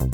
[0.00, 0.08] Hallo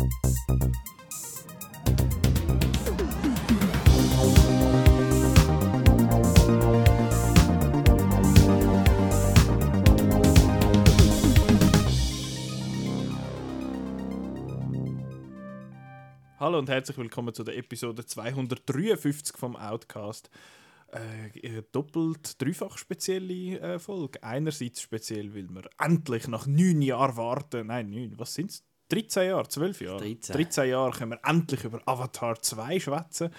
[16.58, 20.30] und herzlich willkommen zu der Episode 253 vom Outcast.
[20.88, 24.20] Äh, eine doppelt, dreifach spezielle äh, Folge.
[24.24, 27.68] Einerseits speziell, weil wir endlich nach neun Jahren warten.
[27.68, 28.64] Nein, neun, was sind es?
[28.88, 29.98] 13 Jahre, 12 Jahre?
[29.98, 30.34] 13.
[30.36, 33.30] 13 Jahre können wir endlich über Avatar 2 schwätzen.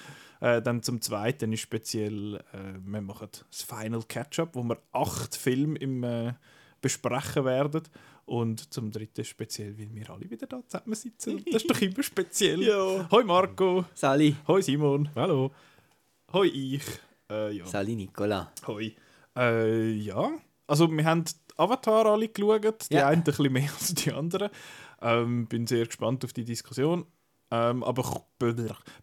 [0.42, 5.36] Äh, dann zum Zweiten ist speziell, äh, wir machen das Final Catch-up, wo wir acht
[5.36, 6.34] Filme im, äh,
[6.82, 7.84] besprechen werden.
[8.26, 11.44] Und zum Dritten speziell, weil wir alle wieder da zusammen sitzen.
[11.52, 12.62] Das ist doch immer speziell.
[12.62, 13.08] Ja.
[13.10, 13.86] Hoi Marco.
[13.94, 14.36] Sali.
[14.48, 15.10] Hoi Simon.
[15.16, 15.52] Hallo.
[16.34, 16.84] Hoi ich.
[17.32, 17.66] Äh, ja.
[17.66, 18.52] Sali Nicola.
[18.68, 18.94] Hoi.
[19.36, 20.30] Äh, ja.
[20.68, 21.24] Also wir haben
[21.56, 22.90] Avatar alle geschaut.
[22.92, 23.08] Die Ja.
[23.08, 24.50] einen ein bisschen mehr als die anderen.
[25.02, 27.06] Ähm, bin sehr gespannt auf die Diskussion.
[27.50, 28.26] Ähm, aber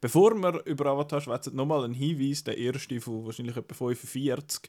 [0.01, 2.45] bevor wir über Avatar schwätzen, nochmal ein Hinweis.
[2.45, 4.69] Der erste von wahrscheinlich etwa 45.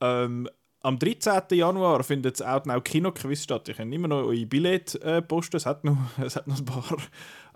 [0.00, 0.48] Ähm,
[0.84, 1.44] am 13.
[1.52, 3.70] Januar findet das Outnow Kino-Quiz statt.
[3.70, 5.56] Ich kann immer noch eure Billette äh, posten.
[5.56, 6.98] Es hat noch, es hat noch ein paar.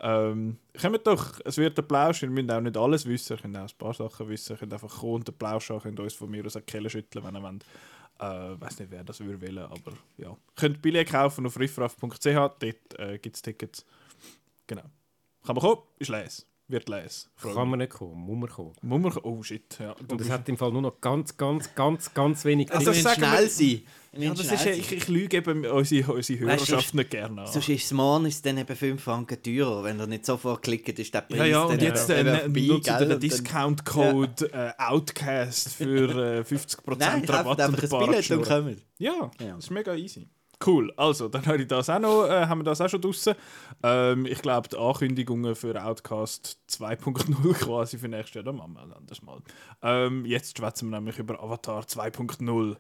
[0.01, 2.23] Ähm, kommt doch, es wird ein Plausch.
[2.23, 3.35] Ihr müsst auch nicht alles wissen.
[3.35, 4.55] Ihr könnt auch ein paar Sachen wissen.
[4.55, 5.81] Ihr könnt einfach kommen und einen Plausch haben.
[5.81, 7.67] könnt uns von mir aus eine Kelle schütteln, wenn ihr wollt.
[8.19, 10.37] Äh, weiß nicht, wer das würde wählen, aber ja.
[10.57, 12.25] Könnt Billette kaufen auf riffraff.ch.
[12.25, 12.61] Dort
[12.99, 13.85] äh, gibt es Tickets.
[14.67, 14.83] Genau.
[15.45, 15.83] Kann man kommen?
[15.99, 16.48] Ist les.
[16.71, 17.31] Wird les.
[17.41, 18.73] Kann man nicht kommen, muss man kommen.
[18.83, 19.25] Muss man kommen?
[19.39, 19.79] Oh shit.
[19.81, 19.95] Ja.
[20.07, 23.15] Und es hat im Fall nur noch ganz, ganz, ganz, ganz wenig Also Also, wir-
[23.15, 23.81] schnell sein.
[24.13, 27.47] Ja, das ist, ich, ich lüge eben unsere, unsere Hörerschaft sonst- nicht gerne an.
[27.47, 29.83] Sonst ist es morgen ist dann eben 5 Franken teurer.
[29.85, 32.49] Wenn ihr nicht sofort klickt, ist der Preis Ja, ja, und dann jetzt eben äh,
[32.49, 32.99] nutzt gell?
[32.99, 38.31] den dann- Discount-Code äh, Outcast für äh, 50% Nein, Rabatt kauft einfach und ein Billett
[38.31, 38.83] und kommt.
[38.99, 39.55] Ja, Ja.
[39.55, 40.29] das ist mega easy.
[40.65, 43.35] Cool, also dann habe ich das auch noch, äh, haben wir das auch schon draussen.
[43.83, 48.83] Ähm, ich glaube, die Ankündigungen für Outcast 2.0 quasi für nächstes Jahr, da machen wir
[48.83, 49.39] ein anderes Mal.
[49.83, 52.77] Ähm, jetzt schwätzen wir nämlich über Avatar 2.0.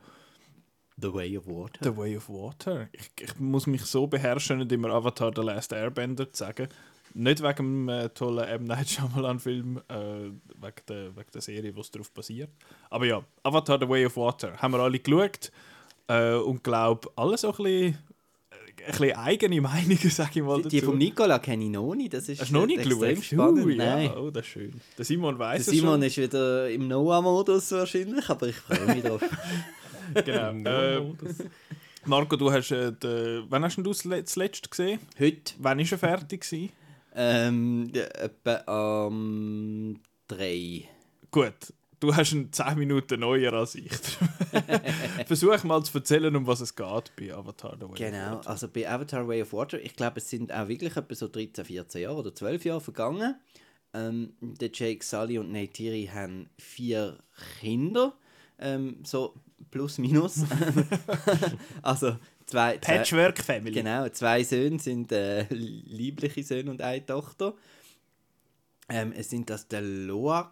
[1.00, 1.78] The Way of Water.
[1.84, 2.88] The Way of Water.
[2.90, 6.68] Ich, ich muss mich so beherrschen, nicht immer Avatar The Last Airbender zu sagen.
[7.14, 8.64] Nicht wegen dem äh, tollen M.
[8.64, 12.50] Night Shyamalan-Film, äh, wegen, der, wegen der Serie, die darauf basiert.
[12.90, 15.52] Aber ja, Avatar The Way of Water haben wir alle geschaut
[16.08, 17.72] äh, und glaube, alle so ein bisschen,
[18.50, 20.68] äh, ein bisschen eigene Meinungen, sage ich mal Die, dazu.
[20.76, 22.12] die vom Nicola kenne ich noch nicht.
[22.14, 23.24] Das ist Hast du noch nicht extrem geschaut?
[23.24, 23.64] spannend.
[23.66, 24.10] Uh, ja, Nein.
[24.16, 24.80] oh, das ist schön.
[24.96, 29.20] Der Simon weiß es Simon ist wieder im Noah-Modus wahrscheinlich, aber ich freue mich drauf.
[29.20, 29.28] schon.
[30.24, 30.52] Genau.
[30.70, 31.02] äh,
[32.06, 35.00] Marco, du hast, äh, den, wann hast du das le- das letzte gesehen?
[35.18, 36.40] Heute Wann war er fertig?
[36.40, 36.70] Gewesen?
[37.14, 40.84] ähm, etwa am 3.
[41.30, 41.52] Gut,
[42.00, 43.90] du hast ihn 10 Minuten neuer als ich.
[45.26, 48.50] Versuch mal zu erzählen, um was es geht bei Avatar The Way of Genau, Water.
[48.50, 51.64] also bei Avatar Way of Water, ich glaube, es sind auch wirklich etwa so 13,
[51.64, 53.34] 14 Jahre oder 12 Jahre vergangen.
[53.94, 57.18] Ähm, der Jake Sully und Neytiri haben vier
[57.60, 58.14] Kinder,
[58.58, 59.34] ähm, so
[59.70, 60.42] plus minus.
[61.82, 62.16] also
[62.46, 63.72] zwei, zwei, Patchwork Family.
[63.72, 67.54] genau, zwei Söhne sind äh, liebliche Söhne und eine Tochter.
[68.90, 70.50] Ähm, es sind das der Loak,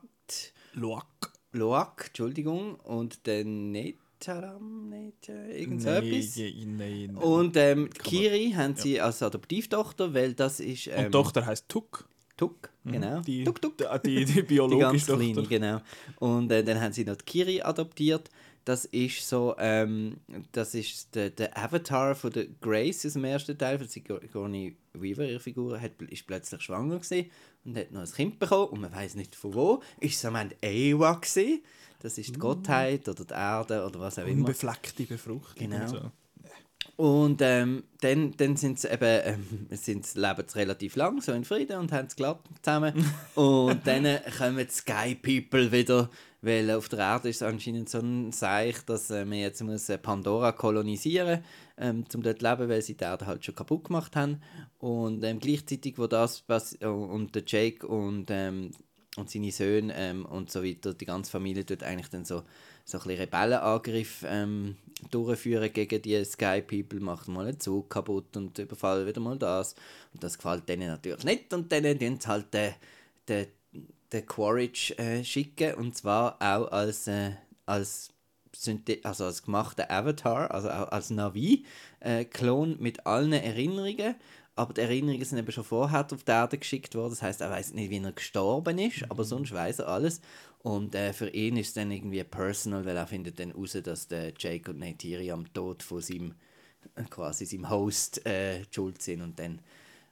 [0.73, 1.33] Loak.
[1.57, 6.37] Loak, Entschuldigung, und der Netaram, Net, irgend so etwas.
[6.37, 7.17] nein, nein.
[7.17, 10.87] Und ähm, Kann Kiri haben sie als Adoptivtochter, weil das ist.
[10.89, 12.09] Ähm, Und die Tochter heisst Tuk.
[12.37, 13.21] Tuk, genau.
[13.21, 13.79] Die, Tuk, Tuk.
[13.79, 15.49] Die, die, die Die biologische ganz kleine, Tochter.
[15.49, 15.81] genau.
[16.19, 18.29] Und äh, dann haben sie noch die Kiri adoptiert.
[18.67, 20.17] Das ist so, ähm,
[20.51, 25.25] das ist der, der Avatar von der Grace aus dem ersten Teil, von Sigourney Weaver,
[25.25, 27.31] ihre Figur, hat, ist plötzlich schwanger gewesen
[27.65, 29.83] und hat noch ein Kind bekommen und man weiß nicht von wo.
[30.01, 31.63] Ist es am Ende Ewa gewesen?
[32.01, 34.41] Das ist die Gottheit oder die Erde oder was auch immer.
[34.41, 35.71] Unbefleckte Befruchtung.
[35.71, 35.87] Genau.
[35.87, 36.11] So.
[36.97, 41.45] Und ähm, dann, dann sind sie eben, ähm, sind, leben sie relativ lang, so in
[41.45, 42.95] Frieden und haben es glatt zusammen.
[43.35, 46.09] und dann äh, kommen die Sky People wieder,
[46.41, 49.91] weil auf der Erde ist es anscheinend so ein Seich, dass äh, man jetzt muss
[49.91, 51.43] äh, Pandora kolonisieren
[51.79, 54.41] ähm, um dort zu leben, weil sie die Erde halt schon kaputt gemacht haben.
[54.79, 56.45] Und ähm, gleichzeitig, wo das
[56.81, 58.71] äh, und der Jake und, ähm,
[59.17, 62.43] und seine Söhne ähm, und so weiter, die ganze Familie dort eigentlich dann so,
[62.87, 64.77] so ein Rebellenangriff ähm,
[65.11, 69.75] durchführen gegen die Sky People, macht mal einen Zug kaputt und überfallen wieder mal das.
[70.15, 71.53] Und das gefällt denen natürlich nicht.
[71.53, 72.75] Und dann tun sie halt den,
[73.29, 73.47] den,
[74.13, 77.33] den Quaritch äh, schicken und zwar auch als, äh,
[77.67, 78.11] als,
[79.03, 84.15] also als gemachter Avatar, also auch als Navi-Klon mit allen Erinnerungen.
[84.55, 87.11] Aber die Erinnerungen sind eben schon vorher auf die Erde geschickt worden.
[87.11, 90.23] Das heißt, er weiß nicht, wie er gestorben ist, aber sonst weiß er alles.
[90.67, 94.09] Und äh, für ihn ist es dann irgendwie personal, weil er findet dann raus, dass
[94.09, 96.35] der Jake und Neytiri am Tod von seinem,
[97.09, 99.23] quasi seinem Host äh, schuld sind.
[99.23, 99.61] Und dann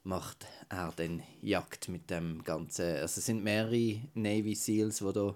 [0.05, 2.85] macht er dann Jagd mit dem ganzen.
[2.85, 5.35] Also es sind mehrere Navy Seals, wo da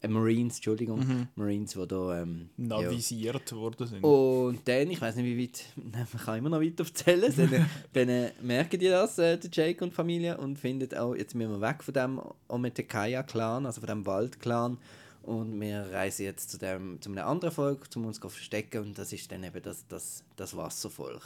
[0.00, 2.80] äh, Marines, Entschuldigung, Marines, die da ähm, ja.
[2.80, 4.04] navisiert worden sind.
[4.04, 5.64] Und dann, ich weiß nicht wie weit,
[6.12, 9.84] man kann immer noch weiter erzählen, dann, dann äh, merken die das, äh, der Jake
[9.84, 14.06] und Familie, und finden auch, jetzt müssen wir weg von dem Ometekaya-Clan, also von dem
[14.06, 14.78] Wald-Clan,
[15.22, 18.98] und wir reisen jetzt zu, dem, zu einem anderen Volk, um uns zu verstecken, und
[18.98, 21.22] das ist dann eben das, das, das Wasservolk.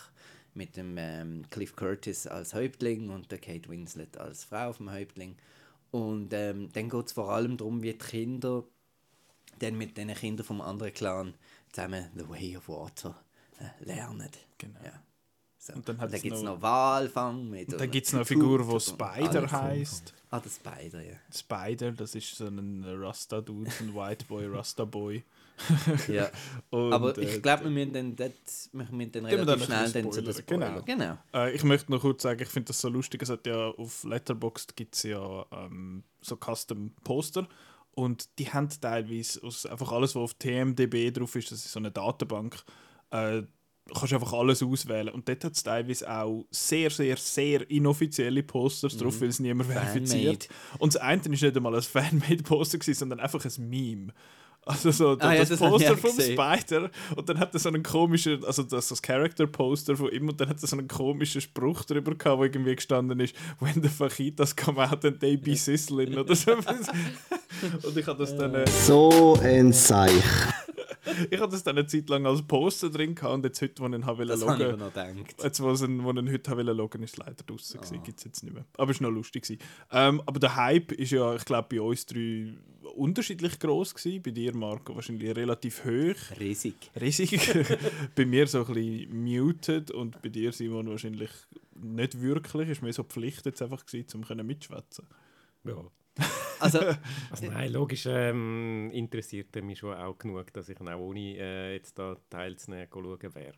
[0.55, 5.35] Mit dem ähm, Cliff Curtis als Häuptling und der Kate Winslet als Frau vom Häuptling.
[5.93, 8.65] Und ähm, dann geht es vor allem darum, wie die Kinder
[9.61, 11.35] dann mit den Kindern vom anderen Clan
[11.71, 13.23] zusammen The Way of Water
[13.61, 14.29] äh, lernen.
[14.59, 14.81] Genau.
[14.85, 15.01] Ja.
[15.59, 15.75] So.
[15.75, 17.73] Und dann hat's gibt es noch- noch Walfang mit.
[17.73, 20.13] Und dann gibt es noch eine Figur, die Spider heißt.
[20.31, 21.17] Ah, der Spider, ja.
[21.33, 25.23] Spider, das ist so ein Rasta-Dude, ein White Boy, Rasta-Boy.
[26.09, 26.31] Ja.
[26.71, 30.03] Und, Aber äh, ich glaube, wir müssen dann, wir müssen dann dann relativ ein schnell
[30.03, 30.83] dann zu den Spoiler.
[30.83, 31.19] Genau.
[31.35, 33.23] Äh, ich möchte noch kurz sagen, ich finde das so lustig.
[33.23, 37.47] Es hat ja auf Letterboxd gibt es ja ähm, so Custom Poster
[37.95, 41.79] und die haben teilweise aus einfach alles, was auf TMDB drauf ist, das ist so
[41.79, 42.65] eine Datenbank,
[43.11, 43.43] äh,
[43.93, 45.11] kannst du einfach alles auswählen.
[45.11, 49.71] Und dort hat es teilweise auch sehr, sehr, sehr inoffizielle Posters drauf, weil es niemand
[49.71, 50.49] verifiziert.
[50.79, 54.15] Und das eine ist nicht einmal ein Fanmade-Poster, sondern einfach ein Meme.
[54.65, 56.39] Also so Ah ja, das, das hab ich Poster vom gesehen.
[56.39, 60.41] Spider und dann hat er so einen komischen, also das, das Character-Poster von ihm und
[60.41, 63.89] dann hat er so einen komischen Spruch drüber gehabt, wo irgendwie gestanden ist, when the
[63.89, 66.53] fajitas come out and they be sizzling oder so.
[67.83, 70.13] und ich habe das dann, äh, So ein Seich.
[71.31, 73.87] Ich habe das dann eine Zeit lang als Poster drin gehabt und jetzt heute, wo
[73.89, 75.43] ich ihn habe Das habe ich noch gedacht.
[75.43, 77.97] Jetzt, wo ich ihn, wo ich ihn heute habe loggen ist es leider draußen Ah.
[78.05, 78.65] gibt es jetzt nicht mehr.
[78.77, 79.43] Aber es war noch lustig.
[79.43, 79.61] gewesen.
[79.91, 82.55] Ähm, aber der Hype ist ja, ich glaube, bei uns drei
[82.95, 84.23] unterschiedlich groß gewesen.
[84.23, 86.39] Bei dir, Marco, wahrscheinlich relativ hoch.
[86.39, 86.75] Riesig.
[87.01, 87.41] riesig.
[88.15, 91.31] bei mir so ein bisschen muted und bei dir, Simon, wahrscheinlich
[91.75, 92.69] nicht wirklich.
[92.69, 95.07] Ist mir so Pflicht jetzt einfach gewesen, um können mitschwätzen.
[95.65, 95.77] Ja.
[96.61, 96.79] Also,
[97.31, 101.75] Also nein, logisch ähm, interessiert er mich schon auch genug, dass ich auch ohne äh,
[101.75, 103.55] jetzt da teilzunehmen schauen wäre.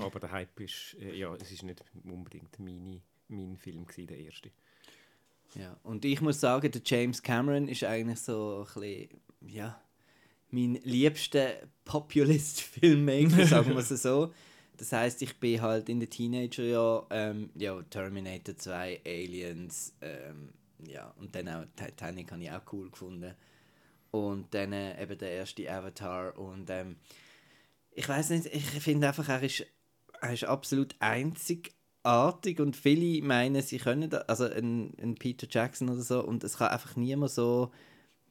[0.00, 4.18] Aber der Hype ist, äh, ja, es ist nicht unbedingt meine, mein Film gewesen, der
[4.18, 4.50] erste.
[5.54, 5.76] ja.
[5.82, 9.80] Und ich muss sagen, der James Cameron ist eigentlich so ein bisschen, ja,
[10.50, 11.54] mein liebster
[11.84, 14.32] Populist-Filmmaker, sagen wir es so.
[14.76, 20.50] Das heißt, ich bin halt in den Teenagerjahren, ähm, ja, Terminator 2, Aliens, ähm,
[20.86, 23.34] ja, und dann auch Titanic habe ich auch cool gefunden.
[24.10, 26.96] Und dann äh, eben der erste Avatar und ähm,
[27.94, 29.64] ich weiß nicht, ich finde einfach, er ist,
[30.20, 35.88] er ist absolut einzigartig und viele meinen, sie können da, also ein, ein Peter Jackson
[35.88, 37.70] oder so und es kann einfach niemand so,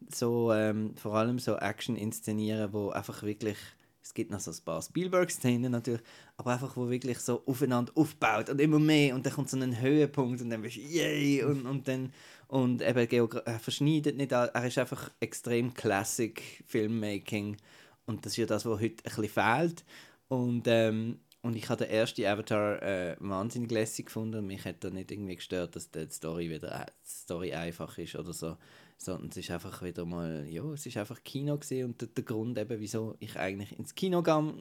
[0.10, 3.58] so ähm, vor allem so Action inszenieren, wo einfach wirklich,
[4.02, 6.02] es gibt noch so ein paar Spielberg-Szenen natürlich,
[6.36, 9.80] aber einfach, wo wirklich so aufeinander aufbaut und immer mehr und dann kommt so ein
[9.80, 12.12] Höhepunkt und dann bist du yay und, und dann
[12.48, 17.58] und eben Geogra er verschneidet nicht, er ist einfach extrem Classic Filmmaking.
[18.06, 19.86] Und das ist ja das, was heute ein bisschen fehlt.
[20.28, 24.40] Und ähm, und ich habe den ersten Avatar äh, wahnsinnig lässig gefunden.
[24.40, 27.98] Und mich hat da nicht irgendwie gestört, dass die Story wieder äh, die Story einfach
[27.98, 28.56] ist oder so,
[28.98, 31.84] sondern es ist einfach wieder mal, ja, es ist einfach Kino gewesen.
[31.84, 34.54] Und der, der Grund eben, wieso ich eigentlich ins Kino gehe,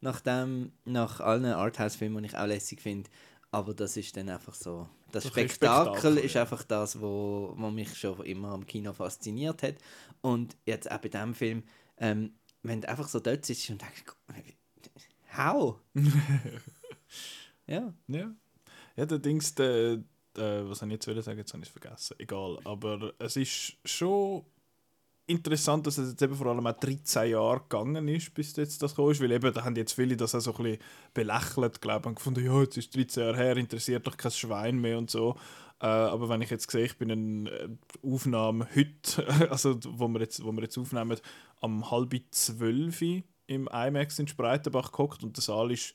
[0.00, 3.10] nach dem, nach allen Arthouse-Filmen, die ich auch lässig finde,
[3.50, 7.96] aber das ist dann einfach so, das Spektakel, Spektakel, ist einfach das, wo, wo mich
[7.96, 9.76] schon immer am Kino fasziniert hat
[10.20, 11.62] und jetzt auch bei diesem Film,
[11.98, 14.04] ähm, wenn du einfach so dort sitzt und denkst,
[15.36, 15.76] how?
[17.66, 17.92] ja.
[18.06, 18.34] Ja.
[18.96, 20.02] Ja, der Dings, der,
[20.36, 22.16] der, was ich jetzt wollen sagen, jetzt habe ich es vergessen.
[22.18, 22.58] Egal.
[22.64, 24.44] Aber es ist schon
[25.28, 28.92] interessant, dass es jetzt eben vor allem auch 13 Jahre gegangen ist, bis jetzt das
[28.92, 29.22] gekommen ist.
[29.22, 30.78] Weil eben, da haben jetzt viele das auch so ein bisschen
[31.14, 34.78] belächelt, glaube ich, und gefunden, ja, jetzt ist 13 Jahre her, interessiert doch kein Schwein
[34.78, 35.36] mehr und so.
[35.80, 37.68] Äh, aber wenn ich jetzt sehe, ich bin in äh,
[38.02, 41.18] Aufnahme heute, also wo wir jetzt, wo wir jetzt aufnehmen,
[41.60, 45.94] am halb zwölf im IMAX in Spreitenbach gehockt und der Saal ist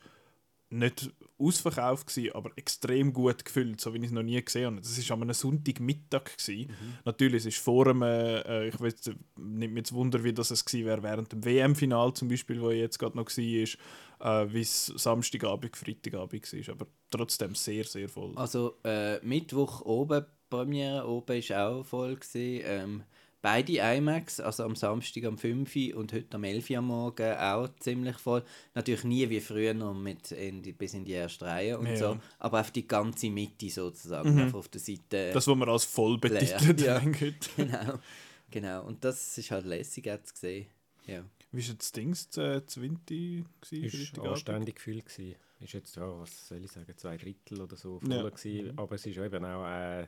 [0.74, 4.77] nicht ausverkauft gewesen, aber extrem gut gefüllt, so wie ich es noch nie gesehen habe.
[4.77, 6.38] Das war einem Sonntagmittag.
[6.38, 6.72] Gewesen.
[7.06, 10.65] Natürlich, es ist vor dem, äh, ich weiß, nimmt mir jetzt Wunder, wie das es
[10.65, 14.86] gewesen wäre während dem WM-Final zum Beispiel, wo jetzt gerade noch war, äh, wie es
[14.86, 16.74] Samstagabend, Freitagabend war.
[16.74, 18.34] Aber trotzdem sehr, sehr voll.
[18.36, 22.63] Also äh, Mittwoch oben, Premiere oben ist auch voll gewesen.
[22.65, 23.03] Ähm,
[23.43, 27.35] beide IMAX, also am Samstag am 5 Uhr und heute am 11 Uhr am Morgen
[27.35, 28.43] auch ziemlich voll.
[28.73, 31.95] Natürlich nie wie früher noch mit in die, bis in die erste Reihe und Ja.
[31.97, 35.31] so, aber auf die ganze Mitte sozusagen, einfach auf der Seite.
[35.33, 37.00] Das, was man als voll betitelt Ja.
[37.57, 38.00] genau,
[38.50, 38.85] genau.
[38.85, 40.65] Und das ist halt lässig jetzt gesehen.
[41.05, 41.23] Ja.
[41.51, 43.43] Wie war das Ding, das Winti?
[43.62, 45.01] Es war anständig viel.
[45.01, 45.35] Gewesen.
[45.59, 48.27] Ist jetzt, ja, was soll ich sagen, zwei Drittel oder so voll Ja.
[48.29, 48.77] gewesen.
[48.77, 50.07] Aber es ist eben auch äh,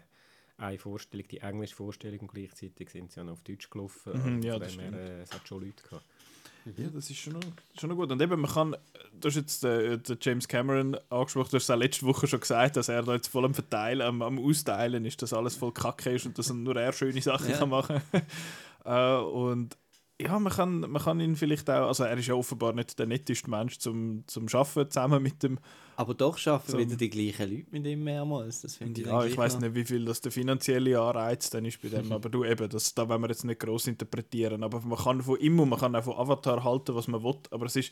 [0.58, 4.14] eine Vorstellung, die englische Vorstellung und gleichzeitig sind sie ja noch auf Deutsch gelaufen.
[4.14, 4.96] Mhm, Und ja, das stimmt.
[4.96, 6.06] äh, es hat schon Leute gehabt.
[6.78, 7.42] Ja, das ist schon noch,
[7.80, 8.12] schon noch gut.
[8.12, 8.76] Und eben, man kann,
[9.20, 12.40] du hast jetzt äh, den James Cameron angesprochen, du hast es auch letzte Woche schon
[12.40, 15.74] gesagt, dass er da jetzt voll am Verteilen, am, am Austeilen ist, dass alles voll
[15.74, 17.58] kacke ist und dass nur er schöne Sachen Ja.
[17.60, 18.02] kann machen
[18.86, 19.78] äh, Und
[20.22, 23.06] ja, man kann, man kann ihn vielleicht auch, also er ist ja offenbar nicht der
[23.06, 25.60] netteste Mensch zum, zum Arbeiten zusammen mit dem,
[25.98, 26.78] Aber doch schaffen So.
[26.78, 28.62] wieder die gleichen Leute mit ihm mehrmals.
[28.62, 31.82] Das finde ich ja, ich weiß nicht, wie viel das der finanzielle Anreiz dann ist
[31.82, 34.98] bei dem, aber du eben, das, da wollen wir jetzt nicht groß interpretieren, aber man
[34.98, 37.76] kann von ihm und man kann auch von Avatar halten, was man will, aber es
[37.76, 37.92] ist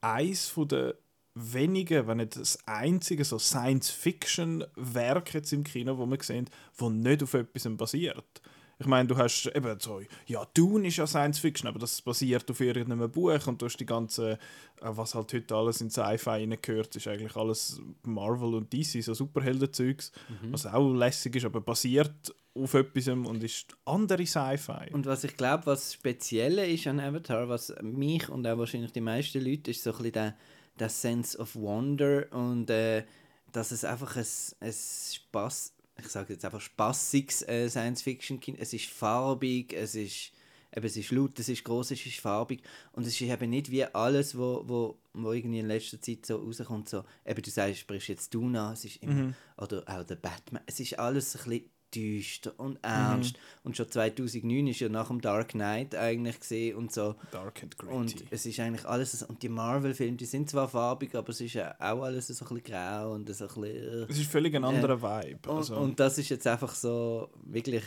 [0.00, 0.96] eins von der
[1.34, 7.22] wenigen, wenn nicht das einzige so Science-Fiction-Werk jetzt im Kino, wo wir sehen, wo nicht
[7.22, 8.42] auf etwas basiert.
[8.80, 12.60] Ich meine, du hast eben so, ja, Dune ist ja Science-Fiction, aber das basiert auf
[12.60, 14.36] irgendeinem Buch und du hast die ganze, äh,
[14.80, 20.12] was halt heute alles in Sci-Fi reingehört, ist eigentlich alles Marvel und DC, so Superhelden-Zeugs,
[20.50, 24.92] was auch lässig ist, aber basiert auf etwas und ist andere Sci-Fi.
[24.92, 29.02] Und was ich glaube, was Spezielle ist an Avatar, was mich und auch wahrscheinlich die
[29.02, 30.36] meisten Leute, ist so ein bisschen der,
[30.78, 33.04] der Sense of Wonder und äh,
[33.52, 34.26] dass es einfach ein,
[34.60, 40.32] ein Spaß, ich sage jetzt einfach spaßiges äh, Science-Fiction-Kind, es ist farbig, es ist
[40.74, 42.62] eben, es ist laut, es ist groß, es ist farbig.
[42.92, 46.36] Und es ist eben nicht wie alles, wo, wo, wo irgendwie in letzter Zeit so
[46.36, 50.16] rauskommt, so, eben du sagst, sprichst jetzt du an, es ist immer, oder auch der
[50.16, 55.08] Batman, es ist alles ein bisschen düster und ernst und schon 2009 ist ja nach
[55.08, 57.94] dem Dark Knight eigentlich gesehen und so Dark and gritty.
[57.94, 61.54] und es ist eigentlich alles und die Marvel-Filme, die sind zwar farbig, aber es ist
[61.54, 64.64] ja auch alles so ein bisschen grau und so ein bisschen es ist völlig ein
[64.64, 65.48] anderer Vibe.
[65.50, 67.84] und, Also, und das ist jetzt einfach so wirklich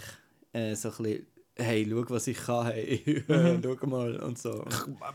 [0.52, 3.24] äh, so ein bisschen hey, schau, was ich kann, hey,
[3.64, 4.66] schau mal und so.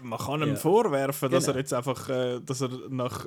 [0.02, 0.54] man kann ihm Ja.
[0.56, 1.56] vorwerfen, dass Genau.
[1.56, 3.26] er jetzt einfach, äh, dass er nach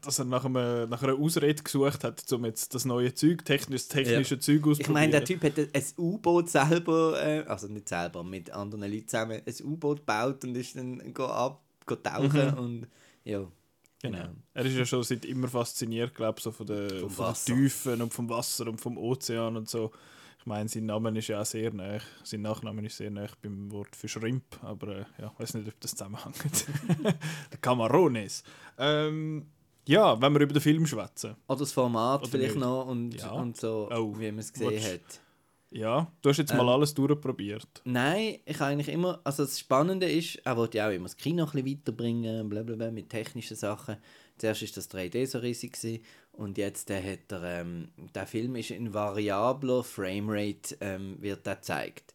[0.00, 3.88] dass er nach, einem, nach einer Ausrede gesucht hat, um jetzt das neue Zeug, technisch,
[3.88, 4.80] technische Zeug auszuprobieren.
[4.80, 9.08] Ich meine, der Typ hat ein U-Boot selber, äh, also nicht selber, mit anderen Leuten
[9.08, 12.58] zusammen, ein U-Boot gebaut und ist dann go ab, go tauchen Mhm.
[12.58, 12.86] und
[13.24, 13.46] ja.
[14.00, 14.18] Genau.
[14.18, 14.30] Genau.
[14.54, 17.08] Er ist ja schon seit immer fasziniert, glaube so von den
[17.44, 19.90] Tiefen und vom Wasser und vom Ozean und so.
[20.38, 21.98] Ich meine, sein Name ist ja auch sehr nah.
[22.22, 25.80] Sein Nachname ist sehr nah beim Wort für Shrimp, aber äh, ja, weiß nicht, ob
[25.80, 26.66] das zusammenhängt.
[27.52, 28.44] der Camarones.
[28.78, 29.46] Ähm,
[29.88, 31.34] ja, wenn wir über den Film schwätzen.
[31.48, 32.60] Oder das Format Oder vielleicht nicht.
[32.64, 33.30] noch und, Ja.
[33.32, 34.14] und so, Oh.
[34.18, 35.20] wie man es gesehen Willst- hat.
[35.70, 37.68] Ja, du hast jetzt mal Ähm, alles durchprobiert.
[37.84, 41.44] Nein, ich eigentlich immer, also das Spannende ist, er wollte ja auch immer das Kino
[41.44, 43.96] ein bisschen weiterbringen, blablabla, mit technischen Sachen.
[44.38, 46.02] Zuerst war das 3D so riesig gewesen,
[46.32, 51.56] und jetzt äh, hat er, ähm, der Film ist in variabler Framerate, ähm, wird der
[51.56, 52.14] gezeigt.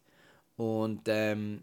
[0.56, 1.62] Und ähm,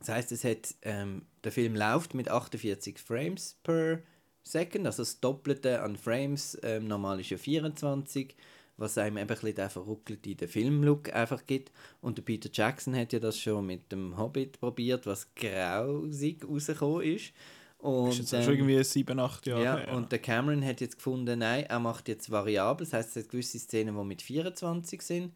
[0.00, 4.00] das heißt, es hat, ähm, der Film läuft mit 48 Frames per
[4.42, 8.34] Second, also das Doppelte an Frames, ähm, normal ist ja 24,
[8.76, 11.70] was einem eben ein bisschen den verruckelten den Filmlook einfach gibt.
[12.00, 17.02] Und der Peter Jackson hat ja das schon mit dem Hobbit probiert, was grausig rausgekommen
[17.02, 17.32] ist.
[17.78, 19.92] Und, ist jetzt auch ähm, schon irgendwie 7, 8 Jahre ja, her.
[19.94, 23.30] und der Cameron hat jetzt gefunden, nein, er macht jetzt variabel, das heißt, es hat
[23.30, 25.32] gewisse Szenen, die mit 24 sind.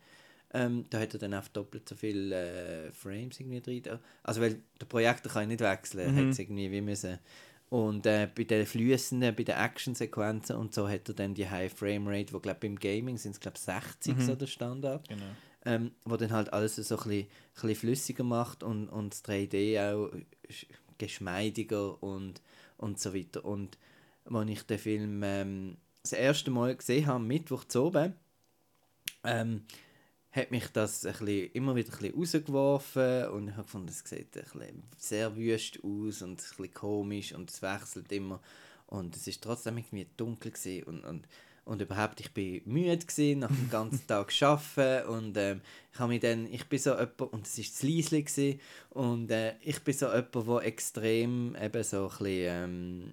[0.52, 3.99] Ähm, da hat er dann auf doppelt so viele äh, Frames irgendwie drin.
[4.23, 6.18] Also, weil der Projektor kann ja nicht wechseln, Mhm.
[6.18, 7.18] hat es irgendwie wie müssen.
[7.74, 11.72] Und äh, bei den Flüssenden, bei den Actionsequenzen und so hat er dann die High
[11.72, 14.20] Frame Rate, wo glaube beim Gaming sind es glaube 60 Mhm.
[14.20, 15.24] so der Standard genau.
[15.64, 19.80] ähm, wo dann halt alles so ein bisschen, bisschen flüssiger macht und, und das 3D
[19.80, 20.08] auch
[20.48, 20.66] sch-
[20.98, 22.40] geschmeidiger und,
[22.76, 23.44] und so weiter.
[23.44, 23.76] Und
[24.24, 28.14] als ich den Film ähm, das erste Mal gesehen habe, Mittwoch zu oben,
[29.24, 29.62] ähm,
[30.34, 34.00] hat mich das ein bisschen, immer wieder ein bisschen rausgeworfen und ich habe gefunden, es
[34.04, 38.40] sieht ein bisschen sehr wüst aus und ein bisschen komisch und es wechselt immer.
[38.86, 41.28] Und es ist trotzdem irgendwie dunkel gewesen und, und,
[41.64, 45.60] und überhaupt, ich bin müde gewesen, nach dem ganzen Tag arbeiten und ähm,
[45.92, 48.58] ich habe mich dann, ich bin so jemand, und es ist zu leise
[48.90, 53.12] und äh, ich bin so jemand, der extrem eben so ein bisschen, ähm,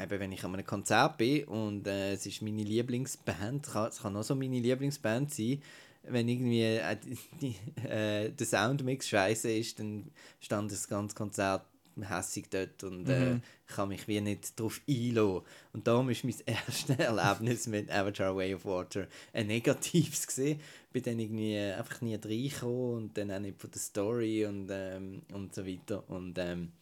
[0.00, 4.00] eben wenn ich an einem Konzert bin und äh, es ist meine Lieblingsband, kann- es
[4.02, 5.60] kann auch so meine Lieblingsband sein,
[6.04, 6.96] wenn irgendwie äh,
[7.40, 7.56] die,
[7.86, 11.64] äh, der Soundmix scheiße ist, dann stand das ganze Konzert
[12.00, 15.42] hässig dort und äh, ich kann mich wie nicht darauf einlassen.
[15.72, 20.60] Und darum ist mein erstes Erlebnis mit Avatar Way of Water ein negatives gesehen.
[20.92, 25.22] Bin dann irgendwie einfach nie reingekommen und dann auch nicht von der Story und, ähm,
[25.32, 26.08] und so weiter.
[26.08, 26.72] Und ähm,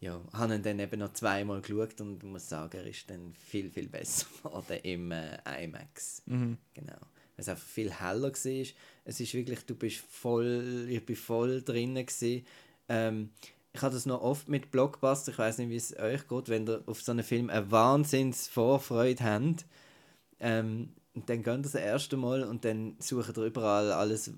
[0.00, 3.70] ja, habe ihn dann eben noch zweimal geschaut und muss sagen, er ist dann viel,
[3.70, 6.22] viel besser geworden im äh, IMAX.
[6.26, 6.58] Mhm.
[6.74, 6.98] Genau.
[7.36, 8.66] Weil es einfach viel heller war.
[9.04, 12.46] Es ist wirklich, du bist voll, ich bin voll drinnen gewesen.
[12.88, 13.30] Ähm,
[13.72, 16.66] ich habe das noch oft mit Blockbuster, ich weiß nicht, wie es euch geht, wenn
[16.68, 19.66] ihr auf so einen Film eine Wahnsinns Vorfreude habt,
[20.38, 20.90] ähm,
[21.26, 24.30] dann geht ihr das erste Mal und dann sucht ihr überall alles,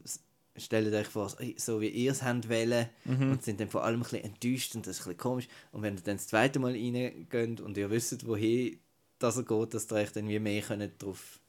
[0.56, 3.32] stellt euch vor, so wie ihr es habt wollen Mhm.
[3.32, 5.48] und sind dann vor allem ein bisschen enttäuscht und das ist ein bisschen komisch.
[5.72, 8.78] Und wenn ihr dann das zweite Mal reingeht und ihr wisst, wohin
[9.18, 11.40] das er geht, dass ihr euch dann wie mehr könnt drauf,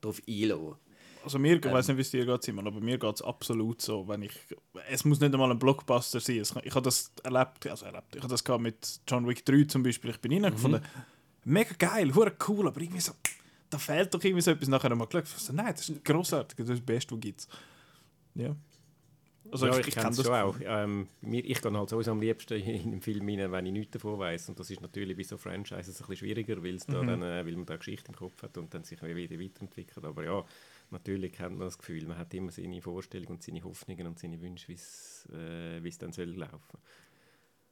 [0.00, 0.76] drauf einlassen
[1.24, 1.72] Also mir, ich Ähm.
[1.72, 4.32] weiß nicht, wie es dir geht, Simon, aber mir geht es absolut so, wenn ich,
[4.90, 8.20] es muss nicht einmal ein Blockbuster sein, es, ich habe das erlebt, also erlebt, ich
[8.22, 10.44] habe das gehabt mit John Wick 3 zum Beispiel, ich bin Mhm.
[10.44, 10.82] reingefunden,
[11.44, 13.12] mega geil, hure cool, aber irgendwie so,
[13.70, 16.68] da fehlt doch irgendwie so etwas, nachher nochmal geschaut, so, nein, das ist grossartig, das
[16.68, 17.48] ist das Beste, was gibt
[18.34, 18.54] Ja.
[19.52, 20.56] Also ja, ich, ich kenne das schon auch.
[20.60, 23.92] Ähm, mir, ich gehe halt sowieso am liebsten in einem Film rein, wenn ich nichts
[23.92, 24.48] davon weiß.
[24.48, 27.06] Und das ist natürlich bei so Franchises ein bisschen schwieriger, weil, es da Mhm.
[27.06, 30.04] dann, äh, weil man da eine Geschichte im Kopf hat und dann sich wieder weiterentwickelt.
[30.04, 30.44] Aber ja,
[30.90, 34.40] natürlich kennt man das Gefühl, man hat immer seine Vorstellungen und seine Hoffnungen und seine
[34.40, 36.78] Wünsche, wie es äh, es dann soll laufen.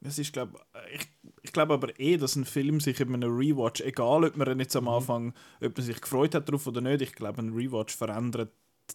[0.01, 0.61] Ist, glaub,
[0.93, 1.07] ich,
[1.43, 4.75] ich glaube aber eh, dass ein Film sich in einem Rewatch, egal ob man jetzt
[4.75, 8.53] am Anfang, ob man sich gefreut hat darauf oder nicht, ich glaube, ein Rewatch verändert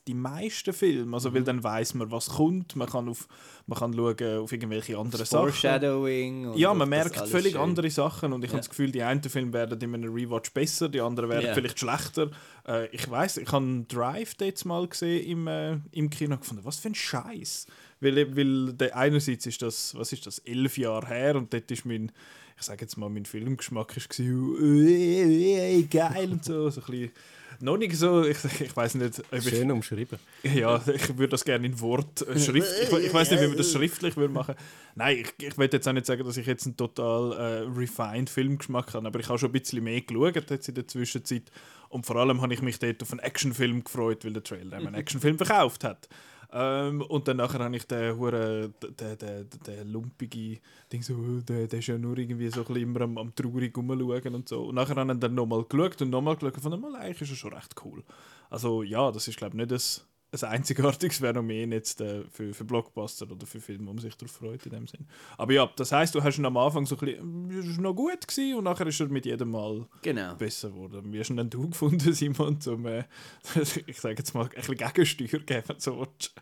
[0.08, 1.16] die meisten Filme.
[1.16, 3.28] Also, weil dann weiß man, was kommt, man kann, auf,
[3.66, 5.50] man kann schauen auf irgendwelche anderen Sachen.
[5.50, 6.54] Foreshadowing.
[6.56, 7.62] Ja, man merkt völlig schön.
[7.62, 8.54] andere Sachen und ich Ja.
[8.54, 11.54] habe das Gefühl, die einen Filme werden in einem Rewatch besser, die anderen werden Ja.
[11.54, 12.30] vielleicht schlechter.
[12.68, 16.64] Äh, ich weiß, ich habe Drive jetzt mal gesehen im, äh, im Kino und gefunden,
[16.66, 17.68] was für ein Scheiß.
[18.00, 21.86] Weil, weil der, einerseits ist das, was ist das, elf Jahre her und dort ist
[21.86, 22.12] mein,
[22.60, 26.86] ich sage jetzt mal, mein Filmgeschmack ist gewesen, äh, äh, geil und so, so ein
[26.88, 27.12] bisschen,
[27.62, 30.20] noch nicht so, ich, ich weiß nicht, ob ich, Schön umschrieben.
[30.44, 33.58] ja, ich würde das gerne in Wort, äh, Schrift, ich, ich weiß nicht, wie man
[33.58, 34.56] das schriftlich würde machen.
[34.96, 38.30] Nein, ich, ich will jetzt auch nicht sagen, dass ich jetzt einen total äh, refined
[38.30, 41.52] Filmgeschmack habe, aber ich habe schon ein bisschen mehr geschaut jetzt in der Zwischenzeit
[41.90, 44.94] und vor allem habe ich mich dort auf einen Actionfilm gefreut, weil der Trailer einen
[44.94, 46.08] Actionfilm verkauft hat.
[46.52, 50.60] Ähm, und dann nachher habe ich den hure den, den, den lumpige
[50.92, 53.36] Ding so, oh, der, der ist ja nur irgendwie so ein bisschen immer am, am
[53.36, 54.68] traurig rumschauen und so.
[54.68, 57.32] Und nachher habe ich dann nochmal geschaut und nochmal geschaut und fand, mal, eigentlich ist
[57.32, 58.04] er schon recht cool.
[58.50, 62.66] Also ja, das ist glaube ich nicht ein, ein einzigartiges Phänomen jetzt äh, für, für
[62.66, 65.08] Blockbuster oder für Filme, wo man sich darauf freut in dem Sinn.
[65.38, 67.94] Aber ja, das heißt, du hast ihn am Anfang so ein bisschen, äh, ist noch
[67.94, 70.36] gut gewesen und nachher ist er mit jedem Mal Genau.
[70.36, 71.12] besser geworden.
[71.14, 73.04] Wie hast du ihn denn du gefunden, Simon, zum, äh,
[73.88, 76.34] ich sage jetzt mal, ein bisschen Gegensteuer geben, so willst?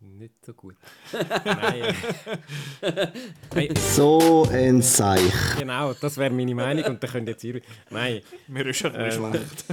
[0.00, 0.76] Nicht so gut.
[1.46, 1.94] Nein,
[3.54, 5.32] Nein, So ein Seich.
[5.58, 7.66] genau, das wäre meine Meinung und dann könnt ihr jetzt.
[7.88, 9.64] Nein, Mir ist ein bisschen Ähm, schlecht.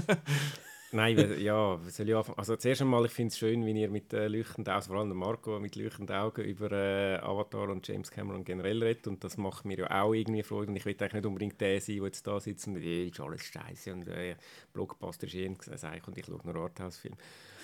[0.94, 2.38] Nein, ja, soll ich anfangen?
[2.38, 5.18] Also zuerst einmal, ich finde es schön, wie ihr mit äh, leuchtenden Augen, vor allem
[5.18, 9.64] Marco, mit leuchtenden Augen über äh, Avatar und James Cameron generell redet und das macht
[9.64, 12.28] mir ja auch irgendwie Freude und ich will eigentlich nicht unbedingt der sein, der jetzt
[12.28, 14.36] da sitzt und äh, ist alles scheiße und äh,
[14.74, 17.16] Blockbuster ist eh ein Seich und ich schaue nur Arthouse-Film.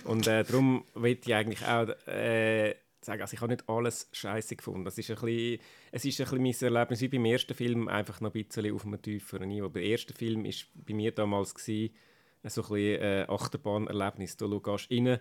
[0.05, 4.55] Und äh, darum will ich eigentlich auch äh, sagen, also ich habe nicht alles scheiße
[4.55, 4.85] gefunden.
[4.85, 5.59] Das ist ein bisschen,
[5.91, 8.85] es ist ein bisschen mein Erlebnis wie beim ersten Film, einfach noch ein bisschen auf
[8.85, 9.67] einem tieferen Niveau.
[9.67, 11.93] Der erste Film war bei mir damals gewesen,
[12.43, 14.37] so ein bisschen äh, Achterbahnerlebnis.
[14.37, 15.19] Du schaust rein,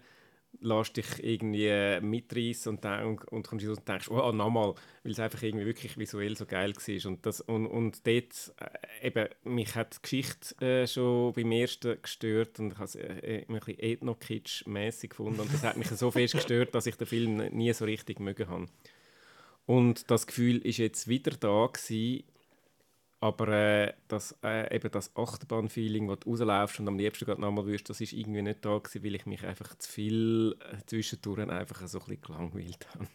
[0.61, 5.21] lässt dich irgendwie äh, mitreißen und, dann, und kommst und denkst, oh, nochmal, weil es
[5.21, 7.11] einfach irgendwie wirklich visuell so geil war.
[7.11, 8.55] Und, das, und, und dort,
[9.03, 12.95] äh, eben, mich hat die Geschichte äh, schon beim ersten gestört und ich habe es
[12.97, 17.37] äh, ein Ethno-Kitsch-mässig gefunden und das hat mich so fest gestört, dass ich den Film
[17.37, 18.67] nie so richtig mögen habe.
[19.67, 22.25] Und das Gefühl ist jetzt wieder da gewesen,
[23.21, 27.67] aber äh, das, äh, eben das Achterbahn-Feeling, das du rauslaufst und am liebsten gerade nochmal
[27.67, 31.49] wirst, das ist irgendwie nicht da gewesen, weil ich mich einfach zu viel äh, zwischendurch
[31.49, 33.09] einfach so ein bisschen gelangweilt habe.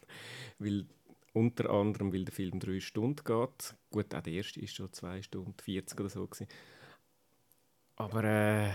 [0.60, 0.86] weil,
[1.34, 3.76] unter anderem, weil der Film drei Stunden geht.
[3.90, 6.28] Gut, auch der erste ist schon zwei Stunden 40 oder so.
[6.28, 6.48] Gewesen.
[7.96, 8.72] Aber äh,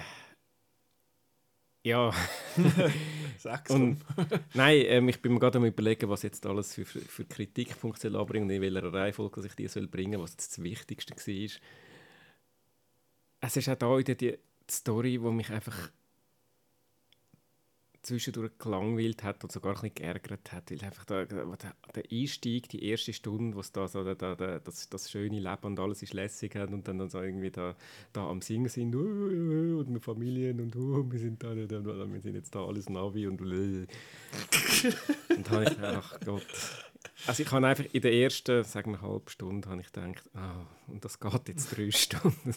[1.87, 2.11] ja,
[3.39, 3.71] Sechs.
[3.71, 3.99] und,
[4.55, 8.09] nein, ähm, ich bin mir gerade am überlegen, was jetzt alles für, für, für Kritikpunkte
[8.09, 11.61] anbringen und in welcher Reihenfolge ich die soll bringen was jetzt das Wichtigste war.
[13.41, 15.91] Es ist auch da wieder die, die Story, die mich einfach
[18.07, 22.85] zwischendurch gelangweilt hat und sogar ein bisschen geärgert hat, weil einfach der, der, Einstieg, die
[22.89, 26.03] erste Stunde, wo es da so da, da, da, das, das schöne Leben und alles
[26.03, 27.77] ist lässig hat und dann, dann so irgendwie da,
[28.13, 31.81] da am Singen sind uh, uh, und mit Familien und uh, wir sind da, da,
[31.81, 33.87] da, wir sind jetzt da alles Navi und und
[35.29, 36.47] dann habe ich ach Gott.
[37.27, 40.67] Also ich habe einfach in der ersten, sagen wir, halben Stunde habe ich gedacht, ah,
[40.87, 42.55] und das geht jetzt drei Stunden.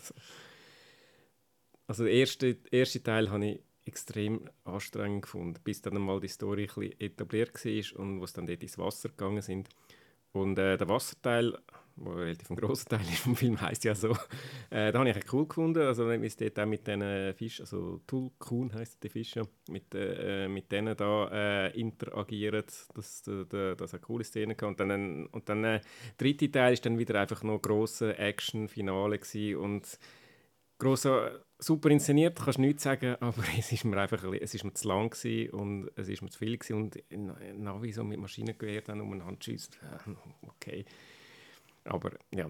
[1.87, 3.59] Also der erste, erste Teil habe ich
[3.89, 8.33] extrem anstrengend gefunden, bis dann mal die Story ein bisschen etabliert war und wo es
[8.33, 9.69] dann dort ins Wasser gegangen sind.
[10.31, 11.57] Und äh, der Wasserteil,
[11.95, 14.15] wo relativ ein grosser Teil vom Film heisst ja so.
[14.71, 17.63] Äh, da habe ich echt cool gefunden, also wie es dort auch mit diesen Fischen,
[17.63, 23.93] also Tulkun heisst die Fische, mit, äh, mit denen da äh, interagieren, dass da, das
[23.95, 24.67] eine coole Szene hatte.
[24.67, 25.79] Und dann, und dann äh,
[26.19, 29.19] der dritte Teil ist dann wieder einfach noch grosse Action-Finale
[29.57, 29.97] und
[30.79, 34.73] grosser super inszeniert, kannst du nichts sagen, aber es ist mir einfach es ist mir
[34.73, 35.13] zu lang
[35.51, 36.97] und es ist mir zu viel gewesen und
[37.61, 40.85] Navi so mit Maschinengewehr dann umeinander schießt, äh, okay.
[41.83, 42.47] Aber ja.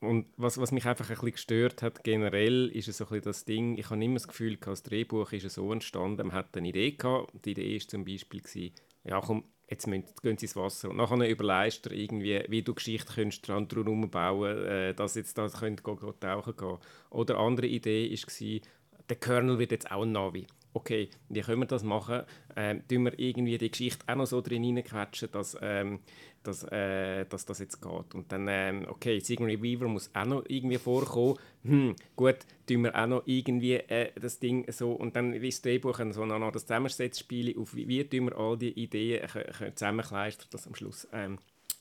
[0.00, 3.24] Und was, was mich einfach ein bisschen gestört hat, generell, ist es so ein bisschen
[3.24, 6.68] das Ding, ich habe immer das Gefühl, das Drehbuch ist so entstanden, man hat eine
[6.68, 10.56] Idee gehabt, die Idee war zum Beispiel, gewesen, ja komm, jetzt müssen, gehen sie ins
[10.56, 10.90] Wasser.
[10.90, 15.36] Und nachher überlegst du irgendwie, wie du Geschichte könntest dran herum bauen äh, dass jetzt
[15.36, 16.78] da könnt go, go tauchen gehen.
[17.10, 18.60] Oder eine andere Idee war,
[19.08, 20.46] der Colonel wird jetzt auch ein Navi.
[20.78, 22.22] Okay, wie können wir das machen?
[22.54, 25.98] Ähm, tun wir irgendwie die Geschichte auch noch so drin hineinquetschen, dass ähm,
[26.44, 28.14] dass, äh, dass das jetzt geht.
[28.14, 31.36] Und dann, ähm, okay, Sigourney Weaver muss auch noch irgendwie vorkommen.
[31.64, 32.38] Hm, gut,
[32.68, 36.24] tun wir auch noch irgendwie äh, das Ding so und dann wie das Drehbuch so
[36.24, 39.28] noch das Zusammensetzspiel auf wie, wie tun wir all die Ideen
[39.74, 41.38] zusammenkleistern, dass am Schluss ähm,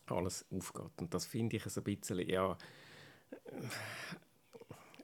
[0.07, 0.91] alles aufgeht.
[0.97, 2.57] Und das finde ich so ein bisschen, ja,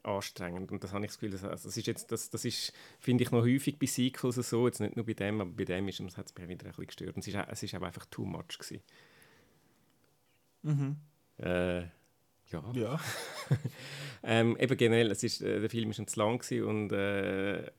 [0.03, 0.71] anstrengend.
[0.71, 3.23] Und das habe ich das Gefühl, das, also das ist jetzt, das, das ist, finde
[3.23, 5.99] ich, noch häufig bei Sequels so, jetzt nicht nur bei dem, aber bei dem ist,
[5.99, 7.15] hat es mich wieder ein bisschen gestört.
[7.15, 8.81] Und es ist, es ist einfach too much gewesen.
[10.63, 10.97] Mhm.
[11.37, 12.71] Äh, ja.
[12.73, 12.99] Ja.
[14.23, 17.71] ähm, eben generell, es ist, äh, der Film war schon zu lang und, äh,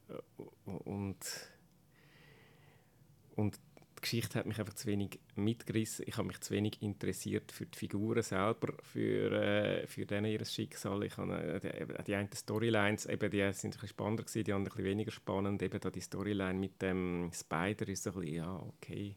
[0.65, 1.19] und,
[3.37, 3.61] und
[4.05, 6.05] Geschichte hat mich einfach zu wenig mitgerissen.
[6.07, 10.45] Ich habe mich zu wenig interessiert für die Figuren selber, für, äh, für denen ihr
[10.45, 11.03] Schicksal.
[11.05, 14.53] Ich habe, äh, die, die einen Storylines, eben, die sind ein bisschen spannender gewesen, die
[14.53, 15.63] anderen ein bisschen weniger spannend.
[15.63, 19.17] Eben da die Storyline mit dem Spider ist so ein bisschen, ja, okay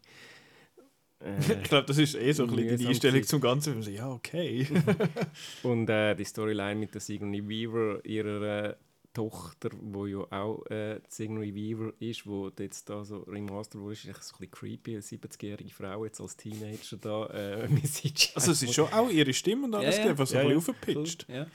[1.20, 3.82] äh, ich glaube, das ist eh so ein bisschen die Einstellung zum Ganzen.
[3.92, 4.66] Ja, okay.
[5.64, 8.74] und äh, die Storyline mit der Sigourney Weaver, ihrer äh,
[9.12, 14.06] Tochter, wo ja auch äh, Sigourney Weaver ist, wo jetzt da so remastered wurde, ist
[14.06, 17.68] echt so ein bisschen creepy, eine 70-jährige Frau jetzt als Teenager da äh,
[18.34, 20.18] Also es ist schon auch ihre Stimme und alles, ja, ja.
[20.18, 20.74] was so ja, ein bisschen ja.
[20.74, 21.26] aufgepitcht.
[21.28, 21.46] Ja.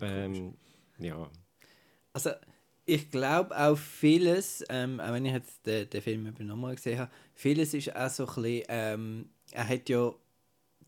[0.00, 0.54] Ähm,
[0.98, 1.30] ja.
[2.12, 2.30] Also
[2.84, 6.98] ich glaube auch vieles, ähm, auch wenn ich jetzt den, den Film eben nochmal gesehen
[6.98, 10.12] habe, vieles ist auch so ein bisschen, ähm, er hat ja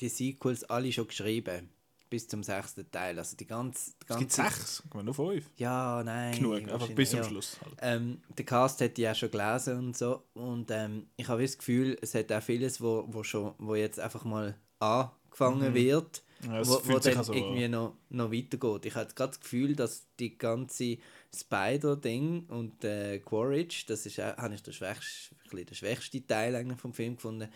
[0.01, 1.71] die Sequels alle schon geschrieben,
[2.11, 3.93] bis zum sechsten Teil, also die ganze...
[4.03, 5.51] Die ganze es gibt sechs, kommen nur fünf.
[5.57, 6.35] Ja, nein.
[6.35, 7.25] Genug, einfach bis zum ja.
[7.25, 7.59] Schluss.
[7.65, 7.75] Halt.
[7.81, 11.59] Ähm, der Cast hat die auch schon gelesen und so und ähm, ich habe das
[11.59, 15.75] Gefühl, es hat auch vieles, wo, wo, schon, wo jetzt einfach mal angefangen mhm.
[15.75, 18.87] wird, ja, wo, wo dann so irgendwie noch, noch weitergeht.
[18.87, 20.99] Ich habe gerade das Gefühl, dass die ganze
[21.35, 26.93] Spider-Ding und äh, Quaritch, das ist auch, habe ich der schwächste, der schwächste Teil vom
[26.93, 27.49] Film gefunden.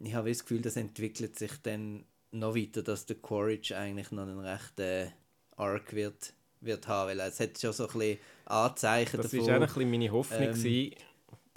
[0.00, 4.22] Ich habe das Gefühl, das entwickelt sich dann noch weiter, dass der Quaritch eigentlich noch
[4.22, 5.12] einen rechten
[5.56, 9.38] Arc wird, wird haben, weil es hat schon so ein bisschen Anzeichen das davon.
[9.38, 10.92] Das war auch ein bisschen meine Hoffnung, ähm,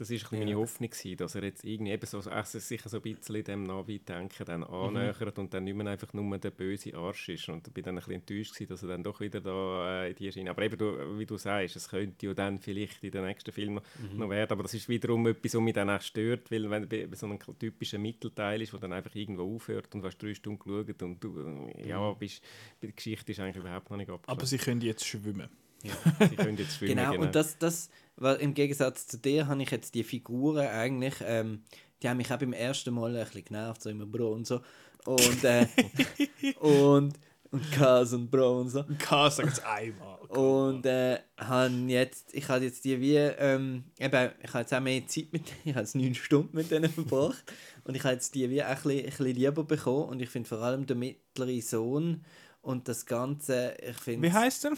[0.01, 0.39] das war ja.
[0.39, 3.63] meine Hoffnung, gewesen, dass er jetzt irgendwie eben so, also sicher so ein bisschen dem
[3.63, 4.73] Navi-Denken dann mhm.
[4.73, 5.43] annähert mhm.
[5.43, 7.49] und dann nicht mehr einfach nur der böse Arsch ist.
[7.49, 10.09] Und ich bin dann ein bisschen enttäuscht, gewesen, dass er dann doch wieder da äh,
[10.09, 10.49] in die Schiene...
[10.49, 13.73] Aber eben, du, wie du sagst, es könnte ja dann vielleicht in den nächsten Film
[13.73, 14.17] mhm.
[14.17, 17.07] noch werden, aber das ist wiederum etwas, was mich dann auch stört, weil wenn bei
[17.13, 20.59] so einem typischen Mittelteil ist, der dann einfach irgendwo aufhört und du hast drei Stunden
[20.59, 22.17] geschaut und du, äh, ja, mhm.
[22.17, 22.43] bist,
[22.81, 24.37] die Geschichte ist eigentlich überhaupt noch nicht abgeschlossen.
[24.39, 25.49] Aber sie können jetzt schwimmen.
[25.83, 26.27] Ja.
[26.27, 26.95] Sie können jetzt schwimmen.
[26.95, 30.67] genau, genau, und das, das, weil im Gegensatz zu dir habe ich jetzt die Figuren
[30.67, 31.63] eigentlich, ähm,
[32.01, 34.61] die haben mich auch beim ersten Mal ein bisschen genervt, so immer Bro und so.
[35.05, 35.67] Und, äh,
[36.59, 37.13] und,
[37.51, 38.85] und Kas und Bro und so.
[38.97, 40.19] Kas sagt es einmal.
[40.29, 44.79] Und äh, han jetzt, ich habe jetzt die wie, ähm, eben, ich habe jetzt auch
[44.79, 47.43] mehr Zeit mit denen, ich habe jetzt neun Stunden mit denen verbracht.
[47.83, 50.09] und ich habe jetzt die wie auch ein bisschen, ein bisschen lieber bekommen.
[50.09, 52.23] Und ich finde vor allem der mittlere Sohn
[52.62, 54.28] und das Ganze, ich finde.
[54.28, 54.74] Wie heißt er?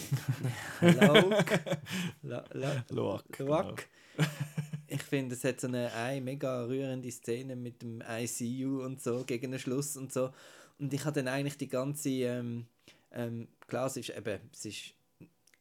[2.89, 3.24] Loak.
[3.32, 3.76] Genau.
[4.88, 9.24] Ich finde, es hat so eine, eine mega rührende Szene mit dem ICU und so
[9.26, 10.32] gegen den Schluss und so.
[10.80, 12.10] Und ich habe dann eigentlich die ganze.
[12.10, 12.67] Ähm,
[13.12, 14.39] ähm, klar, es ist eben.
[14.52, 14.93] Es ist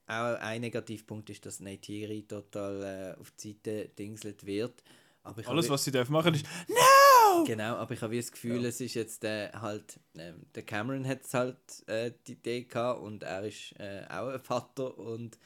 [0.07, 4.83] auch ein Negativpunkt ist, dass Neytiri total äh, auf die Seite dingselt wird.
[5.23, 7.45] Alles, was sie dürfen machen, ist No!
[7.45, 8.69] Genau, aber ich habe das Gefühl, ja.
[8.69, 11.57] es ist jetzt äh, halt, äh, der Cameron hat halt
[11.87, 15.39] äh, die Idee gehabt und er ist äh, auch ein Vater und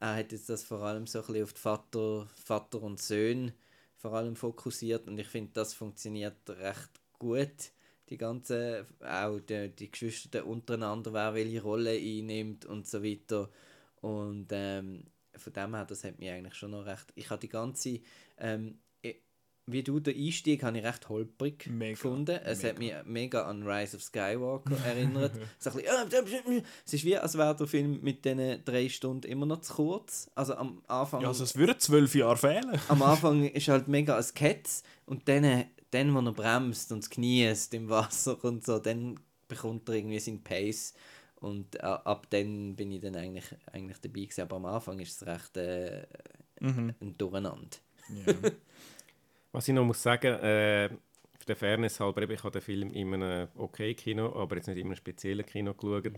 [0.00, 3.54] er hat jetzt das vor allem so ein bisschen auf die Vater, Vater und Söhne
[3.96, 7.72] vor allem fokussiert und ich finde, das funktioniert recht gut.
[8.10, 13.48] Die ganze, auch die, die Geschwister untereinander, wer welche Rolle einnimmt und so weiter.
[14.02, 17.12] Und ähm, von dem her, das hat mich eigentlich schon noch recht.
[17.14, 18.00] Ich habe die ganze
[18.36, 18.78] ähm,
[19.66, 22.38] wie du, den Einstieg habe ich recht holprig Mega, gefunden.
[22.44, 23.02] Es hat mich mega.
[23.04, 25.32] mega an Rise of Skywalker erinnert.
[25.58, 25.76] so ein
[26.10, 29.72] bisschen, es ist wie, als wäre der Film mit diesen drei Stunden immer noch zu
[29.74, 30.30] kurz.
[30.34, 32.78] Also am Anfang, Ja, also es würden zwölf Jahre fehlen.
[32.88, 37.72] am Anfang ist halt mega ein Ketz und dann, dann, wo er bremst und kniest
[37.74, 40.94] im Wasser und so, dann bekommt er irgendwie seinen Pace.
[41.36, 44.40] Und äh, ab dann bin ich dann eigentlich, eigentlich dabei gewesen.
[44.42, 46.06] Aber am Anfang ist es recht äh,
[46.60, 46.94] Mhm.
[47.00, 47.76] ein Durcheinander.
[48.26, 48.32] Ja.
[49.54, 50.88] Was ich noch muss sagen, äh,
[51.38, 54.78] für der Fairness halber, ich habe den Film in einem okay Kino, aber jetzt nicht
[54.78, 56.10] in einem speziellen Kino geschaut.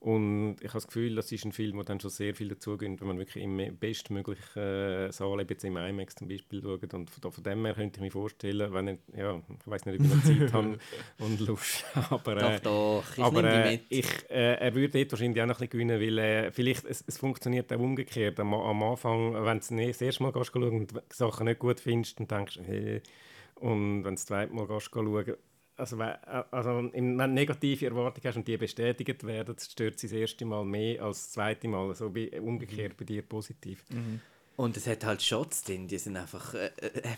[0.00, 3.00] Und ich habe das Gefühl, das ist ein Film, der dann schon sehr viel dazugehört,
[3.00, 6.94] wenn man wirklich im bestmöglichen äh, Saal, eben jetzt im IMAX zum Beispiel, schaut.
[6.94, 9.98] Und von, von dem her könnte ich mir vorstellen, wenn ich, ja, ich weiß nicht,
[9.98, 10.78] ob ich noch Zeit habe
[11.18, 12.36] und Lust, aber...
[12.36, 15.68] Äh, doch, doch, ich aber äh, ich, äh, er würde dort wahrscheinlich auch noch ein
[15.68, 18.38] bisschen gewinnen, weil äh, vielleicht es, es funktioniert auch umgekehrt.
[18.38, 22.20] Am, am Anfang, wenn du das erste Mal schauen und die Sachen nicht gut findest,
[22.20, 23.02] dann denkst du, hey.
[23.56, 25.34] Und wenn du das zweite Mal schauen,
[25.78, 30.44] also, also wenn du negative Erwartungen hast und die bestätigt werden, stört sie das erste
[30.44, 31.88] Mal mehr als das zweite Mal.
[31.88, 33.84] Also umgekehrt bei dir positiv.
[34.56, 36.70] Und es hat halt Shots drin, die sind einfach äh,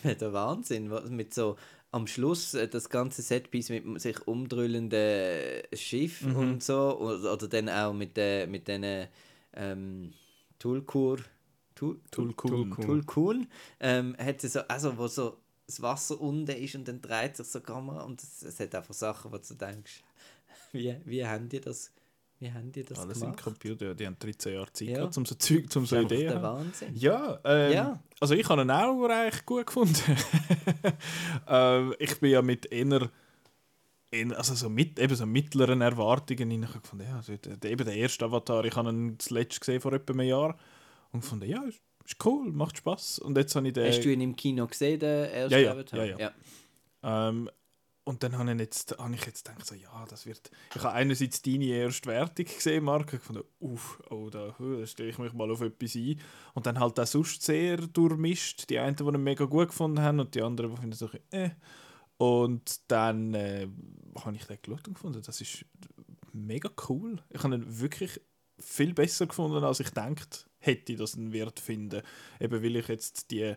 [0.05, 0.91] äh, der Wahnsinn.
[0.91, 1.57] was- Mit so
[1.91, 6.99] am Schluss äh, das ganze Setpiece mit sich umdrüllenden Schiff und so.
[6.99, 9.07] Oder, oder dann auch mit, äh, mit diesen
[9.55, 10.13] ähm,
[10.59, 11.19] Tulkur.
[11.75, 12.71] Tul, Tulkun.
[12.87, 13.47] Tulkun.
[13.81, 15.39] Ähm, hat sie so, also wo so
[15.71, 18.75] das Wasser unten ist und dann dreht sich so die Kamera und es, es hat
[18.75, 20.03] einfach Sachen, wo du denkst,
[20.73, 21.93] wie, wie haben die das,
[22.39, 23.43] wie haben die das Alles im gemacht?
[23.43, 24.95] Computer, die haben 13 Jahre Zeit Ja.
[24.99, 26.43] gehabt, um so Zeug, um so Das Ideen der.
[26.43, 26.95] Wahnsinn.
[26.97, 28.03] Ja, ähm, Ja.
[28.21, 29.97] also ich habe ihn auch eigentlich gut gefunden.
[31.49, 33.11] ähm, ich bin ja mit eher
[34.37, 37.07] also so, mit, eben so mittleren Erwartungen hinein gefunden.
[37.09, 40.27] Ja, also der, eben der erste Avatar, ich habe ihn zuletzt gesehen vor etwa einem
[40.27, 40.59] Jahr
[41.13, 41.81] und gefunden, ja, ist,
[42.11, 43.21] ist cool, macht Spaß.
[43.21, 43.87] Und jetzt habe ich den...
[43.87, 46.05] Hast du ihn im Kino gesehen, den ersten Ja, ja, Avatar?
[46.05, 46.33] ja, ja.
[47.03, 47.51] Ähm,
[48.05, 50.51] und dann habe ich, jetzt, habe ich jetzt gedacht, so, ja, das wird...
[50.75, 55.11] Ich habe einerseits deine erste Wertung gesehen, Marc, und gefunden, uff, oh, da, da stelle
[55.11, 56.21] ich mich mal auf etwas ein.
[56.55, 58.69] Und dann halt auch sonst sehr durchmischt.
[58.71, 61.51] Die einen, die ihn mega gut gefunden haben und die anderen, die finden so, äh.
[62.17, 63.69] Und dann äh,
[64.25, 65.65] habe ich den geschaut und gefunden, das ist
[66.33, 67.23] mega cool.
[67.31, 68.21] Ich habe ihn wirklich
[68.61, 72.03] viel besser gefunden, als ich gedacht hätte, dass ich ihn wird finden.
[72.39, 73.55] Eben weil ich jetzt die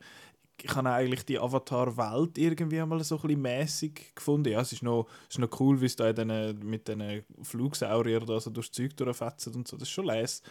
[0.61, 4.51] ich habe eigentlich die Avatar-Welt irgendwie einmal so ein bisschen mäßig gefunden.
[4.51, 8.25] Ja, es ist noch, es ist noch cool, wie es da den, mit den Flugsauriern
[8.25, 9.77] da so durchs Zeug durchfetzen und so.
[9.77, 10.41] Das ist schon les.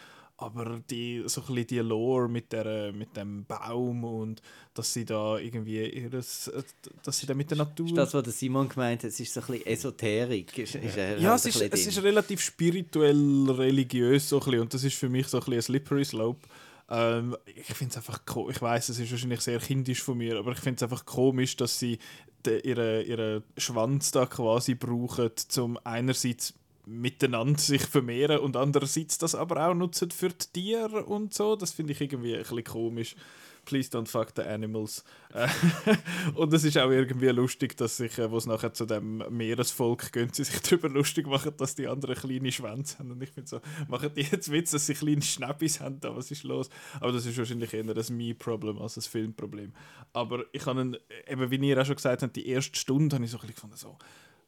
[0.43, 4.43] Aber die, so ein die Lore mit, der, mit dem Baum und
[4.75, 6.51] dass sie da irgendwie ihres,
[7.05, 7.87] dass sie da mit der Natur...
[7.87, 10.59] Ist das, was der Simon gemeint hat, es ist so ein bisschen Esoterik.
[10.59, 14.61] Ist, ist er Ja, halt es ist, es ist relativ spirituell, religiös so ein bisschen,
[14.61, 16.41] und das ist für mich so ein, bisschen ein slippery slope.
[16.91, 20.53] Ähm, ich finde es einfach ich weiß, es ist wahrscheinlich sehr kindisch von mir, aber
[20.53, 21.99] ich finde es einfach komisch, dass sie
[22.45, 26.55] de, ihre, ihre Schwanz da quasi brauchen, um einerseits
[26.87, 31.57] miteinander sich vermehren und andererseits das aber auch nutzen für die Tiere und so.
[31.57, 33.16] Das finde ich irgendwie ein bisschen komisch.
[33.64, 35.05] Please don't fuck the animals.
[35.33, 35.47] Äh,
[36.35, 40.11] und es ist auch irgendwie lustig, dass sich, äh, wo es nachher zu dem Meeresvolk
[40.11, 43.12] gehen, sie sich darüber lustig machen, dass die anderen kleine Schwänze haben.
[43.12, 46.33] Und ich finde so, machen die jetzt Witz, dass sie kleine Schnappis haben, da, was
[46.33, 46.71] ist los?
[46.99, 49.73] Aber das ist wahrscheinlich eher ein Me-Problem als ein Filmproblem.
[50.12, 53.31] Aber ich habe, eben wie ihr auch schon gesagt habt, die erste Stunde habe ich
[53.31, 53.97] so ein bisschen gefunden, so,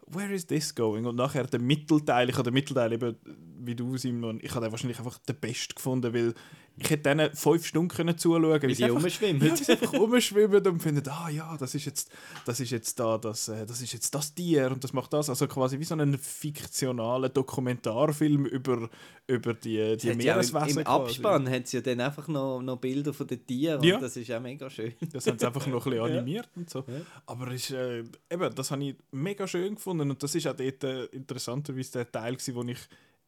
[0.07, 1.07] where is this going?
[1.07, 3.17] Und nachher der Mittelteil, ich habe den Mittelteil eben,
[3.61, 6.35] wie du, Simon, ich habe den wahrscheinlich einfach den besten gefunden, weil
[6.77, 9.47] ich hätte denen fünf Stunden können zuschauen Wie sie rumschwimmen.
[9.47, 12.11] Ja, einfach rumschwimmen und finden, ah ja, das ist jetzt,
[12.45, 15.29] das ist jetzt da, das, äh, das ist jetzt das Tier und das macht das.
[15.31, 18.89] Also quasi wie so ein fiktionaler Dokumentarfilm über,
[19.27, 20.81] über die, die Es hat ja Meereswesen.
[20.81, 20.87] im.
[20.87, 23.97] Abspann hat es ja dann einfach noch, noch Bilder von den Tieren Ja.
[23.97, 24.95] und das ist auch mega schön.
[25.13, 26.19] Das haben sie einfach noch ein bisschen Ja.
[26.19, 26.81] animiert und so.
[26.81, 27.01] Ja.
[27.27, 30.85] Aber ist, äh, eben, das habe ich mega schön gefunden und das ist auch dort
[30.85, 32.79] äh, interessanterweise der Teil gewesen, wo ich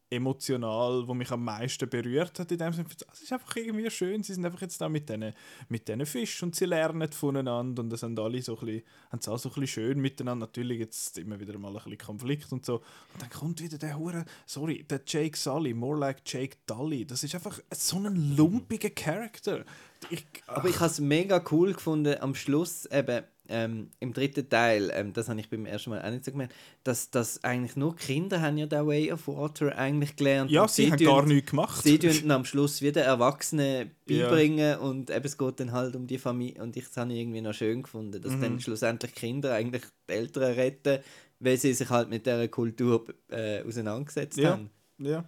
[0.09, 4.23] emotional, wo mich am meisten berührt hat in dem Sinne, es ist einfach irgendwie schön,
[4.23, 5.33] sie sind einfach jetzt da mit diesen
[5.67, 9.51] mit Fischen und sie lernen voneinander und das sind alle so ein bisschen, haben so
[9.55, 12.75] ein schön miteinander, natürlich jetzt immer wieder mal ein bisschen Konflikt und so.
[12.75, 17.23] Und dann kommt wieder der Hure, sorry, der Jake Sully, more like Jake Dully, das
[17.23, 19.65] ist einfach so ein lumpiger Charakter.
[20.09, 24.91] Ich, Aber ich habe es mega cool gefunden am Schluss, eben ähm, im dritten Teil,
[24.93, 27.95] ähm, das habe ich beim ersten Mal auch nicht so gemerkt, dass, dass eigentlich nur
[27.95, 30.51] Kinder haben ja den Way of Water eigentlich gelernt.
[30.51, 31.83] ja, Und sie, haben tun- gar nichts gemacht.
[31.83, 36.17] Sie tun am Schluss wieder Erwachsene beibringen und eben es geht dann halt um die
[36.17, 38.41] Familie und ich das habe ich irgendwie noch schön gefunden, dass Mhm.
[38.41, 40.99] dann schlussendlich Kinder eigentlich die Eltern retten,
[41.39, 44.51] weil sie sich halt mit dieser Kultur äh, auseinandergesetzt Ja.
[44.51, 44.69] haben.
[44.99, 45.27] Ja.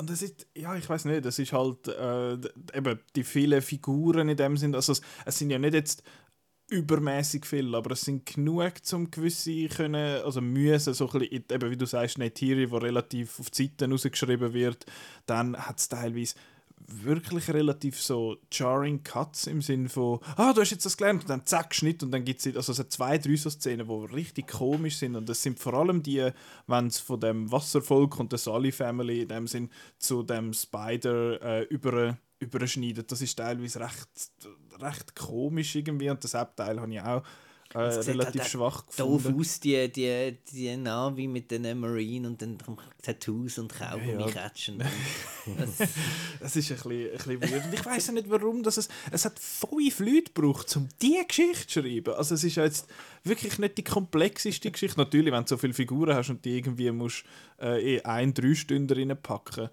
[0.00, 2.34] Und das ist, ja, ich weiß nicht, das ist halt äh,
[2.72, 6.04] eben die vielen Figuren in dem Sinn, also es, es sind ja nicht jetzt
[6.68, 11.70] übermäßig viel, aber es sind genug, um gewisse können, also müssen, so ein bisschen, eben
[11.70, 14.84] wie du sagst, Neytiri, wo relativ auf die Seiten rausgeschrieben wird,
[15.26, 16.34] dann hat es teilweise
[16.86, 21.30] wirklich relativ so jarring Cuts im Sinn von ah, du hast jetzt das gelernt und
[21.30, 24.48] dann zack, Schnitt und dann gibt es also es zwei, drei so Szenen, die richtig
[24.48, 26.30] komisch sind und das sind vor allem die,
[26.66, 31.42] wenn es von dem Wasservolk und der Sully Family in dem Sinn zu dem Spider
[31.42, 33.10] äh, über überschneidet.
[33.10, 34.08] Das ist teilweise recht,
[34.80, 37.22] recht komisch irgendwie und das Abteil habe ich auch
[37.74, 39.40] äh, relativ halt schwach Doof gefunden.
[39.40, 42.56] aus, die, die, die Navi mit den Marine und dann
[43.02, 44.50] Tattoos und Kaugummi Ja, ja.
[45.58, 45.76] Das,
[46.40, 47.74] Das ist ein bisschen, ein bisschen weird.
[47.74, 48.62] Ich weiß ja nicht, warum.
[48.62, 52.14] Dass es, es hat fünf Leute gebraucht, um diese Geschichte zu schreiben.
[52.14, 52.88] Also es ist ja jetzt
[53.22, 54.98] wirklich nicht die komplexeste Geschichte.
[54.98, 57.24] Natürlich, wenn du so viele Figuren hast und die irgendwie musst,
[57.60, 59.68] äh, in ein, drei Stunden reinpacken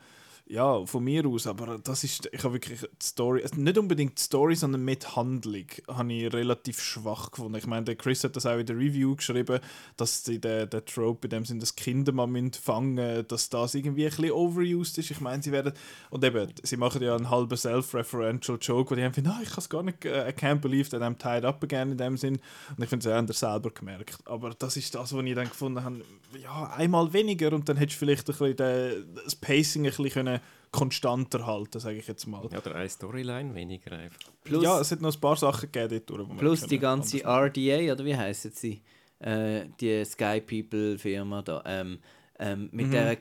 [0.48, 4.20] ja, von mir aus, aber das ist, ich habe wirklich die Story, also nicht unbedingt
[4.20, 7.56] die Story, sondern mit Handlung, habe ich relativ schwach gefunden.
[7.56, 9.60] Ich meine, der Chris hat das auch in der Review geschrieben,
[9.98, 13.74] dass sie den, den Trope in dem Sinne, dass Kinder mal müssen fangen dass das
[13.74, 15.10] irgendwie ein bisschen overused ist.
[15.10, 15.74] Ich meine, sie werden,
[16.12, 19.60] und eben, sie machen ja einen halben self-referential Joke, wo die haben, ah, ich kann
[19.60, 22.40] es gar nicht, äh, I can't believe that I'm tied up again in dem Sinn.
[22.78, 24.20] Und ich finde, sie haben das selber gemerkt.
[24.26, 26.02] Aber das ist das, was ich dann gefunden habe,
[26.42, 30.10] ja, einmal weniger und dann hättest du vielleicht ein bisschen den, das Pacing ein bisschen
[30.10, 30.35] können
[30.72, 32.48] konstanter halten, sage ich jetzt mal.
[32.52, 34.20] Ja, oder eine Storyline weniger einfach.
[34.44, 38.04] plus ja, es hat noch ein paar Sachen gegeben dort, plus die ganze RDA, oder
[38.06, 38.82] wie heißt sie?
[39.20, 41.64] Äh, die Sky People Firma da.
[41.66, 42.00] Ähm,
[42.38, 42.92] ähm, mit Mhm.
[42.92, 43.18] der,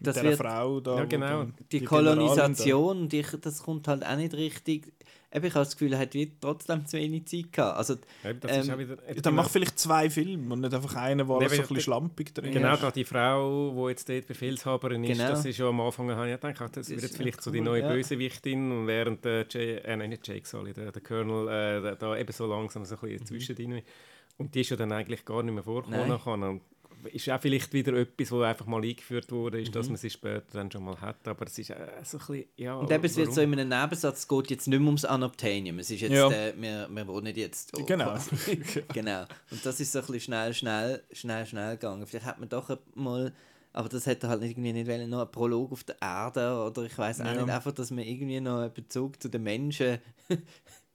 [0.00, 0.96] das der wird Frau da.
[0.98, 1.44] Ja, genau.
[1.70, 4.92] die, Generalin Kolonisation, die, das kommt halt auch nicht richtig.
[5.34, 7.76] Eben, ich habe das Gefühl, er hat trotzdem zu wenig Zeit gehabt.
[7.76, 11.26] Also, Ja, das Ähm, wieder, Da, dann mach vielleicht zwei Filme und nicht einfach einen,
[11.26, 12.82] wo Nee, alles so ein bisschen schlampig drin Genau, ist.
[12.84, 15.30] da die Frau, die jetzt dort Befehlshaberin ist, Genau.
[15.30, 17.50] das ist schon am Anfang, habe ich gedacht, das Das wird ist jetzt vielleicht so
[17.50, 17.88] cool, die neue ja.
[17.88, 21.48] Bösewichtin und während der Jay, äh, nein, nicht Jake, sorry, der, der Colonel
[21.84, 23.06] äh, da- eben so langsam so ein Mhm.
[23.08, 23.82] bisschen zwischendrin.
[24.36, 26.08] Und die ist ja dann eigentlich gar nicht mehr vorgekommen.
[26.24, 26.60] Nein.
[27.12, 29.72] Ist auch vielleicht wieder etwas, wo einfach mal eingeführt wurde, ist, Mhm.
[29.72, 31.26] dass man sie später dann schon mal hat.
[31.28, 32.74] Aber es ist äh, so ein bisschen, ja...
[32.74, 35.78] und eben, es wird so in einem Nebensatz, es geht jetzt nicht mehr ums Unobtainium.
[35.78, 36.30] Es ist jetzt, Ja.
[36.30, 37.84] äh, wir, wir wohnen jetzt hier.
[37.86, 38.14] Genau.
[38.92, 39.24] genau.
[39.50, 42.06] Und das ist so ein bisschen schnell, schnell, schnell, schnell gegangen.
[42.06, 43.32] Vielleicht hat man doch mal,
[43.72, 46.96] aber das hätte halt irgendwie nicht wollen, noch einen Prolog auf der Erde oder ich
[46.96, 47.34] weiß auch Ja.
[47.42, 49.98] nicht, einfach, dass wir irgendwie noch einen Bezug zu den Menschen,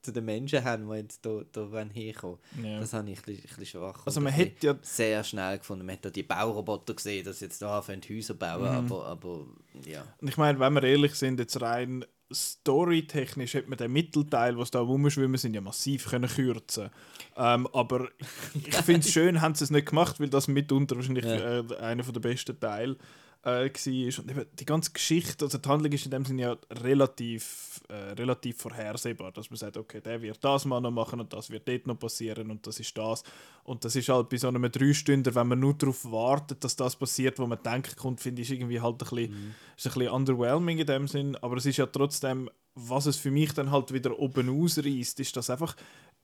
[0.02, 2.38] zu den Menschen haben, die jetzt da, da wollen herkommen.
[2.64, 2.80] Ja.
[2.80, 4.06] Das habe ich ein bisschen, ein bisschen schwach.
[4.06, 5.86] Also man hätte ja sehr schnell gefunden.
[5.86, 8.92] Man hat da die Bauroboter gesehen, dass jetzt da anfangen Häuser bauen, Mhm.
[8.92, 9.46] aber, aber
[9.86, 10.06] ja.
[10.22, 14.70] Und ich meine, wenn wir ehrlich sind, jetzt rein storytechnisch hätte man den Mittelteil, was
[14.72, 16.90] da rumschwimmen sind, ja massiv können kürzen
[17.36, 18.08] ähm, Aber
[18.54, 21.60] ich finde es schön, haben sie es nicht gemacht, weil das mitunter wahrscheinlich Ja.
[21.62, 22.98] äh, einer der besten Teile
[23.44, 24.24] äh, war.
[24.24, 27.94] Und eben die ganze Geschichte, also die Handlung ist in dem Sinne ja relativ, äh,
[27.94, 31.68] relativ vorhersehbar, dass man sagt, okay, der wird das mal noch machen und das wird
[31.68, 33.24] dort noch passieren und das ist das.
[33.64, 36.96] Und das ist halt bei so einem Dreistünder, wenn man nur darauf wartet, dass das
[36.96, 40.10] passiert, wo man denkt, kommt, finde ich, ist irgendwie halt ein bisschen, ist ein bisschen
[40.10, 42.50] underwhelming in dem Sinn, aber es ist ja trotzdem,
[42.88, 45.76] was es für mich dann halt wieder oben ausreißt, ist das einfach,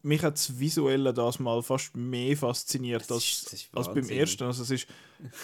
[0.02, 4.08] mich hat das Visuelle das mal fast mehr fasziniert Das als, ist- ist als beim
[4.10, 4.44] ersten.
[4.44, 4.88] Also es ist,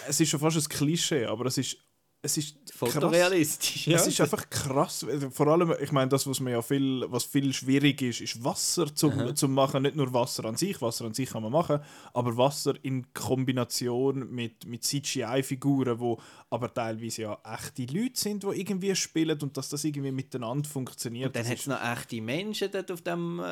[0.08, 1.78] es ist schon fast ein Klischee, aber es ist,
[2.24, 2.94] es ist krass.
[2.94, 3.88] Fotorealistisch.
[3.88, 5.06] Es ist einfach krass.
[5.32, 8.94] Vor allem, ich meine, das, was mir ja viel, was viel schwierig ist, ist Wasser
[8.94, 9.82] zum, zum machen.
[9.82, 11.80] Nicht nur Wasser an sich, Wasser an sich kann man machen,
[12.14, 16.20] aber Wasser in Kombination mit, mit CGI-Figuren, wo
[16.52, 21.28] aber teilweise ja echte Leute sind, die irgendwie spielen und dass das irgendwie miteinander funktioniert.
[21.28, 23.44] Und dann hat es noch echte Menschen dort auf dem äh,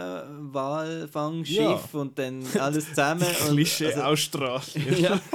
[0.53, 1.99] Walfangschiff Ja.
[1.99, 3.25] und dann alles zusammen.
[3.47, 4.95] Klischee also, Australien.
[4.99, 5.19] ja.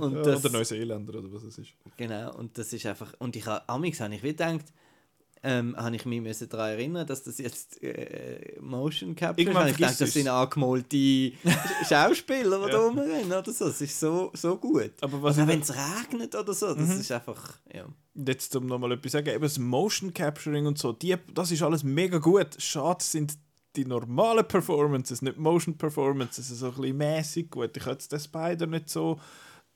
[0.00, 1.72] und das, Oder Neuseeländer oder was es ist.
[1.96, 4.64] genau, und das ist einfach, und ich habe, amix habe ich wie gedacht,
[5.44, 9.56] ähm, habe ich mich müssen daran erinnern, dass das jetzt äh, Motion Capture ist.
[9.56, 10.96] Ich vergisst das sind angemalte
[11.88, 13.66] Schauspieler, die da rumrennen oder so.
[13.66, 14.92] Das ist so, so gut.
[15.02, 17.84] Aber was wenn es regnet oder so, das ist einfach, ja.
[18.14, 21.62] jetzt um nochmal etwas zu sagen, eben das Motion Capturing und so, die, das ist
[21.62, 22.56] alles mega gut.
[22.58, 23.34] Schade sind
[23.76, 27.76] die normalen Performances, nicht Motion Performances, so ein bisschen mäßig gut.
[27.76, 29.20] Ich jetzt den Spider nicht so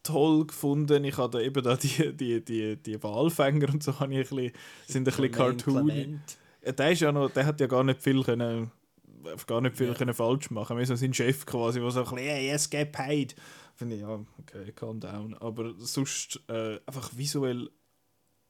[0.09, 1.05] toll gefunden.
[1.05, 4.37] Ich habe da eben da die, die, die, die Walfänger und so habe ich ein
[4.37, 4.53] bisschen,
[4.87, 6.18] sind ein bisschen cartoony.
[6.64, 8.71] Ja, Der, ist ja noch, der hat ja gar nicht viel können,
[9.47, 10.77] gar nicht viel können falsch machen.
[10.79, 13.35] Wir so sein Chef quasi, der so ein bisschen, hey, yes, get paid.
[13.75, 15.35] Finde ich, ja, okay, calm down.
[15.35, 17.68] Aber sonst äh, einfach visuell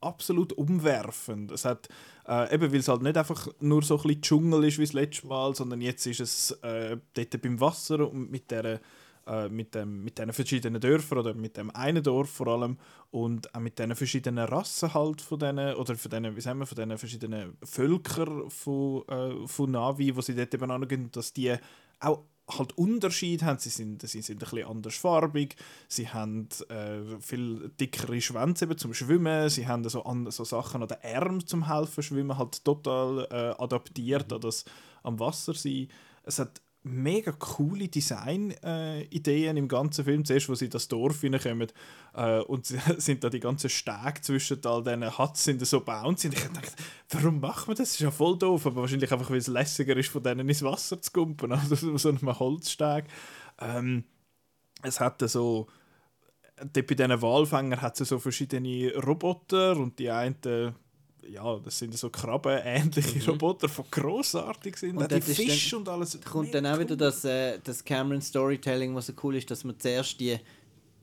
[0.00, 1.50] absolut umwerfend.
[1.50, 1.88] Es hat,
[2.26, 4.92] äh, eben weil es halt nicht einfach nur so ein bisschen Dschungel ist wie das
[4.92, 8.80] letzte Mal, sondern jetzt ist es äh, dort beim Wasser und mit der
[9.28, 12.78] äh, mit, dem, mit diesen verschiedenen Dörfern oder mit dem einen Dorf vor allem
[13.10, 16.66] und auch mit diesen verschiedenen Rassen halt von denen, oder von diesen, wie sagen wir,
[16.66, 21.54] von diesen verschiedenen Völkern von, äh, von Navi, wo sie dort eben angehen, dass die
[22.00, 23.58] auch halt Unterschied haben.
[23.58, 25.56] Sie sind, sie sind ein bisschen andersfarbig,
[25.88, 30.82] sie haben äh, viel dickere Schwänze eben zum Schwimmen, sie haben so, an, so Sachen
[30.82, 34.64] an den Armen zum helfen schwimmen, halt total äh, adaptiert an das
[35.02, 35.88] am Wasser sein.
[36.24, 40.24] Es hat mega coole Design-Ideen äh, im ganzen Film.
[40.24, 41.68] Zuerst, wo sie in das Dorf hineinkommen
[42.14, 42.66] äh, und
[42.98, 46.34] sind da die ganzen Stege zwischen all diesen Huts sind so gebaut sind.
[46.34, 46.72] Ich dachte,
[47.10, 47.88] warum macht man das?
[47.88, 50.62] Das ist ja voll doof, aber wahrscheinlich einfach, weil es lässiger ist, von denen ins
[50.62, 53.04] Wasser zu kumpen, also so einem Holzsteg.
[53.60, 54.04] Ähm,
[54.82, 55.68] es hat so
[56.72, 60.74] bei diesen Walfängern hat es so verschiedene Roboter und die einen
[61.30, 63.28] ja, das sind so Krabben-ähnliche mhm.
[63.28, 64.96] Roboter, die grossartig sind.
[64.96, 66.18] Und die Fische und alles.
[66.22, 69.78] kommt dann auch wieder das, äh, das Cameron Storytelling, was so cool ist, dass man
[69.78, 70.38] zuerst die,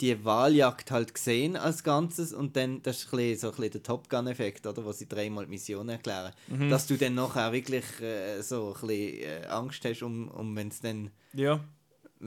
[0.01, 3.71] die Wahljagd halt gesehen als Ganzes und dann, das ist ein bisschen, so ein bisschen
[3.71, 6.33] der Top Gun-Effekt, oder, wo sie dreimal die Mission erklären.
[6.47, 6.69] Mhm.
[6.69, 10.69] Dass du dann nachher wirklich äh, so ein bisschen äh, Angst hast, um, um wenn
[10.69, 11.11] es dann...
[11.33, 11.59] Ja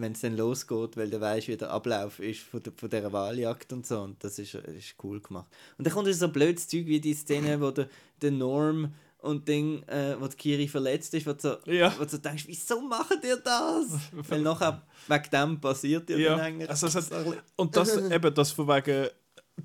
[0.00, 3.12] wenn es dann losgeht, weil du weißt, wie der Ablauf ist von, der, von dieser
[3.12, 4.00] Wahljagd und so.
[4.00, 5.46] Und das ist, ist cool gemacht.
[5.76, 7.88] Und dann kommt so blödes Zeug wie die Szene, wo der,
[8.20, 11.92] der Norm und Ding, äh, wo Kiri verletzt ist, wo du, so, ja.
[11.98, 13.86] wo du denkst, wieso machen die das?
[14.28, 16.30] weil nachher wegen dem passiert ja, ja.
[16.30, 16.70] dann eigentlich.
[16.70, 19.08] Also, hat, und das eben, das von wegen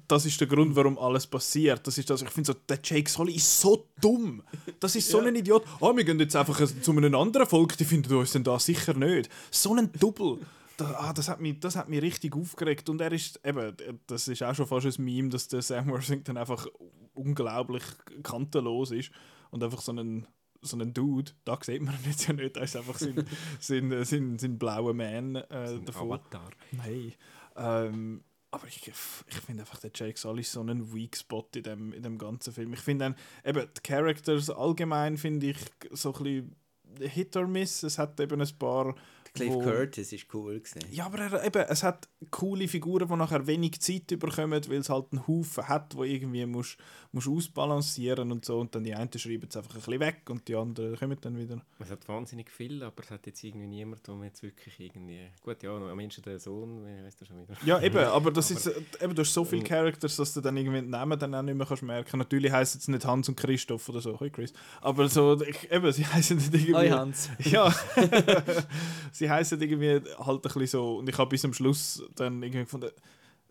[0.08, 1.86] das ist der Grund, warum alles passiert.
[1.86, 4.44] Das ist das, ich finde so, der Jake Sully ist so dumm.
[4.80, 5.28] Das ist so ja.
[5.28, 5.64] ein Idiot.
[5.80, 8.94] oh, wir gehen jetzt einfach zu einem anderen Volk, die finden uns denn da sicher
[8.94, 9.30] nicht.
[9.52, 10.40] So ein Double.
[10.78, 12.90] Da, ah, das, hat mich, das hat mich richtig aufgeregt.
[12.90, 13.76] Und er ist, eben,
[14.08, 16.68] das ist auch schon fast ein Meme, dass der Sam Worthington einfach
[17.14, 17.84] unglaublich
[18.24, 19.12] kantenlos ist
[19.52, 20.28] und einfach so ein
[20.66, 23.28] so einen Dude, da sieht man ihn jetzt ja nicht, da ist einfach sein,
[23.60, 26.14] sein, sein, sein blauer Man äh, davon.
[26.14, 26.50] Avatar.
[26.72, 27.14] Nein.
[27.56, 28.24] Ähm,
[28.54, 32.04] aber ich, ich finde einfach, der Jake Sully so ein Weak Spot in dem, in
[32.04, 32.74] dem ganzen Film.
[32.74, 35.58] Ich finde dann, eben, die Characters allgemein finde ich
[35.92, 36.56] so ein bisschen
[37.00, 37.82] Hit or Miss.
[37.82, 38.94] Es hat eben ein paar
[39.34, 40.82] Cliff Curtis ist cool gewesen.
[40.92, 44.90] Ja, aber er, eben, es hat coole Figuren, die nachher wenig Zeit bekommen, weil es
[44.90, 46.78] halt einen Haufen hat, wo irgendwie musst,
[47.14, 48.60] musst ausbalancieren und so.
[48.60, 51.38] Und dann die einen schreiben es einfach ein bisschen weg und die anderen kommen dann
[51.38, 51.62] wieder.
[51.80, 55.30] Es hat wahnsinnig viel, aber es hat jetzt irgendwie niemand, der jetzt wirklich irgendwie...
[55.44, 57.56] Gut, ja, am Menschen der Sohn, wie heißt das schon wieder?
[57.66, 59.02] Ja, eben, aber das aber, ist...
[59.02, 61.56] Eben, du hast so viele Characters, dass du dann irgendwie den Namen dann auch nicht
[61.56, 62.18] mehr kannst merken.
[62.18, 64.20] Natürlich heisst es nicht Hans und Christoph oder so.
[64.20, 64.52] Hoi Chris.
[64.82, 66.74] Aber so, ich, eben, sie heißen nicht irgendwie...
[66.74, 67.30] Hoi Hans.
[67.44, 67.72] Ja.
[69.12, 70.98] sie heißen irgendwie halt ein bisschen so.
[70.98, 72.90] Und ich habe bis zum Schluss dann irgendwie gefunden,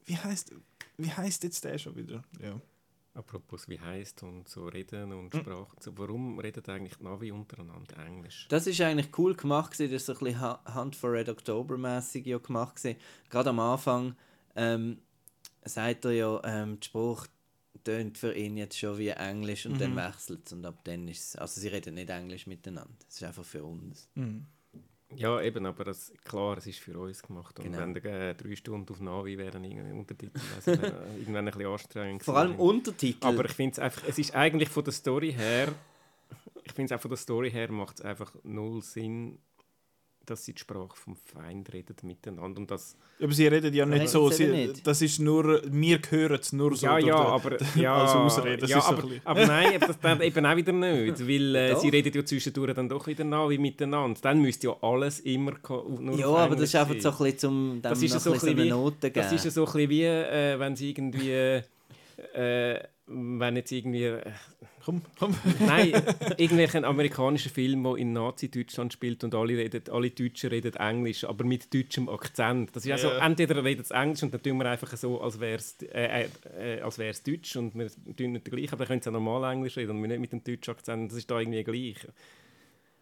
[0.05, 0.53] wie heißt
[0.99, 2.23] wie heißt jetzt der schon wieder?
[2.41, 2.61] Ja.
[3.15, 5.41] Apropos, wie heißt und so reden und hm.
[5.41, 5.77] Sprache.
[5.81, 8.47] So, warum redet eigentlich die Navi untereinander Englisch?
[8.49, 9.73] Das ist eigentlich cool gemacht.
[9.73, 12.81] Das ist so ein bisschen Hunt for Red October mäßig ja gemacht.
[13.29, 14.17] Gerade am Anfang
[14.57, 14.99] ähm,
[15.65, 17.27] sagt er ja, ähm, der Spruch
[17.85, 19.79] tönt für ihn jetzt schon wie Englisch und mhm.
[19.79, 20.53] dann wechselt es.
[20.53, 21.37] Und ab dann ist es.
[21.37, 22.95] Also, sie reden nicht Englisch miteinander.
[23.07, 24.09] Das ist einfach für uns.
[24.15, 24.47] Mhm.
[25.17, 27.59] Ja, eben, aber das, klar, es ist für uns gemacht.
[27.59, 27.79] Und genau.
[27.79, 32.23] wenn äh, drei Stunden auf Navi wären, irgendwie Untertitel, also wäre irgendwann ein bisschen anstrengend.
[32.23, 33.27] Vor allem Untertitel.
[33.27, 35.69] Aber ich finde es einfach, es ist eigentlich von der Story her,
[36.65, 39.39] ich finde es auch von der Story her macht es einfach null Sinn,
[40.27, 44.09] dass sie die Sprache vom Feind reden miteinander und das aber sie reden ja nicht
[44.09, 44.87] so sie, nicht.
[44.87, 48.83] das ist nur wir hören es nur so ja ja aber ja, als Ausrede ja,
[48.83, 52.25] aber, so aber nein das dann eben auch wieder nicht weil äh, sie reden ja
[52.25, 55.53] zwischendurch dann doch wieder nach wie miteinander dann müsste ja alles immer
[56.01, 58.57] nur ja aber das ist einfach so ein bisschen zum das ist so ein bisschen
[58.57, 59.15] wie, Note geben.
[59.15, 61.63] das ist ja so ein bisschen wie äh, wenn sie irgendwie
[62.35, 64.05] äh, wenn jetzt irgendwie.
[64.05, 64.33] Äh,
[64.85, 65.35] komm, komm.
[65.61, 65.93] Nein,
[66.37, 71.45] irgendwelchen amerikanischen Film, der in Nazi-Deutschland spielt und alle, reden, alle Deutschen reden Englisch, aber
[71.45, 72.75] mit deutschem Akzent.
[72.75, 75.57] Das ist also, entweder redet es Englisch und dann tun wir einfach so, als wäre
[75.57, 79.13] es äh, äh, äh Deutsch und wir tun nicht gleich, aber dann können sie ja
[79.13, 81.11] normal Englisch reden und wir nicht mit dem deutschen Akzent.
[81.11, 82.07] Das ist da irgendwie gleich.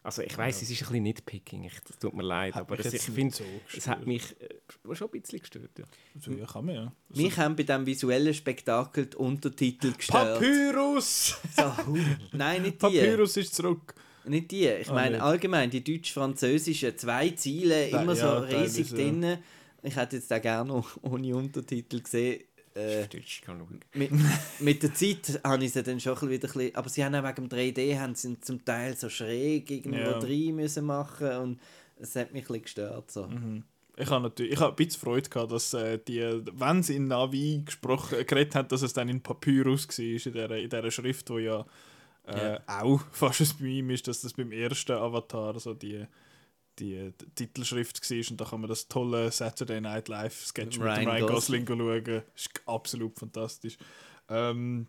[0.03, 0.63] Also ich weiß, ja.
[0.63, 3.35] es ist ein bisschen nitpicking, ich, das tut mir leid, hat aber das, ich finde,
[3.35, 3.45] so
[3.77, 5.79] es hat mich äh, schon ein bisschen gestört.
[5.79, 5.85] Ja.
[6.19, 6.93] So, ja, kann man ja.
[7.11, 10.41] Also, mich haben bei diesem visuellen Spektakel die Untertitel gestört.
[10.41, 11.39] Papyrus!
[11.55, 11.75] So,
[12.33, 12.79] nein, nicht die.
[12.79, 13.95] Papyrus ist zurück.
[14.25, 14.69] Nicht die.
[14.69, 15.23] Ich ah, meine nicht.
[15.23, 19.39] allgemein, die deutsch-französischen zwei Ziele, immer so riesig drin.
[19.83, 22.45] Ich hätte jetzt auch gerne ohne Untertitel gesehen
[22.75, 23.07] äh,
[23.95, 24.11] mit,
[24.61, 27.25] mit der Zeit habe ich sie dann schon wieder ein bisschen, aber sie haben auch
[27.25, 30.19] wegen dem 3D haben sie zum Teil so schräg irgendwo ja.
[30.19, 31.61] rein müssen machen und
[31.99, 33.11] es hat mich ein bisschen gestört.
[33.11, 33.27] So.
[33.27, 33.65] Mhm.
[33.97, 36.21] Ich habe natürlich, ich habe ein bisschen Freude gehabt, dass äh, die,
[36.55, 40.17] wenn sie in Navi gesprochen, äh, geredet haben, dass es dann in Papyrus war, in
[40.17, 41.67] dieser, in dieser Schrift, wo ja,
[42.27, 42.61] äh, ja.
[42.67, 46.07] auch fast ein Meme ist, dass das beim ersten Avatar so die
[46.81, 50.87] die, die Titelschrift war und da kann man das tolle Saturday Night Live Sketch mit
[50.87, 52.05] Ryan, Gosling, Gosling schauen.
[52.05, 53.77] Das ist absolut fantastisch.
[54.29, 54.87] Ähm,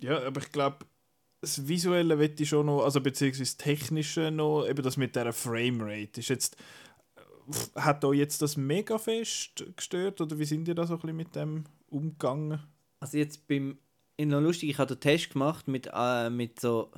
[0.00, 0.86] ja, aber ich glaube,
[1.40, 5.32] das Visuelle wird ich schon noch, also beziehungsweise das Technische noch, eben das mit dieser
[5.32, 6.56] Framerate ist jetzt
[7.50, 11.00] pff, hat euch jetzt das mega fest gestört oder wie sind ihr da so ein
[11.00, 12.60] bisschen mit dem umgegangen?
[13.00, 13.78] Also jetzt beim,
[14.18, 16.90] noch lustig, ich habe den Test gemacht mit, äh, mit so,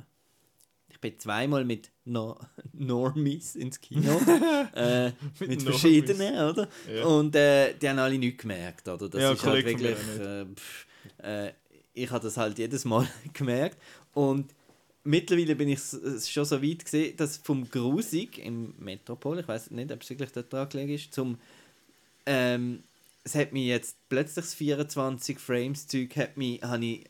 [0.97, 2.39] ich bin zweimal mit no
[2.73, 4.19] Normies ins Kino,
[4.75, 6.67] äh, mit, Mit verschiedenen, oder?
[6.91, 7.05] Ja.
[7.05, 9.07] Und äh, die haben alle nichts gemerkt, oder?
[9.07, 10.87] Das Ja, ist halt wirklich, äh, pff,
[11.23, 11.51] äh,
[11.93, 13.77] ich habe das halt jedes Mal gemerkt
[14.13, 14.53] und
[15.03, 19.69] mittlerweile bin ich s- schon so weit gesehen, dass vom Grusig im Metropol, ich weiß
[19.71, 21.37] nicht, ob es wirklich dort dran gelegen ist, zum
[22.25, 22.83] ähm,
[23.23, 27.05] es hat mich jetzt plötzlich das 24 Frames Zeug hat mich, habe ich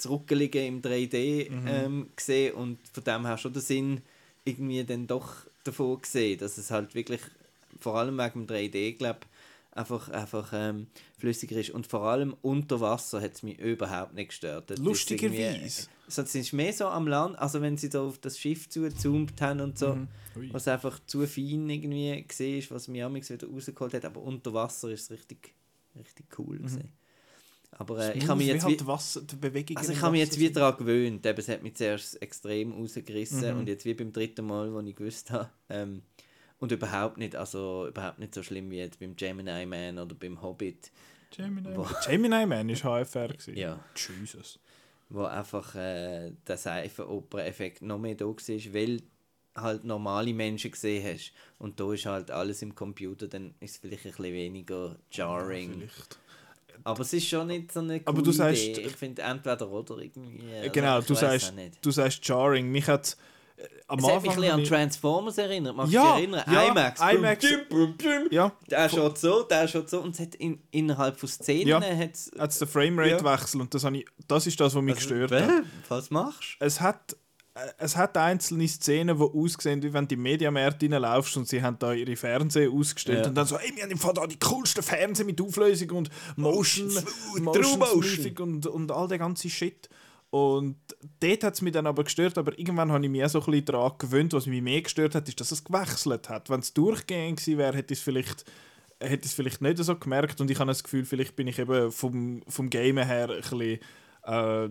[0.00, 1.66] zurückgelegen im 3D Mhm.
[1.66, 4.00] ähm, gesehen und von dem her schon den Sinn
[4.44, 5.34] irgendwie dann doch
[5.64, 7.20] davon gesehen, dass es halt wirklich
[7.78, 9.20] vor allem wegen dem 3D glaube
[9.72, 10.88] einfach, einfach ähm,
[11.18, 14.70] flüssiger ist und vor allem unter Wasser hat es mich überhaupt nicht gestört.
[14.70, 15.36] Das Lustigerweise.
[15.42, 15.70] irgendwie-
[16.08, 19.40] So, es ist mehr so am Land, also wenn sie da auf das Schiff zugezoomt
[19.40, 20.08] haben und so, Mhm.
[20.52, 24.54] Was einfach zu fein irgendwie gesehen ist, was mich amigs wieder rausgeholt hat, aber unter
[24.54, 25.54] Wasser ist es richtig,
[25.96, 26.92] richtig cool gewesen.
[27.72, 30.12] Aber äh, ich habe mich wie jetzt halt wie, Wasser, die Bewegung also ich habe
[30.12, 33.58] mich jetzt Wasser wieder daran gewöhnt, eben, es hat mich zuerst extrem rausgerissen Mhm.
[33.60, 36.02] und jetzt wie beim dritten Mal, wo ich gewusst habe, ähm,
[36.58, 40.42] und überhaupt nicht, also überhaupt nicht so schlimm wie jetzt beim Gemini Man oder beim
[40.42, 40.90] Hobbit,
[41.34, 41.94] Gemini, Wo- Man.
[42.06, 43.56] Gemini Man ist HFR gewesen.
[43.56, 43.82] Ja.
[43.96, 44.58] Jesus.
[45.08, 48.34] wo einfach äh, der Seifenoper-Effekt noch mehr da war,
[48.74, 49.02] weil
[49.56, 53.76] halt normale Menschen gesehen hast und da ist halt alles im Computer, dann ist es
[53.78, 55.72] vielleicht ein bisschen weniger jarring.
[55.78, 56.18] Vielleicht.
[56.84, 58.80] Aber es ist schon nicht so eine Aber du sagst- Idee.
[58.82, 60.42] Ich finde entweder oder irgendwie.
[60.58, 61.52] also genau, du sagst,
[61.82, 62.70] du sagst Jarring.
[62.70, 63.16] Mich hat
[63.56, 64.40] äh, am Es hat mich ein Anfang...
[64.40, 65.76] bisschen an Transformers erinnert.
[65.76, 66.44] Magst du Ja, dich erinnern?
[66.50, 67.00] ja, IMAX.
[67.00, 67.46] IMAX.
[67.68, 68.28] Bum, bum, bum.
[68.30, 70.00] ja, Der schaut so, der schaut so.
[70.00, 71.80] Und es hat in, innerhalb von Szenen Ja.
[71.82, 75.50] hat's, hat es den Framerate-Wechsel und das, ich, das ist das, was mich gestört hat.
[75.88, 77.16] Was machst es hat
[77.78, 81.62] es hat einzelne Szenen, die aussehen, wie wenn du in die Mediamärkte reinlaufst und sie
[81.62, 83.28] haben da ihre Fernseher ausgestellt Ja.
[83.28, 86.10] und dann so, ey, wir haben im Fall da die coolsten Fernseher mit Auflösung und
[86.36, 88.36] Motion, True Motion Motion.
[88.38, 89.88] Und, und all der ganze Shit.
[90.30, 90.76] Und
[91.18, 93.46] dort hat es mich dann aber gestört, aber irgendwann habe ich mich auch so ein
[93.46, 96.48] bisschen daran gewöhnt, was mich mehr gestört hat, ist, dass es gewechselt hat.
[96.50, 98.44] Wenn es durchgehend gewesen wäre, hätte ich es vielleicht
[99.02, 101.90] hätte es vielleicht nicht so gemerkt und ich habe das Gefühl, vielleicht bin ich eben
[101.90, 103.78] vom, vom Gamen her ein bisschen,
[104.26, 104.68] äh,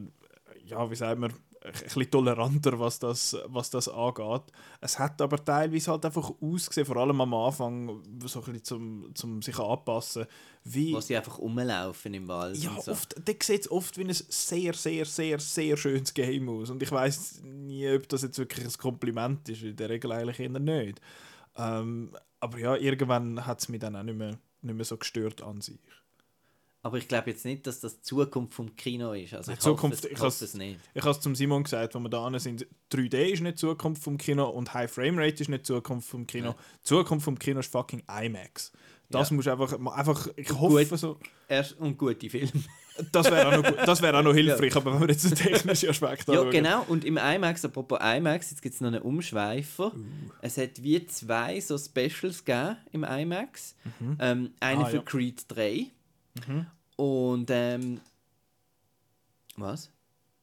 [0.65, 4.43] ja, wie sagt man, ein bisschen toleranter, was das, was das angeht.
[4.81, 9.11] Es hat aber teilweise halt einfach ausgesehen, vor allem am Anfang, so ein bisschen zum,
[9.13, 10.25] zum sich anpassen,
[10.63, 10.93] wie...
[10.93, 12.57] Wo sie einfach rumlaufen im Wald.
[12.57, 12.91] Ja, so.
[12.91, 16.69] oft, da sieht es oft wie ein sehr, sehr, sehr, sehr schönes Game aus.
[16.69, 20.39] Und ich weiß nie, ob das jetzt wirklich ein Kompliment ist, in der Regel eigentlich
[20.39, 21.01] eher nicht.
[21.57, 25.41] Ähm, aber ja, irgendwann hat es mich dann auch nicht mehr, nicht mehr so gestört
[25.41, 25.79] an sich.
[26.81, 29.33] Aber ich glaube jetzt nicht, dass das die Zukunft vom Kino ist.
[29.33, 30.79] Also ich Zukunft- hoffe, ich hoffe es nicht.
[30.93, 34.01] Ich habe es zum Simon gesagt, wo wir da sind, 3D ist nicht die Zukunft
[34.01, 36.49] vom Kino und High Frame Rate ist nicht die Zukunft vom Kino.
[36.49, 36.55] Ja.
[36.81, 38.71] Die Zukunft vom Kino ist fucking IMAX.
[39.09, 39.35] Das Ja.
[39.35, 40.99] muss einfach, einfach ich hoffe Gut.
[40.99, 41.19] so,
[41.49, 42.51] Erst und gute Filme.
[43.11, 45.89] das wäre auch, noch das wär auch noch hilfreich, aber wenn wir jetzt den technischen
[45.89, 46.51] Aspekt Ja, anschauen.
[46.51, 46.85] genau.
[46.87, 49.87] Und im IMAX, apropos IMAX, jetzt gibt es noch einen Umschweifer.
[49.95, 49.99] Uh.
[50.41, 53.75] Es hat wie zwei so Specials gegeben im IMAX.
[54.19, 55.01] Ähm, eine Ah, für ja.
[55.01, 55.87] Creed 3.
[56.47, 56.67] Mhm.
[56.95, 58.01] Und ähm,
[59.57, 59.89] was?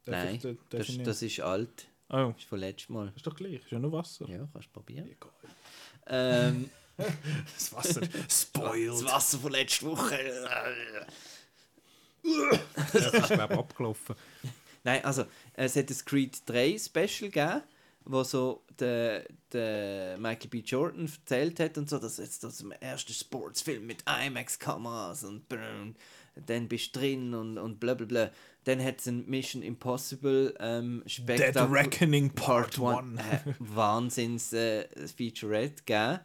[0.04, 1.88] Darf Nein, ich- das, das ist alt.
[2.08, 3.12] Oh, Das ist von letztem Mal.
[3.16, 4.28] ist doch gleich, ist ja nur Wasser.
[4.28, 5.06] Ja, kannst du probieren.
[5.08, 5.30] Egal.
[6.06, 6.70] Ähm,
[7.54, 9.04] Das Wasser das spoiled.
[9.04, 10.18] Wasser von letzter Woche.
[12.92, 14.16] Das ist, glaube ich, abgelaufen.
[14.82, 17.62] Nein, also es hat ein Creed 3 Special gegeben,
[18.06, 20.60] wo so der, der Michael B.
[20.60, 25.92] Jordan erzählt hat und so, dass jetzt das zum ersten Sportsfilm mit IMAX-Kameras und brrr,
[26.46, 28.30] dann bist du drin und, und bla bla bla.
[28.64, 33.18] Dann hat es ein Mission Impossible ähm, Dead Spektakel Reckoning Part Part 1.
[33.18, 36.20] 1 äh, Wahnsinns äh, Featurette gegeben,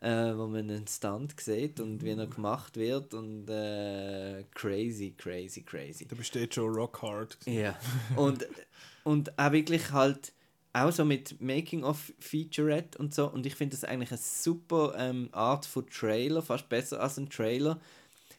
[0.00, 5.62] äh, wo man einen Stunt sieht und wie er gemacht wird und äh, crazy, crazy,
[5.62, 6.06] crazy.
[6.06, 7.36] Da besteht schon rock hard.
[7.44, 7.78] Ja.
[8.16, 8.46] Und,
[9.04, 10.32] und auch wirklich halt
[10.72, 13.28] auch so mit Making-of Featurette und so.
[13.30, 17.28] Und ich finde das eigentlich eine super ähm, Art von Trailer, fast besser als ein
[17.28, 17.80] Trailer.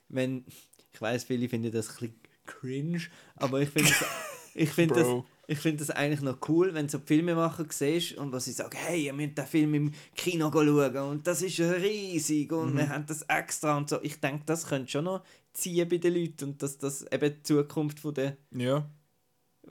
[0.09, 0.45] Wenn,
[0.93, 2.15] ich weiß, viele finden das ein bisschen
[2.45, 3.01] cringe,
[3.35, 4.05] aber ich finde das,
[4.55, 5.07] ich finde das,
[5.47, 8.77] ich finde das eigentlich noch cool, wenn du so Filmemacher siehst und was sie sagen,
[8.77, 13.05] hey, ihr müsst den Film im Kino schauen und das ist riesig und wir haben
[13.05, 14.01] das extra und so.
[14.01, 15.23] Ich denke, das könnte schon noch
[15.53, 18.89] ziehen bei den Leuten und dass das eben die Zukunft von der Ja.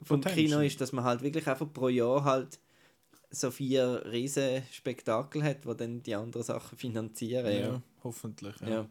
[0.03, 0.21] Vom.
[0.21, 2.59] Kino ist, dass man halt wirklich einfach pro Jahr halt
[3.29, 7.45] so vier riesen Spektakel hat, die dann die anderen Sachen finanzieren.
[7.45, 7.81] ja, Ja.
[8.03, 8.55] hoffentlich.
[8.61, 8.69] Ja.
[8.69, 8.89] Ja.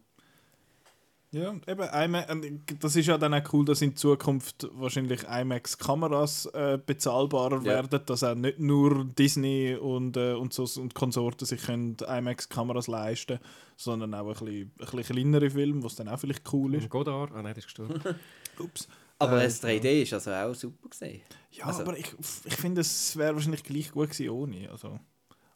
[1.33, 6.47] Ja, eben, IMAX, und das ist ja dann auch cool, dass in Zukunft wahrscheinlich IMAX-Kameras
[6.47, 7.65] äh, bezahlbarer Ja.
[7.65, 12.89] werden, dass auch nicht nur Disney und, äh, und, so, und Konsorten sich können IMAX-Kameras
[12.89, 13.39] leisten
[13.77, 16.83] sondern auch ein bisschen, ein bisschen kleinere Filme, was dann auch vielleicht cool ist.
[16.83, 17.99] Und Godard, ah nein, das ist gestorben.
[18.59, 18.89] Ups.
[19.21, 21.21] Aber Äh, das 3D ist also auch super gesehen.
[21.53, 22.13] Ja, Also- aber ich,
[22.45, 24.71] ich finde, es wäre wahrscheinlich gleich gut gewesen ohne.
[24.71, 24.99] Also.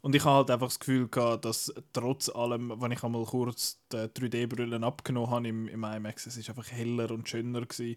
[0.02, 3.80] Und ich habe halt einfach das Gefühl gehabt, dass trotz allem, wenn ich einmal kurz
[3.90, 7.96] die 3D-Brillen abgenommen habe im, im IMAX, es ist einfach heller und schöner gewesen.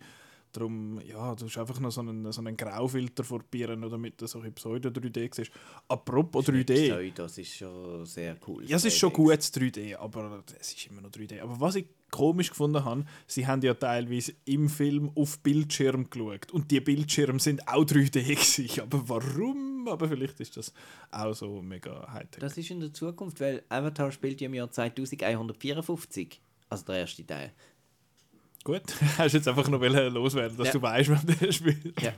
[0.51, 4.27] Darum, ja, du hast einfach noch so einen, so einen Graufilter vor Birne, damit du
[4.27, 5.51] so ein Pseudo 3D siehst.
[5.87, 6.89] Apropos 3D.
[6.89, 8.65] Sorry, das ist schon sehr cool.
[8.65, 11.41] Ja, es ist schon gutes 3D, aber es ist immer noch 3D.
[11.41, 16.51] Aber was ich komisch gefunden habe, sie haben ja teilweise im Film auf Bildschirm geschaut.
[16.51, 18.81] Und die Bildschirme sind auch 3D gewesen.
[18.81, 19.87] Aber warum?
[19.87, 20.73] Aber vielleicht ist das
[21.11, 22.39] auch so mega Hightech.
[22.39, 26.41] Das ist in der Zukunft, weil Avatar spielt ja im Jahr 2154.
[26.69, 27.53] Also der erste Teil.
[28.67, 28.83] Gut,
[29.17, 30.73] hast jetzt einfach noch wollen loswerden, dass Ja.
[30.73, 32.01] du weißt, wann der spielt.
[32.01, 32.11] Ja.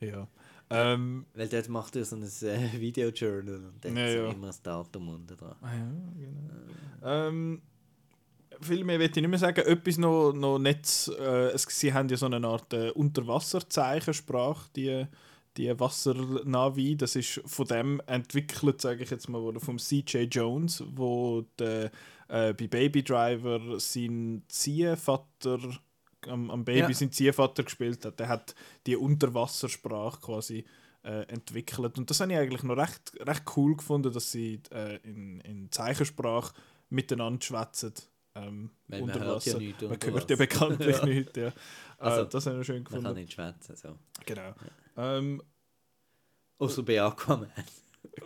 [0.00, 0.26] ja.
[0.70, 4.30] Ähm, Weil dort macht er so ein äh, Videojournal und dann Ja, ja.
[4.30, 5.54] immer ein Datum unten dran.
[5.60, 7.28] Ah ja, genau.
[7.28, 7.60] Ähm,
[8.58, 9.60] viel mehr will ich nicht mehr sagen.
[9.66, 11.08] Etwas noch, noch nicht.
[11.18, 15.06] Äh, es, sie haben ja so eine Art äh, Unterwasserzeichensprache, die,
[15.56, 16.96] die Wassernavi.
[16.96, 21.90] Das ist von dem entwickelt, sage ich jetzt mal, oder vom CJ Jones, wo der,
[22.28, 25.58] äh, bei Baby Driver sein Ziehvater
[26.28, 26.92] am, am Baby Ja.
[26.94, 28.20] sein Ziehvater gespielt hat.
[28.20, 28.54] Der hat
[28.86, 30.64] die Unterwassersprache quasi
[31.04, 31.98] äh, entwickelt.
[31.98, 35.68] Und das habe ich eigentlich noch recht, recht cool gefunden, dass sie äh, in, in
[35.72, 36.54] Zeichensprache
[36.90, 37.92] miteinander schwätzen.
[38.36, 41.04] Ähm, man unter hört ja nichts Man hört ja bekanntlich Ja.
[41.04, 41.32] nichts.
[41.36, 41.52] Ja.
[41.98, 43.20] Also, äh, das habe ich noch schön Man kann gefunden.
[43.20, 43.74] nicht schwätzen.
[43.76, 43.98] So.
[44.24, 44.54] Genau.
[44.96, 45.42] Ähm,
[46.58, 47.50] Außer bei Aquaman.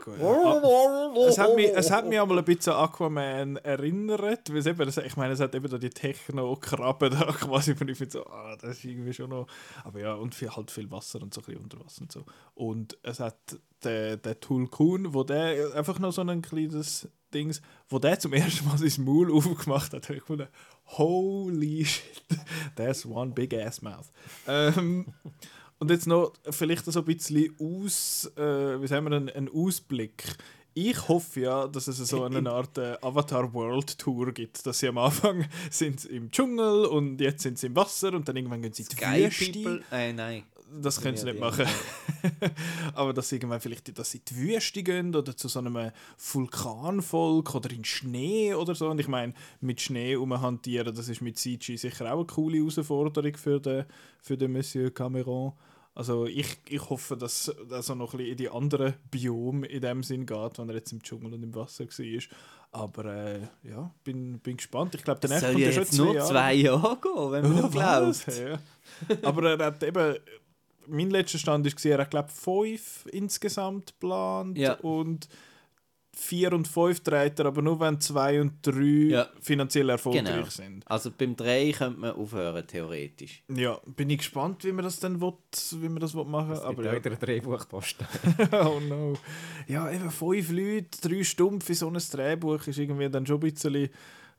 [0.05, 0.21] gut.
[0.21, 4.67] Ah, es, hat mich, es hat mich einmal ein bisschen an Aquaman erinnert, weil es
[4.67, 8.13] eben, das- ich meine, es hat eben da die Techno-Krabben da quasi, und ich finde
[8.13, 9.47] so, ah, das ist irgendwie schon noch,
[9.85, 12.25] aber ja, und viel, halt viel Wasser und so ein bisschen unter Wasser und so.
[12.55, 13.37] Und es hat
[13.85, 18.67] der, der Tulkun, wo der einfach noch so ein kleines Dings, wo der zum ersten
[18.67, 20.49] Mal sein Maul aufgemacht hat, habe ich gefunden,
[20.87, 22.23] holy shit,
[22.77, 24.11] that's one big ass mouth.
[24.47, 25.07] Ähm,
[25.79, 30.25] und jetzt noch vielleicht so ein bisschen aus, äh, wie sagen wir, einen, einen Ausblick.
[30.75, 34.89] Ich hoffe ja, dass es so eine Art äh, Avatar World Tour gibt, dass sie
[34.89, 38.73] am Anfang sind im Dschungel und jetzt sind sie im Wasser und dann irgendwann gehen
[38.73, 39.53] sie in die Sky Wüste.
[39.53, 39.83] People?
[39.91, 40.43] Äh, nein.
[40.83, 41.65] Das können sie nicht machen.
[42.95, 45.93] Aber dass sie irgendwann vielleicht dass sie in die Wüste gehen oder zu so einem
[46.19, 48.89] Vulkanvolk oder in Schnee oder so.
[48.89, 53.37] Und ich meine, mit Schnee umhantieren, das ist mit CG sicher auch eine coole Herausforderung
[53.37, 53.85] für den,
[54.21, 55.53] für den Monsieur Cameron.
[55.95, 60.03] Also ich, ich hoffe, dass er noch ein bisschen in die anderen Biome in dem
[60.03, 62.23] Sinn geht, wenn er jetzt im Dschungel und im Wasser war.
[62.73, 64.95] Aber äh, ja, bin, bin gespannt.
[64.95, 66.29] Ich glaube, der nächste kommt ja jetzt zwei nur Jahre.
[66.29, 68.27] zwei Jahre gehen, wenn man Oh, glaubt.
[68.27, 68.59] Ja.
[69.23, 70.17] Aber er hat eben,
[70.89, 74.75] mein letzter Stand war, er hat glaube fünf insgesamt geplant Ja.
[74.81, 75.29] und
[76.19, 79.29] vier und fünf dreht er, aber nur wenn zwei und drei Ja.
[79.41, 80.47] finanziell erfolgreich Genau.
[80.49, 80.83] sind.
[80.91, 83.43] Also beim 3 könnte man aufhören, theoretisch.
[83.55, 85.35] Ja, bin ich gespannt, wie man das dann will,
[85.73, 86.93] wie man das will machen Es gibt aber ja.
[86.97, 87.97] wieder ein Drehbuchpost.
[88.53, 89.13] oh no.
[89.69, 93.41] Ja, eben fünf Leute, drei Stunden für so ein Drehbuch ist irgendwie dann schon ein
[93.53, 93.91] bisschen.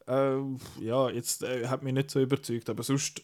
[0.08, 0.38] Äh,
[0.82, 3.22] ja, jetzt äh, hat mich nicht so überzeugt, aber sonst.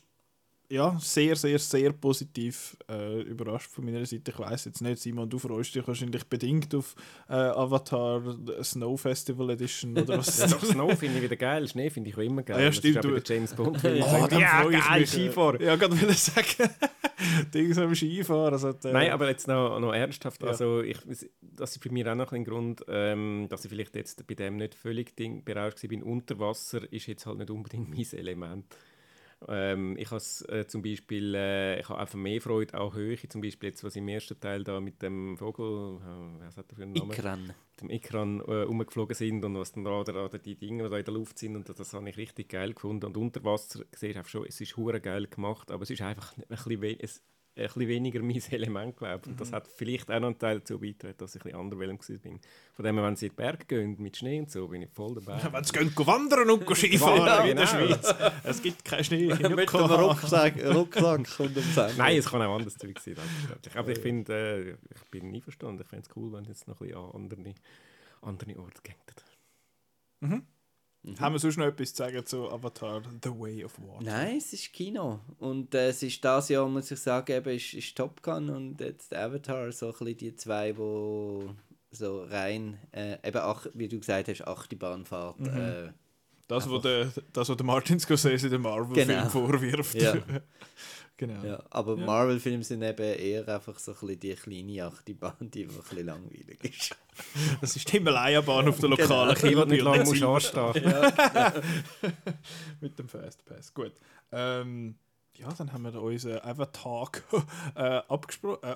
[0.74, 4.32] Ja, sehr, sehr, sehr positiv äh, überrascht von meiner Seite.
[4.32, 6.96] Ich weiß jetzt nicht, Simon, du freust dich wahrscheinlich bedingt auf
[7.30, 8.24] äh, Avatar
[8.64, 10.40] Snow Festival Edition oder was?
[10.40, 12.60] Ja, doch, Snow finde ich wieder geil, Schnee finde ich auch immer geil.
[12.60, 13.78] Ja, Das stimmt, du- bei James Bond.
[13.84, 15.14] Oh, ja, freue ich geil, mich.
[15.14, 15.62] äh, Skifahren.
[15.62, 16.70] Ja, gerade will ich sagen.
[17.54, 18.54] Dings am Skifahren.
[18.54, 20.42] Also, die, Nein, aber jetzt noch, noch ernsthaft.
[20.42, 20.50] Ja.
[20.50, 20.98] Also ich,
[21.42, 24.58] das ist für mich auch noch ein Grund, ähm, dass ich vielleicht jetzt bei dem
[24.58, 26.02] nicht völlig ding, berauscht bin.
[26.02, 28.66] Unter Wasser ist jetzt halt nicht unbedingt mein Element.
[29.48, 33.70] Ähm, ich habe äh, zum Beispiel, äh, ich einfach mehr Freude auch Höhe, zum Beispiel
[33.70, 36.94] jetzt, was im ersten Teil da mit dem Vogel, äh, was hat er für einen
[36.94, 37.12] Namen?
[37.12, 37.54] Ikran.
[37.82, 41.06] dem Ikran äh, umgeflogen sind und was dann da oder, oder die Dinge da in
[41.06, 44.16] der Luft sind und das, das habe ich richtig geil gefunden und unter Wasser siehst
[44.16, 47.22] du einfach schon, es ist hure geil gemacht, aber es ist einfach ein bisschen, es,
[47.56, 49.30] ein bisschen weniger mein Element, glaube.
[49.30, 52.00] Und das hat vielleicht auch noch einen Teil dazu beigetragen, dass ich ein bisschen anderweitig
[52.00, 52.40] gewesen bin.
[52.74, 54.90] Von dem her, wenn sie in die Berge gehen mit Schnee und so, bin ich
[54.90, 55.40] voll dabei.
[55.52, 57.88] Wenn sie gehen wandern und gehen Skifahren Ja, in der genau.
[57.88, 58.16] Schweiz.
[58.44, 59.28] Es gibt keinen Schnee.
[59.34, 59.60] Mit dem.
[59.60, 61.94] Rucksack, Rucksack und dem Sänger.
[61.98, 63.16] Nein, es kann auch anders Zeug sein.
[63.76, 65.82] Aber ich finde, äh, ich bin nie verstanden.
[65.84, 67.54] Ich fände es cool, wenn jetzt noch ein bisschen an andere,
[68.22, 68.96] andere Orte gehen.
[71.20, 74.04] Haben wir sonst noch etwas zu sagen zu Avatar The Way of Water?
[74.06, 75.20] Nein, es ist Kino.
[75.40, 78.80] Und äh, es ist das Jahr, muss ich sagen, eben, ist, ist Top Gun und
[78.80, 81.54] jetzt Avatar, so ein bisschen die zwei, wo
[81.92, 85.40] so rein, äh, eben, ach, wie du gesagt hast, Achterbahnfahrt.
[85.42, 85.48] Mhm.
[85.48, 85.92] Äh,
[86.48, 89.30] Das, was der, das, was der Martin Scorsese den Marvel-Film Genau.
[89.30, 89.96] vorwirft.
[89.96, 90.16] Ja.
[91.28, 91.44] genau.
[91.46, 92.06] Ja, aber Ja.
[92.06, 96.06] Marvel-Filme sind eben eher einfach so ein bisschen die kleine Achterbahn, die einfach ein bisschen
[96.06, 96.96] langweilig ist.
[97.62, 100.84] Das ist die Himalayanbahn auf der lokalen Ich will nicht lange musst anstehen.
[102.82, 103.74] Mit dem Fastpass.
[103.74, 103.94] Gut.
[104.32, 104.96] Ähm,
[105.36, 107.12] ja, dann haben wir unseren Avatar
[107.76, 108.02] äh, äh,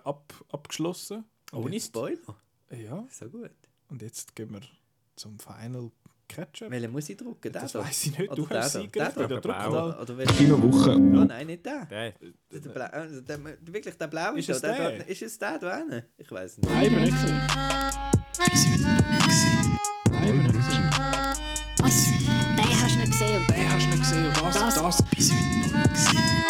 [0.03, 1.25] ab abgeschlossen.
[1.51, 2.35] Ohne Spoiler.
[2.71, 3.51] Ja, So gut.
[3.89, 4.61] und jetzt gehen wir
[5.15, 5.91] zum Final
[6.27, 6.69] Catch-up.
[6.71, 7.41] Welchen muss ich drucken?
[7.41, 7.79] Den Das da?
[7.79, 8.37] weiß ich nicht.
[8.37, 9.09] Du Oder hast der sie da?
[9.09, 9.67] gerade Der da?
[9.69, 9.69] Blau.
[9.87, 10.35] Oder, oder welchen?
[10.37, 10.91] Kinowoche.
[10.91, 11.85] Oh nein, nicht der.
[11.85, 12.11] Der,
[12.51, 14.73] Der, der, Blau, also der, wirklich der blaue Ist da, es der?
[14.75, 14.97] der?
[14.99, 16.03] da- Ist es der da hinten?
[16.17, 16.69] Ich weiß nicht.
[16.69, 17.41] Nein, bin nicht gesehen.
[20.11, 20.89] Nein, nicht gesehen.
[21.79, 22.05] Was?
[22.05, 23.47] Den hast du nicht gesehen.
[23.47, 24.25] Den hast du nicht gesehen.
[24.27, 26.43] Und das, Das- das bis heute noch nicht gesehen.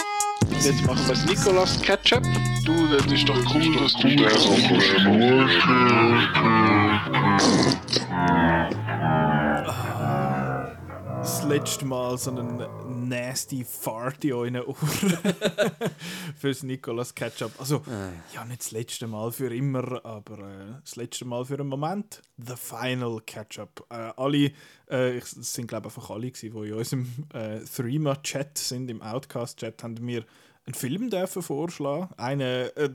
[0.59, 2.23] Jetzt machen wir das Nicolas Ketchup.
[2.65, 5.37] Du, das ist doch cool, dass du das
[11.27, 14.77] das letzte Mal so einen nasty Fart in euren Ohren
[16.37, 17.51] fürs Nicolas Ketchup.
[17.59, 17.81] Also,
[18.33, 22.21] ja, nicht das letzte Mal für immer, aber äh, das letzte Mal für einen Moment.
[22.37, 23.85] The Final Ketchup.
[23.89, 24.53] Äh, alle,
[24.89, 28.89] äh, ich, es sind glaube ich einfach alle, gewesen, die in unserem äh, Threema-Chat sind,
[28.89, 30.23] im Outcast-Chat, haben mir
[30.65, 32.07] einen Film dürfen vorschlagen.
[32.15, 32.89] Eine äh,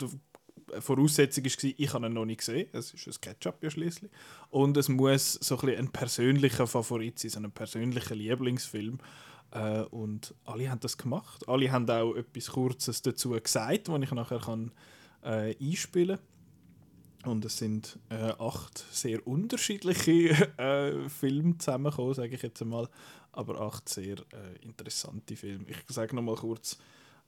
[0.80, 2.68] Voraussetzung war, ich habe ihn noch nicht gesehen.
[2.72, 4.10] Es ist ein Ketchup ja schließlich.
[4.50, 8.98] Und es muss so ein, ein persönlicher Favorit sein, so ein persönlicher Lieblingsfilm.
[9.52, 11.48] Äh, und alle haben das gemacht.
[11.48, 14.72] Alle haben auch etwas Kurzes dazu gesagt, was ich nachher kann,
[15.22, 16.18] äh, einspielen.
[17.24, 22.88] Und es sind äh, acht sehr unterschiedliche äh, Filme zusammengekommen, sage ich jetzt einmal.
[23.30, 25.64] Aber acht sehr äh, interessante Filme.
[25.68, 26.78] Ich sage noch mal kurz,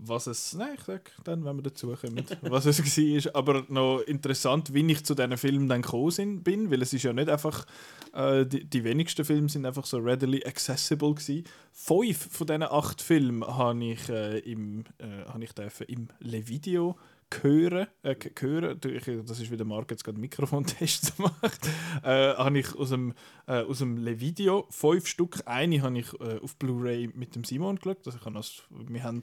[0.09, 0.55] was es.
[0.55, 3.37] Nein, ich sage dann, wenn wir dazu kommen, was es war.
[3.37, 7.13] Aber noch interessant, wie ich zu diesen Filmen dann gekommen bin, weil es ist ja
[7.13, 7.67] nicht einfach.
[8.13, 11.45] Äh, die, die wenigsten Filme sind einfach so readily accessible gewesen.
[11.73, 16.97] Fünf von diesen acht Filmen habe ich, äh, im, äh, habe ich dürfen im Le-Video
[17.43, 18.81] hören, äh, hören.
[19.27, 21.67] Das ist wieder Marc jetzt gerade Mikrofontests macht,
[22.03, 23.15] äh, habe ich aus dem,
[23.47, 25.43] äh, aus dem Le-Video fünf Stück.
[25.47, 28.07] Eine habe ich äh, auf Blu-ray mit dem Simon geschaut.
[28.07, 29.21] Also ich habe das, wir haben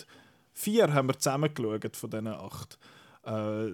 [0.54, 2.78] vier haben wir zusammen geschaut von diesen acht.
[3.24, 3.72] Äh,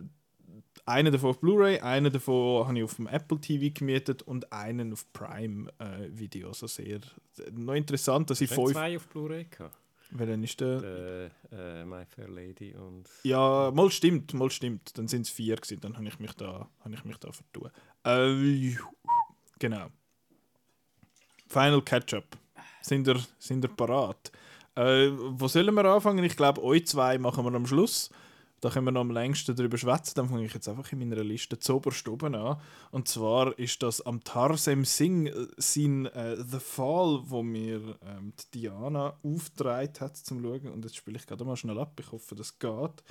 [0.86, 4.94] einen davon auf Blu-ray, einen davon habe ich auf dem Apple TV gemietet und einen
[4.94, 6.50] auf Prime äh, Video.
[6.50, 7.00] Also sehr
[7.52, 8.72] noch interessant, dass ich fünf.
[8.72, 9.76] zwei auf Blu-ray gehabt.
[10.12, 10.80] Welchen ist der?
[10.80, 13.10] Der, äh, My Fair Lady und...
[13.24, 14.98] Ja, mal stimmt, mal stimmt.
[14.98, 17.70] Dann sind es vier gewesen, dann habe ich mich da, habe ich mich da vertun.
[18.06, 18.78] Äh,
[19.60, 19.88] genau.
[21.48, 22.38] Final Catch-up.
[22.82, 24.32] Sind ihr, sind ihr parat?
[24.78, 26.24] Äh, wo sollen wir anfangen?
[26.24, 28.12] Ich glaube, euch zwei machen wir am Schluss.
[28.62, 30.14] Da können wir noch am längsten darüber schwätzen.
[30.16, 32.62] Dann fange ich jetzt einfach in meiner Liste zoberst oben an.
[32.92, 38.34] Und zwar ist das am Tarsem Singh äh, sein äh, The Fall, wo mir ähm,
[38.54, 40.68] die Diana aufgetragen hat zum Schauen.
[40.68, 42.00] Und jetzt spiele ich gerade mal schnell ab.
[42.00, 43.04] Ich hoffe, das geht,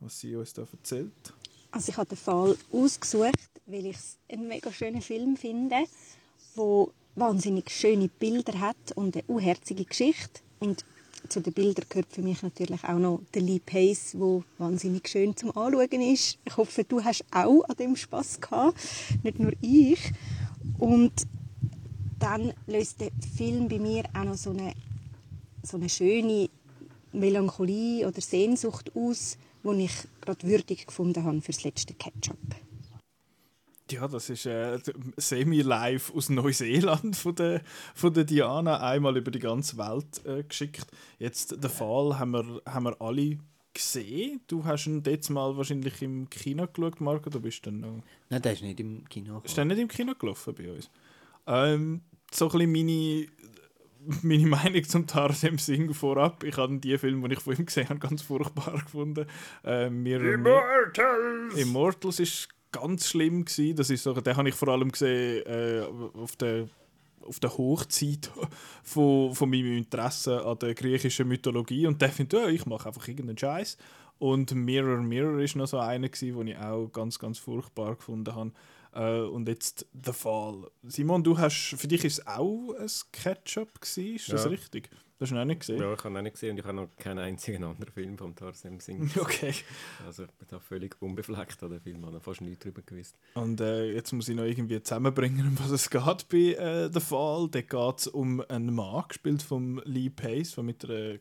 [0.00, 1.32] was sie uns da erzählt.
[1.70, 5.84] Also ich habe den Fall ausgesucht, weil ich es einen mega schönen Film finde,
[6.56, 10.40] wo wahnsinnig schöne Bilder hat und eine unherzige Geschichte.
[10.58, 10.84] Und
[11.28, 15.36] zu den Bildern gehört für mich natürlich auch noch der Lee Pace, wo wahnsinnig schön
[15.36, 16.38] zum Anschauen ist.
[16.44, 18.78] Ich hoffe, du hast auch an dem Spaß gehabt,
[19.22, 20.12] nicht nur ich.
[20.78, 21.12] Und
[22.18, 24.74] dann löst der Film bei mir auch noch so eine,
[25.62, 26.48] so eine schöne
[27.12, 32.36] Melancholie oder Sehnsucht aus, die ich gerade würdig gefunden habe fürs letzte Ketchup.
[33.90, 34.78] Ja, das ist äh,
[35.16, 37.62] semi-live aus Neuseeland von der,
[37.94, 40.86] von der Diana, einmal über die ganze Welt äh, geschickt.
[41.18, 43.38] Jetzt den Fall haben wir, haben wir alle
[43.72, 44.40] gesehen.
[44.48, 48.02] Du hast ihn jetzt mal wahrscheinlich im Kino geschaut, Marco, du bist dann noch...
[48.28, 49.40] Nein, der ist nicht im Kino.
[49.44, 50.90] Ist der nicht im Kino gelaufen bei uns?
[51.46, 52.00] Ähm,
[52.32, 53.26] so ein bisschen meine,
[54.22, 56.42] meine Meinung zum Tarsem Singh vorab.
[56.42, 59.26] Ich habe die Filme, die ich von ihm gesehen habe, ganz furchtbar gefunden.
[59.62, 61.54] Äh, Mirror, Immortals!
[61.54, 63.76] Immortals ist ganz schlimm gewesen.
[63.76, 65.82] Das ist so, den habe ich vor allem gesehen äh,
[66.18, 66.68] auf der
[67.22, 68.30] auf der Hochzeit
[68.84, 73.08] von, von meinem Interesse an der griechischen Mythologie und der findet, ja, ich mache einfach
[73.08, 73.76] irgendeinen Scheiß.
[74.18, 78.34] Und Mirror Mirror ist noch so einer gewesen, den ich auch ganz ganz furchtbar gefunden
[78.34, 78.52] habe.
[78.94, 80.70] Äh, und jetzt The Fall.
[80.84, 84.50] Simon, du hast für dich ist es auch ein Ketchup gewesen, ist das Ja.
[84.50, 84.88] richtig?
[85.18, 85.80] Das hast du noch nicht gesehen.
[85.80, 88.36] Ja, ich habe ihn nicht gesehen und ich habe noch keinen einzigen anderen Film vom
[88.36, 89.10] Tarsem Singh.
[89.18, 89.54] Okay.
[90.04, 93.16] Also ich bin da völlig unbefleckt an den Film, ich habe fast nichts darüber gewusst.
[93.32, 97.00] Und äh, jetzt muss ich noch irgendwie zusammenbringen, um was es geht bei äh, The
[97.00, 97.48] Fall.
[97.50, 101.20] Da geht es um einen Mann, gespielt von Lee Pace, der mit einer, ich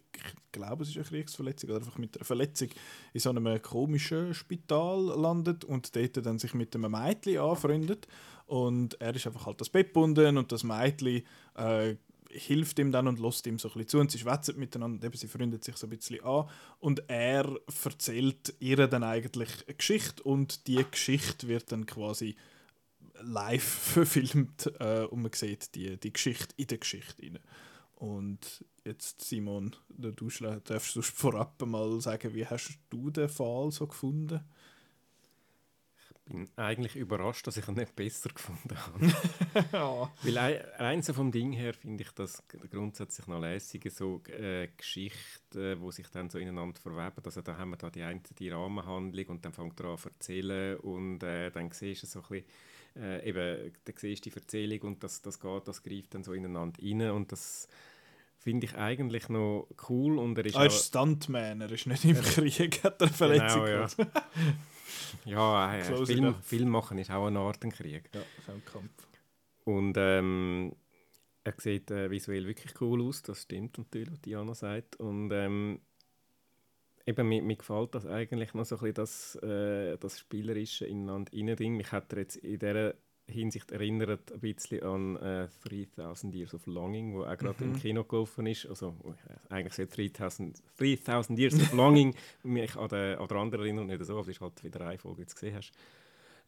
[0.51, 2.67] glaube, es ist eine Kriegsverletzung, oder einfach mit einer Verletzung
[3.13, 8.09] in so einem komischen Spital landet und dort dann sich mit einem Mädchen anfreundet.
[8.45, 11.23] Und er ist einfach halt das Bett gebunden und das Mädchen
[11.55, 11.95] äh,
[12.39, 15.05] hilft ihm dann und lässt ihm so ein bisschen zu und sie schwätzen miteinander, und
[15.05, 19.75] eben, sie freundet sich so ein bisschen an und er erzählt ihr dann eigentlich eine
[19.75, 22.35] Geschichte und die Geschichte wird dann quasi
[23.21, 23.63] live
[23.93, 27.39] verfilmt äh, und man sieht die, die Geschichte in der Geschichte rein.
[27.95, 33.87] Und jetzt, Simon, du darfst du vorab mal sagen, wie hast du den Fall so
[33.87, 34.41] gefunden?
[36.27, 39.13] Ich bin eigentlich überrascht, dass ich ihn nicht besser gefunden habe.
[39.71, 40.11] ja.
[40.23, 44.67] Weil ein- rein so vom Ding her finde ich das grundsätzlich noch lässig, so äh,
[44.75, 47.21] Geschichten, äh, wo sich dann so ineinander verweben.
[47.23, 50.09] Also da haben wir da die eine die Rahmenhandlung und dann fängt er an zu
[50.09, 54.35] erzählen und äh, dann siehst du so ein bisschen, äh, eben, dann siehst du die
[54.35, 57.67] Erzählung und das, das geht, das greift dann so ineinander rein und das
[58.39, 62.03] finde ich eigentlich noch cool und er ist Er auch- ist Stuntman, er ist nicht
[62.05, 63.87] im Krieg, hat er Verletzung Genau, ja.
[65.23, 65.25] gehabt.
[65.25, 66.35] ja, äh, Film.
[66.41, 68.09] Film machen ist auch eine Art ein Krieg.
[68.13, 69.07] Ja, ist auch ein Kampf.
[69.65, 70.75] Und ähm,
[71.43, 74.95] er sieht äh, visuell wirklich cool aus, das stimmt natürlich, was Diana sagt.
[74.97, 75.79] Und ähm,
[77.05, 81.31] eben, mir, mir gefällt das eigentlich noch so ein bisschen das, äh, das Spielerische ineinander
[81.33, 81.77] rein.
[81.77, 82.95] Mich hat er jetzt in dieser
[83.27, 88.03] Hinsicht erinnert ein bisschen an äh, 3000 Years of Longing, wo auch gerade im Kino
[88.03, 88.67] gelaufen ist.
[88.67, 88.95] Also
[89.27, 93.87] äh, eigentlich sollte 3000, 3000 Years of Longing mich an den, an den anderen erinnern,
[93.87, 95.71] nicht so, aber es ist halt wieder eine Folge, die du gesehen hast.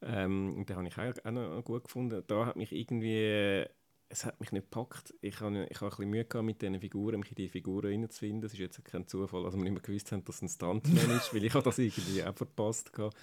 [0.02, 2.24] Ähm, und den habe ich auch, auch noch gut gefunden.
[2.28, 3.68] Da hat mich irgendwie, äh,
[4.10, 5.14] es hat mich nicht gepackt.
[5.22, 7.88] Ich habe ich habe ein bisschen Mühe gehabt mit diesen Figuren, mich in diese Figuren
[7.88, 8.42] reinzufinden.
[8.42, 11.18] Das ist jetzt kein Zufall, dass wir nicht mehr gewusst haben, dass es ein Stuntman
[11.18, 13.18] ist, weil ich habe das irgendwie auch verpasst gehabt.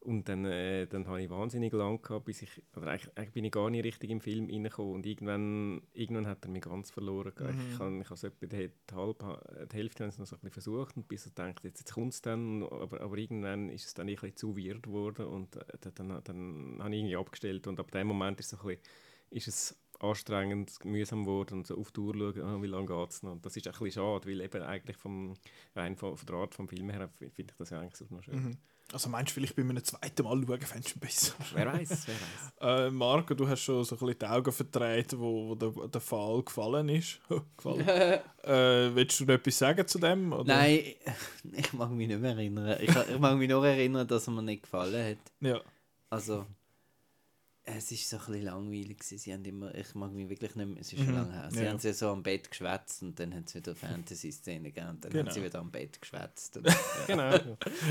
[0.00, 3.44] Und dann, äh, dann habe ich wahnsinnig lang gehabt, bis ich, oder eigentlich, eigentlich bin
[3.44, 7.34] ich gar nicht richtig im Film reingekommen und irgendwann, irgendwann hat er mich ganz verloren.
[7.34, 7.54] gehabt.
[7.72, 10.50] Ich habe ich habe so etwa die, halbe, die Hälfte haben noch so ein bisschen
[10.50, 13.94] versucht und bis ich dachte, jetzt, jetzt kommt es dann, aber, aber irgendwann ist es
[13.94, 17.66] dann ein bisschen zu weird geworden und äh, dann, dann, dann habe ich irgendwie abgestellt
[17.66, 18.82] und ab dem Moment ist, so ein bisschen,
[19.30, 23.10] ist es anstrengend, mühsam geworden und so auf die Uhr schauen, ah, wie lange geht
[23.10, 23.32] es noch.
[23.32, 25.34] Und das ist ein bisschen schade, weil eben eigentlich vom,
[25.74, 28.22] rein von, von der Art vom Film her finde ich das ja eigentlich so noch
[28.22, 28.56] schön.
[28.92, 31.34] Also meinst du, vielleicht bei einem zweiten Mal schauen, fändest du besser?
[31.54, 32.86] Wer weiß, wer weiß.
[32.86, 36.00] Äh, Marco, du hast schon so ein bisschen die Augen vertreten, wo, wo der, der
[36.00, 37.20] Fall gefallen ist.
[37.56, 37.86] gefallen.
[38.44, 40.32] äh, willst du noch etwas sagen zu dem?
[40.32, 40.44] Oder?
[40.44, 40.80] Nein,
[41.52, 42.78] ich mag mich nicht mehr erinnern.
[42.80, 45.32] Ich, ich mag mich nur erinnern, dass er mir nicht gefallen hat.
[45.40, 45.60] Ja.
[46.08, 46.46] Also,
[47.76, 48.98] es war so ein bisschen langweilig.
[48.98, 49.18] gewesen.
[49.18, 51.48] Sie haben immer, ich mag mich wirklich nicht mehr, es ist schon lange her.
[51.50, 51.64] Sie Mhm.
[51.64, 51.70] Ja.
[51.70, 55.12] haben sie so am Bett geschwätzt und dann hat es wieder Fantasy-Szenen gegeben und dann
[55.12, 55.24] Genau.
[55.26, 56.56] haben sie wieder am Bett geschwätzt.
[56.56, 56.66] Und,
[57.06, 57.34] Genau.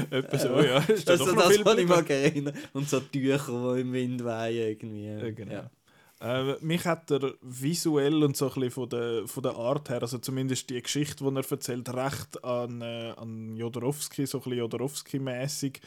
[0.10, 0.80] Etwas so, ja.
[0.80, 2.56] Ist also das viel kann ich mag erinnern.
[2.74, 5.06] Und so Tücher, die im Wind wehen irgendwie.
[5.06, 5.52] Ja, genau.
[5.54, 5.72] Ja.
[6.20, 10.02] Äh, mich hat er visuell und so ein bisschen von der, von der Art her,
[10.02, 14.60] also zumindest die Geschichte, die er erzählt, recht an, äh, an Jodorowsky, so ein bisschen
[14.60, 15.80] Jodorowsky-mäßig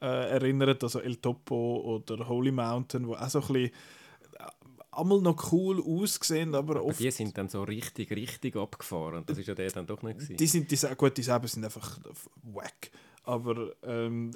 [0.00, 3.70] äh, erinnert, also El Topo oder Holy Mountain, wo auch so ein bisschen
[4.38, 4.44] äh,
[4.92, 7.00] einmal noch cool aussehen, aber oft...
[7.00, 9.24] Die sind dann so richtig, richtig abgefahren.
[9.26, 10.36] Das ist ja der dann doch nicht gewesen.
[10.36, 11.98] Die sind, die, gut, die selber sind einfach
[12.42, 12.90] wack.
[13.24, 14.32] Aber ähm,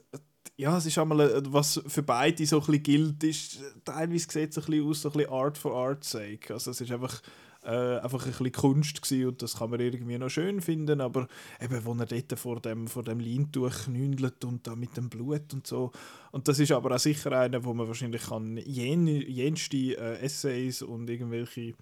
[0.56, 4.50] ja, es ist einmal, äh, was für beide so ein bisschen gilt, ist, teilweise sieht
[4.50, 6.52] es ein bisschen aus, so ein bisschen Art for Art's sake.
[6.52, 7.22] Also es ist einfach,
[7.64, 11.28] äh, einfach ein bisschen Kunst gewesen und das kann man irgendwie noch schön finden, aber
[11.60, 15.52] eben, wo er dort vor dem, vor dem Leintuch knündelt und da mit dem Blut
[15.52, 15.92] und so.
[16.30, 20.82] Und das ist aber auch sicher einer, wo man wahrscheinlich kann jen, jenste äh, Essays
[20.82, 21.74] und irgendwelche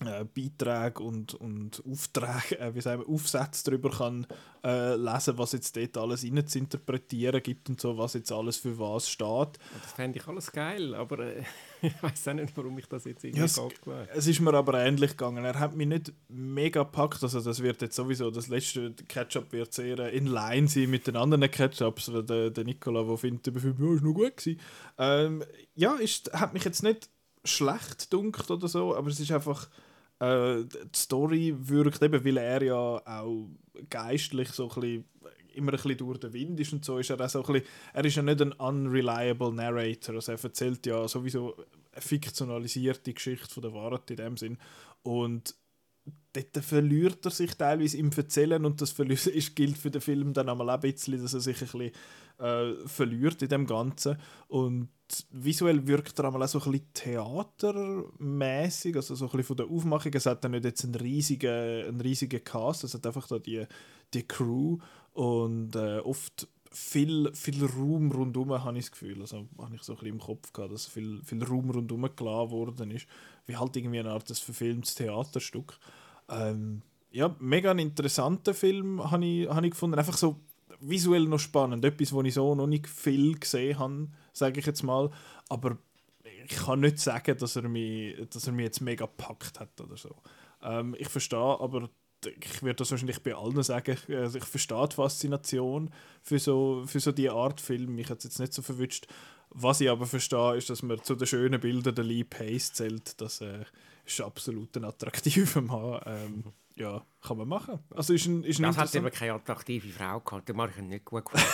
[0.00, 4.26] äh, Beiträge und, und Aufträge, äh, wie sagen wir, Aufsätze darüber kann
[4.64, 8.56] äh, lesen, was jetzt dort alles rein zu interpretieren gibt und so, was jetzt alles
[8.58, 9.58] für was steht.
[9.82, 11.42] Das fände ich alles geil, aber äh,
[11.82, 13.60] ich weiß auch nicht, warum ich das jetzt irgendwie Ja, es,
[14.14, 15.44] es ist mir aber ähnlich gegangen.
[15.44, 17.22] Er hat mich nicht mega gepackt.
[17.22, 21.06] Also das wird jetzt sowieso, das letzte Ketchup wird sehr äh, in line sein mit
[21.06, 22.12] den anderen Ketchups.
[22.12, 24.60] weil Der, der Nicola, der findet, der Film ja, ist noch gut gewesen.
[24.98, 25.44] Ähm,
[25.74, 27.08] ja, ist, hat mich jetzt nicht
[27.44, 29.68] schlecht dunkt oder so, aber es ist einfach
[30.20, 33.48] äh, die Story wirkt eben, weil er ja auch
[33.88, 35.04] geistlich so ein bisschen
[35.54, 37.68] immer ein bisschen durch den Wind ist und so, ist er auch so ein bisschen,
[37.92, 41.56] er ist ja nicht ein unreliable Narrator, also er erzählt ja sowieso
[41.92, 44.58] eine fiktionalisierte Geschichte von der Wahrheit in dem Sinn.
[45.02, 45.54] Und
[46.32, 50.48] dort verliert er sich teilweise im Erzählen und das ist, gilt für den Film dann
[50.48, 51.92] einmal auch ein bisschen, dass er sich ein bisschen
[52.38, 54.16] äh, verliert in dem Ganzen.
[54.46, 54.88] Und
[55.30, 60.12] visuell wirkt er auch so ein bisschen theatermäßig, also so ein bisschen von der Aufmachung.
[60.14, 63.66] Es hat dann nicht jetzt einen riesigen, einen riesigen Cast, es hat einfach da die,
[64.14, 64.78] die Crew
[65.12, 69.20] und äh, oft viel, viel Raum rundherum, habe ich das Gefühl.
[69.20, 72.50] Also habe ich so ein bisschen im Kopf gehabt, dass viel, viel Raum rundherum gelassen
[72.50, 73.06] worden ist.
[73.46, 75.78] Wie halt irgendwie eine Art des verfilmtes Theaterstück.
[76.28, 79.98] Ähm, ja, mega interessanter Film, habe ich, habe ich gefunden.
[79.98, 80.40] Einfach so
[80.80, 81.84] visuell noch spannend.
[81.84, 85.10] Etwas, wo ich so noch nicht viel gesehen habe, sage ich jetzt mal.
[85.48, 85.78] Aber
[86.44, 89.96] ich kann nicht sagen, dass er mich, dass er mich jetzt mega gepackt hat oder
[89.96, 90.14] so.
[90.62, 91.90] Ähm, ich verstehe aber,
[92.24, 95.90] ich werde das wahrscheinlich bei allen sagen, also ich verstehe die Faszination
[96.22, 97.94] für so, für so diese Art Film.
[97.94, 99.06] Mich hat es jetzt nicht so verwünscht.
[99.50, 103.20] Was ich aber verstehe, ist, dass man zu den schönen Bildern der Lee Pace zählt.
[103.20, 103.64] Das äh,
[104.04, 106.00] ist absolut ein attraktiver Mann.
[106.06, 106.44] Ähm,
[106.78, 107.80] ja, kann man machen.
[107.90, 110.78] Also ist ein, ist ein Das hat eben keine attraktive Frau gehabt, der mache ich
[110.78, 111.46] ihn nicht gut gefunden.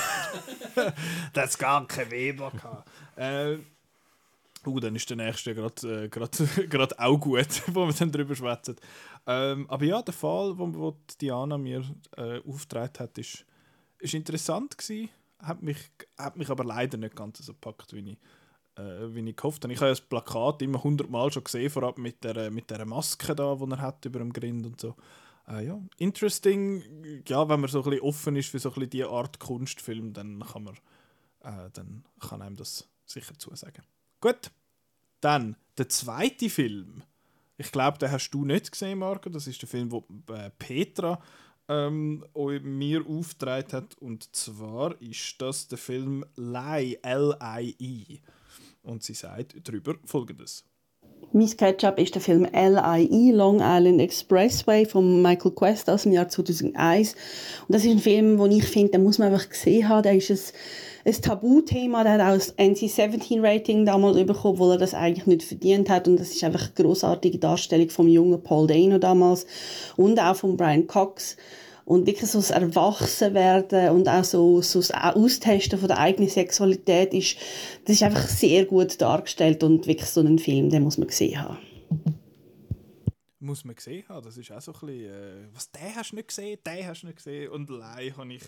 [1.32, 2.90] Das hat gar kein Weber gehabt.
[3.16, 3.58] äh,
[4.66, 8.34] uh, dann ist der nächste gerade äh, grad, grad auch gut, wo wir dann drüber
[8.34, 8.76] schwätzen.
[9.26, 11.84] Ähm, aber ja, der Fall, wo, wo Diana mir
[12.16, 13.44] äh, aufgetragen hat, ist,
[13.98, 15.08] ist interessant gewesen.
[15.38, 15.78] Hat mich,
[16.18, 18.18] hat mich aber leider nicht ganz so gepackt, wie ich,
[18.76, 19.72] äh, wie ich gehofft habe.
[19.72, 23.34] Ich habe das Plakat immer hundertmal schon gesehen, vor allem mit der, mit der Maske
[23.34, 24.94] da, die er hat über dem Grind und so.
[25.48, 26.82] Äh, ja, interesting.
[27.26, 30.12] Ja, wenn man so ein bisschen offen ist für so ein bisschen diese Art Kunstfilm,
[30.12, 30.74] dann kann man
[31.44, 33.84] äh, dann kann einem das sicher zusagen.
[34.20, 34.50] Gut,
[35.20, 37.02] dann der zweite Film.
[37.56, 39.28] Ich glaube, den hast du nicht gesehen, Marco.
[39.30, 41.20] Das ist der Film, wo äh, Petra
[41.68, 42.24] ähm,
[42.62, 43.94] mir aufgetragen hat.
[43.98, 48.20] Und zwar ist das der Film Lie, L-I-E.
[48.84, 50.64] Und sie sagt darüber folgendes.
[51.32, 53.32] Mein Ketchup ist der Film L.I.E.
[53.32, 57.14] Long Island Expressway von Michael Quest aus dem Jahr 2001.
[57.66, 60.04] Und das ist ein Film, den ich finde, den muss man einfach gesehen haben.
[60.04, 60.38] Der ist ein,
[61.12, 62.04] ein Tabuthema.
[62.04, 66.06] Der hat auch das NC-17-Rating damals bekommen, obwohl er das eigentlich nicht verdient hat.
[66.06, 69.44] Und das ist einfach eine grossartige Darstellung vom jungen Paul Dano damals
[69.96, 71.36] und auch von Brian Cox.
[71.84, 77.12] Und wirklich so das Erwachsenwerden und auch so, so das Austesten von der eigenen Sexualität
[77.12, 77.36] ist,
[77.84, 81.42] das ist einfach sehr gut dargestellt und wirklich so ein Film, den muss man gesehen
[81.42, 81.58] haben.
[83.38, 84.24] Muss man gesehen haben.
[84.24, 85.12] Das ist auch so ein bisschen.
[85.12, 87.50] Äh, was, den hast du nicht gesehen, den hast du nicht gesehen.
[87.50, 88.42] Und Lie habe ich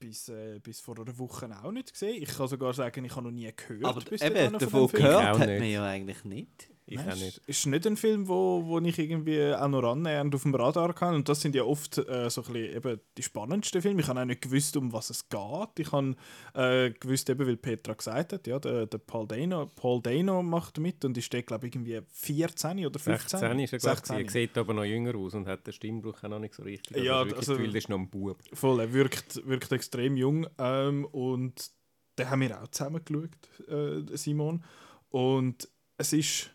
[0.00, 2.20] bis, äh, bis vor einer Woche auch nicht gesehen.
[2.20, 3.84] Ich kann sogar sagen, ich habe noch nie gehört.
[3.84, 6.68] Aber bis eben, davon gehört hat man ja eigentlich nicht.
[6.90, 7.40] Ich Nein, auch nicht.
[7.46, 11.14] Ist nicht ein Film, wo, wo ich irgendwie auch noch annähernd auf dem Radar kann.
[11.14, 14.00] Und das sind ja oft äh, so ein bisschen eben die spannendsten Filme.
[14.00, 15.78] Ich habe auch nicht gewusst, um was es geht.
[15.78, 16.16] Ich habe
[16.54, 20.78] äh, gewusst, eben, weil Petra gesagt hat, ja, der, der Paul, Dano, Paul Dano macht
[20.78, 23.38] mit und ist glaube ich, irgendwie 14 oder 15.
[23.38, 24.06] 16 ist er, glaube ich.
[24.06, 24.16] 16.
[24.16, 26.96] Er sieht aber noch jünger aus und hat den Stimmbruch auch noch nicht so richtig.
[26.96, 28.42] Also Ja, wirklich also- das Gefühl, das ist noch ein Bub.
[28.52, 30.48] Voll, er wirkt, wirkt extrem jung.
[30.58, 31.70] Ähm, und
[32.18, 34.64] den haben wir auch zusammen geschaut, äh, Simon.
[35.10, 36.50] Und es ist,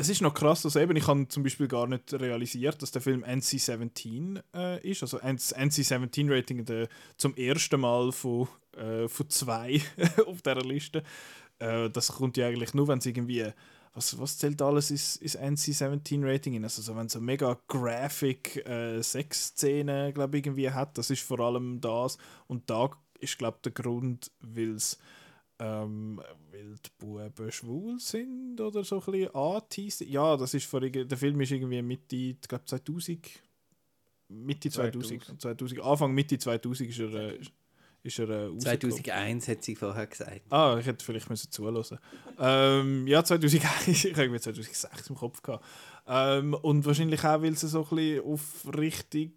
[0.00, 3.02] es ist noch krass, dass eben, ich habe zum Beispiel gar nicht realisiert, dass der
[3.02, 5.02] Film NC-17 äh, ist.
[5.02, 9.82] Also NC-17-Rating der, zum ersten Mal von, äh, von zwei
[10.26, 11.02] auf dieser Liste.
[11.58, 13.52] Äh, das kommt ja eigentlich nur, wenn es irgendwie
[13.92, 16.64] was, was zählt alles ins, ins NC-17-Rating hin?
[16.64, 21.22] Also so, wenn es so mega graphic äh, Sexszenen, glaube ich, irgendwie hat, das ist
[21.22, 22.16] vor allem das.
[22.46, 24.98] Und da ist, glaube ich, der Grund, weil es
[25.58, 26.22] ähm,
[26.60, 30.08] weil die Buben schwul sind oder so ein bisschen anteasen.
[30.08, 33.28] Ja, das ist vor, der Film ist irgendwie Mitte, ich glaube 2000,
[34.28, 37.38] Mitte 2000, 2000, 2000, Anfang Mitte 2000 ist er, äh,
[38.02, 38.92] ist er äh, rausgekommen.
[38.92, 40.42] 2001 hat sie vorher gesagt.
[40.50, 41.98] Ah, ich hätte vielleicht müssen zuhören.
[42.38, 45.64] Ähm, ja, 2001, ich habe irgendwie 2006 im Kopf gehabt.
[46.06, 49.32] Ähm, und wahrscheinlich auch, weil sie so ein bisschen auf richtig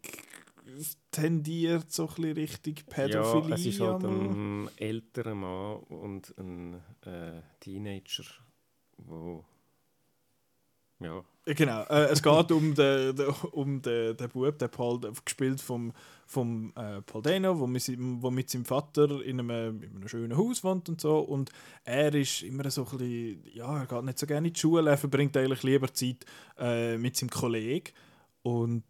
[1.11, 3.49] tendiert, so ein bisschen richtig Pädophilie.
[3.49, 8.23] Ja, es ist halt ein älterer Mann und ein äh, Teenager,
[8.97, 9.43] wo
[10.99, 15.11] ja, Genau, äh, es geht um den, den, um den, den Bub, den Paul, der-
[15.25, 15.91] gespielt vom,
[16.25, 20.07] vom äh, Paul Dano, wo mit, seinem, wo mit seinem Vater in einem, in einem
[20.07, 21.19] schönen Haus wohnt und so.
[21.19, 21.49] Und
[21.83, 24.89] er ist immer so ein bisschen, ja, er geht nicht so gerne in die Schule,
[24.89, 26.25] er verbringt eigentlich lieber Zeit
[26.57, 27.91] äh, mit seinem Kollegen.
[28.41, 28.85] Und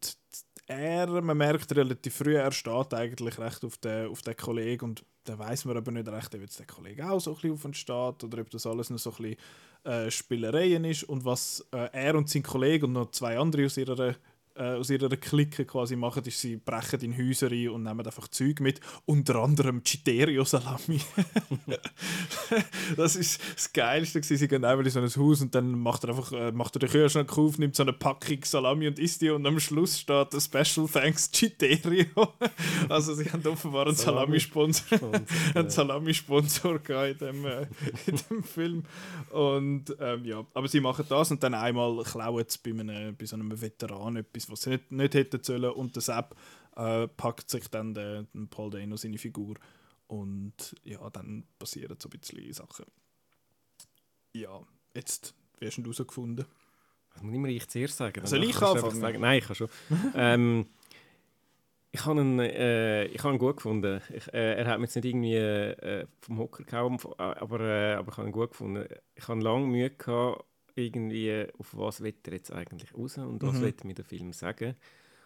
[0.68, 5.06] er, man merkt relativ früh, er steht eigentlich recht auf den, auf den Kollegen und
[5.26, 7.66] da weiß man aber nicht recht, ob jetzt der Kollege auch so ein bisschen auf
[7.66, 9.38] ihn steht oder ob das alles noch so ein bisschen
[9.84, 11.04] äh, Spielereien ist.
[11.04, 14.16] Und was äh, er und sein Kollege und noch zwei andere aus ihrer,
[14.56, 18.28] äh, aus ihrer Clique quasi machen, ist, sie brechen in Häuser ein und nehmen einfach
[18.28, 21.02] Zeug mit, unter anderem Citerio Salami.
[22.98, 24.38] das ist das Geilste gewesen.
[24.38, 26.80] Sie gehen einfach in so ein Haus und dann macht er einfach äh, macht er
[26.80, 30.30] den Kühlschrank auf, nimmt so eine Packung Salami und isst die und am Schluss steht
[30.42, 32.06] Special Thanks Citerio.
[32.90, 35.00] also sie haben offenbar einen Salami-Sponsor
[35.56, 37.68] einen Salami-Sponsor in dem, äh,
[38.06, 38.84] in dem Film.
[39.32, 43.26] Und ähm, ja, aber sie machen das und dann einmal klauen sie bei, einem, bei
[43.26, 45.72] so einem Veteran etwas, was sie nicht, nicht hätten sollen.
[45.72, 46.36] Und der Sepp
[46.76, 49.56] äh, packt sich dann den, den Paul Dano seine Figur.
[50.08, 52.86] Und ja, dann passieren so ein bisschen Sachen.
[54.34, 54.62] Ja,
[54.96, 56.46] jetzt, wie hast du ihn herausgefunden?
[57.14, 58.26] Das muss ich mir ich zuerst sagen.
[58.26, 59.00] Soll ich anfangen?
[59.00, 59.22] Sagen.
[59.22, 59.70] Nein, ich kann schon.
[60.16, 60.68] ähm,
[61.92, 64.02] ich habe ihn, äh, ich habe ihn gut gefunden.
[64.12, 68.12] Ich, äh, er hat mich jetzt nicht irgendwie äh, vom Hocker gehauen, aber, äh, aber
[68.12, 68.88] ich habe ihn gut gefunden.
[69.14, 70.44] Ich hatte lange Mühe, gehabt,
[70.76, 73.62] irgendwie, auf was will er jetzt eigentlich raus und was Mhm.
[73.62, 74.76] will mir der Film sagen.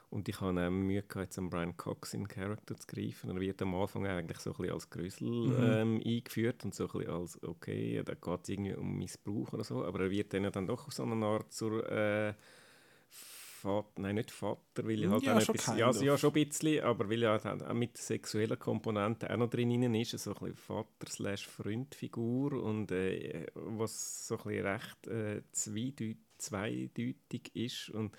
[0.09, 3.29] Und ich habe auch Mühe gehabt, jetzt an Brian Cox in Charakter zu greifen.
[3.29, 5.59] Er wird am Anfang eigentlich so ein bisschen als Grüssel Mhm.
[5.59, 9.63] ähm, eingeführt und so ein bisschen als, okay, da geht es irgendwie um Missbrauch oder
[9.65, 12.33] so, aber er wird dann, ja dann doch auf so eine Art zur äh,
[13.57, 16.45] Vater, nein, nicht Vater, weil er halt Ja, auch schon etwas, ja, ja, schon ein
[16.47, 20.55] bisschen, aber weil halt auch mit sexuellen Komponenten auch noch drin ist, so ein bisschen
[20.55, 28.15] Vater-Freund-Figur und äh, was so ein bisschen recht äh, zweideut zweideutig ist und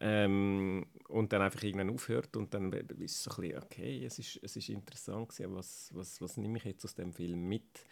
[0.00, 4.18] ähm, und dann einfach irgendwann aufhört und dann ist es so ein bisschen, okay, es
[4.18, 7.84] ist, es ist interessant gewesen, was, was, was nehme ich jetzt aus dem Film mit?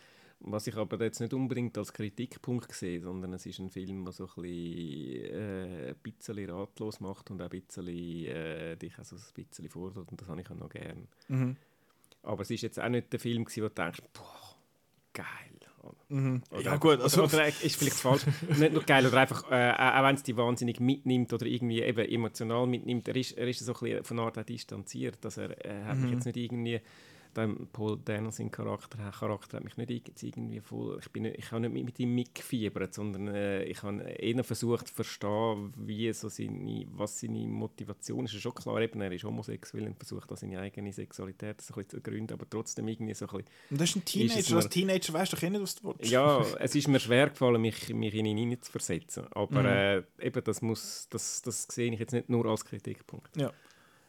[0.42, 4.12] Was ich aber jetzt nicht unbedingt als Kritikpunkt sehe, sondern es ist ein Film, der
[4.12, 9.16] so ein bisschen, äh, ein bisschen ratlos macht und auch ein bisschen, äh, dich also
[9.16, 11.08] ein bisschen fordert und das habe ich auch noch gern.
[11.28, 11.56] Mhm.
[12.22, 14.56] Aber es ist jetzt auch nicht der Film, gewesen, wo du denkst, boah,
[15.12, 15.26] geil.
[16.10, 16.42] Mhm.
[16.50, 18.22] Oder Ja gut, also oder, oder ist vielleicht falsch.
[18.58, 22.06] nicht nur geil, oder einfach, äh, auch wenn es dich wahnsinnig mitnimmt oder irgendwie eben
[22.06, 25.86] emotional mitnimmt, er ist, er ist so ein bisschen von Art distanziert, dass er, er
[25.86, 26.12] hat mich Mhm.
[26.16, 26.80] jetzt nicht irgendwie,
[27.36, 31.38] der Paul Daniels sein Charakter, Charakter hat mich nicht irg- irgendwie voll, ich bin nicht,
[31.38, 36.12] ich habe nicht mit, ihm mitgefiebert, sondern äh, ich habe eher versucht zu verstehen, wie
[36.12, 38.30] so seine, was seine Motivation ist.
[38.32, 41.76] Es ist schon klar, eben, er ist homosexuell und versucht seine eigene Sexualität so ein
[41.84, 44.50] bisschen zu gründen, aber trotzdem irgendwie so ein bisschen Und das ist ein Teenager.
[44.50, 46.10] mir- Als Teenager weißt du doch eh nicht, was du willst.
[46.10, 49.26] ja, es ist mir schwer gefallen, mich, mich in ihn hineinzuversetzen.
[49.32, 49.66] Aber Mhm.
[49.66, 53.36] äh, eben, das, muss, das, das sehe ich jetzt nicht nur als Kritikpunkt.
[53.36, 53.52] Ja.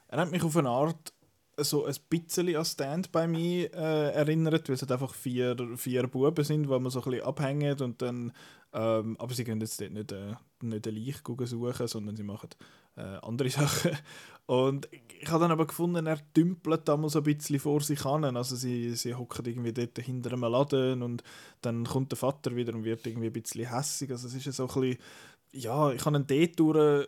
[0.08, 1.14] Er hat mich auf eine Art
[1.58, 6.08] so ein bisschen an Stand bei mir äh, erinnert, weil es halt einfach vier, vier
[6.08, 8.32] Buben sind, die man so ein bisschen abhängen und dann,
[8.74, 12.50] ähm, aber sie gehen jetzt dort nicht, äh, nicht Leiche gucken suchen, sondern sie machen
[12.96, 13.92] äh, andere Sachen.
[14.46, 18.06] Und ich habe dann aber gefunden, er dümpelt da mal so ein bisschen vor sich
[18.06, 18.36] an.
[18.36, 21.24] Also sie, sie hocken irgendwie dort hinter einem Laden und
[21.62, 24.12] dann kommt der Vater wieder und wird irgendwie ein bisschen hässig.
[24.12, 24.98] Also es ist so ein bisschen,
[25.54, 27.08] ja, ich habe einen dort durch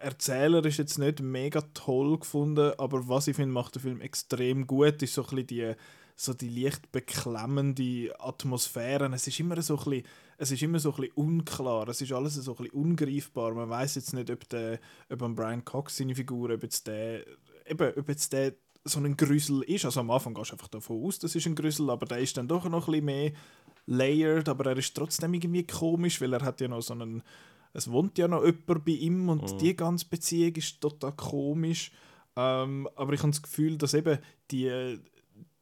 [0.00, 4.66] Erzähler ist jetzt nicht mega toll gefunden, aber was ich finde, macht der Film extrem
[4.66, 5.74] gut, ist so ein bisschen die,
[6.16, 9.10] so die leicht beklemmende Atmosphäre.
[9.14, 10.06] Es ist immer so ein bisschen,
[10.38, 13.54] es ist immer so ein bisschen unklar, es ist alles so ein bisschen ungreifbar.
[13.54, 14.78] Man weiß jetzt nicht, ob, der,
[15.10, 17.24] ob Brian Cox seine Figur, ob jetzt der,
[17.66, 19.84] eben, ob jetzt der so ein Grüssel ist.
[19.84, 22.36] Also am Anfang gehst du einfach davon aus, das ist ein Grüssel, aber der ist
[22.36, 23.32] dann doch noch ein bisschen mehr
[23.86, 27.22] layered, aber er ist trotzdem irgendwie komisch, weil er hat ja noch so einen
[27.72, 29.58] es wohnt ja noch jemand bei ihm und Mhm.
[29.58, 31.90] die ganze Beziehung ist total komisch.
[32.36, 34.18] Ähm, aber ich habe das Gefühl, dass eben
[34.50, 34.98] die,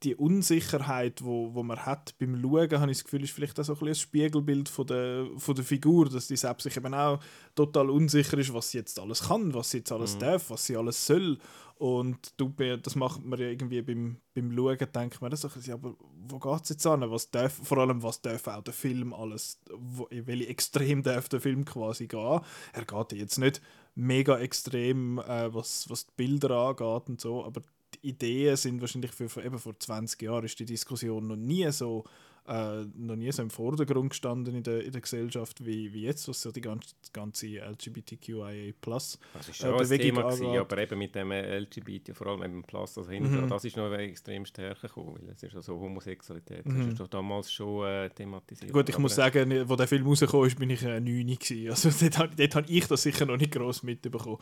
[0.02, 3.64] die Unsicherheit, wo, wo man hat beim Schauen, habe ich das Gefühl, ist vielleicht auch
[3.64, 6.94] so ein, bisschen ein Spiegelbild von der, von der Figur, dass die selbst sich eben
[6.94, 7.20] auch
[7.54, 10.20] total unsicher ist, was sie jetzt alles kann, was sie jetzt alles Mhm.
[10.20, 11.38] darf, was sie alles soll.
[11.80, 12.52] Und du,
[12.82, 15.96] das macht man ja irgendwie beim, beim Schauen, denkt man bisschen, ja, aber
[16.28, 17.10] wo geht es jetzt an?
[17.10, 21.30] Was darf, vor allem, was darf auch der Film alles, wo, in welche Extrem darf
[21.30, 22.40] der Film quasi gehen?
[22.74, 23.62] Er geht jetzt nicht
[23.94, 27.62] mega extrem, äh, was, was die Bilder angeht und so, aber
[27.94, 31.72] die Ideen sind wahrscheinlich für, für eben vor 20 Jahren ist die Diskussion noch nie
[31.72, 32.04] so
[32.50, 36.26] äh, noch nie so im Vordergrund gestanden in der, in der Gesellschaft wie, wie jetzt,
[36.26, 40.78] was so die ganze, ganze LGBTQIA Das ist äh, schon ein Bewegung Thema, gewesen, aber
[40.78, 43.48] eben mit dem LGBT, vor allem eben Plus, also hinten, Mhm.
[43.48, 46.78] das ist noch extrem stärker gekommen, weil es ist ja so Homosexualität, Mhm.
[46.78, 48.72] das ist ja damals schon äh, thematisiert.
[48.72, 51.70] Gut, ich muss sagen, wo der Film rausgekommen ist, bin ich äh, 9 gewesen.
[51.70, 54.38] Also dort, dort habe ich das sicher noch nicht gross mitbekommen,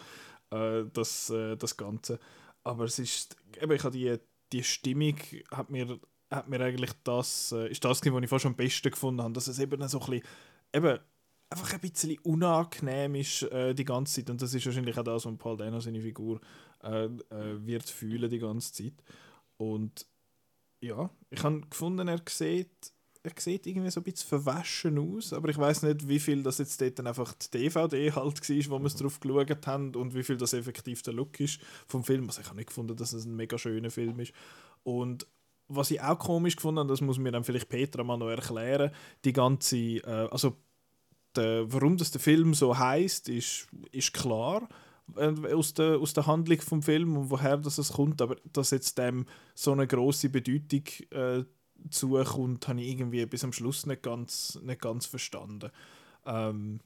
[0.50, 2.18] äh, das, äh, das Ganze.
[2.64, 4.16] Aber es ist, eben, ich habe die,
[4.52, 5.16] die Stimmung,
[5.50, 5.98] hat mir,
[6.31, 9.49] hat mir eigentlich das, äh, ist das was ich fast am besten gefunden habe, dass
[9.49, 10.26] es eben so ein bisschen,
[10.74, 10.99] eben,
[11.51, 14.31] einfach ein bisschen unangenehm ist äh, die ganze Zeit.
[14.31, 16.41] Und das ist wahrscheinlich auch das, was Paul Dano seine Figur
[16.83, 18.95] äh, äh, wird fühlen die ganze Zeit.
[19.57, 20.07] Und
[20.81, 25.49] ja, ich habe gefunden, er sieht, er sieht irgendwie so ein bisschen verwaschen aus, aber
[25.49, 28.79] ich weiß nicht, wie viel das jetzt dort dann einfach die DVD halt war, wo
[28.79, 32.29] wir es drauf geschaut haben und wie viel das effektiv der Look ist vom Film.
[32.29, 34.33] Also ich habe nicht gefunden, dass es ein mega schöner Film ist.
[34.85, 35.27] Und
[35.69, 38.90] was ich auch komisch gefunden habe, das muss mir dann vielleicht Petra mal noch erklären,
[39.24, 40.57] die ganze, äh, also
[41.36, 44.69] der, warum das der Film so heißt, ist, ist klar
[45.16, 48.70] äh, aus der, aus der Handlung vom Film und woher das es kommt, aber dass
[48.70, 51.45] jetzt dem so eine große Bedeutung äh,
[51.90, 55.70] zukommt, habe ich irgendwie bis am Schluss nicht ganz, nicht ganz verstanden.
[56.27, 56.81] Ähm,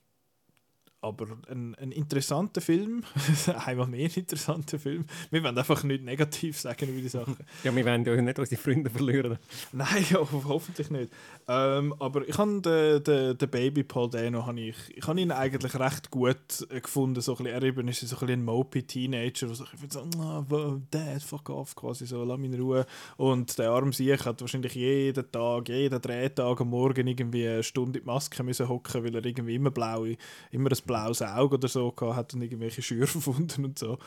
[1.03, 3.03] aber ein, ein interessanter Film,
[3.67, 5.05] einmal mehr ein interessanter Film.
[5.31, 7.37] Wir wollen einfach nicht negativ sagen über die Sachen.
[7.65, 9.39] Ja, wir wollen ja nicht unsere Freunde verlieren.
[9.73, 11.13] Nein, ja, hoffentlich nicht.
[11.49, 15.33] Ähm, aber ich habe den, den, den Baby Paul Dano, habe ich, ich habe ihn
[15.33, 17.21] eigentlich recht gut gefunden.
[17.21, 20.09] So ein bisschen, er eben ist so ein, bisschen ein mopey Teenager, der so, so
[20.19, 22.87] oh, Dad, fuck off, quasi so, lass mich in Ruhe.
[23.17, 27.99] Und der arme Sieg hat wahrscheinlich jeden Tag, jeden Drehtag am Morgen irgendwie eine Stunde
[27.99, 30.07] in die Maske müssen hocken, weil er irgendwie immer blau,
[30.51, 33.99] immer ein blaues Auge oder so gehabt hat und irgendwelche Schüre gefunden und so.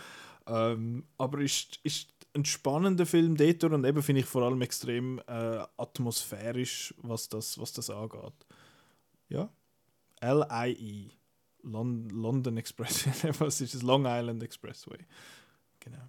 [0.48, 5.20] Ähm, aber ist, ist ein spannender Film dort und eben finde ich vor allem extrem
[5.28, 8.46] äh, atmosphärisch, was das, was das angeht.
[9.30, 9.50] Ja.
[10.22, 11.12] L-I-E.
[11.64, 13.32] Lon London Expressway.
[13.40, 13.82] was ist das?
[13.82, 15.00] Long Island Expressway.
[15.80, 16.08] Genau.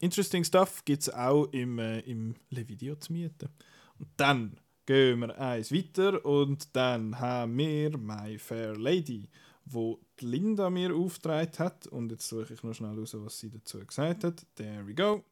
[0.00, 3.50] Interesting Stuff gibt es auch im, äh, im Le Video zu mieten.
[3.98, 4.56] Und dann
[4.86, 9.28] gehen wir eins weiter und dann haben wir My Fair Lady
[9.66, 11.86] wo die Linda mir aufgetragen hat.
[11.86, 14.46] Und jetzt suche ich noch schnell raus, was sie dazu gesagt hat.
[14.56, 15.22] There we go.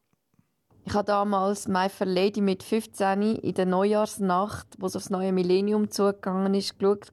[0.85, 5.31] Ich habe damals My Fair Lady mit 15 in der Neujahrsnacht, wo es aufs neue
[5.31, 7.11] Millennium zugegangen ist, geschaut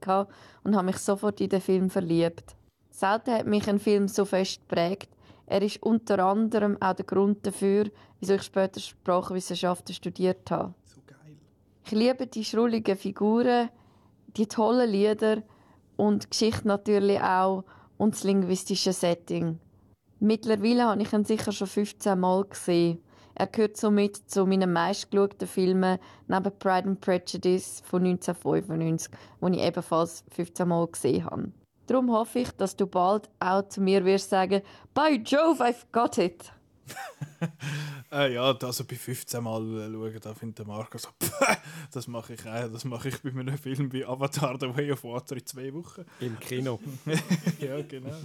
[0.65, 2.57] und habe mich sofort in den Film verliebt.
[2.91, 5.09] Selten hat mich ein Film so fest geprägt.
[5.47, 10.75] Er ist unter anderem auch der Grund dafür, wieso ich später Sprachwissenschaften studiert habe.
[10.85, 11.37] So geil.
[11.85, 13.69] Ich liebe die schrulligen Figuren,
[14.37, 15.43] die tollen Lieder
[16.01, 17.65] und Geschichte natürlich auch
[17.99, 19.59] und das linguistische Setting.
[20.19, 23.03] Mittlerweile habe ich ihn sicher schon 15 Mal gesehen.
[23.35, 29.13] Er gehört somit zu meinen meistgeschauten Filmen neben Pride and Prejudice von 1995,
[29.43, 31.53] den ich ebenfalls 15 Mal gesehen habe.
[31.87, 34.63] Darum hoffe ich, dass du bald auch zu mir wirst sagen,
[34.95, 36.53] By Jove, I've got it!
[38.13, 41.09] äh, ja, also bei 15 Mal äh, schauen, da findet der Marco so,
[41.93, 45.05] das mache ich auch, das mache ich bei einem Film wie Avatar The Way of
[45.05, 46.05] Water in zwei Wochen.
[46.21, 46.81] Im Kino.
[47.61, 48.17] ja, genau.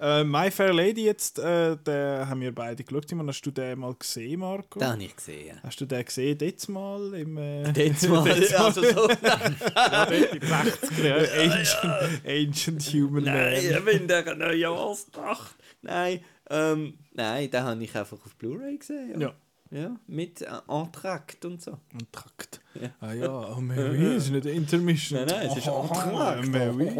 [0.00, 3.06] Äh, My Fair Lady jetzt, äh, den haben wir beide geschaut.
[3.26, 4.78] Hast du den mal gesehen, Marco?
[4.78, 5.62] Den habe ich gesehen, ja.
[5.62, 7.14] Hast du den gesehen, jetzt mal?
[7.14, 9.08] Im, äh, Jetzt mal, also so.
[9.08, 11.50] ja, den 60er Jahren.
[11.50, 13.78] Ancient, Ancient Human Nein, Man.
[13.78, 15.56] ich bin der Neujahrsnacht.
[15.86, 19.20] Nein, ähm, nein, den habe ich einfach auf Blu-ray gesehen.
[19.20, 19.28] Ja.
[19.28, 19.34] Ja.
[19.72, 21.72] Ja, mit äh, Entrakt und so.
[21.92, 22.60] Und Trakt.
[22.80, 22.90] Ja.
[23.00, 25.18] Ah ja, oh Mary, ist nicht Intermission.
[25.26, 26.46] Nein, nein, es ist oh, Entrakt.
[26.46, 26.92] Mary.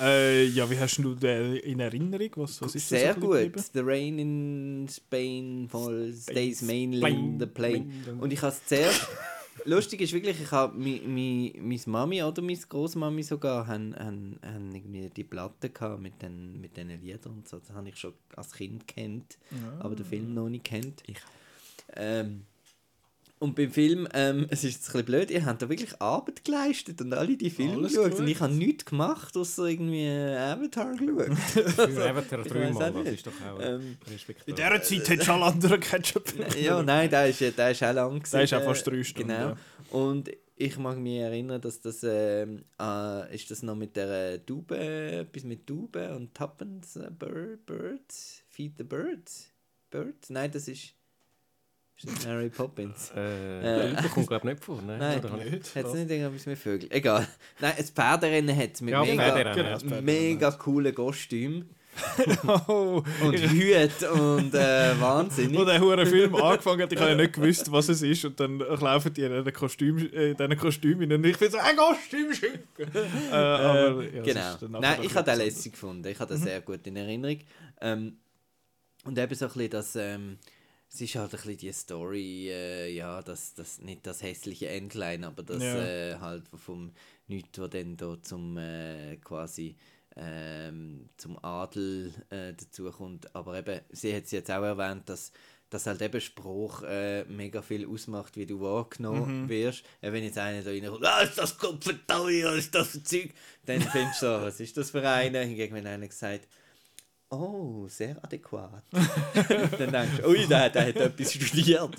[0.00, 2.30] Äh, ja, wie hast du den in Erinnerung?
[2.36, 3.52] Was, was ist Sehr gut.
[3.74, 7.92] The Rain in Spain fall, stays mainly Spain, in the plane.
[8.02, 8.20] Spain.
[8.20, 9.06] Und ich habe es zuerst...
[9.64, 14.38] Lustig ist wirklich, ich habe mi, mi, meine Mami oder meine Großmami sogar haben, haben,
[14.42, 17.58] haben irgendwie die Platte gehabt mit den, mit den Liedern und so.
[17.58, 19.38] Das habe ich schon als Kind kennt,
[19.80, 21.02] aber den Film noch nicht kennt.
[21.94, 22.44] Ähm,
[23.40, 26.44] und beim Film, ähm, es ist jetzt ein bisschen blöd, ihr habt da wirklich Arbeit
[26.44, 28.10] geleistet und alle die Filme Alles geschaut.
[28.12, 28.20] gut.
[28.20, 31.38] Und ich habe nichts gemacht, außer irgendwie äh, Avatar geschaut.
[31.38, 33.96] Für Avatar dreimal, das ist doch auch Ähm,
[34.46, 36.24] In dieser Zeit hättest du alle anderen Ketchup
[36.60, 38.22] ja, nein, der ist, der ist auch lang.
[38.32, 39.40] Der ist auch gewesen, fast drei äh, Stunden, Genau.
[39.50, 39.56] ja.
[39.90, 44.38] Und ich mag mich erinnern, dass das, ähm, äh, ist das noch mit der äh,
[44.40, 49.50] Tube, etwas mit Tube und Tuppence, äh, Bird, Birds, Feed the Birds,
[49.90, 50.30] Birds?
[50.30, 50.94] Nein, das ist,
[52.24, 53.10] Mary Poppins.
[53.16, 54.80] Äh, äh, kommt glaube ich nicht vor.
[54.86, 55.20] Nein, Nein.
[55.46, 55.74] Ich- Nicht?
[55.76, 56.90] Hat es nicht irgendwas mit Vögeln?
[56.92, 57.26] Egal.
[57.60, 61.68] Nein, ein Pferderennen hat mit Ja, mega, genau, das mega coolen Kostümen
[62.68, 65.58] Oh, und Hüte und äh, Wahnsinnig.
[65.58, 68.24] Wo der hure Film angefangen hat, ich habe ja nicht gewusst, was es ist.
[68.24, 72.60] Und dann laufen die in diesen Kostüm, äh, Kostümen und ich bin so, ein Kostümschück!
[72.78, 74.78] äh, aber, ja, genau.
[74.80, 76.06] Nein, ich habe den lässig gefunden.
[76.06, 77.38] Ich habe den sehr gut in Erinnerung.
[77.80, 78.16] Ähm,
[79.04, 80.38] und eben so ein bisschen das, ähm,
[80.92, 85.26] es ist halt ein bisschen die Story, äh, ja, das, das, nicht das hässliche Endline,
[85.26, 85.84] aber das Ja.
[85.84, 86.92] äh, halt vom
[87.26, 89.76] Nichts, wo dann da zum äh, quasi
[90.16, 93.34] ähm, zum Adel äh, dazukommt.
[93.36, 95.32] Aber eben, sie hat es jetzt auch erwähnt, dass
[95.70, 99.84] dass halt eben Spruch äh, mega viel ausmacht, wie du wahrgenommen wirst.
[100.00, 103.34] Äh, wenn jetzt einer da reinkommt, ah, ist das Kopfvertaui, was ist das für Zeug?
[103.66, 105.40] Dann findest du so, was ist das für einer?
[105.40, 106.48] Hingegen, wenn einer sagt,
[107.30, 108.82] oh, sehr adäquat.
[108.92, 111.94] dann denkst du, ui, der, der hat etwas studiert.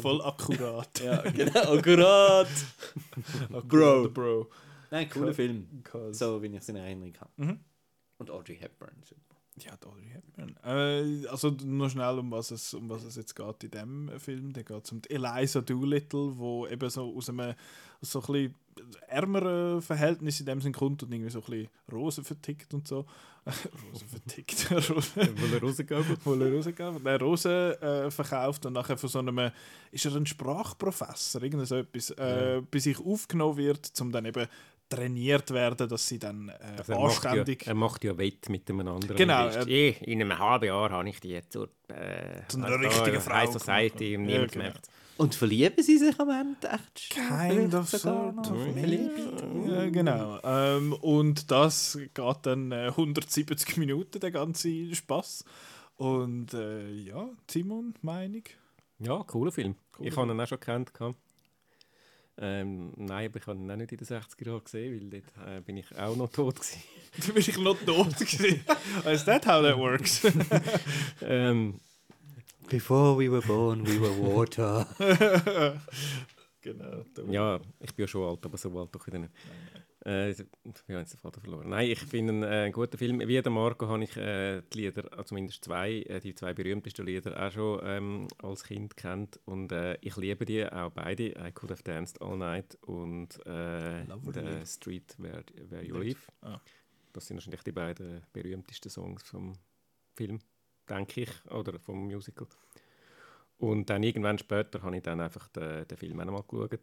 [0.00, 1.00] Voll akkurat.
[1.00, 2.48] Ja, genau, akkurat.
[3.68, 4.08] Bro.
[4.10, 4.50] Bro.
[4.90, 5.66] Nein, cooler Film.
[5.82, 7.30] Cause- So, wie ich es in Erinnerung habe.
[7.36, 7.60] Mhm.
[8.18, 8.94] Und Audrey Hepburn.
[9.02, 9.20] super.
[9.56, 10.56] Ja, die Audrey Hepburn.
[10.64, 14.52] Äh, also nur schnell, um was, es, um was es jetzt geht in diesem Film.
[14.52, 17.54] Da geht es um die Eliza Doolittle, wo eben so aus einem
[18.04, 18.54] so ein bisschen
[19.08, 23.04] ärmeren Verhältnis in dem Sinn kommt und irgendwie so ein bisschen Rosen vertickt und so.
[23.92, 24.70] Rosen vertickt.
[24.90, 26.04] Rosen- Will er rausgehen?
[26.24, 27.50] wo er rausgeht, der Rosen
[27.80, 29.50] äh, verkauft und nachher von so einem,
[29.92, 34.46] ist er ein Sprachprofessor, irgend so etwas, äh, bei sich aufgenommen wird, um dann eben
[34.88, 37.66] trainiert werden, dass sie dann äh, Also er, macht ja, anständig...
[37.66, 39.16] er macht ja Wett mit einem anderen.
[39.16, 43.34] Genau, Eh, in einem halben Jahr habe ich die zur, äh, Zu einer richtigen Frau
[43.34, 44.18] High Society gemacht.
[44.18, 44.64] und Ja, niemand genau.
[44.64, 47.48] merkt Und verlieben sie sich am Ende echt schon?
[47.48, 48.76] Kind of sort of?
[49.68, 50.40] Ja, genau.
[50.42, 55.44] Ähm, und das geht dann äh, 170 Minuten, der ganze Spaß.
[55.96, 58.42] Und äh, ja, Simon, Meinung?
[58.98, 59.76] Ja, cooler Film.
[59.92, 60.92] Cooler ich habe ihn auch schon gekannt.
[60.92, 61.16] gehabt.
[62.36, 65.48] Ähm, nein, aber ich habe ihn auch nicht in den 60er Jahren gesehen, weil dort
[65.48, 66.82] äh, bin ich auch noch tot gewesen.
[67.26, 68.64] Du bist ich noch tot gewesen.
[69.06, 70.22] Is that how that works?
[71.22, 71.78] ähm,
[72.68, 74.86] Before we were born, we were water.
[76.60, 77.04] genau.
[77.30, 79.32] ja, ich bin ja schon alt, aber so alt doch wieder nicht.
[80.04, 81.70] Äh, ich habe jetzt den Vater verloren.
[81.70, 83.20] Nein, ich finde ihn äh, guter Film.
[83.20, 87.06] Wie der Marco habe ich äh, die Lieder, also zumindest zwei, äh, die zwei berühmtesten
[87.06, 89.40] Lieder auch schon ähm, als Kind kennt.
[89.46, 91.28] Und äh, ich liebe die auch beide.
[91.28, 94.04] I Could Have Danced All Night und äh.
[94.32, 96.30] The Street Where, Where You Live.
[96.42, 96.60] Ah.
[97.12, 99.54] Das sind wahrscheinlich die beiden berühmtesten Songs vom
[100.14, 100.40] Film,
[100.88, 102.46] denke ich, oder vom Musical.
[103.58, 106.80] Und dann irgendwann später habe ich dann einfach den, den Film auch noch mal geschaut.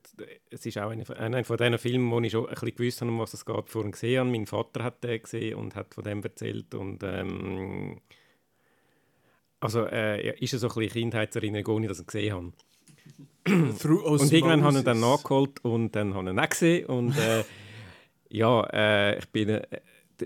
[0.50, 3.02] Es ist auch einer, von- einer von diesen Filmen, wo ich schon ein bisschen gewusst
[3.02, 4.30] habe, um was es geht, bevor ich gesehen habe.
[4.32, 6.74] Mein Vater hat den gesehen und hat von dem erzählt.
[6.74, 8.00] Und ähm,
[9.60, 12.54] also äh, ist es so ein bisschen Kindheitserinnerung, ohne dass ich ihn gesehen habe.
[14.24, 16.86] Und irgendwann habe ich ihn dann nachgeholt und dann habe ich ihn auch gesehen.
[16.86, 17.44] Und äh,
[18.30, 19.50] ja, äh, ich bin...
[19.50, 19.82] Äh,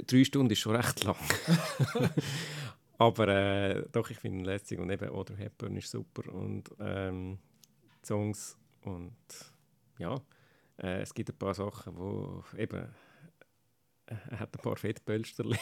[0.07, 1.15] drei Stunden ist schon recht lang.
[2.97, 7.39] Aber äh, doch, ich finde ihn lässig und eben Audrey Hepburn ist super und ähm,
[8.01, 9.15] die Songs und
[9.97, 10.21] ja,
[10.77, 12.87] äh, es gibt ein paar Sachen, wo eben
[14.07, 15.57] äh, er hat ein paar Fettpölsterli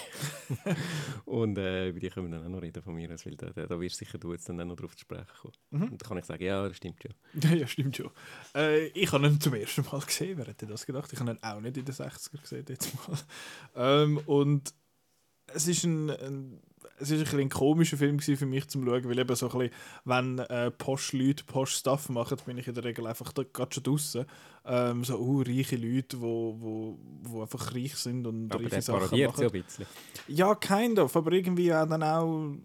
[1.26, 3.80] und äh, über die können wir dann auch noch reden von mir, weil da, da,
[3.80, 5.54] wirst sicher du jetzt dann auch noch drauf zu sprechen kommen.
[5.72, 5.92] Mhm.
[5.94, 7.14] Und da kann ich sagen, ja, das stimmt schon.
[7.42, 8.12] Ja, ja, stimmt schon.
[8.54, 10.38] Äh, ich habe ihn zum ersten Mal gesehen.
[10.38, 11.12] Wer hätte das gedacht?
[11.14, 13.18] Ich habe ihn auch nicht in den 60er gesehen, jetzt mal.
[13.76, 14.74] Ähm, und
[15.48, 16.62] es ist ein, ein,
[17.00, 19.58] es ist ein, bisschen ein komischer Film für mich zum Schauen, weil eben so ein
[19.58, 24.26] bisschen, wenn äh, Post-Leute Post-Stuff machen, bin ich in der Regel einfach gerade schon draußen.
[24.66, 28.82] Ähm, so uh, reiche Leute, die wo, wo, wo einfach reich sind und Aber reiche
[28.82, 29.18] Sachen machen.
[29.18, 29.86] ja ein bisschen.
[30.30, 32.56] Ja, kind of, aber irgendwie auch dann auch,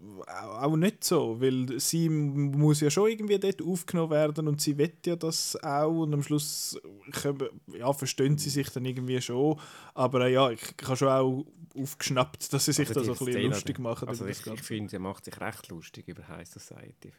[0.61, 4.93] auch, nicht so, weil sie muss ja schon irgendwie dort aufgenommen werden und sie will
[5.05, 6.79] ja das auch und am Schluss
[7.21, 9.59] kommen, ja, verstehen sie sich dann irgendwie schon,
[9.93, 11.45] aber ja, ich, ich habe schon auch
[11.75, 14.61] aufgeschnappt, dass sie sich Also da so ein bisschen Szene, lustig machen Also ich, ich
[14.61, 17.11] finde, er macht sich recht lustig über High Society.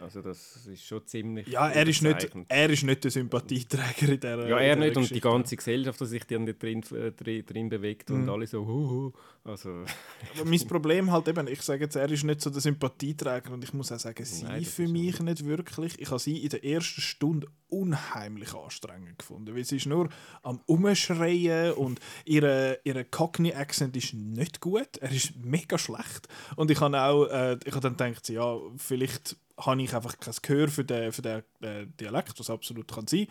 [0.00, 4.20] Also das ist schon ziemlich Ja, er ist, nicht, er ist nicht der Sympathieträger in
[4.26, 7.44] dieser Ja, in er nicht und die ganze Gesellschaft, die sich dann drin, äh, drin,
[7.46, 8.28] drin bewegt und Mhm.
[8.30, 9.12] alle so huhu.
[9.44, 9.84] Also,
[10.34, 13.62] Aber mein Problem halt eben, ich sage jetzt, er ist nicht so der Sympathieträger und
[13.64, 15.98] ich muss auch sagen, sie Nein, für mich nicht wirklich.
[16.00, 20.08] Ich habe sie in der ersten Stunde unheimlich anstrengend gefunden, weil sie ist nur
[20.42, 26.80] am Umschreien und ihre, ihre Cockney-Accent ist nicht gut, er ist mega schlecht und ich
[26.80, 30.84] habe auch, äh, ich habe dann gedacht, ja, vielleicht habe ich einfach kein Gehör für
[30.84, 33.26] den, für den äh, Dialekt, was absolut kann sein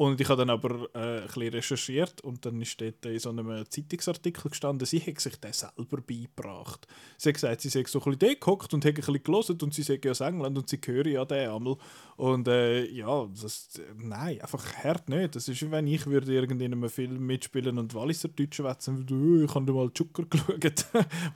[0.00, 3.28] und ich habe dann aber äh, ein bisschen recherchiert und dann ist dort in so
[3.28, 6.86] einem Zeitungsartikel gestanden, sie hätte sich den selber beigebracht.
[7.18, 9.74] Sie hat gesagt, sie sei so ein bisschen gehockt und hätte ein bisschen gelesen und
[9.74, 11.76] sie sei aus England und sie höre ja den einmal.
[12.16, 15.36] Und äh, ja, das, nein, einfach hart nicht.
[15.36, 18.96] Das ist wie wenn ich würde irgendwie in einem Film mitspielen und Walliser Deutsch schwätzen
[18.96, 20.24] würde, «Oh, ich habe mal Zucker
[20.58, 20.86] geschaut.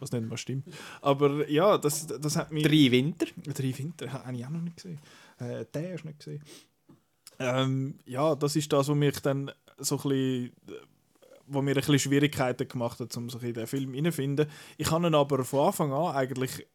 [0.00, 0.68] Was nicht mal stimmt.
[1.02, 2.62] Aber ja, das, das hat mich...
[2.62, 3.26] Drei Winter.
[3.44, 5.00] Drei Winter habe ich auch noch nicht gesehen.
[5.38, 6.42] Äh, den hast du nicht gesehen.
[7.38, 10.52] Ähm, ja, das ist das, was mich dann so ein bisschen,
[11.46, 14.46] wo mir ein bisschen Schwierigkeiten gemacht hat, um sich in den Film hineinzufinden.
[14.76, 16.66] Ich habe ihn aber von Anfang an eigentlich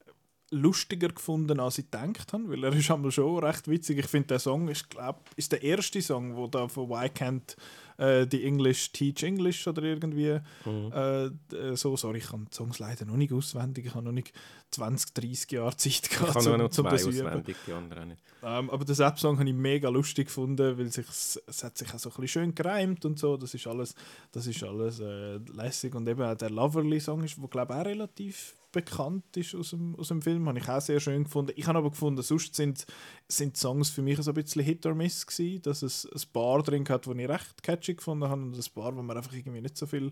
[0.51, 3.99] lustiger gefunden, als ich gedacht habe, weil er ist schon recht witzig.
[3.99, 7.55] Ich finde, der Song ist, glaub, ist der erste Song, wo da von Why Can't
[7.99, 11.31] äh, die English Teach English oder irgendwie äh, äh,
[11.75, 14.33] so, sorry, ich kann die Songs leider noch nicht auswendig, ich habe noch nicht
[14.71, 17.43] 20, 30 Jahre Zeit ich gehabt, habe nur noch zum das üben.
[17.45, 18.21] die anderen nicht.
[18.41, 21.99] Ähm, aber den Sepp-Song habe ich mega lustig gefunden, weil sich, es hat sich auch
[21.99, 23.35] so ein bisschen schön gereimt und so.
[23.35, 23.95] Das ist alles,
[24.31, 25.93] das ist alles äh, lässig.
[25.95, 30.09] Und eben auch der Loverly-Song, ist, glaube ich auch relativ bekannt ist aus dem, aus
[30.09, 31.53] dem Film, habe ich auch sehr schön gefunden.
[31.55, 32.85] Ich habe aber gefunden, sonst sind,
[33.27, 36.31] sind die Songs für mich so ein bisschen Hit or Miss gewesen, dass es ein
[36.31, 39.33] paar drin hat, die ich recht catchy gefunden habe und ein paar, wo mir einfach
[39.33, 40.11] irgendwie nicht so viel,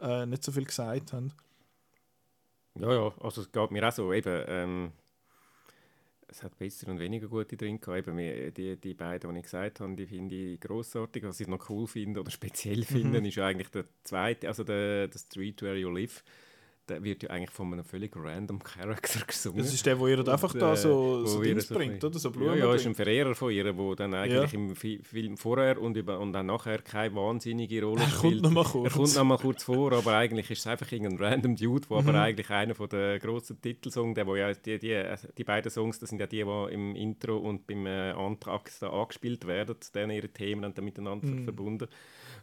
[0.00, 1.32] äh, nicht so viel gesagt haben.
[2.78, 4.12] Ja, ja, also es geht mir auch so.
[4.12, 4.92] Eben, ähm,
[6.28, 8.06] es hat besser und weniger gute drin gehabt.
[8.06, 11.24] Eben, die, die beiden, die ich gesagt habe, die finde ich grossartig.
[11.24, 15.08] Was ich noch cool finde oder speziell finde, ist ja eigentlich der zweite, also der,
[15.08, 16.22] der Street Where You Live.
[16.88, 19.58] Der wird ja eigentlich von einem völlig random Character gesungen.
[19.58, 22.02] Das ist der, wo ihr Und, einfach da äh, so, wo so Dings so bringt,
[22.04, 22.18] oder?
[22.18, 22.86] So Ja, Blumen ja, ist bringt.
[22.86, 26.46] ein Verehrer von ihr, der dann eigentlich im Fi- Film vorher und, über, und dann
[26.46, 28.42] nachher keine wahnsinnige Rolle Er spielt.
[28.42, 28.92] kommt noch mal kurz.
[28.92, 32.02] Er kommt noch mal kurz vor, aber eigentlich ist es einfach irgendein random Dude, der
[32.02, 32.08] Mhm.
[32.08, 35.70] aber eigentlich einer von der grossen Titelsongs, der wo ja die, die, also die beiden
[35.70, 39.74] Songs, das sind ja die, die im Intro und beim äh, Antrax da angespielt werden,
[39.92, 41.44] dann ihre Themen und dann miteinander Mhm.
[41.44, 41.88] verbunden.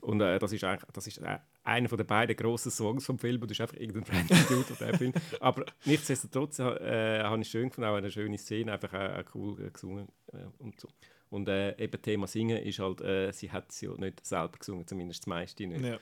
[0.04, 3.18] Und äh, das ist eigentlich, das ist äh, einer von den beiden grossen Songs vom
[3.18, 5.14] Film und das ist einfach irgendein random Dude, der Film.
[5.40, 9.66] Aber nichtsdestotrotz äh, habe ich schön gefunden, auch eine schöne Szene, einfach auch, auch cool
[9.66, 10.90] äh, gesungen äh, und so.
[11.30, 14.86] Und äh, eben Thema Singen ist halt, äh, sie hat es ja nicht selber gesungen,
[14.86, 15.86] zumindest das meiste nicht.
[15.86, 15.98] Ja.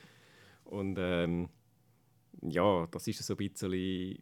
[0.66, 1.50] Und ähm,
[2.42, 4.18] ja, das ist so ein bisschen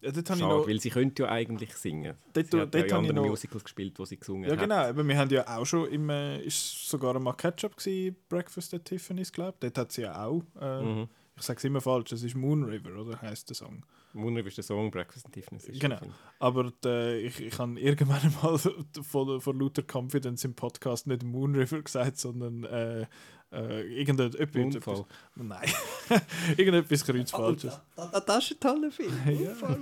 [0.00, 2.14] Ja, dort schade, noch- weil sie könnte ja eigentlich singen.
[2.32, 4.60] Dort- sie hat dort ja in anderen Musicals gespielt, wo sie gesungen Ja, hat.
[4.60, 4.76] genau.
[4.76, 8.84] Aber wir haben ja auch schon im, äh, ist sogar einmal Ketchup gewesen, Breakfast at
[8.84, 9.60] Tiffany's, glaube ich.
[9.60, 11.08] Dort hat sie ja auch, äh, Mhm.
[11.36, 13.84] ich sage es immer falsch, es ist Moon River, oder heißt der Song.
[14.14, 15.98] Moon River ist der Song, Breakfast at Tiffany's ist Genau.
[16.38, 21.54] Aber äh, ich, ich habe irgendwann mal von, von lauter Confidence im Podcast nicht Moon
[21.54, 23.06] River gesagt, sondern äh,
[23.52, 25.04] äh, irgendetwas.
[25.34, 25.68] Nein.
[26.56, 27.80] irgendetwas Kreuzfalsches.
[27.96, 29.12] Da, da, das ist ein toller Film.
[29.26, 29.76] Ja.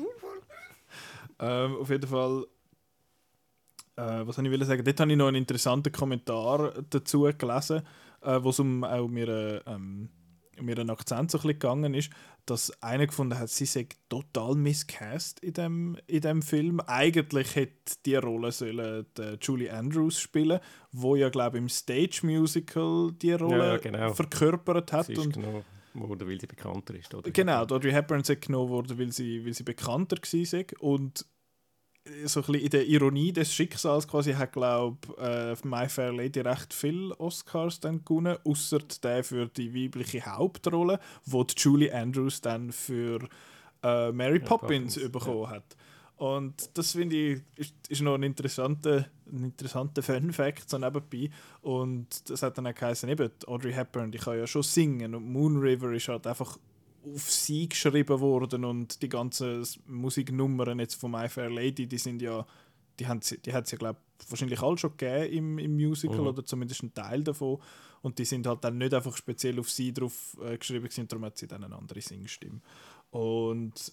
[1.38, 2.46] Ähm, auf jeden Fall,
[3.96, 4.82] äh, was soll ich will sagen?
[4.82, 7.82] Dort habe ich noch einen interessanten Kommentar dazu gelesen,
[8.22, 10.08] äh, wo es um auch mir, äh, ähm,
[10.58, 12.10] um ihren Akzent so ein bisschen gegangen ist,
[12.46, 16.80] dass einer gefunden hat, sie sei total miscast in dem, in dem Film.
[16.80, 19.06] Eigentlich hätte die Rolle sollen
[19.40, 20.60] Julie Andrews spielen,
[20.92, 24.12] wo ja glaube ich im Stage Musical die Rolle Ja, genau.
[24.14, 25.08] verkörpert hat
[25.94, 27.14] worden, weil sie bekannter ist.
[27.14, 27.30] Oder?
[27.30, 30.82] Genau, Audrey Hepburn ist genommen worden, weil sie, weil sie bekannter war.
[30.82, 31.26] Und
[32.24, 36.40] so ein bisschen in der Ironie des Schicksals quasi hat, glaube äh, My Fair Lady
[36.40, 42.40] recht viele Oscars dann gewonnen, außer der für die weibliche Hauptrolle, wo die Julie Andrews
[42.40, 43.20] dann für
[43.82, 45.76] äh, Mary Poppins, Poppins, bekommen hat.
[46.16, 51.30] Und das finde ich ist, ist noch ein interessanter, ein interessanter Fun-Fact so nebenbei.
[51.60, 55.14] Und das hat dann auch geheißen, eben, Audrey Hepburn, die kann ja schon singen.
[55.14, 56.58] Und Moon River ist halt einfach
[57.14, 62.20] auf sie geschrieben worden und die ganzen Musiknummern jetzt von My Fair Lady, die sind
[62.22, 62.46] ja,
[62.98, 66.26] die haben sie, die hat sie glaube wahrscheinlich alle schon gegeben im, im Musical Mhm.
[66.26, 67.58] oder zumindest ein Teil davon
[68.02, 71.24] und die sind halt dann nicht einfach speziell auf sie drauf äh, geschrieben gewesen, darum
[71.24, 72.60] hat sie dann eine andere Singstimme.
[73.10, 73.92] Und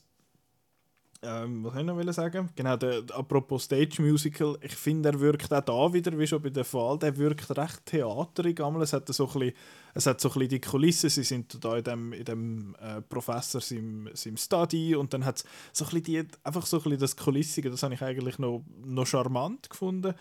[1.24, 2.50] ähm, was soll ich noch sagen?
[2.56, 6.50] Genau, der, apropos Stage Musical, ich finde, er wirkt auch da wieder, wie schon bei
[6.50, 8.60] der Fall, der wirkt recht theaterig.
[8.60, 9.54] Es hat so ein
[9.96, 14.38] bisschen, so die Kulisse, sie sind da in dem, in dem äh, Professor seinem, seinem
[14.38, 17.70] Study und dann hat es so ein bisschen die, einfach so ein bisschen das Kulissige,
[17.70, 20.14] das habe ich eigentlich noch, noch charmant gefunden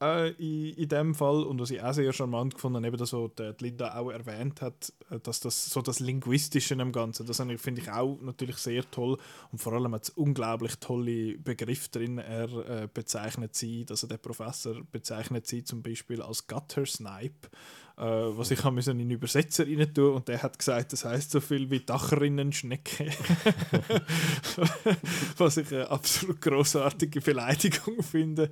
[0.00, 3.30] äh, in, in dem Fall und was ich auch sehr charmant gefunden eben das, was
[3.38, 7.56] die Linda auch erwähnt hat, äh, dass das so das Linguistische im Ganzen, das habe
[7.58, 9.18] finde ich auch natürlich sehr toll
[9.52, 12.18] und vor allem hat es unglaublich tolle Begriffe drin.
[12.18, 12.48] Er
[12.82, 17.48] äh, bezeichnet sie, also der Professor bezeichnet sie zum Beispiel als Gutter Snipe,
[18.00, 21.30] äh, was ich habe in den Übersetzer rein tun und der hat gesagt, das heißt
[21.30, 23.06] so viel wie Dachrinnenschnecke.
[25.36, 28.48] was ich eine absolut großartige Beleidigung finde,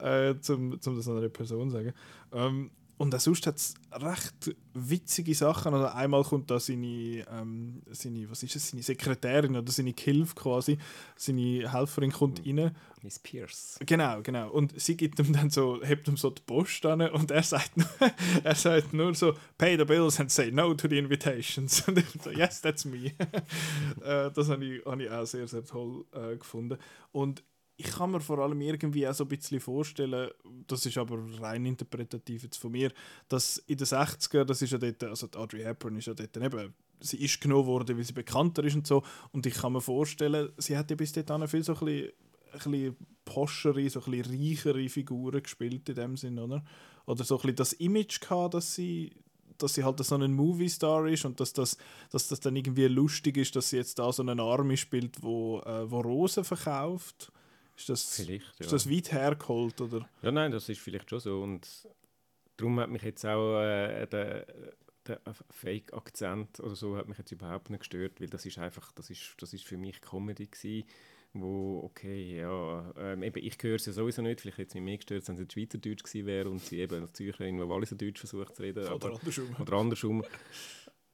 [0.00, 1.94] äh, zum, zum das einer Person sagen.
[2.32, 5.72] Ähm, und auch sonst hat es recht witzige Sachen.
[5.72, 10.34] Also einmal kommt da seine, ähm, seine, was ist es, seine Sekretärin oder seine Gehilfe
[10.34, 10.78] quasi,
[11.16, 12.74] seine Helferin kommt rein.
[13.02, 13.78] Miss Pierce.
[13.86, 14.50] Genau, genau.
[14.50, 17.76] Und sie gibt ihm dann so, hebt ihm so die Post an und er sagt,
[17.76, 17.86] nur,
[18.42, 21.80] er sagt nur so, pay the bills and say no to the invitations.
[21.88, 23.12] Und ich so, yes, that's me.
[24.02, 26.78] äh, das habe ich, hab ich auch sehr, sehr toll äh, gefunden.
[27.12, 27.44] Und
[27.80, 30.30] ich kann mir vor allem irgendwie auch so ein bisschen vorstellen,
[30.66, 32.92] das ist aber rein interpretativ jetzt von mir,
[33.28, 36.74] dass in den 60er, das ist ja dort, also Audrey Hepburn ist ja dort eben,
[37.00, 40.50] sie ist genommen worden, weil sie bekannter ist und so, und ich kann mir vorstellen,
[40.56, 42.12] sie hat ja bis dahin viel so ein bisschen,
[42.52, 46.64] ein bisschen poschere, so ein bisschen reichere Figuren gespielt in dem Sinn, oder?
[47.06, 49.12] Oder so ein bisschen das Image gehabt, dass sie
[49.56, 51.76] dass sie halt so ein Movie-Star ist und dass das,
[52.10, 55.58] dass das dann irgendwie lustig ist, dass sie jetzt da so eine Army spielt, wo,
[55.66, 57.32] äh, wo Rosen verkauft.
[57.78, 58.64] Ist das, Vielleicht, ja.
[58.64, 60.08] ist das weit hergeholt, oder?
[60.22, 61.42] Ja, nein, das ist vielleicht schon so.
[61.42, 61.88] Und
[62.56, 64.46] darum hat mich jetzt auch äh, der,
[65.06, 69.10] der Fake-Akzent oder so hat mich jetzt überhaupt nicht gestört, weil das ist einfach, das
[69.10, 70.88] ist, das ist für mich Comedy gewesen,
[71.34, 74.82] wo, okay, ja, ähm, eben, ich höre es ja sowieso nicht, vielleicht hätte es mich
[74.82, 78.18] mehr gestört, wenn es Schweizerdeutsch gewesen wäre und sie eben als Zürcherin, die Walliser Deutsch
[78.18, 78.84] versucht zu reden.
[78.86, 79.56] Oder aber, andersrum.
[79.56, 80.24] Oder andersrum.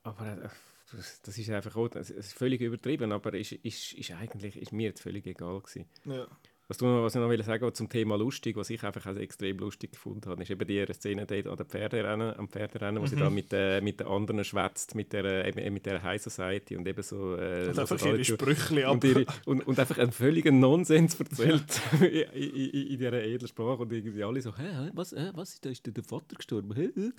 [0.02, 0.48] Aber äh,
[0.92, 4.72] das, das ist einfach auch, das ist völlig übertrieben, aber ist, ist, ist eigentlich, ist
[4.72, 5.86] mir jetzt völlig egal gewesen.
[6.06, 6.26] Ja.
[6.74, 9.58] Was, du, was ich noch will sagen zum Thema lustig, was ich einfach auch extrem
[9.58, 13.14] lustig gefunden habe, ist eben die Szene dort an der Pferderennen, am Pferderennen, wo sie
[13.14, 13.20] Mhm.
[13.20, 16.88] da mit, äh, mit den anderen schwätzt, mit der, eben, mit der High Society und
[16.88, 17.36] eben so...
[17.36, 18.94] Äh, Und einfach ihre Sprüchli ab.
[18.94, 23.82] und, ihre, und, und einfach einen völligen Nonsens erzählt in, in, in, dieser edlen Sprache
[23.82, 26.72] und irgendwie alle so, hä, was, hä, was, da ist der, der Vater gestorben?
[26.74, 27.12] Und,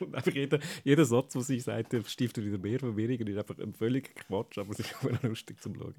[0.00, 3.38] und einfach jeder, jeder Satz, den sie sagt, der stiftet wieder mehr Verwirrung und ist
[3.38, 5.94] einfach ein völliger Quatsch, aber es ist auch lustig zum Schauen.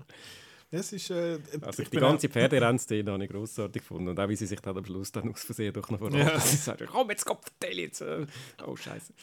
[0.75, 4.35] Es ist, äh, Also ich die ganze Pferderennszene habe ich grossartig gefunden und auch wie
[4.35, 6.17] sie sich dann am Schluss dann aus Versehen doch noch verraten.
[6.17, 6.39] Ja.
[6.39, 8.01] Sie sagt, komm, jetzt Kopf, jetzt.
[8.01, 8.25] äh,
[8.65, 9.13] Oh, scheiße.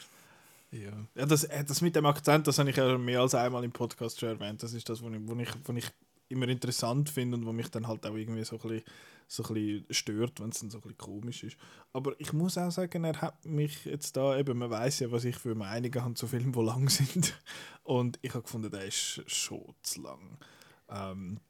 [0.71, 3.65] Ja, ja das, äh, das mit dem Akzent, das habe ich ja mehr als einmal
[3.65, 4.63] im Podcast schon erwähnt.
[4.63, 5.87] Das ist das, was ich, wo ich, wo ich
[6.29, 8.85] immer interessant finde und wo mich dann halt auch irgendwie so ein bisschen,
[9.27, 11.57] so ein bisschen stört, wenn es dann so ein bisschen komisch ist.
[11.93, 15.25] Aber ich muss auch sagen, er hat mich jetzt da, eben, man weiß ja, was
[15.25, 17.37] ich für Meinungen habe zu Filmen, die lang sind.
[17.83, 20.39] Und ich habe gefunden, der ist schon zu lang.
[20.91, 21.41] Ähm,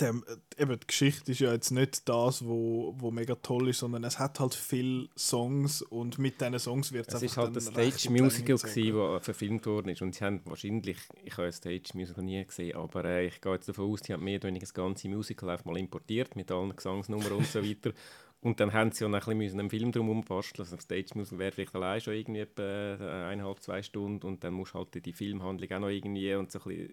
[0.00, 3.78] der, äh, eben, die Geschichte ist ja jetzt nicht das, wo, wo mega toll ist,
[3.78, 7.74] sondern es hat halt viele Songs und mit diesen Songs wird Es ist halt ein
[7.74, 10.02] recht in die Stage-Musical, das verfilmt worden ist.
[10.02, 13.68] Und sie haben wahrscheinlich, ich habe ein Stage-Musical nie gesehen, aber äh, ich gehe jetzt
[13.68, 16.74] davon aus, sie haben mehr oder weniger das ganze Musical einfach mal importiert mit allen
[16.74, 17.92] Gesangsnummern und so weiter.
[18.46, 20.64] Und dann haben sie auch noch ein bisschen einen Film drum basteln.
[20.64, 24.54] Also ein Stage-Musical wäre vielleicht allein schon irgendwie etwa äh, eineinhalb, zwei Stunden und dann
[24.54, 26.88] musst du halt die Filmhandlung auch noch irgendwie und so ein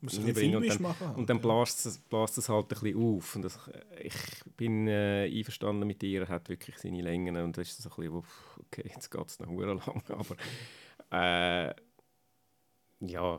[0.00, 0.56] bisschen reinbringen.
[0.56, 1.42] und dann, machen und dann ja.
[1.42, 3.36] bläst es, bläst es halt ein bisschen auf.
[3.36, 3.70] Und das,
[4.02, 4.12] ich
[4.56, 7.96] bin äh, einverstanden mit dir, er hat wirklich seine Längen und das ist so ein
[7.96, 8.24] bisschen,
[8.66, 10.36] okay, jetzt geht es noch lang, aber
[11.12, 11.74] äh,
[13.06, 13.38] ja.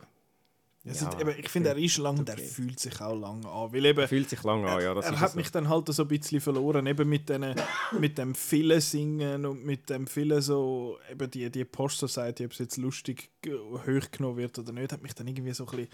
[0.84, 3.74] Ja, es sind, eben, ich finde, er ist lang, der fühlt sich auch lang an.
[3.74, 4.94] Weil eben, Fühlt sich lang an, ja.
[4.94, 5.38] Das er hat so.
[5.38, 7.54] mich dann halt so ein bisschen verloren, eben mit, den,
[8.00, 12.52] mit dem vielen Singen und mit dem vielen so, eben die, die Post Society, ob
[12.54, 13.30] es jetzt lustig
[13.86, 15.90] hochgenommen wird oder nicht, hat mich dann irgendwie so ein bisschen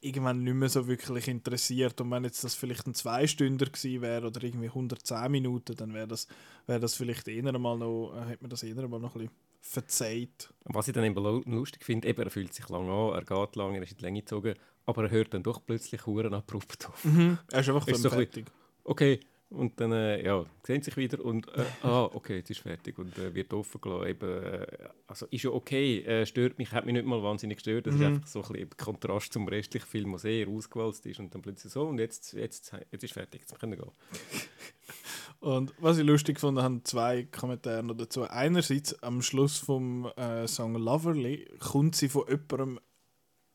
[0.00, 2.00] irgendwann nicht mehr so wirklich interessiert.
[2.00, 6.06] Und wenn jetzt das vielleicht ein Zweistünder gewesen wäre oder irgendwie 110 Minuten, dann wäre
[6.06, 6.28] das,
[6.66, 9.47] wär das vielleicht eher mal noch, äh, hätte man das eher mal noch ein bisschen
[9.68, 10.52] verzeiht.
[10.64, 13.56] Was ich dann eben lu- lustig finde, eben, er fühlt sich lang an, er geht
[13.56, 14.54] lang, er ist in die Länge gezogen,
[14.86, 17.04] aber er hört dann doch plötzlich Huren abrupt auf.
[17.04, 17.38] Mhm.
[17.52, 18.46] Er ist einfach Ist so fertig.
[18.84, 19.20] Okay,
[19.50, 23.16] und dann äh, ja, sehen sich wieder und äh, ah, okay, jetzt ist fertig und
[23.16, 24.06] äh, wird offen gelassen.
[24.08, 24.66] Eben, äh,
[25.06, 27.86] also ist ja okay, äh, stört mich, hat mich nicht mal wahnsinnig gestört.
[27.86, 28.00] Das Mhm.
[28.02, 31.40] ist einfach so ein bisschen Kontrast zum restlichen Film, der sehr ausgewalzt ist und dann
[31.42, 33.92] plötzlich so und jetzt, jetzt, jetzt ist fertig, jetzt können wir gehen.
[35.40, 38.24] Und was ich lustig fand, haben zwei Kommentare noch dazu.
[38.24, 42.80] Einerseits am Schluss vom äh, Song Loverly kommt sie von jemandem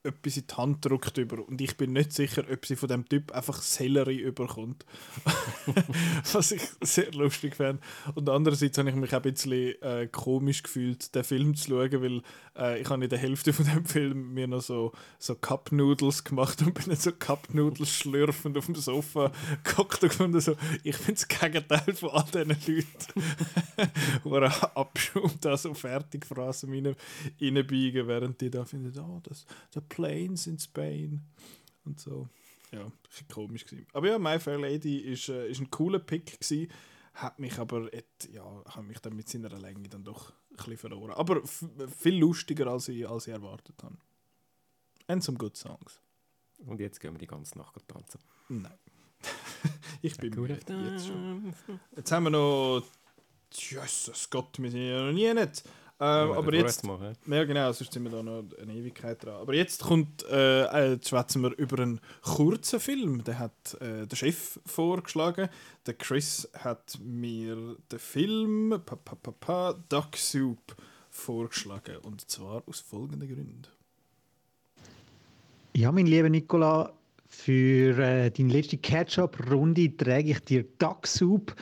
[0.03, 3.07] etwas in die Hand gedrückt über und ich bin nicht sicher, ob sie von dem
[3.07, 4.85] Typ einfach Sellerie überkommt.
[6.33, 7.81] Was ich sehr lustig fand.
[8.15, 12.01] Und andererseits habe ich mich auch ein bisschen äh, komisch gefühlt, den Film zu schauen,
[12.01, 12.21] weil
[12.57, 16.23] äh, ich habe in der Hälfte von dem Film mir noch so, so Cup Noodles
[16.23, 19.31] gemacht und bin dann so Cup Noodles schlürfend auf dem Sofa
[19.63, 23.23] gehockt und gefunden so, ich bin das Gegenteil von all diesen Leuten,
[24.25, 26.95] die Abschaum da so fertig rein,
[27.41, 31.21] reinbiegen, während die da finden, oh, das, the planes in Spain
[31.85, 32.27] und so.
[32.71, 33.85] Ja, ein bisschen komisch gewesen.
[33.93, 36.71] Aber ja, My Fair Lady ist, äh, ist ein cooler Pick gewesen,
[37.13, 40.77] hat mich aber, et, ja, hat mich dann mit seiner Länge dann doch ein bisschen
[40.77, 41.11] verloren.
[41.11, 43.97] Aber viel lustiger, als ich, als ich erwartet habe.
[45.05, 45.99] And some good songs.
[46.65, 48.19] Und jetzt gehen wir die ganze Nacht tanzen.
[48.49, 48.79] Nein.
[50.01, 51.53] ich bin Gut müde, jetzt schon.
[51.95, 52.83] Jetzt haben wir noch.
[53.51, 55.63] Jesus Gott, wir sind ja noch nie nicht.
[55.99, 56.83] Ähm, Ja, aber jetzt.
[57.27, 59.35] Ja, genau, sonst sind wir da noch eine Ewigkeit dran.
[59.35, 60.23] Aber jetzt kommt.
[60.25, 63.23] Äh, äh, jetzt schwätzen wir über einen kurzen Film.
[63.23, 65.49] Den hat äh, der Chef vorgeschlagen.
[65.85, 70.75] Der Chris hat mir den Film pa, pa, pa, pa, Duck Soup
[71.09, 71.97] vorgeschlagen.
[71.97, 73.67] Und zwar aus folgenden Gründen.
[75.75, 76.93] Ja, mein lieber Nicola,
[77.27, 81.55] für äh, deine letzte Catch-up-Runde trage ich dir Duck Soup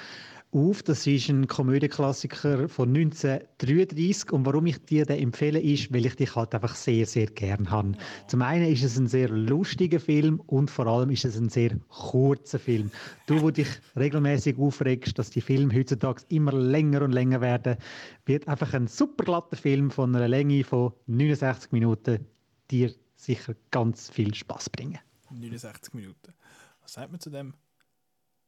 [0.51, 0.83] auf.
[0.83, 6.15] Das ist ein Komödieklassiker von 1933 und warum ich dir den empfehle, ist, weil ich
[6.15, 7.93] dich halt einfach sehr, sehr gern habe.
[8.27, 11.77] Zum einen ist es ein sehr lustiger Film und vor allem ist es ein sehr
[11.89, 12.91] kurzer Film.
[13.25, 17.77] Du, wo dich regelmäßig aufregst, dass die Filme heutzutage immer länger und länger werden,
[18.25, 22.25] wird einfach ein super glatter Film von einer Länge von 69 Minuten
[22.69, 24.99] dir sicher ganz viel Spaß bringen.
[25.29, 26.33] 69 Minuten.
[26.81, 27.53] Was sagt man zu dem?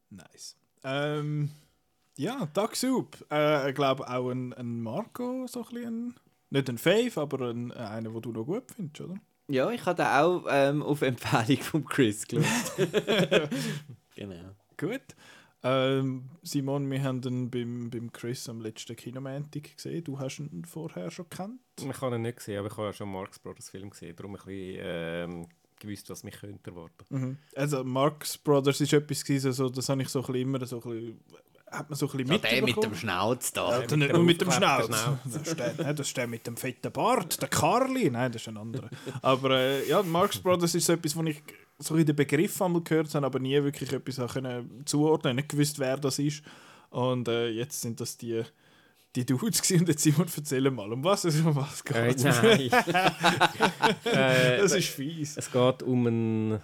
[0.09, 0.55] Nice.
[0.83, 1.49] Ähm,
[2.17, 3.25] ja, Duck Soup.
[3.31, 5.85] Äh, ich glaube auch ein, ein Marco, so ein bisschen.
[5.87, 6.15] Ein,
[6.49, 9.15] nicht ein Fave, aber ein, einer, den du noch gut findest, oder?
[9.47, 12.45] Ja, ich habe den auch ähm, auf Empfehlung von Chris geschaut.
[14.15, 14.55] genau.
[14.77, 15.01] Gut.
[15.65, 20.03] Ähm, Simon, wir haben ihn beim, beim Chris am letzten Kinomantik gesehen.
[20.03, 21.61] Du hast ihn vorher schon gekannt.
[21.79, 24.35] Ich habe ihn nicht gesehen, aber ich habe ja schon Marx Brothers Film gesehen, darum
[24.35, 25.47] ein bisschen ähm,
[25.79, 27.05] gewusst, was mich könnte erwarten.
[27.09, 27.37] Mhm.
[27.55, 30.81] Also Marx Brothers ist etwas gewesen, so, das habe ich so ein bisschen immer so
[30.81, 31.19] ein bisschen,
[31.73, 33.71] hat man so ein bisschen Ja, der mit dem Schnauz da.
[33.81, 34.89] Ja, Der der mit nicht dem nur mit dem Schnauz.
[35.25, 38.09] Das ist, der, das ist der mit dem fetten Bart, der Carly.
[38.09, 38.89] Nein, das ist ein anderer.
[39.21, 41.41] Aber äh, ja, Marx Brothers ist so etwas, wo ich
[41.79, 45.79] so in den Begriff einmal gehört habe, aber nie wirklich etwas können zuordnen nicht gewusst,
[45.79, 46.43] wer das ist.
[46.91, 48.43] Und äh, jetzt sind das die,
[49.15, 49.79] die Dudes gewesen.
[49.81, 52.23] und jetzt Simon, erzähl mal, um was es um was Äh, geht.
[52.23, 52.69] nein.
[54.05, 55.37] Äh, das ist fies.
[55.37, 56.61] Es geht um einen.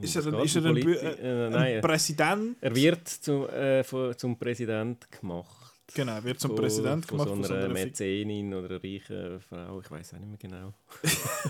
[0.00, 2.56] Ist er ein, ist er ein, äh, ein nein, Präsident?
[2.60, 5.72] er wird zum, äh, von, zum Präsident gemacht.
[5.94, 8.70] Genau, wird zum von, Präsident von gemacht So von so einer einer Fik- Mäzenin oder
[8.70, 10.74] einer reichen Frau, ich weiß auch nicht mehr genau.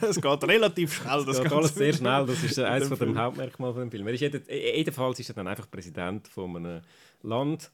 [0.09, 1.25] es geht relativ schnell.
[1.25, 3.19] Das geht alles sehr schnell, das ist In eines von dem Film.
[3.19, 4.07] Hauptmerkmal von dem Film.
[4.07, 6.81] Er ist jeden, äh, jedenfalls ist er dann einfach Präsident von einem
[7.23, 7.71] Land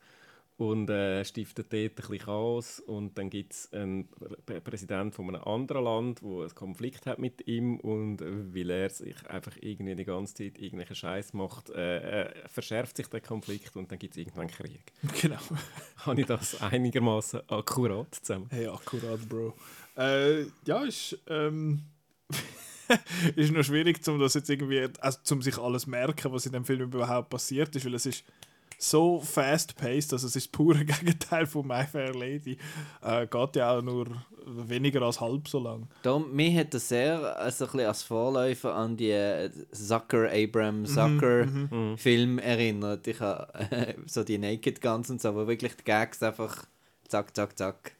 [0.62, 4.09] und äh, stiftet dort ein bisschen Chaos und dann gibt es einen
[4.47, 8.70] Prä- Präsident von einem anderen Land, wo einen Konflikt hat mit ihm und äh, weil
[8.70, 13.20] er sich einfach irgendwie die ganze Zeit irgendwelchen Scheiß macht, äh, äh, verschärft sich der
[13.20, 14.93] Konflikt und dann gibt es irgendwann Krieg.
[15.20, 15.39] Genau.
[16.06, 18.47] Habe ich das einigermaßen akkurat zusammen?
[18.51, 19.55] Hey, akkurat, Bro.
[19.97, 21.82] Äh, ja, ist, ähm,
[23.34, 26.64] ist noch schwierig, um das jetzt irgendwie, also um sich alles merken, was in dem
[26.64, 28.24] Film überhaupt passiert ist, weil es ist
[28.83, 32.59] so fast-paced, also es ist das pure Gegenteil von My Fair Lady.
[33.01, 34.07] Äh, geht ja auch nur
[34.45, 35.87] weniger als halb so lang.
[36.03, 40.45] Darum, mir hat das sehr also ein bisschen als Vorläufer an die äh, Zucker, Mhm,
[40.45, 43.07] Abraham Zucker Film erinnert.
[43.07, 46.67] Ich habe äh, so die Naked Guns und so, wo wirklich die Gags einfach
[47.07, 47.93] zack, zack, zack.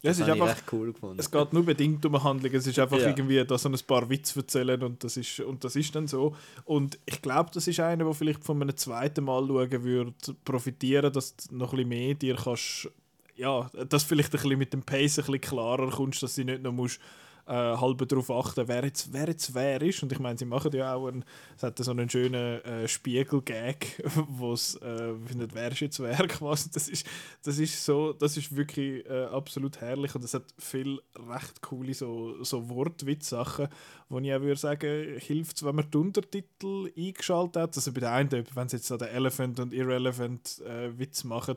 [0.00, 1.18] Ja, es Das ist einfach, cool gefunden.
[1.18, 2.52] es geht nur bedingt um eine Handlung.
[2.54, 3.08] Es ist einfach Ja.
[3.08, 6.36] irgendwie, da so ein paar Witze erzählen und das ist, und das ist dann so.
[6.64, 10.14] Und ich glaube, das ist einer, der vielleicht von einem zweiten Mal schauen würde,
[10.44, 12.88] profitieren, dass du noch ein bisschen mehr dir kannst,
[13.34, 16.62] ja, dass vielleicht ein bisschen mit dem Pace ein bisschen klarer kommst, dass du nicht
[16.62, 17.00] noch musst,
[17.48, 20.02] äh, halb darauf achten, wer jetzt, wer jetzt wer ist.
[20.02, 21.24] Und ich meine, sie machen ja auch einen,
[21.56, 26.16] es hat so einen schönen äh, Spiegel-Gag, wo es äh, findet, wer ist jetzt wer
[26.28, 26.70] quasi.
[26.70, 27.06] Das ist,
[27.42, 31.94] das ist so, das ist wirklich äh, absolut herrlich und es hat viel recht coole
[31.94, 33.68] so, so Wortwitz-Sachen,
[34.10, 37.76] wo ich auch würde sagen, hilft wenn man die Untertitel eingeschaltet hat.
[37.76, 41.56] Also bei der einen, wenn sie jetzt so den Elephant und Irrelevant äh, Witz machen,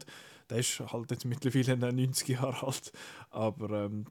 [0.50, 2.92] der ist halt jetzt mittlerweile noch 90 Jahre alt,
[3.30, 4.06] aber ähm,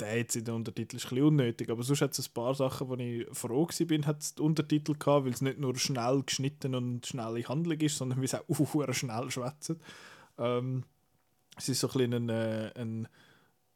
[0.00, 1.70] der jetzt in den Untertiteln ist ein bisschen unnötig.
[1.70, 5.24] Aber sonst hat es ein paar Sachen, wo ich froh bin, hat es Untertitel gehabt,
[5.24, 8.92] weil es nicht nur schnell geschnitten und schnelle Handlung ist, sondern weil es auch uh,
[8.92, 9.76] schnell schwätzt.
[10.38, 10.84] Ähm,
[11.56, 13.08] es ist so ein, bisschen ein, äh, ein,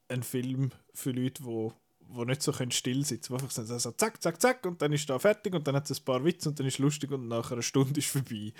[0.09, 1.71] ein Film für Leute, die
[2.13, 3.49] wo nicht so können still sitzen können.
[3.49, 6.05] Einfach so zack, zack, zack und dann ist da fertig und dann hat es ein
[6.05, 8.53] paar Witze und dann ist es lustig und nach einer Stunde ist vorbei.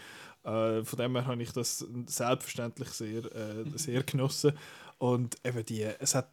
[0.45, 4.53] Äh, von dem her habe ich das selbstverständlich sehr, äh, sehr genossen.
[4.99, 6.31] Und eben die, es hat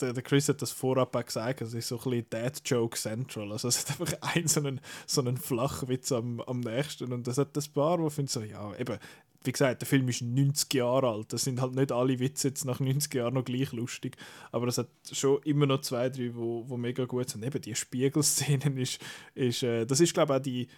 [0.00, 2.96] der, der Chris hat das vorab auch gesagt, es ist so ein bisschen Dad Joke
[2.96, 3.52] Central.
[3.52, 7.38] Also es hat einfach einen so einen, so einen Flachwitz am, am nächsten und das
[7.38, 8.98] hat das paar, wo finden so, ja, eben,
[9.44, 11.32] wie gesagt, der Film ist 90 Jahre alt.
[11.32, 14.16] Das sind halt nicht alle Witze jetzt nach 90 Jahren noch gleich lustig,
[14.52, 17.44] aber es hat schon immer noch zwei, drei, wo, wo mega gut sind.
[17.44, 19.00] Eben die Spiegelszenen ist,
[19.34, 20.68] ist äh, das ist glaube ich auch die,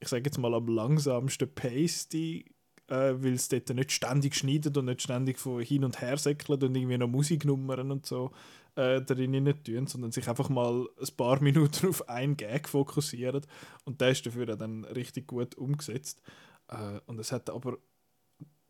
[0.00, 2.44] ich sage jetzt mal am langsamsten Pace, die
[2.90, 6.62] äh, weil es dort nicht ständig schneidet und nicht ständig von hin und her säckelt
[6.62, 8.32] und irgendwie noch Musiknummern und so
[8.76, 13.42] äh, darin nicht tun, sondern sich einfach mal ein paar Minuten auf einen Gag fokussieren
[13.84, 16.20] und der ist dafür dann richtig gut umgesetzt.
[16.68, 17.78] Äh, und es hat aber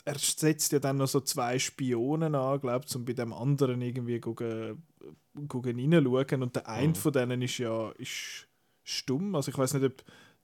[0.05, 3.83] er setzt ja dann noch so zwei Spionen an, glaube ich, um bei dem anderen
[3.83, 4.83] irgendwie gucken,
[5.49, 6.43] gucken reinschauen.
[6.43, 6.95] Und der eine Mhm.
[6.95, 8.49] von denen ist ja ist
[8.83, 9.35] stumm.
[9.35, 10.03] Also ich weiß nicht, ob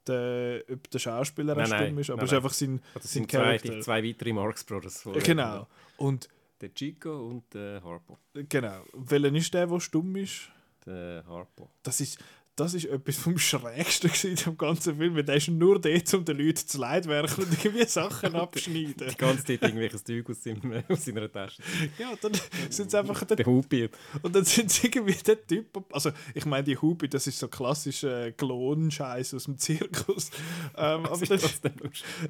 [0.09, 3.03] der, ob der Schauspieler Nein, stumm nein, ist, aber nein, es ist einfach sein, Das
[3.05, 3.75] sein sind zwei, Charakter.
[3.75, 5.03] die zwei weitere Marx Brothers.
[5.05, 5.67] die- Genau.
[5.99, 6.29] Und
[6.61, 8.19] Der Chico und der Harpo.
[8.49, 8.83] genau.
[8.95, 10.49] Welcher ist der, der stumm ist?
[10.87, 11.69] Der Harpo.
[11.83, 12.19] Das ist,
[12.57, 15.15] das ist etwas vom Schrägsten gewesen im ganzen Film.
[15.15, 19.09] weil Der ist nur dort, um den Leuten zu leid werken und irgendwie Sachen abschneiden.
[19.11, 21.63] Die ganze Zeit irgendwelches Zeug aus, seinem, aus seiner Tasche.
[21.99, 22.33] Ja, dann
[22.71, 23.91] sind sie einfach der Der Hupi.
[24.23, 25.85] Und dann sind sie irgendwie der Typ.
[25.93, 30.31] Also, ich meine, die Hubi, das ist so klassischer Klonscheiß aus dem Zirkus.
[30.77, 31.41] Ähm, aber dann,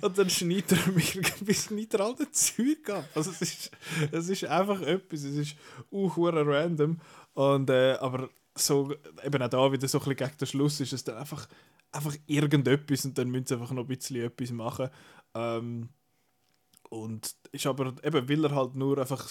[0.01, 3.09] und dann schneidet er mir irgendwie schneidet er all das Zeug ab.
[3.15, 3.71] Also, es ist,
[4.11, 5.23] es ist einfach etwas.
[5.23, 5.57] Es ist
[5.93, 6.99] uh, random.
[7.35, 10.93] Und, äh, aber so, eben auch da wieder so ein bisschen gegen den Schluss ist
[10.93, 11.49] es dann einfach,
[11.93, 14.91] einfach irgendetwas und dann müssen sie einfach noch ein bisschen etwas machen.
[15.35, 15.89] Ähm,
[16.89, 19.29] und ist aber, eben, weil er halt nur einfach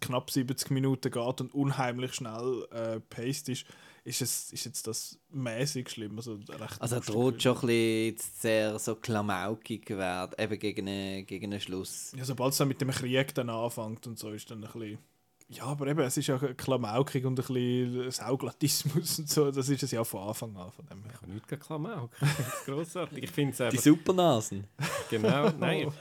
[0.00, 3.64] knapp 70 Minuten geht und unheimlich schnell äh, paced ist,
[4.04, 6.16] ist, es, ist jetzt das mäßig schlimm.
[6.16, 11.52] Also, recht Also droht schon ein bisschen sehr so klamaukig werden, eben gegen einen, gegen
[11.52, 12.12] einen Schluss.
[12.16, 14.98] Ja, sobald es dann mit dem Krieg dann anfängt und so, ist dann ein bisschen,
[15.52, 19.50] ja, aber eben, es ist ja Klamaukig und ein bisschen Sauglatismus und so.
[19.50, 20.70] Das ist es ja von Anfang an.
[20.70, 21.02] Von dem.
[21.08, 22.10] Ich habe nichts gegen Klamauk.
[22.66, 23.24] Grossartig.
[23.24, 23.78] Ich finde es Die.
[23.78, 24.68] Supernasen.
[25.10, 25.92] Genau, nein.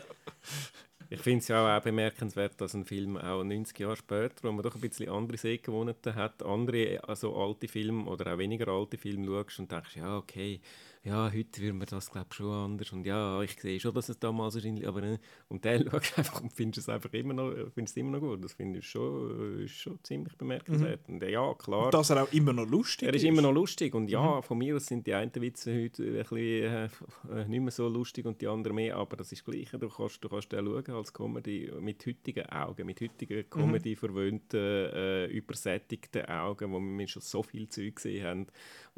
[1.10, 4.62] Ich finde es ja auch bemerkenswert, dass ein Film auch 90 Jahre später, wo man
[4.62, 9.26] doch ein bisschen andere Sehgewohnheiten hat, andere also alte Filme oder auch weniger alte Filme
[9.26, 10.62] schaust und denkst, ja, okay,
[11.04, 14.20] ja, heute würde man das glaube schon anders und ja, ich sehe schon, dass es
[14.20, 15.18] damals wahrscheinlich, aber äh,
[15.48, 18.20] und dann schaust du einfach und findest es einfach immer noch, findest es immer noch
[18.20, 18.44] gut.
[18.44, 21.08] Das finde ich schon, äh, ist schon ziemlich bemerkenswert.
[21.08, 21.86] Und äh, ja, klar.
[21.86, 24.58] Und dass er auch immer noch lustig Er ist immer noch lustig und ja, von
[24.58, 26.90] mir aus sind die einen Witze heute ein bisschen äh,
[27.32, 29.70] äh, nicht mehr so lustig und die anderen mehr, aber das ist gleich.
[29.72, 34.60] Du kannst, du kannst den schauen als Comedy mit heutigen Augen, mit heutigen Comedy verwöhnten,
[34.60, 38.48] äh, übersättigten Augen, wo wir schon so viel Zeug gesehen haben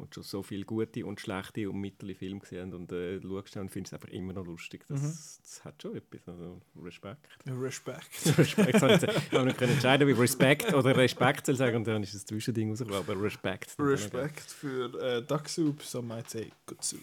[0.02, 3.56] und schon so viele gute und schlechte und mittlere Filme gesehen und äh, du schaust
[3.56, 4.84] und findest es einfach immer noch lustig.
[4.88, 7.28] Das, das hat schon etwas, also Respekt.
[7.46, 8.08] Respekt.
[8.38, 8.74] Respekt.
[8.74, 11.86] Ich habe ich habe nicht können entscheiden, ob ich Respekt oder Respekt soll sagen und
[11.86, 13.74] dann ist das Zwischending rausgekommen, aber Respekt.
[13.78, 17.00] Respekt für äh, Duck Soup, some might say Good Soup.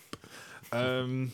[0.71, 1.31] Ähm,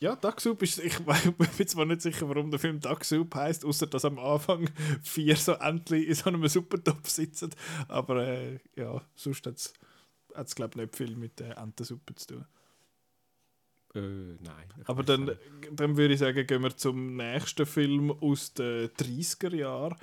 [0.00, 3.64] ja, Duck Soup ist, ich bin zwar nicht sicher, warum der Film Duck Soup heisst,
[3.64, 4.68] außer dass am Anfang
[5.02, 7.50] vier so Entchen in so einem Suppentopf sitzen.
[7.88, 9.72] Aber äh, ja, sonst hat es,
[10.54, 12.46] glaube ich, nicht viel mit der Entensuppe zu tun.
[13.94, 14.68] Äh, nein.
[14.86, 15.30] Aber dann,
[15.72, 19.96] dann würde ich sagen, gehen wir zum nächsten Film aus den 30er Jahren,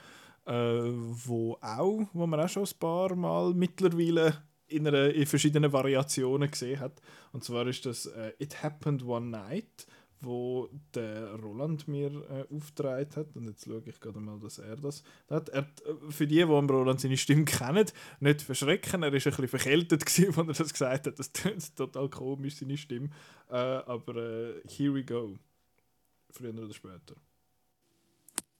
[0.46, 5.74] äh, wo auch, wo man auch schon ein paar Mal mittlerweile in, einer, in verschiedenen
[5.74, 7.02] Variationen gesehen hat.
[7.34, 9.86] Und zwar ist das äh, It Happened One Night,
[10.22, 13.36] wo der Roland mir äh, aufgetragen hat.
[13.36, 15.50] Und jetzt schaue ich gerade mal, dass er das hat.
[15.50, 17.86] Er, äh, für die, die Roland seine Stimme kennen,
[18.20, 19.04] nicht verschrecken.
[19.04, 21.20] Er war ein bisschen verkältet, gewesen, als er das gesagt hat.
[21.20, 23.10] Das tönt total komisch, seine Stimme.
[23.50, 25.38] Äh, aber äh, here we go.
[26.30, 27.16] Früher oder später.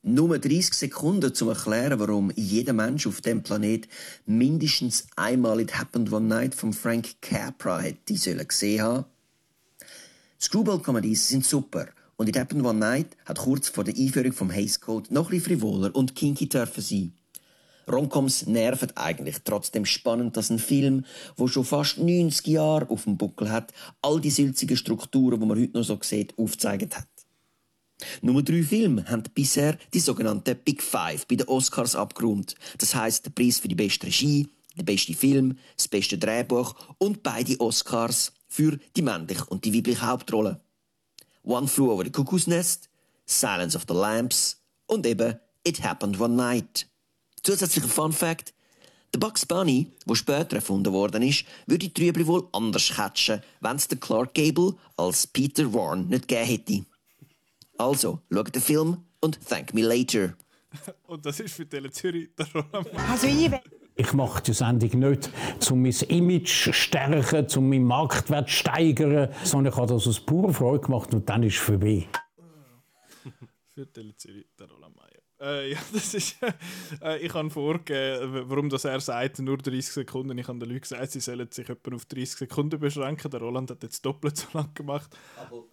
[0.04, 3.88] Nur 30 Sekunden zum Erklären, warum jeder Mensch auf dem Planet
[4.26, 9.06] mindestens einmal It Happened One Night von Frank Capra hätte sollen gesehen haben.
[10.42, 14.82] Screwball-Comedies sind super und It Happened One Night hat kurz vor der Einführung vom Hays
[14.82, 17.14] Code noch ein bisschen frivoler und kinky dürfen sein.
[17.88, 21.06] Romcoms nerven eigentlich trotzdem spannend, dass ein Film,
[21.36, 25.60] wo schon fast 90 Jahre auf dem Buckel hat, all die sülzigen Strukturen, die man
[25.60, 27.08] heute noch so sieht, aufgezeigt hat.
[28.24, 32.56] Nur drei Filme haben bisher die sogenannte Big Five bei den Oscars abgerundet.
[32.80, 37.22] Das heißt, der Preis für die beste Regie, der beste Film, das beste Drehbuch und
[37.22, 40.60] beide Oscars für die männliche und die weibliche Hauptrolle.
[41.44, 42.90] One Flew Over the Cuckoo's Nest,
[43.26, 46.86] Silence of the Lambs und eben It Happened One Night.
[47.44, 48.54] Zusätzlicher Fun Fact:
[49.14, 53.78] Der Bugs Bunny, der später erfunden worden ist, würde die Trübli wohl anders catchen, wenn
[53.78, 56.86] es den Clark Gable als Peter Warren nicht gegeben hätte.
[57.78, 60.36] Also, schaut den Film und thank me later.
[61.08, 63.52] Und das ist für Tele Zürich der Roland Also ich
[64.02, 65.30] ich mache die Sendung nicht,
[65.70, 70.20] um mein Image zu stärken, um meinen Marktwert zu steigern, sondern ich habe das aus
[70.20, 72.08] purer Freude gemacht und dann ist es vorbei.
[73.74, 73.88] Für
[74.68, 75.11] Roland Meier.
[75.42, 76.38] Äh, ja, das ist.
[77.02, 80.38] Äh, ich habe vorgegeben, warum das er sagt, nur 30 Sekunden.
[80.38, 83.32] Ich habe den Leuten gesagt, sie sollen sich etwa auf 30 Sekunden beschränken.
[83.32, 85.10] Der Roland hat jetzt doppelt so lang gemacht.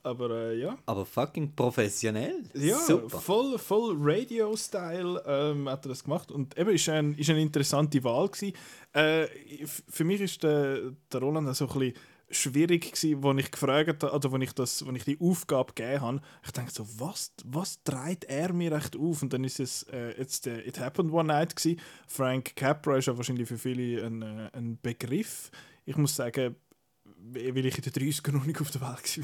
[0.03, 0.79] Aber, äh, ja.
[0.87, 2.45] Aber fucking professionell.
[2.55, 3.21] Ja, Super.
[3.21, 6.31] voll, voll Radio-Style ähm, hat er das gemacht.
[6.33, 8.55] Und eben, ist ein, ist eine interessante Wahl gewesen.
[8.93, 9.27] Äh,
[9.67, 11.95] für mich ist der, der Roland so ein bisschen
[12.31, 16.21] schwierig gewesen, wo ich gefragt oder wo ich, das, wo ich die Aufgabe gegeben habe.
[16.45, 19.23] Ich denke so, was, was treibt er mir echt auf?
[19.23, 21.81] Und dann ist es äh, jetzt der It Happened One Night gewesen.
[22.07, 25.51] Frank Capra ist ja wahrscheinlich für viele ein, äh, ein Begriff.
[25.85, 26.57] Ich muss sagen,
[27.05, 29.21] weil ich in den 30ern noch nicht auf der Welt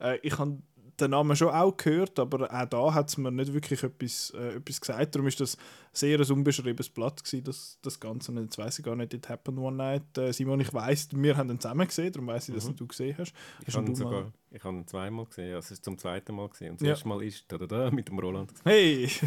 [0.00, 0.12] war.
[0.12, 0.58] äh, ich habe
[1.00, 4.56] den Namen schon auch gehört, aber auch da hat es mir nicht wirklich etwas, äh,
[4.56, 5.14] etwas gesagt.
[5.14, 5.56] Darum ist das
[5.92, 8.32] sehr ein unbeschriebenes Blatt gewesen, das, das Ganze.
[8.32, 10.16] Und jetzt weiss ich gar nicht, It Happened One Night.
[10.18, 12.76] Äh, Simon, ich weiss, wir haben ihn zusammen gesehen, darum weiss ich, dass Mhm.
[12.76, 13.32] du gesehen hast.
[13.66, 16.34] Ich habe ihn mal- sogar ich habe ihn zweimal gesehen, also es ist zum zweiten
[16.34, 16.70] Mal gesehen.
[16.72, 16.92] Und das Ja.
[16.92, 18.52] erste Mal ist da, da, da, mit dem Roland.
[18.64, 19.08] Hey!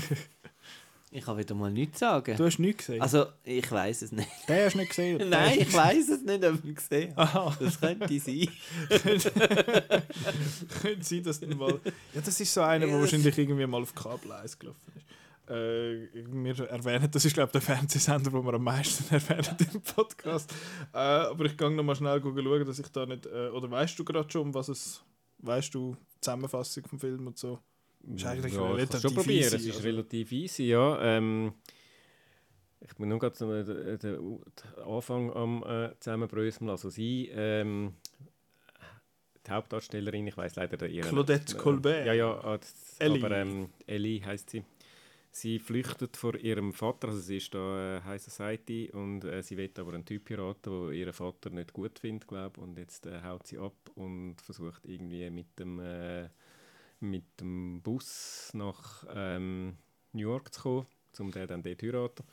[1.11, 2.37] Ich kann wieder mal nichts sagen.
[2.37, 3.01] Du hast nichts gesehen?
[3.01, 4.29] Also, ich weiß es nicht.
[4.47, 5.29] Den hast du nicht gesehen?
[5.29, 7.65] Nein, ich weiß es nicht, ob ich gesehen habe.
[7.65, 8.47] Das könnte sein.
[10.81, 11.79] Könnte sein, dass du mal.
[12.13, 15.05] Ja, das ist so einer, der wahrscheinlich irgendwie mal auf Kabel 1 gelaufen ist.
[15.49, 19.81] Äh, wir erwähnen, das ist glaube ich der Fernsehsender, den wir am meisten erwähnen im
[19.81, 20.53] Podcast.
[20.93, 23.25] Äh, aber ich gehe noch mal schnell schauen, dass ich da nicht.
[23.25, 25.03] Äh, oder weißt du gerade schon, was es.
[25.39, 27.59] Weißt du, Zusammenfassung vom Film und so?
[28.15, 29.87] Ist eigentlich ja, ich relativ schon probieren, easy, es ist also.
[29.87, 31.01] relativ easy, ja.
[31.01, 31.53] Ähm,
[32.81, 33.51] ich bin nur gerade so
[33.97, 34.39] den,
[34.85, 36.69] Anfang am äh, zusammenbröseln.
[36.69, 37.93] Also sie, ähm,
[39.45, 42.05] die Hauptdarstellerin, ich weiß leider ihren Claudette äh, Colbert.
[42.05, 43.25] Ja, ja, äh, das- Ellie.
[43.25, 44.63] aber ähm, Ellie heißt sie.
[45.31, 49.57] Sie flüchtet vor ihrem Vater, also sie ist da äh, High Society und äh, sie
[49.57, 53.21] will aber einen Typ heiraten, wo ihren Vater nicht gut findet, glaube und jetzt äh,
[53.21, 56.29] haut sie ab und versucht irgendwie mit dem, äh,
[56.99, 59.77] mit dem Bus nach ähm,
[60.13, 60.87] New York zu kommen,
[61.19, 62.23] um den dann dort zu heiraten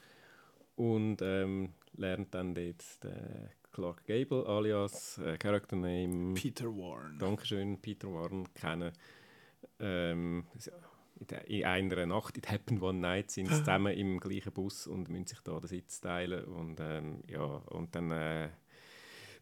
[0.76, 7.18] und ähm, lernt dann dort den Clark Gable alias äh, Character Name Peter Warren.
[7.18, 8.92] Dankeschön, Peter Warren kennen.
[9.78, 10.44] Ähm,
[11.18, 15.08] in in einer Nacht, it happened one night, sind sie zusammen im gleichen Bus und
[15.08, 18.50] müssen sich da den Sitz teilen und ähm, ja, und dann äh,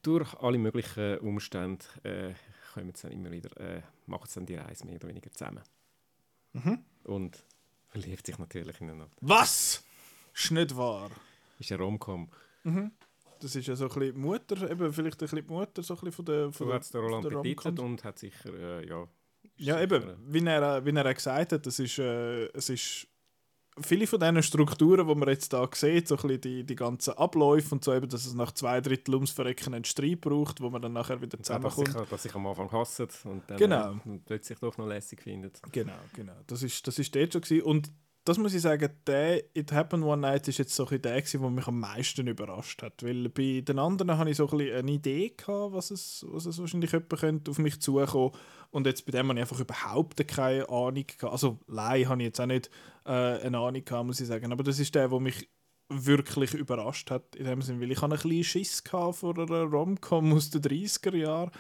[0.02, 2.34] durch alle möglichen Umstände äh,
[2.74, 5.62] kommen dann immer wieder, äh, machen dann die Reise mehr oder weniger zusammen.
[6.52, 6.84] Mhm.
[7.04, 7.44] Und
[7.88, 9.14] verliebt sich natürlich ineinander.
[9.20, 9.84] Was?
[10.34, 11.10] Ist nicht wahr.
[11.58, 12.28] Ist ein Romcom.
[12.64, 12.90] Mhm.
[13.40, 16.00] Das ist ja so ein bisschen Mutter, eben vielleicht ein bisschen die Mutter so ein
[16.00, 19.06] bisschen von der, von So der, hat der Roland betitelt und hat sicher, äh, ja...
[19.56, 23.06] Ja, eben, wie er, wie er gesagt hat, das ist, äh, es ist
[23.80, 27.14] viele von diesen Strukturen, die man jetzt da sieht, so ein bisschen die, die ganzen
[27.14, 30.70] Abläufe und so, eben, dass es nach zwei Drittel ums Verrecken einen Streit braucht, wo
[30.70, 32.12] man dann nachher wieder Ja, dass, sich, zusammenkommt.
[32.12, 34.00] dass sich am Anfang hassen und dann Genau.
[34.26, 35.60] plötzlich doch noch lässig findet.
[35.72, 36.34] Genau, genau.
[36.46, 37.62] Das ist, das ist dort schon gewesen.
[37.64, 37.92] Und
[38.24, 41.50] das muss ich sagen, der It Happened One Night ist jetzt so ein der, der
[41.50, 43.02] mich am meisten überrascht hat.
[43.02, 46.58] Weil bei den anderen hatte ich so ein eine Idee, gehabt, was es, was es
[46.58, 48.32] wahrscheinlich jemand könnte auf mich zukommen
[48.70, 51.32] Und jetzt bei dem habe ich einfach überhaupt keine Ahnung gehabt.
[51.32, 52.70] Also, Lei habe ich jetzt auch nicht
[53.04, 54.52] äh, eine Ahnung gehabt, muss ich sagen.
[54.52, 55.46] Aber das ist der, der mich
[55.90, 60.32] wirklich überrascht hat, in dem Sinne, weil ich hatte ein bisschen Schiss vor einer Rom-Com
[60.32, 61.50] aus den 30er Jahren.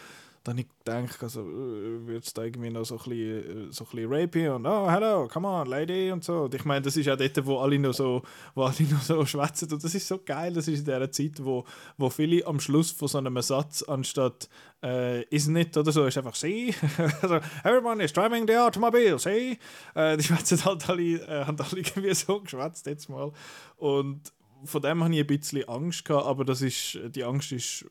[0.44, 3.72] Dann habe ich gedacht, also, äh, wird es da irgendwie noch so ein bisschen, äh,
[3.72, 6.42] so ein rapey und oh, hello, come on, lady und so.
[6.42, 8.20] Und ich meine, das ist ja dort, wo alle noch so,
[8.54, 11.42] wo alle noch so schwätzen und das ist so geil, das ist in dieser Zeit,
[11.42, 11.64] wo,
[11.96, 14.50] wo viele am Schluss von so einem Satz anstatt
[14.82, 16.74] äh, ist nicht oder so, ist einfach sie.
[17.22, 19.58] also, everyone is driving the automobile, see?
[19.94, 23.32] Äh, die schwätzen halt alle, äh, haben alle irgendwie so geschwätzt jetzt mal.
[23.78, 24.20] Und
[24.64, 27.84] von dem hatte ich ein bisschen Angst, gehabt, aber das ist, die Angst ist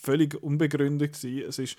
[0.00, 1.14] völlig unbegründet.
[1.14, 1.48] Gewesen.
[1.48, 1.76] Es ist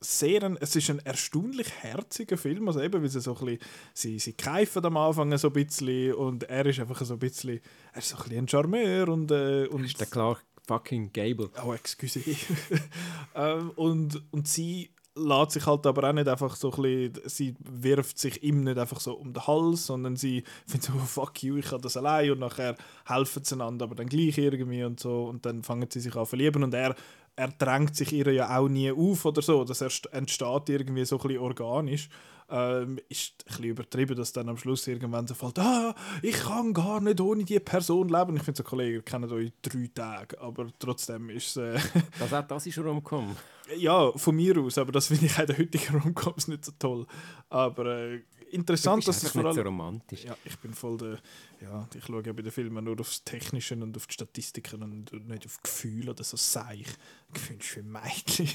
[0.00, 3.58] sehr ein, es ist ein erstaunlich herziger Film, also eben, weil sie so ein bisschen,
[3.94, 7.60] sie, sie keifen am Anfang so ein bisschen und er ist einfach so ein bisschen,
[7.92, 11.50] er ist so ein bisschen ein Charmeur und, äh, und ist der Clark fucking Gable.
[11.64, 12.20] Oh, excuse.
[13.34, 17.54] ähm, und, und sie lässt sich halt aber auch nicht einfach so ein bisschen, sie
[17.60, 21.42] wirft sich ihm nicht einfach so um den Hals, sondern sie findet so, oh, fuck
[21.42, 22.76] you, ich kann das allein und nachher
[23.06, 26.26] helfen sie einander, aber dann gleich irgendwie und so und dann fangen sie sich an
[26.26, 26.96] verlieben und er,
[27.36, 31.28] er drängt sich ihr ja auch nie auf oder so, das entsteht irgendwie so ein
[31.28, 32.08] bisschen organisch.
[32.50, 36.74] Ähm, ist ein bisschen übertrieben, dass dann am Schluss irgendwann so fällt, ah, ich kann
[36.74, 38.36] gar nicht ohne die Person leben.
[38.36, 41.82] Ich finde so, Kollegen, ihr kennt euch drei Tage, aber trotzdem ist es...
[41.84, 43.34] Äh, Das, auch das ist Romcom.
[43.76, 46.72] ja, von mir aus, aber das finde ich auch in den heutigen Romcoms nicht so
[46.78, 47.06] toll.
[47.48, 48.22] Aber äh,
[48.54, 49.66] interessant, dass es vor nicht so allem...
[49.68, 50.24] romantisch.
[50.24, 51.18] Ja, ich bin voll der...
[51.60, 55.28] Ja, ich schaue ja bei den Filmen nur aufs Technische und auf die Statistiken und
[55.28, 56.86] nicht auf Gefühl oder so Seich.
[57.32, 58.48] Gefühl für Mädchen.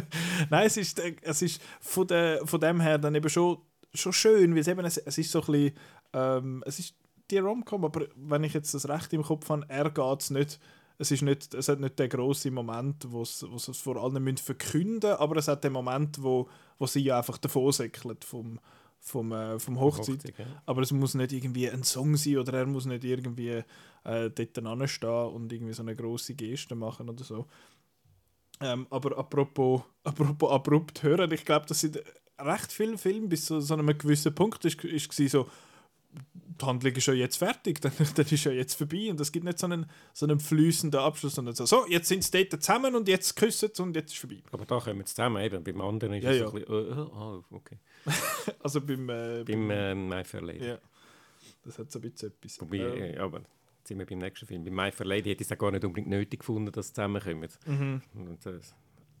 [0.50, 3.58] Nein, es ist, es ist von, der, von dem her dann eben schon,
[3.92, 5.72] schon schön, weil es eben, es, es ist so ein bisschen...
[6.12, 6.94] Ähm, es ist
[7.30, 10.60] die Romcom, aber wenn ich jetzt das recht im Kopf habe, er geht es nicht
[10.98, 14.38] es, ist nicht, es hat nicht den grossen Moment, wo sie es vor allen müssen
[14.38, 16.48] verkünden aber es hat den Moment, wo,
[16.78, 18.60] wo sie ja einfach davon säckelt vom,
[19.04, 20.16] vom, äh, vom Hochzeit.
[20.16, 20.46] Hochzeit, ja.
[20.64, 23.62] Aber es muss nicht irgendwie ein Song sein oder er muss nicht irgendwie
[24.04, 27.46] äh, dort anstehen und irgendwie so eine grosse Geste machen oder so.
[28.60, 31.98] Ähm, aber apropos, apropos abrupt hören, ich glaube, dass in
[32.38, 35.50] recht vielen Filmen bis zu so einem gewissen Punkt ist, ist gewesen, so
[36.60, 39.44] die Handlung ist ja jetzt fertig, dann, dann ist ja jetzt vorbei und es gibt
[39.44, 42.94] nicht so einen, so einen fließenden Abschluss, sondern so, so jetzt sind sie dort zusammen
[42.94, 44.42] und jetzt küssen sie und jetzt ist vorbei.
[44.52, 45.62] Aber da kommen wir zusammen, eben.
[45.64, 46.48] Beim anderen ist Ja, es ja.
[46.48, 47.78] so ein bisschen, äh, ah, okay.
[48.62, 49.08] Also beim...
[49.08, 50.66] Äh, Beim äh, My Fair Lady.
[50.66, 50.78] Ja,
[51.64, 52.60] das hat so ein bisschen etwas.
[52.60, 54.64] Wobei, Ähm, äh, aber jetzt sind wir beim nächsten Film.
[54.64, 56.92] Bei My Fair Lady hätte ich es auch gar nicht unbedingt nötig gefunden, dass sie
[56.94, 57.48] zusammenkommen.
[57.66, 58.02] Mhm.
[58.14, 58.60] Und, äh,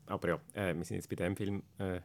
[0.06, 1.62] aber ja, äh, wir sind jetzt bei dem Film.
[1.78, 2.00] Äh,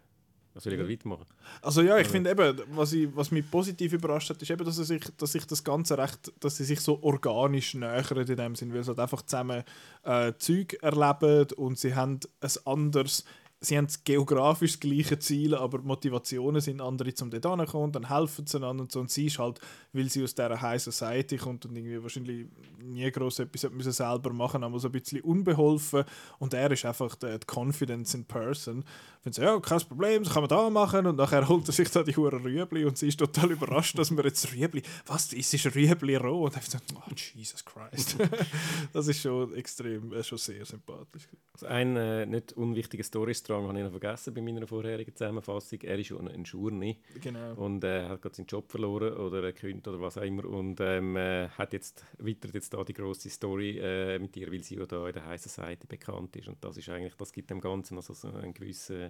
[0.59, 1.25] soll ich gerade weitermachen?
[1.61, 4.77] Also ja, ich finde eben, was, ich, was mich positiv überrascht hat, ist eben, dass,
[4.77, 8.55] er sich, dass sich das Ganze recht, dass sie sich so organisch nähern in dem
[8.55, 9.63] Sinn, weil sie halt einfach zusammen
[10.03, 13.25] äh, Zeug erleben und sie haben ein anderes,
[13.61, 18.07] sie haben geografisch gleiche Ziel, aber die Motivationen sind andere, zum dort hinzukommen und dann
[18.07, 19.01] helfen sie einander und so.
[19.01, 19.59] Und sie ist halt,
[19.91, 22.47] weil sie aus dieser High Society kommt und irgendwie wahrscheinlich
[22.81, 26.05] nie groß etwas müssen selber machen, aber so ein bisschen unbeholfen
[26.39, 28.85] und er ist einfach die Confidence in Person.
[29.23, 31.89] Wenn sie, ja, kein Problem, das kann man da machen und nachher holt er sich
[31.91, 35.53] da die hure Rüebli und sie ist total überrascht, dass man jetzt Rüebli, was, das
[35.53, 38.17] ist Rüebli roh und einfach so, oh, Jesus Christ.
[38.93, 41.27] das ist schon extrem, äh, schon sehr sympathisch.
[41.65, 45.79] Ein äh, nicht unwichtiger Storystrang habe ich noch vergessen bei meiner vorherigen Zusammenfassung.
[45.81, 46.99] Er ist schon ein Schurni.
[47.21, 47.53] Genau.
[47.55, 50.45] Und äh, hat gerade seinen Job verloren oder gekündigt oder was auch immer.
[50.45, 54.63] Und ähm, äh, hat jetzt, weiter jetzt da die grosse Story äh, mit ihr, weil
[54.63, 56.47] sie ja da in der High Society bekannt ist.
[56.47, 59.08] Und das ist eigentlich, das gibt dem Ganzen also so einen gewissen,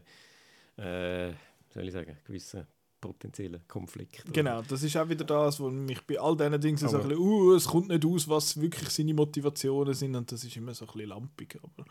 [0.77, 1.31] äh,
[1.69, 2.65] soll ich sagen, gewissen
[2.99, 4.23] potenziellen Konflikt.
[4.26, 4.34] oder?
[4.34, 7.17] Genau, das ist auch wieder das, wo mich bei all diesen Dingen so ein bisschen,
[7.17, 10.85] uh, es kommt nicht aus, was wirklich seine Motivationen sind und das ist immer so
[10.85, 11.57] ein bisschen lampig.
[11.63, 11.85] Aber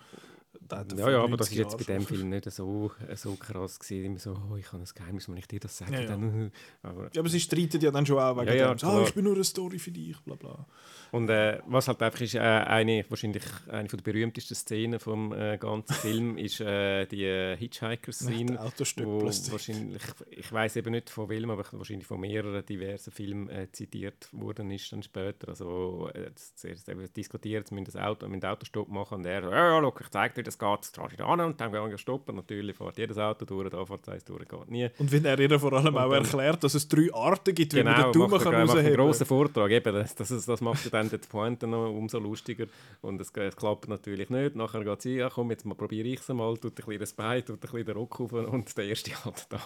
[0.99, 2.03] Ja, ja, aber das 90 ist jetzt bei dem.
[2.03, 4.05] Film nicht so, äh, so krass gewesen.
[4.05, 6.07] Immer so, oh, ich habe ein Geheimnis, wenn ich dir das sage, Ja, ja.
[6.09, 6.53] dann...
[6.83, 8.89] aber, Ja, aber sie streiten ja dann schon auch wegen Ja, ja, dem.
[8.89, 9.03] Ah, klar.
[9.09, 10.67] ich bin nur eine Story für dich, bla bla.
[11.13, 15.33] Und äh, was halt einfach ist, äh, eine, wahrscheinlich eine von der berühmtesten Szenen vom
[15.33, 18.59] äh, ganzen Film ist äh, die äh, Hitchhiker-Szene.
[19.05, 19.23] Wo
[19.53, 24.29] wahrscheinlich, ich weiß eben nicht von welchem, aber wahrscheinlich von mehreren diversen Filmen äh, zitiert
[24.33, 25.49] worden ist dann später.
[25.49, 26.11] Also
[26.55, 29.81] zuerst eben diskutiert, sie müssen das Auto, müssen den Autostopp machen und er so, ja,
[29.81, 32.37] ja, ich zeige dir, das geht, jetzt da an und dann gehen wir stoppen.
[32.37, 34.89] Natürlich fährt jedes Auto durch, da fährt eins durch, geht nie.
[34.99, 37.83] Und wenn er ihr vor allem Und auch erklärt, dass es drei Arten gibt, wie
[37.83, 39.71] man Genau, den Daumen kann er, macht einen rausheben grossen Vortrag.
[39.71, 42.67] Eben, das, das, das macht dann die Pointe noch umso lustiger.
[43.01, 44.57] Und es, es klappt natürlich nicht.
[44.57, 47.13] Nachher geht sie, ja komm, jetzt mal probiere ich es mal, tut ein bisschen das
[47.13, 49.61] Bein, tut ein bisschen den Rock auf und der erste halt da.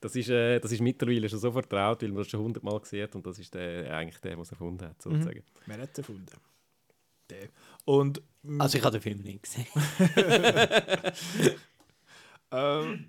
[0.00, 3.04] Das ist, äh, das ist mittlerweile schon so vertraut, weil man das schon hundertmal gesehen
[3.04, 5.42] hat und das ist der, eigentlich der, der es erfunden hat, sozusagen.
[5.66, 6.26] Wer hat es erfunden?
[7.30, 7.48] Der.
[7.84, 8.22] Und,
[8.58, 9.66] Also ich habe den Film nicht gesehen.
[12.52, 13.06] ähm,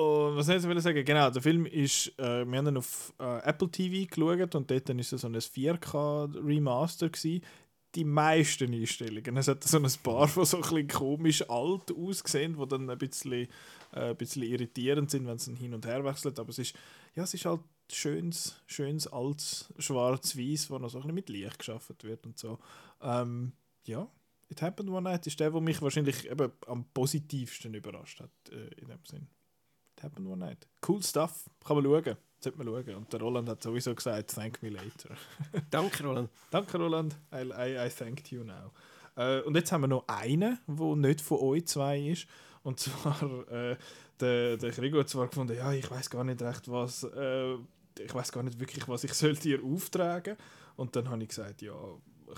[0.00, 1.04] und was ich jetzt sagen?
[1.04, 4.88] Genau, der Film ist, äh, wir haben ihn auf äh, Apple TV geschaut und dort
[4.90, 7.44] ist es so ein 4K-Remaster gewesen.
[7.94, 9.36] Die meisten Einstellungen.
[9.36, 12.98] Es hat so ein paar, die so ein bisschen komisch alt aussehen, die dann ein
[12.98, 13.48] bisschen,
[13.92, 16.38] äh, ein bisschen irritierend sind, wenn es hin und her wechselt.
[16.38, 16.74] Aber es ist,
[17.14, 17.60] ja, es ist halt
[17.90, 22.58] schönes, schönes altes Schwarz-Weiß, wo noch so ein bisschen mit Licht geschaffen wird und so.
[23.02, 23.52] Ähm,
[23.86, 24.08] ja,
[24.48, 28.68] It Happened One Night ist der, der mich wahrscheinlich eben am positivsten überrascht hat, äh,
[28.80, 29.28] in dem Sinn.
[30.00, 30.66] It Happened One Night.
[30.86, 32.16] Cool Stuff, kann man schauen.
[32.40, 32.94] Sollte man schauen.
[32.94, 35.14] Und der Roland hat sowieso gesagt, thank me later.
[35.70, 36.30] Danke, Roland.
[36.50, 37.16] Danke, Roland.
[37.32, 38.72] I, I, I thanked you now.
[39.16, 42.26] Äh, und jetzt haben wir noch einen, der nicht von euch zwei ist.
[42.62, 43.20] Und zwar,
[43.50, 43.76] äh,
[44.18, 47.54] der, der Gregor hat zwar gefunden, ja, ich weiß gar nicht recht, was, äh,
[47.98, 50.36] ich weiß gar nicht wirklich, was ich soll dir auftragen.
[50.76, 51.74] Und dann habe ich gesagt, ja,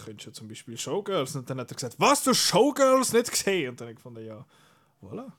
[0.05, 1.36] könntest du zum Beispiel Showgirls.
[1.36, 3.70] Und dann hat er gesagt, was, du Showgirls nicht gesehen?
[3.70, 4.44] Und dann habe ich gefunden, ja,
[5.01, 5.30] voilà.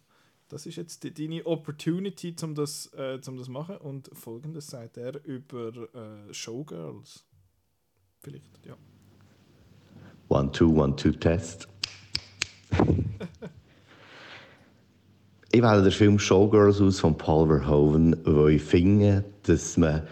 [0.53, 3.75] Das ist jetzt deine Opportunity, um das, äh, zum das machen.
[3.77, 7.25] Und folgendes sagt er über äh, Showgirls.
[8.19, 8.75] Vielleicht, ja.
[10.29, 11.67] One, two, one, two, test.
[15.51, 20.03] ich wähle den Film Showgirls aus von Paul Verhoeven, weil ich finde, dass man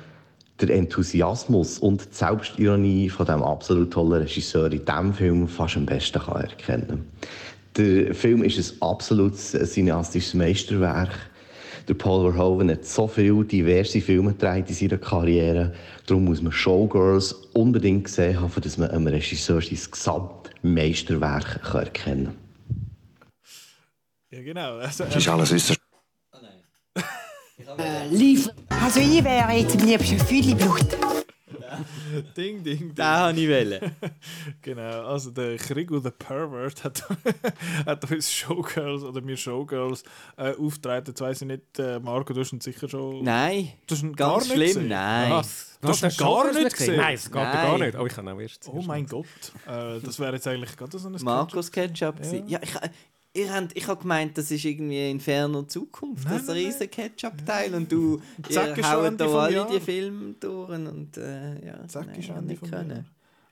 [0.59, 5.85] den Enthusiasmus und die Selbstironie von dem absolut tollen Regisseur in diesem Film fast am
[5.85, 7.05] besten erkennen kann.
[7.77, 11.11] Der Film ist ein absolutes cineastisches Meisterwerk.
[11.88, 15.73] Der Paul Verhoeven hat so viele diverse Filme gedreht in seiner Karriere.
[16.06, 22.26] Darum muss man Showgirls unbedingt gesehen haben, dass man einem Regisseur sein Gesamtmeisterwerk kann erkennen
[22.26, 22.35] kann.
[24.31, 24.77] Ja, genau.
[24.77, 25.81] Also, Das ist alles äußerst.
[27.77, 28.49] Äh, lief.
[28.69, 31.00] Also ich wäre jetzt am liebsten Füdli-Blut.
[32.37, 32.95] Ding, ding, ding.
[32.95, 33.91] Den habe ich wollen.
[34.61, 37.07] genau, also der Krigo the Pervert hat,
[37.85, 40.03] hat uns Showgirls oder mir Showgirls
[40.37, 41.05] äh, aufgetragen.
[41.07, 43.23] Jetzt weiss ich nicht, äh, Marco, du hast ihn sicher schon.
[43.23, 44.87] Nein, du hast ihn ganz gar nicht schlimm, gesehen.
[44.89, 45.31] nein.
[45.31, 45.77] Was?
[45.81, 46.69] Du hast ihn gar nicht gesehen?
[46.69, 46.97] gesehen?
[46.97, 47.95] Nein, das geht ja gar nicht.
[47.95, 49.25] Aber ich kann auch erst Oh mein Gott,
[49.67, 52.15] äh, das wäre jetzt eigentlich gerade so ein Markus Ketchup.
[52.23, 52.33] Ja.
[52.33, 52.43] Ja.
[52.47, 52.73] Ja, ich,
[53.33, 56.89] ich habe ich hab gemeint, das ist irgendwie in ferner Zukunft, Nein, das nein, riesen
[56.89, 59.69] Ketchup-Teil und du Zack ihr haut da alle Jahr.
[59.69, 62.89] die Filme durch und äh, ja, Zack nein, ist Ende nicht können.
[62.89, 63.05] Jahr.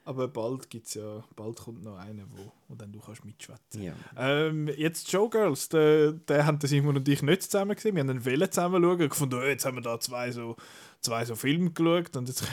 [0.09, 3.83] Aber bald gibt's ja, bald kommt noch einer, wo, wo dann du kannst mitschwätzen.
[3.83, 3.93] Ja.
[4.17, 7.93] Ähm, jetzt Showgirls, der, der haben Simon und ich nicht zusammen gesehen.
[7.93, 10.55] Wir haben einen Welle zusammen schauen und gefunden, oh, jetzt haben wir da zwei so,
[10.99, 12.43] zwei so Filme geschaut und jetzt,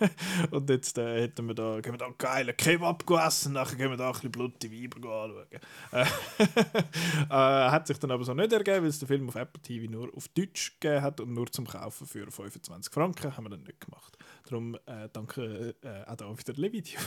[0.50, 3.88] und jetzt äh, hätten wir da, gehen wir da einen geilen Kebab gegessen, nachher gehen
[3.88, 5.46] wir da ein bisschen blutige Weiber anschauen.
[5.92, 6.02] Äh,
[7.30, 9.90] äh, hat sich dann aber so nicht ergeben, weil es den Film auf Apple TV
[9.90, 13.62] nur auf Deutsch gegeben hat und nur zum Kaufen für 25 Franken, haben wir dann
[13.62, 14.17] nicht gemacht.
[14.48, 17.00] Darum äh, danke äh, auch da wieder Levideo.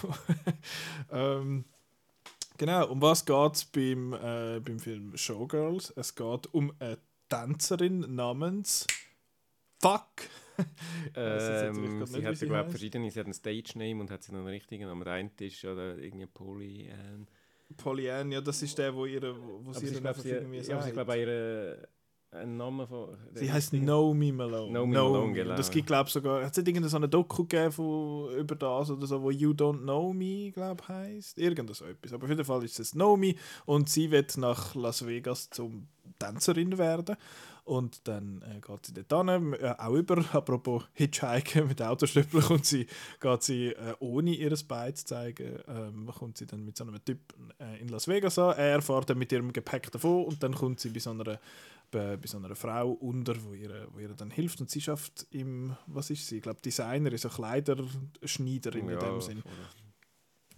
[1.12, 1.66] ähm,
[2.62, 5.92] Genau, um was geht es beim, äh, beim Film Showgirls?
[5.96, 8.86] Es geht um eine Tänzerin namens
[9.80, 10.04] Fuck.
[11.06, 13.10] Ich Ähm, sie hat, glaube verschiedene.
[13.10, 14.88] Sie hat einen Stage-Name und hat sie einen richtigen.
[14.90, 16.88] Aber der eine ist oder irgendwie Polly.
[16.88, 17.26] Ähm,
[17.78, 20.30] Pollyann, ja, das ist der, wo, ihre, wo, aber sie sie, dann glaub, einfach sie,
[20.30, 20.94] irgendwie ja, sagt.
[20.94, 21.88] glaube ihre
[22.32, 23.18] einen Namen von.
[23.34, 24.72] Sie heißt Naomi Malone.
[24.72, 24.94] Naomi.
[24.94, 25.56] Malone, genau.
[25.56, 26.44] Das gibt, glaube sogar.
[26.44, 30.14] Hat es nicht irgendeine Doku gegeben von, über das oder so, wo You Don't Know
[30.14, 31.38] Me, glaube heisst?
[31.38, 32.14] Irgend so etwas.
[32.14, 33.36] Aber auf jeden Fall ist es Naomi
[33.66, 35.88] und sie wird nach Las Vegas zum
[36.20, 37.18] Tänzerin werden.
[37.64, 42.66] Und dann äh, geht sie dort hin, äh, auch über, apropos Hitchhiken mit Autostöppeln, kommt
[42.66, 42.88] sie,
[43.20, 47.04] geht sie äh, ohne ihr Bein zu zeigen, ähm, kommt sie dann mit so einem
[47.06, 47.20] Typ
[47.80, 48.58] in Las Vegas an.
[48.58, 51.40] Er fährt dann mit ihrem Gepäck davon und dann kommt sie bei so einer,
[51.92, 54.62] bei, bei so einer Frau unter, wo ihr, wo ihr dann hilft.
[54.62, 56.38] Und sie schafft im, was ist sie?
[56.38, 59.42] Ich glaube, Designer, so Kleiderschneiderin in Ja, dem Sinn.
[59.42, 59.52] voll.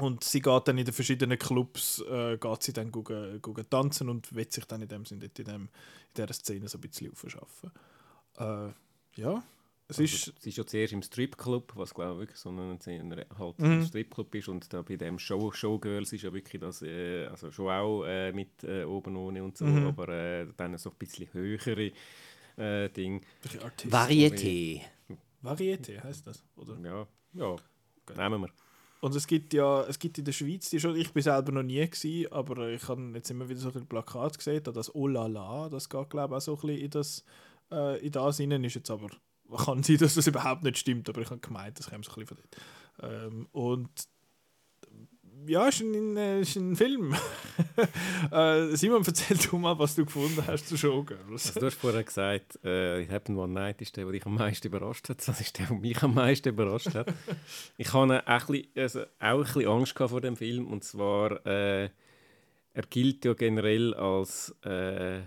[0.07, 4.09] Und sie geht dann in den verschiedenen Clubs, äh, geht sie dann gucken, gucken tanzen
[4.09, 5.69] und will sich dann in dem Sinne dort in, dem, in
[6.15, 7.71] dieser Szene so ein bisschen aufschaffen.
[8.37, 8.69] Äh,
[9.21, 9.43] ja,
[9.87, 10.33] es Also, ist...
[10.41, 13.85] sie ist ja zuerst im Stripclub, was glaube ich wirklich so ein, ein, halt Mhm.
[13.85, 17.69] Stripclub ist und da bei dem Show, Showgirls ist ja wirklich das, äh, also schon
[17.69, 19.87] auch äh, mit äh, oben ohne und so, Mhm.
[19.87, 21.91] aber äh, dann so ein bisschen höhere
[22.57, 23.21] äh, Ding.
[23.89, 24.81] Varieté.
[25.41, 26.77] Varieté heißt das, oder?
[26.83, 27.55] Ja, ja,
[28.15, 28.49] nehmen wir.
[29.01, 31.63] Und es gibt ja, es gibt in der Schweiz, die schon, ich bin selber noch
[31.63, 35.07] nie gewesen, aber ich habe jetzt immer wieder so ein Plakat gesehen, da das Oh
[35.07, 37.25] la la, das geht glaube ich auch so ein bisschen in das,
[37.71, 39.09] äh, in das hinein, ist jetzt aber,
[39.65, 42.25] kann sein, dass das überhaupt nicht stimmt, aber ich habe gemeint, das käme so ein
[42.25, 43.23] bisschen von dort.
[43.25, 44.07] Ähm, und
[45.47, 47.15] ja, ist ein, äh, ist ein Film.
[48.31, 51.47] äh, Simon, erzähl du mal, was du gefunden hast zu Showgirls.
[51.47, 54.67] Also du hast vorher gesagt, äh, Happened One Night ist der, der dich am meisten
[54.67, 55.27] überrascht hat.
[55.27, 57.13] Das ist der, der mich am meisten überrascht hat.
[57.77, 60.67] ich hatte auch ein bisschen, also auch ein bisschen Angst vor dem Film.
[60.67, 61.89] Und zwar, äh,
[62.73, 65.21] er gilt ja generell als, äh,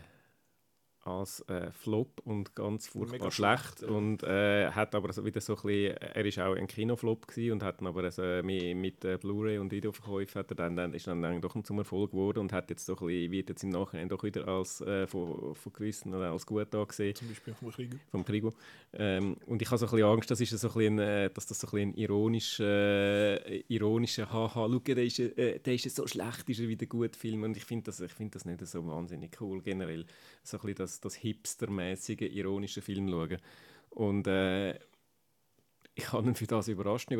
[1.07, 3.83] als äh, Flop und ganz furchtbar Mega schlecht.
[3.83, 3.89] ja.
[3.89, 7.53] Und äh, hat aber so wieder so ein bisschen, er ist auch ein Kinoflop gewesen
[7.53, 10.95] und hat dann aber also mit, mit äh, Blu-ray und Videoverkäufen hat er dann, dann
[10.95, 13.63] ist dann, dann doch zum Erfolg geworden und hat jetzt so ein bisschen, wird jetzt
[13.63, 17.15] im Nachhinein doch wieder als äh, von, von gewissen oder als gut angesehen.
[17.15, 17.97] Zum Beispiel vom Krieg.
[18.11, 18.53] Vom Krigo.
[18.93, 21.47] Ähm, und ich habe so ein bisschen Angst, das ist so ein bisschen, äh, dass
[21.47, 25.95] das so ein, bisschen ein ironisch, äh, ironischer Haha, schau, der ist, äh, der ist
[25.95, 28.67] so schlecht, ist er wieder gut Film und ich finde das, ich find das nicht
[28.67, 30.07] so wahnsinnig cool generell,
[30.43, 33.39] so ein bisschen das, das hipstermäßige ironische Film schauen.
[33.91, 34.79] Und äh,
[35.95, 37.19] ich habe ihn für das überraschend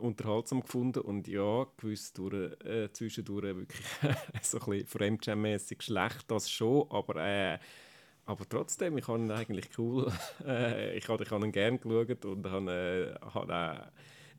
[0.00, 3.86] unterhaltsam gefunden und ja, gewiss durch, äh, zwischendurch wirklich
[4.42, 7.58] so ein bisschen fremdschämmässig schlecht, das schon, aber äh,
[8.26, 10.10] aber trotzdem, ich habe ihn eigentlich cool.
[10.46, 13.92] Äh, ich ich habe ihn gerne geschaut und habe, äh, habe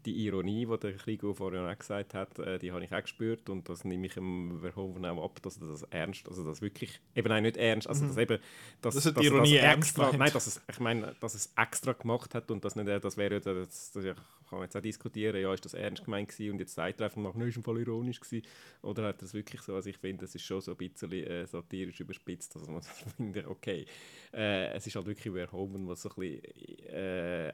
[0.05, 3.49] die Ironie, die der Krigo vorhin auch gesagt hat, äh, die habe ich auch gespürt
[3.49, 6.99] und das nehme ich ihm Verhoeven auch ab, dass er das ernst, also das wirklich,
[7.15, 8.07] eben nein, nicht ernst, also Mhm.
[8.09, 8.39] das eben,
[8.81, 11.53] dass, Dass er die dass Ironie das extra, nein, dass es, ich meine, dass es
[11.57, 14.15] extra gemacht hat und das nicht, äh, das wäre ja, das, das,
[14.49, 17.21] kann jetzt auch diskutieren, ja, ist das ernst gemeint gewesen und jetzt sagt er einfach
[17.21, 18.45] nach, nein, ist im Fall ironisch gewesen,
[18.83, 21.45] oder hat das wirklich so, also ich finde, das ist schon so ein bisschen äh,
[21.47, 22.81] satirisch überspitzt, dass man
[23.17, 23.85] finde, okay,
[24.33, 27.53] äh, es ist halt wirklich Verhoeven, was so ein bisschen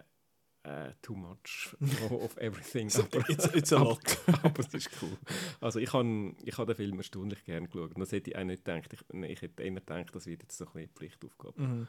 [0.64, 1.76] äh, too much
[2.12, 2.90] of everything.
[2.90, 4.00] So, it's- it's a lot.
[4.28, 5.18] aber, aber es ist cool.
[5.60, 7.92] Also ich habe ich hab den Film erstaunlich gerne geschaut.
[7.98, 8.94] Das hätte ich auch nicht gedacht.
[8.94, 11.62] Ich, ich hätte eher gedacht, das wird jetzt so ein bisschen Pflichtaufgabe.
[11.62, 11.88] Mhm.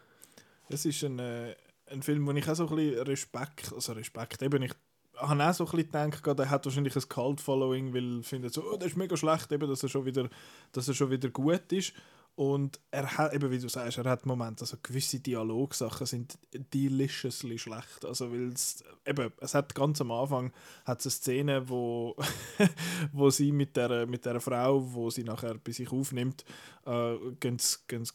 [0.69, 1.55] Es ist ein, äh,
[1.91, 4.73] ein Film, wo ich auch so ein bisschen Respekt, also Respekt, eben ich
[5.17, 8.77] habe auch so ein bisschen gedacht, er hat wahrscheinlich ein Cult-Following, weil findet so, oh,
[8.77, 10.29] das ist mega schlecht, eben, dass er schon wieder,
[10.73, 11.93] dass er schon wieder gut ist.
[12.35, 16.39] Und er hat, eben wie du sagst, er hat Momente, also gewisse Dialogsachen sind
[16.73, 18.07] deliciously schlecht.
[18.07, 20.51] Also weil es, eben, es hat ganz am Anfang
[20.87, 22.17] hat eine Szene, wo,
[23.13, 26.47] wo sie mit der, mit der Frau, wo sie nachher bei sich aufnimmt,
[26.87, 28.07] äh, gehen sie, gehen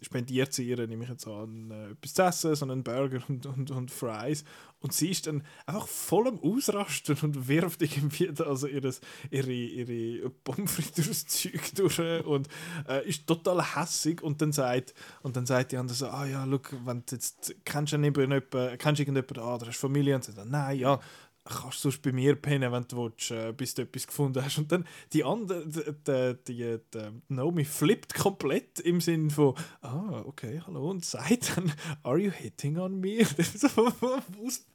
[0.00, 3.44] spendiert sie ihr, nehme ich jetzt an, äh, etwas zu essen, so einen Burger und,
[3.44, 4.42] und, und Fries.
[4.86, 9.00] Und sie ist dann einfach voll am Ausrasten und wirft irgendwie da also ihres,
[9.32, 12.46] ihre, ihre Pommes frites Zeug durch und
[12.88, 14.22] äh, ist total hässig.
[14.22, 17.52] Und dann sagt und dann sagt die andere so, ah ja, look, wenn du jetzt
[17.64, 18.40] kennst du jemanden,
[18.78, 20.14] kennst du irgendjemanden, ah, der hast Familie.
[20.14, 21.00] Und sie sagt, nein, ja,
[21.46, 24.58] kannst du sonst bei mir pennen, wenn du willst, äh, bis du etwas gefunden hast.
[24.58, 30.22] Und dann die andere, die, die, die, die Naomi flippt komplett im Sinn von, ah,
[30.26, 33.18] okay, hallo, und sagt dann, are you hitting on me?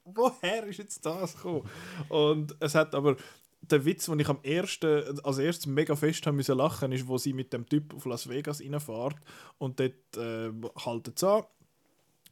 [0.06, 1.70] woher ist jetzt das gekommen?
[2.10, 3.18] Und es hat aber
[3.62, 7.18] der Witz, den ich am ersten, als erstes mega fest haben müssen lachen, ist, wo
[7.18, 9.18] sie mit dem Typ auf Las Vegas reinfährt
[9.58, 10.52] und dort äh,
[10.84, 11.44] halten sie an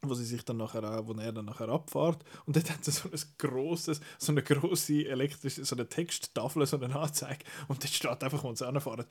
[0.02, 2.24] wo sie sich dann nachher wo er dann nachher abfährt.
[2.46, 6.78] Und dort hat sie so ein grosses, so eine grosse elektrische, so eine Texttafel, so
[6.80, 7.44] eine Anzeige.
[7.68, 9.04] Und dort steht einfach, wo sie anfahren,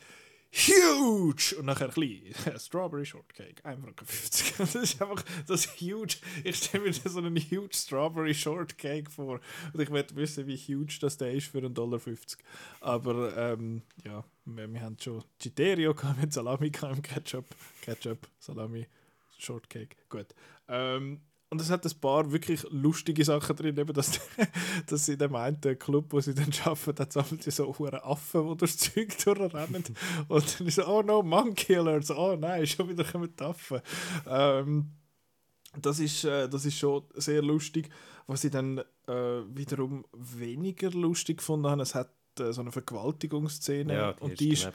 [0.51, 1.55] huge!
[1.57, 4.07] Und nachher klein, Strawberry Shortcake, 1,50 Franken.
[4.57, 9.39] Das ist einfach das huge, ich stelle mir so einen huge Strawberry Shortcake vor.
[9.73, 12.01] Und ich möchte wissen, wie huge das der ist für 1,50 Dollar.
[12.81, 17.45] Aber ähm, ja, wir, wir haben schon Citerio mit Salami, im Ketchup,
[17.81, 18.87] Ketchup, Salami,
[19.37, 20.27] Shortcake, gut.
[20.69, 21.21] Ähm,
[21.51, 24.19] und es hat ein paar wirklich lustige Sachen drin, eben, dass,
[24.87, 28.57] dass in dem einen Club, wo sie dann arbeiten, hat es so hure Affen, die
[28.57, 29.83] durchs Zeug durchrennen.
[30.27, 33.81] und dann ist so, oh no, Monkillers, oh nein, schon wieder kommen die Affen.
[34.27, 34.91] Ähm,
[35.81, 37.89] das ist, äh, das ist schon sehr lustig.
[38.27, 38.77] Was ich dann
[39.07, 44.39] äh, wiederum weniger lustig gefunden habe, es hat äh, so eine Vergewaltigungsszene Ja, die und
[44.39, 44.71] die ist,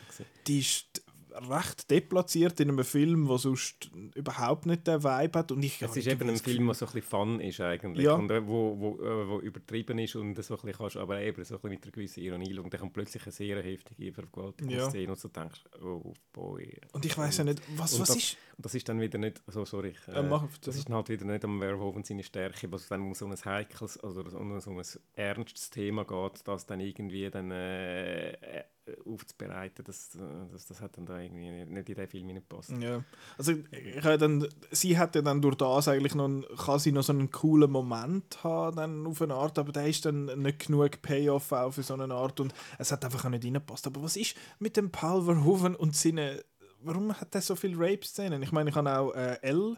[0.49, 1.04] die ist
[1.51, 5.53] recht deplatziert in einem Film, der sonst überhaupt nicht den Vibe hat.
[5.53, 8.05] Und ich Es ist eben ein Film, der so ein bisschen Fun ist eigentlich.
[8.05, 8.15] Ja.
[8.15, 11.45] Und äh, wo, wo, äh, wo übertrieben ist und so ein bisschen kannst, aber eben
[11.45, 12.71] so ein bisschen mit einer gewissen Ironie schauen.
[12.71, 16.81] Dann kommt plötzlich eine sehr heftige Vergewaltigungsszene und so denkst oh boy.
[16.93, 19.19] Und ich weiss ja nicht, was- und was das, ist- Und das ist dann wieder
[19.19, 22.23] nicht, so sorry, ich, Ja, mach, das ist dann halt wieder nicht am Verhoeven seine
[22.23, 24.83] Stärke, was dann um so ein heikles, also um so ein
[25.15, 28.65] ernstes Thema geht, das dann irgendwie dann äh, äh,
[29.07, 30.19] aufzubereiten, das, äh,
[30.53, 32.71] das, das hat dann da irgendwie nicht, in den Film hineingepasst.
[32.81, 33.03] Ja,
[33.39, 37.03] also ich dann, sie hat ja dann durch das eigentlich noch, einen- kann sie noch
[37.03, 41.03] so einen coolen Moment haben dann auf eine Art, aber der ist dann nicht genug
[41.03, 43.87] Payoff auch für so eine Art und es hat einfach auch nicht reingepasst.
[43.87, 46.41] Aber was ist mit dem Paul Verhoeven und seinen,
[46.83, 48.43] warum hat er so viele Rape-Szenen?
[48.43, 49.77] Ich meine, ich habe auch äh, L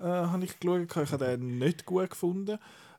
[0.00, 2.58] äh, habe ich geschaut, ich habe den nicht gut gefunden.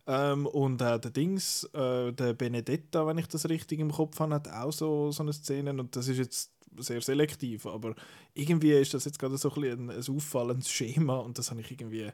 [0.09, 4.33] Ähm, und auch der Dings, äh, der Benedetta, wenn ich das richtig im Kopf habe,
[4.33, 5.69] hat auch so, so eine Szene.
[5.69, 7.93] Und das ist jetzt sehr selektiv, aber
[8.33, 11.69] irgendwie ist das jetzt gerade so ein, ein, ein auffallendes Schema und das habe ich
[11.69, 12.09] irgendwie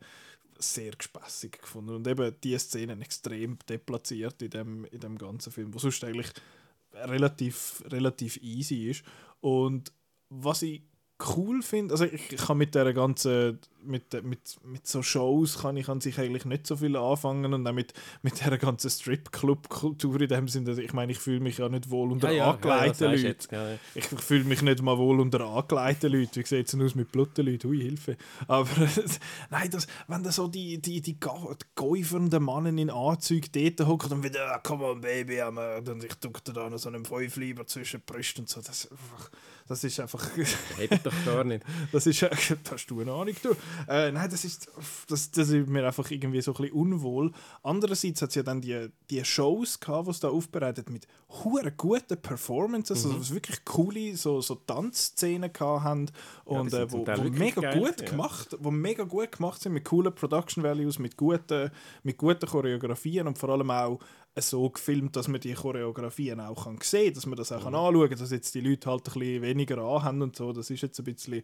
[0.59, 1.95] sehr gespässig gefunden.
[1.95, 6.31] Und eben die Szenen extrem deplatziert in dem, in dem ganzen Film, wo sonst eigentlich
[6.93, 9.03] relativ, relativ easy ist.
[9.39, 9.93] Und
[10.29, 10.83] was ich
[11.35, 15.77] cool finde, also ich, ich kann mit der ganzen, mit, mit, mit so Shows kann
[15.77, 20.21] ich an sich eigentlich nicht so viel anfangen und auch mit, mit der ganzen Strip-Club-Kultur
[20.21, 22.51] in dem Sinne, ich meine, ich fühle mich ja nicht wohl unter Ja, ja, ja,
[22.51, 23.79] angeleiteten du Leuten.
[23.95, 26.35] ich ich fühle mich nicht mal wohl unter angeleiteten Leuten.
[26.35, 27.69] Wie sieht es denn aus mit blutigen Leuten?
[27.69, 28.17] Hui, Hilfe.
[28.47, 28.69] Aber
[29.49, 31.17] nein, das, wenn da so die, die, die, die
[31.75, 36.51] gäufernden Mannen in Anzügen dort hocken und wieder, ah, come on, Baby, und ich drücke
[36.53, 38.61] da noch so einen Fünfleiber zwischen die Brüste und so.
[38.61, 39.29] Das, ist einfach-
[39.67, 40.23] das ist einfach...
[40.77, 41.63] Hebt doch gar nicht.
[41.91, 42.21] Das ist,
[42.71, 43.55] hast du eine Ahnung, du.
[43.87, 44.69] Äh, nein, das ist,
[45.07, 47.31] das, das ist mir einfach irgendwie so ein bisschen unwohl.
[47.63, 51.07] Andererseits hat es ja dann die, die Shows gehabt, die es da aufbereitet mit
[51.43, 53.11] hure guten Performances, Mhm.
[53.11, 56.05] also was wirklich coole so, so Tanzszenen gehabt haben
[56.49, 58.09] Ja, und die sind äh, wo, wo mega geil, gut ja.
[58.09, 61.71] gemacht, wo mega gut gemacht sind mit coolen Production Values, mit guten,
[62.03, 63.99] mit guten Choreografien und vor allem auch
[64.37, 67.79] so gefilmt, dass man die Choreografien auch kann sehen, dass man das auch kann Mhm.
[67.79, 70.51] anschauen kann, dass jetzt die Leute halt ein bisschen weniger anhaben und so.
[70.51, 71.41] Das ist jetzt ein bisschen,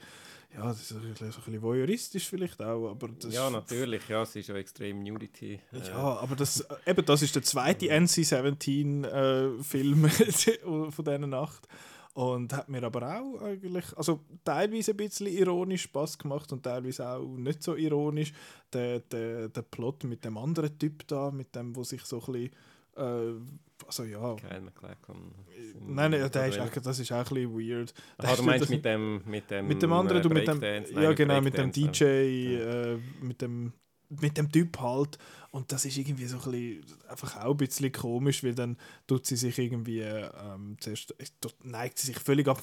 [0.53, 4.49] ja, das ist ein bisschen, voyeuristisch vielleicht auch, aber das Ja, natürlich, ja, es ist
[4.49, 5.59] ja extrem Nudity.
[5.71, 10.09] äh, ja, aber das, äh, eben, das ist der zweite NC-17-Film
[10.91, 11.67] von dieser Nacht.
[12.13, 17.07] Und hat mir aber auch eigentlich, also teilweise ein bisschen ironisch Spaß gemacht und teilweise
[17.07, 18.33] auch nicht so ironisch.
[18.73, 22.21] Der, der, der Plot mit dem anderen Typ da, mit dem, wo sich so ein
[22.33, 22.51] bisschen, äh,
[22.95, 24.35] also ja.
[24.35, 25.33] Kyle MacLachlan.
[25.79, 27.93] Nein, nein, der ist auch, das ist auch ein bisschen weird.
[28.17, 30.59] Aha, du meinst mit dem- mit dem, mit dem anderen, äh, du mit dem?
[30.59, 33.73] Nein, ja genau, mit dem DJ, äh, mit dem
[34.13, 35.17] mit dem Typ halt
[35.51, 38.75] und das ist irgendwie so ein bisschen, einfach auch ein bisschen komisch, weil dann
[39.07, 41.15] tut sie sich irgendwie ähm, zuerst
[41.63, 42.59] neigt sie sich völlig ab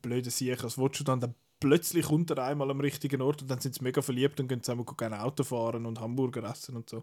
[0.00, 3.50] blöden Sieg, was willst du dann, dann plötzlich kommt er einmal am richtigen Ort und
[3.50, 6.88] dann sind sie mega verliebt und gehen zusammen gerne Auto fahren und Hamburger essen und
[6.88, 7.02] so.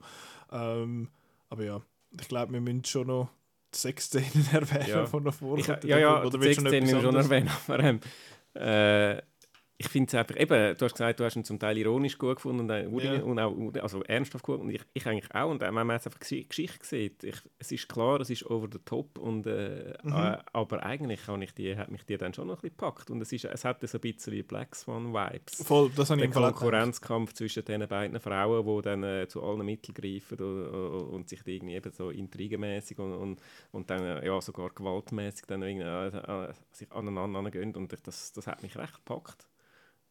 [0.52, 1.10] Ähm,
[1.50, 1.82] aber ja,
[2.20, 3.30] ich glaube, wir müssen schon noch
[3.74, 5.06] die Sexszenen erwähnen, Ja.
[5.06, 5.36] von noch.
[5.58, 8.00] Ich, ja, ja, Oder du noch Sexszene etwas schon erwähnen, aber ähm,
[8.54, 9.22] äh,
[9.78, 12.38] ich finde es einfach, eben, du hast gesagt, du hast ihn zum Teil ironisch gut
[12.38, 12.88] gefunden und, äh,
[13.18, 13.22] Ja.
[13.22, 16.08] und auch also ernsthaft gut und ich, ich eigentlich auch und äh, wenn man jetzt
[16.08, 19.94] einfach die Geschichte sieht, ich, es ist klar, es ist over the top und äh,
[20.04, 20.12] Mhm.
[20.14, 23.22] äh, aber eigentlich ich die, hat mich die dann schon noch ein bisschen gepackt und
[23.22, 25.62] es, ist, es hat so ein bisschen wie Black Swan Vibes.
[25.66, 26.54] Voll, das habe ich Der im.
[26.54, 31.42] Konkurrenzkampf zwischen diesen beiden Frauen, die dann äh, zu allen Mitteln greifen und, und, sich
[31.46, 33.42] irgendwie eben so intrigenmäßig und, und,
[33.72, 38.02] und dann äh, ja, sogar gewaltmäßig dann irgendwie, äh, äh, sich aneinander angehen und ich,
[38.02, 39.48] das, das hat mich recht gepackt.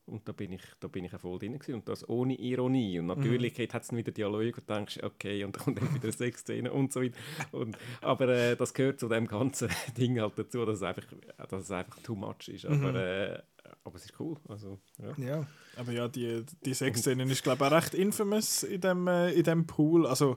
[0.07, 1.75] Und da bin ich, da bin ich auch voll drin gewesen.
[1.77, 2.99] und das ohne Ironie.
[2.99, 5.95] Und natürlich hat es dann wieder Dialoge und du denkst, okay, und dann kommt dann
[5.95, 7.17] wieder eine Sexszene und so weiter.
[7.53, 11.05] Und, aber äh, das gehört zu dem ganzen Ding halt dazu, dass es einfach,
[11.49, 12.67] dass es einfach too much ist.
[12.67, 12.97] Aber, Mhm.
[12.97, 13.39] äh,
[13.83, 14.37] aber es ist cool.
[14.49, 15.25] Also, ja.
[15.25, 19.33] Ja, aber ja, die, die Sexszene ist, glaube ich, auch recht infamous in dem, äh,
[19.33, 20.07] in dem Pool.
[20.07, 20.37] Also,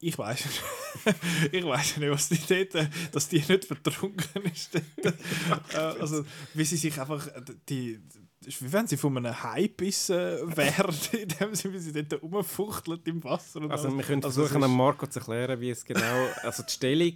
[0.00, 0.46] ich weiß
[1.52, 4.74] ich weiß nicht, was die dort, äh, dass die nicht vertrunken ist.
[4.74, 5.16] dort.
[5.74, 6.24] äh, also,
[6.54, 7.98] wie sie sich einfach, äh, die,
[8.48, 10.16] ist wie wenn sie von einem Hai gebissen
[10.56, 13.60] wären, in dem Sinne, wie sie dort rumfuchtelt im Wasser.
[13.60, 13.98] Und Also alles.
[13.98, 17.12] wir können Also, versuchen, ist- Marco zu erklären, wie es genau, also die Stellung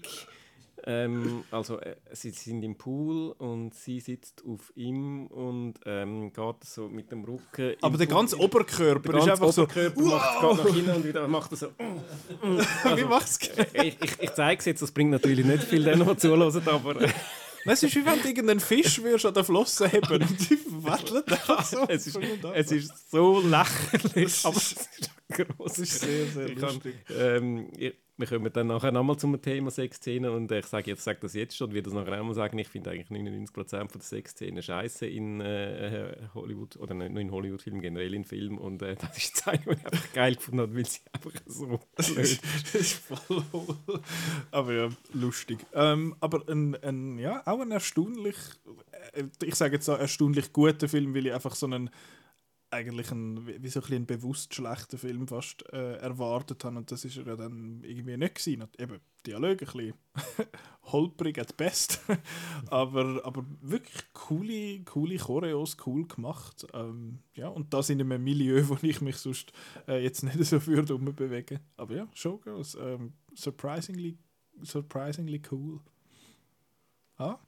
[0.84, 6.64] Ähm, also äh, sie sind im Pool und sie sitzt auf ihm und ähm, geht
[6.64, 7.76] so mit dem Rücken.
[7.82, 10.56] Aber der ganze Oberkörper der ist ganze einfach so, Oberkörper macht, wow!
[10.56, 11.66] geht nach hinten und wieder macht er so.
[12.96, 13.38] Wie macht's?
[13.74, 16.96] ich ich, ich zeige es jetzt, das bringt natürlich nicht viel, denen, die zuhören, aber.
[17.64, 20.58] Es ist wie wenn du irgendeinen Fisch würdest an der Flosse heben und die
[20.88, 21.84] einfach so.
[21.88, 22.18] es, ist,
[22.54, 25.72] es ist so lächerlich, aber es ist gross.
[25.72, 26.94] Es ist sehr, sehr Ich kann- lustig.
[27.18, 31.02] ähm, ich, wir kommen dann nachher nochmal zum Thema Sexszenen und äh, ich sage jetzt
[31.02, 32.56] sag das jetzt schon werde das nachher auch mal sagen.
[32.58, 37.32] Ich finde eigentlich 99% von der Sexszenen scheiße in äh, Hollywood oder nicht nur in
[37.32, 40.60] Hollywood-Filmen, generell in Filmen und äh, das ist die Zeit, die ich einfach geil gefunden
[40.60, 42.10] habe, weil sie einfach so blöd das
[42.74, 43.44] ist voll
[44.52, 45.58] Aber ja, lustig.
[45.74, 48.36] Ähm, aber ein, ein, ja, auch ein erstaunlich,
[49.14, 51.90] äh, ich sage jetzt so erstaunlich guter Film, weil ich einfach so einen
[52.72, 56.90] eigentlich ein, wie so ein, bisschen einen bewusst schlechten Film fast äh, erwartet habe und
[56.90, 58.62] das ist er ja dann irgendwie nicht gewesen.
[58.62, 59.94] Und Eben, Dialog ein bisschen
[60.84, 62.00] holprig at best,
[62.70, 66.66] aber, aber wirklich coole, coole Choreos, cool gemacht.
[66.72, 69.52] Ähm, ja, und das in einem Milieu, wo ich mich sonst
[69.86, 71.60] äh, jetzt nicht so würde bewegen.
[71.76, 74.18] Aber ja, Showgirls, ähm, surprisingly,
[74.62, 75.80] surprisingly cool.
[77.16, 77.38] Ah?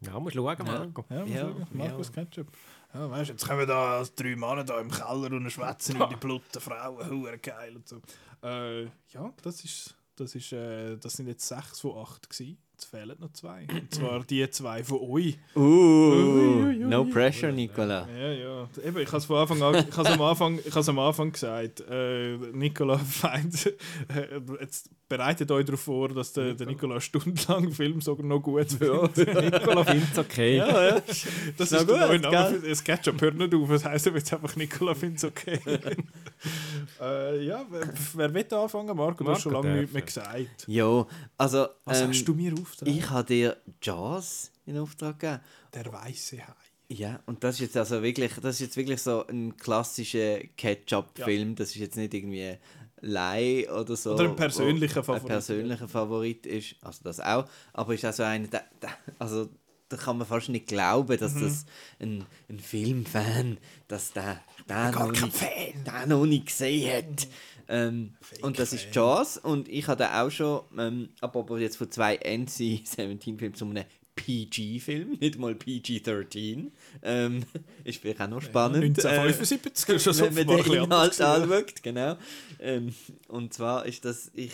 [0.00, 1.04] Ja, musst schauen, Marco.
[1.10, 1.66] Ja, muss Ja, schauen.
[1.72, 2.24] Markus ja.
[2.24, 2.52] Ketchup.
[2.94, 6.60] Ja, weißt, jetzt kommen da drei Männer da im Keller und schwätzen über die blutigen
[6.60, 8.00] Frauen, hure geil und so.
[8.42, 12.58] Äh, ja, das ist, das ist, äh, das sind jetzt sechs von acht gewesen.
[12.80, 13.66] Jetzt fehlen noch zwei.
[13.68, 15.36] Und zwar die zwei von euch.
[15.56, 16.76] Uh, Ui, ui, ui.
[16.76, 18.06] no pressure, Nicola.
[18.16, 18.68] Ja, ja.
[18.86, 22.36] Eben, ich habe es von Anfang an, ich am Anfang, ich am Anfang gesagt, äh,
[22.52, 28.00] Nicola Feind, äh, jetzt bereitet euch darauf vor, dass der, der Nicola stundenlang den Film
[28.00, 29.16] sogar noch gut findet.
[29.52, 30.58] Nicola find's okay.
[30.58, 31.00] Ja, ja.
[31.56, 32.60] Das Ist der neue gut, Name.
[32.60, 35.58] für- Das Ketchup hört nicht auf, das heisst jetzt einfach Nicola findet es okay.
[37.00, 39.24] äh, ja, wer, wer will anfangen, Marco?
[39.24, 40.64] Du hast schon Marco lange nichts mehr gesagt.
[40.68, 41.06] Ja,
[41.36, 41.66] also.
[41.84, 42.98] Was ähm, hast du mir aufgetragen?
[42.98, 45.40] Ich habe dir Jaws in Auftrag gegeben.
[45.74, 46.52] Der weiße Hai.
[46.90, 51.54] Ja, und das ist jetzt also wirklich, das ist jetzt wirklich so ein klassischer Ketchup-Film.
[51.54, 52.56] Das ist jetzt nicht irgendwie
[53.00, 54.14] Lei oder so.
[54.14, 55.22] Oder ein persönlicher Favorit.
[55.22, 57.44] Ein persönlicher Favorit ist, also das auch.
[57.74, 59.48] Aber ist auch so einer, der, der, also
[59.90, 61.42] da kann man fast nicht glauben, dass Mhm.
[61.42, 61.66] das
[62.00, 65.84] ein, ein Filmfan, dass der, der, Gar noch nicht, Fan.
[65.84, 67.28] der noch nicht gesehen hat.
[67.68, 71.90] Ähm, und das ist Jaws und ich hatte auch schon, ähm, aber aber jetzt von
[71.90, 73.84] zwei NC-17-Filmen zu einem
[74.18, 76.70] PG-Film, nicht mal PG-13.
[77.02, 77.44] Ähm,
[77.84, 78.98] ist vielleicht auch noch spannend.
[78.98, 82.16] 1975 ist schon so wenn man den Inhalt anschaut, genau.
[82.58, 82.94] Ähm,
[83.28, 84.52] und zwar ist das, ich,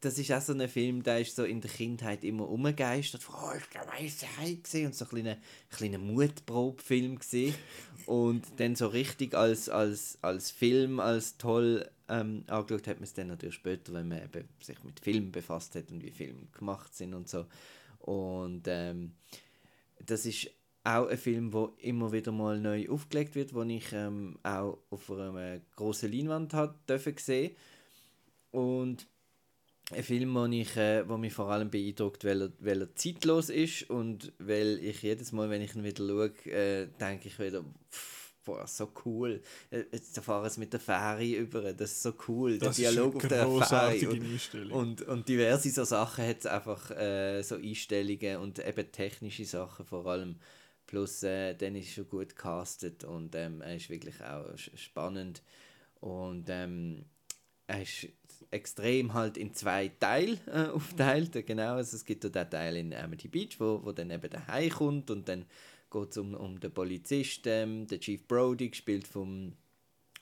[0.00, 3.22] das ist auch so ein Film, der ist so in der Kindheit immer umgegeistert.
[3.30, 5.36] Oh, ich der weiße Hai gesehen und so ein kleiner,
[5.70, 7.54] kleiner Mutprobfilm gesehen.
[8.06, 13.14] Und dann so richtig als, als, als Film, als toll ähm, angeschaut hat man es
[13.14, 16.94] dann natürlich später, wenn man eben sich mit Filmen befasst hat und wie Filme gemacht
[16.94, 17.46] sind und so.
[17.98, 19.12] Und ähm,
[20.04, 20.50] das ist
[20.84, 25.10] auch ein Film, wo immer wieder mal neu aufgelegt wird, wo ich ähm, auch auf
[25.10, 26.54] einer großen Leinwand
[26.88, 27.56] dürfen sehen.
[28.52, 29.08] Und
[29.92, 33.50] ein Film, wo, ich, äh, wo mich vor allem beeindruckt, weil er, weil er zeitlos
[33.50, 37.64] ist und weil ich jedes Mal, wenn ich ihn wieder schaue, äh, denke ich wieder,
[37.90, 39.42] pff, boah, so cool.
[39.70, 42.58] Äh, Jetzt fahren sie mit der Fähre über, das ist so cool.
[42.58, 44.10] Das der Dialog eine auf der Fähre.
[44.72, 49.44] Und, und, und diverse so Sachen hat es einfach, äh, so Einstellungen und eben technische
[49.44, 50.36] Sachen vor allem.
[50.86, 54.46] Plus, äh, dann ist schon gut castet und ähm, er ist wirklich auch
[54.76, 55.42] spannend.
[56.00, 57.04] Und ähm,
[57.66, 58.06] er ist
[58.50, 61.46] extrem halt in zwei Teile äh, aufteilt.
[61.46, 64.68] Genau, also es gibt da den Teil in Amity Beach, wo, wo dann eben Hai
[64.68, 65.46] kommt und dann
[65.90, 69.52] geht es um, um den Polizist, ähm, der Chief Brody, gespielt von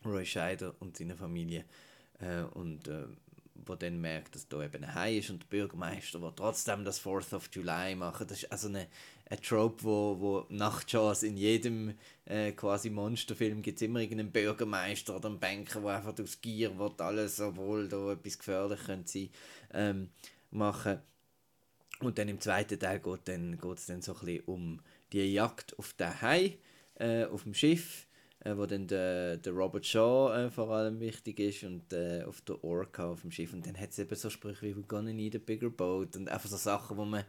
[0.05, 1.65] Roy Scheider und seiner Familie.
[2.21, 3.07] Äh, und äh,
[3.67, 7.01] wo dann merkt, dass da eben ein Hai ist und der Bürgermeister, der trotzdem das
[7.01, 8.27] 4th of July machen.
[8.27, 8.89] Das ist also eine,
[9.27, 11.95] eine Trope, wo, wo nach Jaws in jedem
[12.27, 16.79] äh, quasi Monsterfilm gibt es immer irgendeinen Bürgermeister oder einen Banker, der einfach aus Gier
[16.79, 19.31] will alles, obwohl da etwas gefährlich könnte sein,
[19.73, 20.09] ähm,
[20.51, 21.01] machen.
[22.01, 24.81] Und dann im zweiten Teil geht es dann, dann so ein bisschen um
[25.13, 26.59] die Jagd auf den Hai
[26.97, 28.07] äh, auf dem Schiff,
[28.41, 32.41] äh, wo dann der, der Robert Shaw äh, vor allem wichtig ist und äh, auf
[32.43, 33.53] der Orca auf dem Schiff.
[33.53, 36.29] Und dann hat es eben so Sprüche wie «We're gonna need a bigger boat» und
[36.29, 37.25] einfach so Sachen, wo man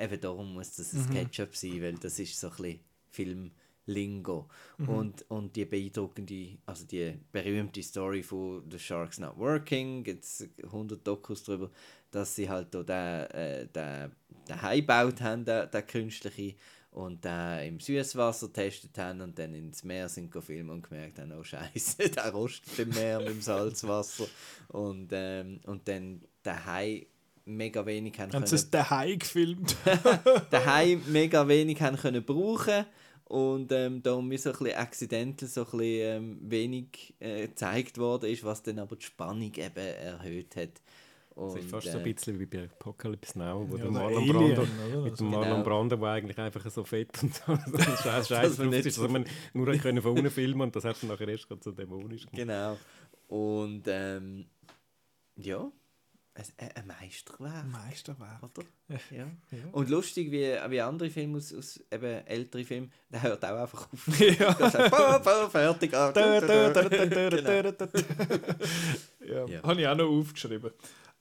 [0.00, 1.10] eben darum muss das ein Mhm.
[1.10, 3.50] Ketchup sein, weil das ist so ein bisschen
[3.86, 4.48] Filmlingo.
[4.78, 4.88] Mhm.
[4.88, 10.48] Und, und die beeindruckende, also die berühmte Story von «The Shark's Not Working», gibt es
[10.62, 11.70] 100 Dokus darüber,
[12.10, 14.12] dass sie halt da den, äh, den,
[14.48, 16.54] den Hai gebaut haben, den, den künstlichen,
[16.92, 21.32] und den im Süßwasser getestet haben und dann ins Meer sind gefilmt und gemerkt haben,
[21.32, 24.26] oh Scheiße, der rostet im Meer mit dem Salzwasser.
[24.68, 27.06] Und, ähm, und dann der Hai
[27.44, 29.76] mega wenig haben Haben sie es daheim gefilmt?
[30.50, 32.84] daheim mega wenig haben können brauchen
[33.24, 37.98] und ähm, da mir so ein bisschen accidental so ein bisschen ähm, wenig äh, gezeigt
[37.98, 40.70] worden ist, was dann aber die Spannung eben erhöht hat.
[41.36, 43.90] Das ist Und, fast so ein äh, bisschen wie bei Apocalypse Now, wo Ja, der
[43.92, 45.02] Marlon Alien, Brando, oder?
[45.04, 45.40] mit dem Genau.
[45.40, 47.56] Marlon Brando, der eigentlich einfach so fett und so,
[48.02, 50.84] scheiß Scheiß drauf ist, so- dass man nur hat können von unten filmen und das
[50.84, 52.36] hat dann nachher erst gerade so dämonisch gemacht.
[52.36, 52.76] Genau.
[53.28, 54.46] Und ähm,
[55.36, 55.70] ja,
[56.34, 57.66] ein, ein ein Meisterwerk.
[57.66, 58.42] Meisterwerk.
[58.42, 58.62] Oder?
[58.88, 58.98] Ja.
[59.18, 59.58] Ja.
[59.72, 63.92] Und lustig, wie, wie andere Filme aus, aus eben älteren Filmen, der hört auch einfach
[63.92, 64.06] auf.
[64.20, 64.52] Ja.
[64.54, 65.92] Der sagt, "Boah, boah, fertig.
[65.94, 66.36] ah, Genau.
[69.26, 69.62] ja, Ja.
[69.62, 70.70] Habe ich auch noch aufgeschrieben.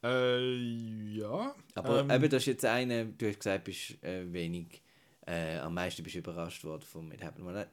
[0.04, 1.54] Äh, ja.
[1.76, 4.82] Aber ähm, eben, das ist jetzt eine, du hast gesagt, bist äh, wenig,
[5.28, 7.70] äh, am meisten bist du überrascht worden von It Happened One Night.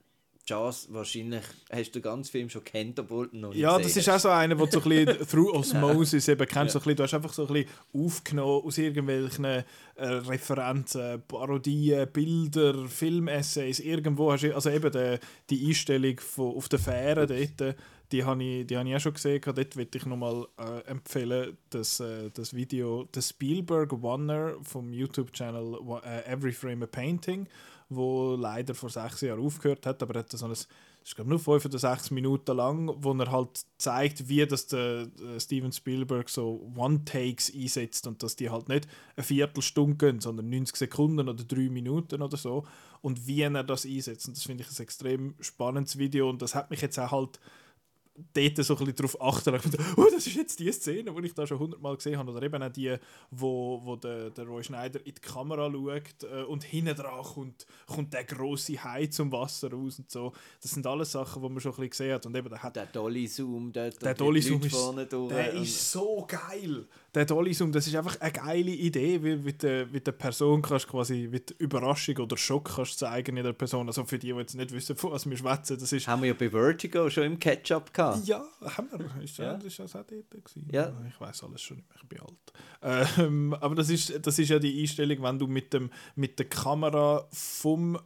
[0.47, 3.97] Jaws, wahrscheinlich hast du den ganzen Film schon kennt, obwohl du noch nicht Ja, das
[3.97, 6.73] ist auch so einer, wo du so ein bisschen through Osmosis eben kennst.
[6.75, 6.83] So Ja.
[6.83, 9.65] ein bisschen, du hast einfach so ein bisschen aufgenommen aus irgendwelchen äh,
[9.97, 15.19] Referenzen, Parodien, Bilder, Filmessays, irgendwo hast du, also eben die,
[15.51, 17.77] die Einstellung von, auf der Fähre dort,
[18.13, 19.41] die habe ich, die habe ich auch schon gesehen.
[19.45, 25.79] Dort würde ich nochmal äh, empfehlen, das, äh, das Video, der Spielberg Oneer vom YouTube-Channel
[26.05, 27.49] äh, Every Frame a Painting,
[27.89, 30.55] wo leider vor sechs Jahren aufgehört hat, aber er hat so ein
[31.07, 35.07] ich glaube nur fünf oder sechs Minuten lang, wo er halt zeigt, wie das der,
[35.07, 40.51] der Steven Spielberg so One-Takes einsetzt und dass die halt nicht eine Viertelstunde gehen, sondern
[40.51, 42.67] 90 Sekunden oder drei Minuten oder so
[43.03, 44.27] und wie er das einsetzt.
[44.27, 47.39] Und das finde ich ein extrem spannendes Video und das hat mich jetzt auch halt
[48.35, 49.55] dort so ein bisschen darauf achten.
[49.55, 52.31] Ich dachte, oh, das ist jetzt die Szene, die ich da schon hundertmal gesehen habe.
[52.33, 52.97] Oder eben auch die,
[53.31, 57.67] wo, wo der, der Roy Schneider in die Kamera schaut äh, und hinten dran kommt,
[57.87, 60.33] kommt der grosse Hai zum Wasser raus und so.
[60.61, 62.27] Das sind alles Sachen, die man schon ein bisschen gesehen hat.
[62.27, 64.03] Und eben, der hat Der Dolly-Zoom dort.
[64.03, 64.77] der Dolly-Zoom ist,
[65.31, 66.87] der ist so geil.
[67.17, 70.87] Der Dolly-Zoom, das ist einfach eine geile Idee, wie, wie, der, wie der Person kannst
[70.87, 73.87] quasi die Überraschung oder Schock kannst zeigen in der Person.
[73.87, 76.07] Also für die, die jetzt nicht wissen, von was wir schwätzen, das ist...
[76.07, 78.27] Haben wir ja bei Vertigo schon im Ketchup gehabt.
[78.27, 79.25] Ja, haben wir.
[79.25, 79.55] Ist, ja.
[79.55, 80.69] Das auch dort gewesen?
[80.71, 80.93] Ja.
[81.09, 83.17] Ich weiß alles schon nicht mehr, ich bin alt.
[83.19, 86.51] Ähm, aber das ist, das ist ja die Einstellung, wenn du mit, dem, mit der
[86.51, 87.99] Kamera vom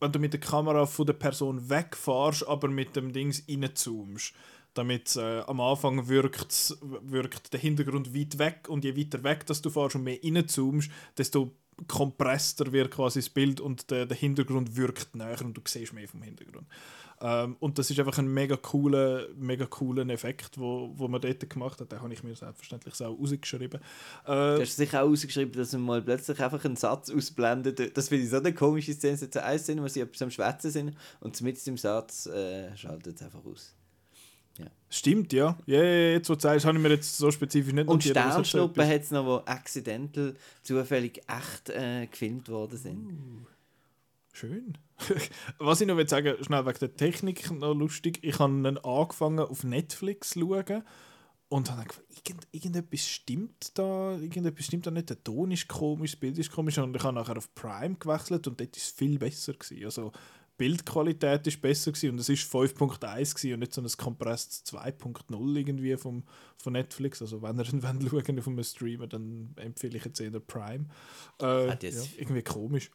[0.00, 4.34] wenn du mit der Kamera von der Person wegfährst, aber mit dem Dings reinzoomst.
[4.76, 9.62] Damit äh, am Anfang wirkt, wirkt der Hintergrund weit weg und je weiter weg dass
[9.62, 11.52] du fährst und mehr reinzoomst, desto
[11.88, 16.08] kompresster wird quasi das Bild und der, der Hintergrund wirkt näher und du siehst mehr
[16.08, 16.66] vom Hintergrund.
[17.20, 21.48] Ähm, und das ist einfach ein mega cooler, mega cooler Effekt, wo, wo man dort
[21.48, 21.90] gemacht hat.
[21.90, 23.80] Den habe ich mir selbstverständlich auch rausgeschrieben.
[24.26, 27.96] Du Äh, hast sicher auch ausgeschrieben, dass man mal plötzlich einfach einen Satz ausblendet.
[27.96, 29.14] Das finde ich so eine komische Szene.
[29.14, 33.16] Es eine Szene, wo sie etwas am Schwätzen sind und mit dem Satz äh, schaltet
[33.16, 33.75] es einfach aus.
[34.58, 34.66] Ja.
[34.88, 35.58] Stimmt, ja.
[35.66, 38.16] Ja, ja, jetzt, wo du sagst, habe ich mir jetzt so spezifisch nicht Und notiert,
[38.16, 43.46] so Sternschnuppen hat es noch, wo accidental zufällig echt äh, gefilmt worden sind.
[44.32, 44.78] Schön.
[45.58, 48.18] Was ich noch will sagen, schnell wegen der Technik noch lustig.
[48.22, 50.82] Ich habe ihn angefangen auf Netflix zu schauen
[51.48, 55.10] und habe gedacht, irgend, irgendetwas stimmt da, irgendetwas stimmt da nicht.
[55.10, 58.46] Der Ton ist komisch, das Bild ist komisch und ich habe nachher auf Prime gewechselt
[58.46, 59.84] und dort ist es viel besser gewesen.
[59.84, 60.12] Also
[60.58, 65.56] Bildqualität ist besser gewesen und es ist 5.1 gewesen und nicht so ein Compressed 2.0
[65.56, 66.22] irgendwie vom,
[66.56, 67.20] von Netflix.
[67.20, 67.66] Also wenn ihr
[68.12, 70.86] wollt schauen auf einem Streamer, dann empfehle ich jetzt eher Prime.
[71.40, 72.90] Äh, Ah, das- ja, irgendwie komisch.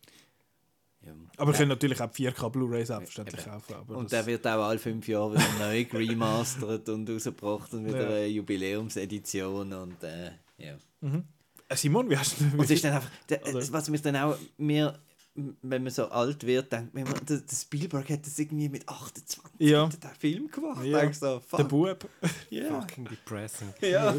[1.06, 1.14] Ja.
[1.38, 1.62] Aber ich Ja.
[1.64, 3.74] kann natürlich auch die 4K Blu-ray selbstverständlich kaufen.
[3.74, 7.86] Aber Und das- der wird auch alle fünf Jahre wieder neu remastert und rausgebracht und
[7.88, 8.08] wieder Ja.
[8.18, 10.78] eine Jubiläumsedition und äh, ja.
[11.02, 11.24] Mhm.
[11.68, 14.16] Äh, Simon, wie hast du Und es ist dann einfach, der, Oder- was mich dann
[14.16, 15.00] auch, mir,
[15.36, 19.40] wenn man so alt wird, denkt man, der, der Spielberg hat das irgendwie mit 28
[19.60, 19.88] Ja.
[19.88, 20.84] den Film gemacht.
[20.84, 21.00] Ja.
[21.00, 21.58] Denkst so, fuck.
[21.58, 22.10] Der Bub.
[22.50, 22.82] Ja.
[22.82, 23.74] Fucking depressing.
[23.82, 24.14] Ja.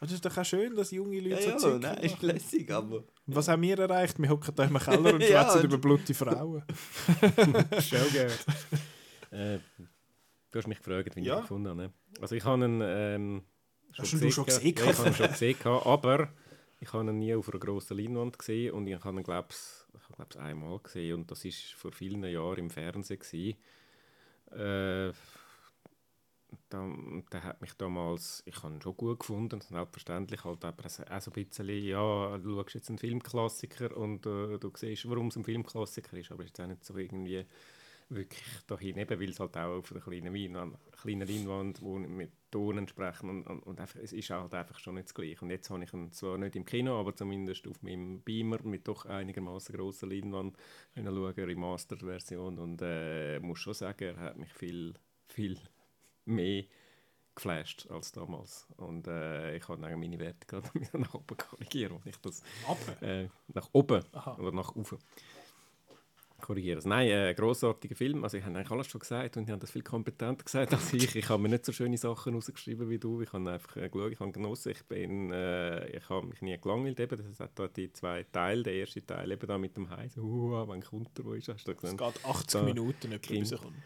[0.00, 2.04] Das ist doch auch schön, dass junge Leute Ja, ja, so Zeug nein, machen.
[2.04, 3.04] ist lässig, aber...
[3.26, 4.18] Was haben wir erreicht?
[4.18, 6.62] Wir hocken da im Keller und Ja, schwätzen über blutige Frauen.
[7.80, 8.30] Showgirl.
[9.30, 9.58] äh,
[10.50, 11.36] du hast mich gefragt, wie ich Ja.
[11.36, 11.82] ihn gefunden habe.
[11.82, 11.92] ne?
[12.20, 13.42] Also ich habe ihn ähm,
[13.96, 14.74] Hast du ihn schon gesehen?
[14.76, 16.28] Ja, ich habe ihn schon gesehen, aber
[16.80, 19.56] ich habe ihn nie auf einer grossen Leinwand gesehen und ich habe ihn, glaube ich,
[20.16, 23.18] glaub's einmal gesehen und das war vor vielen Jahren im Fernsehen.
[23.18, 23.56] Gewesen.
[24.52, 25.12] Äh,
[26.68, 26.86] da,
[27.42, 31.44] hat mich damals, ich habe ihn schon gut gefunden, selbstverständlich halt, es- auch so ein
[31.44, 36.16] bisschen, ja, du schaust jetzt einen Filmklassiker und äh, du siehst, warum es ein Filmklassiker
[36.16, 37.44] ist, aber es ist auch nicht so irgendwie
[38.10, 42.32] wirklich dahin, eben weil es halt auch auf einer kleinen Leinwand, kleinen Leinwand wo mit
[42.52, 45.40] Ton entsprechen und, und, und einfach, es ist halt einfach schon nicht das Gleiche.
[45.40, 48.86] Und jetzt habe ich ihn zwar nicht im Kino, aber zumindest auf meinem Beamer mit
[48.86, 50.56] doch einigermaßen grosser Leinwand
[50.94, 54.94] können schauen, Remastered-Version und äh, muss schon sagen, er hat mich viel,
[55.26, 55.58] viel
[56.26, 56.64] mehr
[57.34, 58.68] geflasht als damals.
[58.76, 60.68] Und äh, ich habe dann meine Werte gerade
[60.98, 62.42] nach oben korrigieren, und ich das
[63.00, 64.36] äh, nach oben Aha.
[64.38, 64.98] oder nach oben
[66.42, 66.76] korrigieren.
[66.76, 68.22] Also, nein, äh, grossartiger Film.
[68.24, 70.92] Also ich habe eigentlich alles schon gesagt und ich habe das viel kompetenter gesagt als
[70.92, 71.16] ich.
[71.16, 73.22] Ich habe mir nicht so schöne Sachen rausgeschrieben wie du.
[73.22, 74.72] Ich habe einfach äh, geschaut, ich habe genossen.
[74.72, 77.00] Ich bin, äh, ich habe mich nie gelangweilt.
[77.00, 77.16] Eben.
[77.16, 78.62] Das hat da die zwei Teile.
[78.64, 80.18] Der erste Teil eben da mit dem Heiß.
[80.18, 81.24] Uh, wann kommt er?
[81.24, 81.54] Wo ist er?
[81.54, 81.96] Hast du Es gesehen?
[81.96, 83.76] geht 80 Da Minuten, etwa, bis er kommt.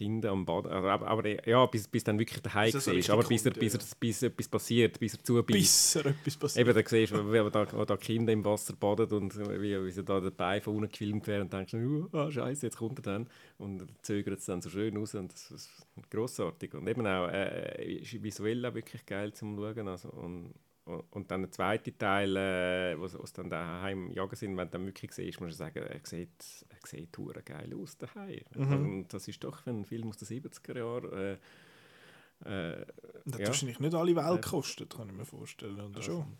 [0.00, 0.66] Kinder am Bad.
[0.66, 2.88] Aber, aber, aber ja, bis, bis dann wirklich so ist.
[2.88, 5.46] richtig Aber bis, er, bis, er, bis etwas passiert, bis er zubeißt.
[5.52, 6.68] Bis er etwas passiert.
[6.68, 10.02] Eben, da siehst du, wie, da, da Kinder im Wasser baden und wie, wie sie
[10.02, 13.02] da den Bein von unten gefilmt werden und denkst, du, ah, scheiße, jetzt kommt er
[13.02, 13.28] dann.
[13.58, 15.70] Und er zögert es dann so schön raus und das ist
[16.10, 16.72] grossartig.
[16.72, 19.86] Und eben auch äh, ist visuell auch wirklich geil zum Schauen.
[19.86, 20.54] Also, und,
[20.84, 24.72] und, dann der zweite Teil, äh, wo sie dann daheim im Jagen sind, wenn du
[24.72, 28.40] dann wirklich siehst, musst du sagen, er sieht, er sieht hure geil aus daheim.
[28.54, 28.72] Mhm.
[28.72, 31.12] Und das ist doch für einen Film aus den 70er Jahren.
[31.12, 31.32] Äh,
[32.44, 32.86] äh,
[33.26, 33.46] Das ja.
[33.46, 35.80] wahrscheinlich nicht alle Welt gekostet, kann ich mir vorstellen.
[35.80, 36.36] Oder Also, schon?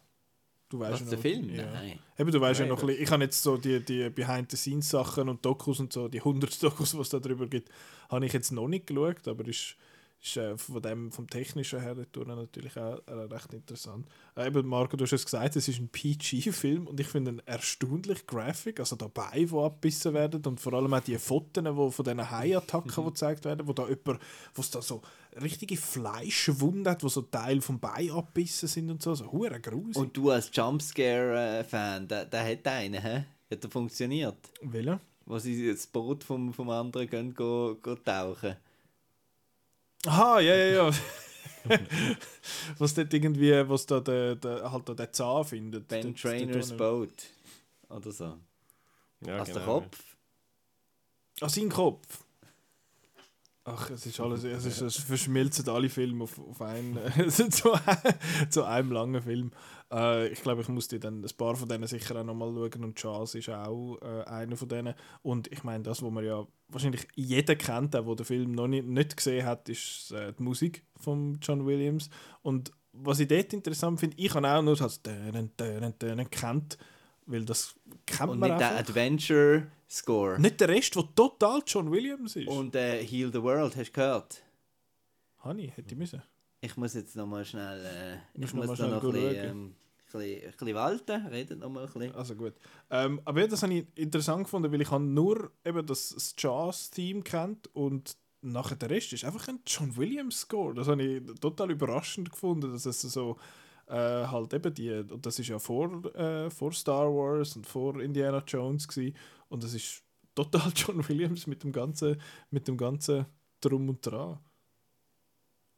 [0.70, 1.50] Du weißt Was, ja der noch, Film?
[1.50, 1.72] Ja.
[1.72, 1.98] Nein.
[2.16, 5.28] Eben, du weißt ja Nein, noch ein bisschen, ich habe jetzt so die, die Behind-the-Scenes-Sachen
[5.28, 7.68] und Dokus und so, die 100 Dokus, die es da drüber gibt,
[8.08, 9.76] habe ich jetzt noch nicht geschaut, aber ist,
[10.22, 14.06] ist äh, von dem, vom Technischen her natürlich auch äh, recht interessant.
[14.36, 17.42] Äh, eben, Marco, du hast es gesagt, es ist ein PG-Film und ich finde ihn
[17.46, 22.04] erstaunlich graphic, also dabei, die abbissen werden und vor allem auch die Fotos, die von
[22.04, 24.20] diesen Haiattacken, die gezeigt werden, wo da jemand,
[24.54, 25.00] wo es da so
[25.40, 29.96] richtige Fleischwunde hat, wo so Teile vom Bein abbissen sind und so, so hure grusig.
[29.96, 33.24] Und du als Jumpscare-Fan, der, der hat einen, hä?
[33.50, 34.36] Hat der funktioniert?
[34.60, 35.00] Welcher?
[35.24, 38.56] Wo sie das Boot vom, vom anderen gehen, go, go tauchen.
[40.06, 40.90] Aha, ja, ja, ja.
[42.78, 45.88] was dort irgendwie, was da der, der, halt da der Zahn findet.
[45.88, 47.10] Ben Dort- Trainers dort Boat.
[47.90, 48.38] Oder so.
[49.26, 49.98] Ja, Aus der genau, Kopf.
[51.42, 52.24] Ah, sein Kopf.
[53.64, 56.98] Ach, es ist alles, es, ist, es verschmilzen alle Filme auf, auf einen,
[58.50, 59.52] zu einem langen Film.
[59.92, 62.84] Äh, ich glaube, ich muss die dann ein paar von denen sicher auch nochmal schauen
[62.84, 64.94] und Charles ist auch äh, einer von denen.
[65.22, 68.68] Und ich meine, das, was man ja wahrscheinlich jeder kennt, der, der den Film noch
[68.68, 72.08] nicht, nicht gesehen hat, ist äh, die Musik von John Williams.
[72.42, 76.78] Und was ich dort interessant finde, ich habe auch nur das Dönen, Dönen, Dönen kennt,
[77.26, 77.74] weil das
[78.06, 78.90] kennt Und man nicht der einfach.
[78.90, 80.40] Adventure-Score.
[80.40, 82.48] Nicht der Rest, der total John Williams ist.
[82.48, 84.42] Und äh, Heal the World, hast du gehört?
[85.44, 86.22] Honey, hätte ich müssen.
[86.60, 87.84] Ich muss jetzt nochmal schnell.
[87.84, 89.74] Äh, ich noch muss noch schnell ein bisschen, ähm, ein
[90.04, 91.26] bisschen, ein bisschen walten.
[91.26, 92.14] Redet nochmal ein bisschen.
[92.14, 92.54] Also gut.
[92.90, 97.22] Ähm, aber ja, das habe ich interessant gefunden, weil ich habe nur eben das, Jazz-Theme
[97.22, 100.74] kennt und nachher der Rest ist einfach ein John Williams-Score.
[100.74, 103.38] Das habe ich total überraschend gefunden, dass es so
[103.86, 103.94] äh,
[104.26, 108.42] halt eben die, und das ist ja vor, äh, vor Star Wars und vor Indiana
[108.46, 109.16] Jones gewesen,
[109.48, 110.02] und das ist
[110.34, 112.20] total John Williams mit dem ganzen,
[112.50, 113.26] mit dem ganzen
[113.60, 114.38] Drum und Dran.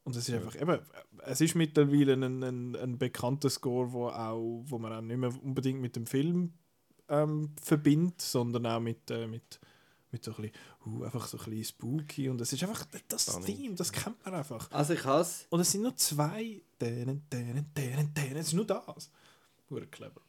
[0.04, 0.78] Und es ist einfach, eben,
[1.24, 5.32] es ist mittlerweile ein, ein, ein bekannter Score, wo, auch, wo man auch nicht mehr
[5.42, 6.54] unbedingt mit dem Film
[7.08, 9.60] ähm, verbindet, sondern auch mit, äh, mit,
[10.10, 10.56] mit so ein bisschen,
[10.86, 12.28] uh, einfach so ein bisschen spooky.
[12.28, 13.46] Und es ist einfach das Spannend.
[13.46, 14.70] Theme, das kennt man einfach.
[14.72, 15.46] Also ich hasse.
[15.50, 16.62] Und es sind nur zwei.
[16.80, 18.36] Dänen, Dänen, Dänen, Dänen.
[18.36, 19.10] Es ist nur das.
[19.70, 20.20] Hure clever.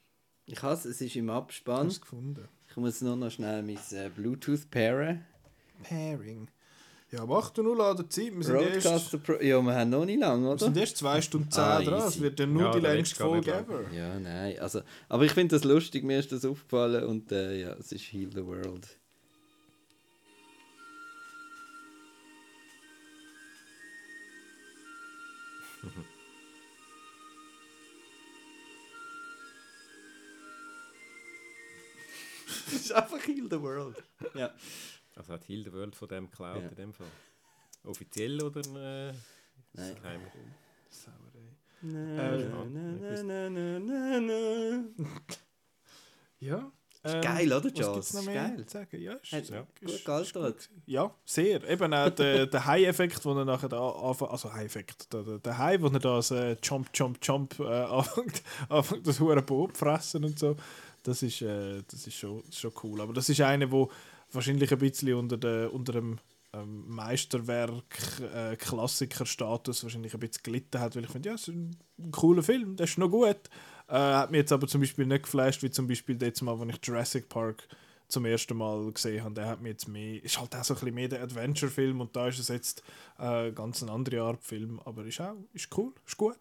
[0.46, 1.88] Ich hasse, es ist im Abspann.
[1.88, 2.48] Hast gefunden.
[2.70, 5.26] Ich muss nur noch schnell mein äh, Bluetooth pairen.
[5.84, 6.48] Pairing.
[7.14, 8.36] Ja, mach du nur an der Zeit.
[8.36, 9.34] Wir sind, erst, Pro.
[9.34, 10.66] Ja, wir haben noch nicht lange, wir oder?
[10.66, 12.08] sind erst 2 Stunden 10 Ah, dran.
[12.08, 13.84] Es wird ja nur Ja, die längste Folge ever.
[13.94, 14.58] Ja, nein.
[14.58, 18.12] Also, aber ich finde das lustig, mir ist das aufgefallen und äh, ja, es ist
[18.12, 18.98] Heal the World.
[32.66, 34.04] das ist einfach Heal the World.
[34.34, 34.52] Ja.
[35.16, 36.70] Also hat Hilde World von dem geklaut Ja.
[36.70, 37.08] in dem Fall?
[37.84, 39.14] Offiziell oder äh,
[39.74, 39.96] Nein.
[39.96, 40.22] geheim?
[41.82, 44.84] Na, Äh, na, na, na, na, na.
[46.40, 46.72] Ja.
[47.06, 48.66] Ist geil, oder, Was mehr geil.
[48.70, 49.02] sagen?
[49.02, 50.70] Ja, ist, Hat ja, gut ist- gealtert.
[50.86, 51.62] Ja, sehr.
[51.70, 55.58] Eben auch der, der High-Effekt, den er nachher da anfängt, also High-Effekt, der, der, der
[55.58, 59.76] High, wo er da das äh, Jump, Jump, Jump äh, anfängt, anfängt das hure Boot
[59.78, 60.56] fressen und so,
[61.04, 63.02] das ist, äh, das ist, schon, schon cool.
[63.02, 63.92] Aber das ist einer, wo
[64.34, 66.20] wahrscheinlich ein bisschen unter, der, unter dem
[66.54, 71.56] ähm, Meisterwerk, äh, Klassiker-Status wahrscheinlich ein bisschen gelitten hat, weil ich finde, ja, es ist
[71.56, 73.50] ein, ein cooler Film, der ist noch gut.
[73.88, 76.76] Äh, hat mich jetzt aber zum Beispiel nicht geflasht, wie zum Beispiel jetzt mal, als
[76.76, 77.68] ich Jurassic Park
[78.08, 80.80] zum ersten Mal gesehen habe, der hat mir jetzt mehr, ist halt auch so ein
[80.80, 82.84] bisschen mehr der Adventure-Film und da ist es jetzt
[83.18, 86.38] äh, ganz eine andere Art Film, aber ist auch, ist cool, ist gut.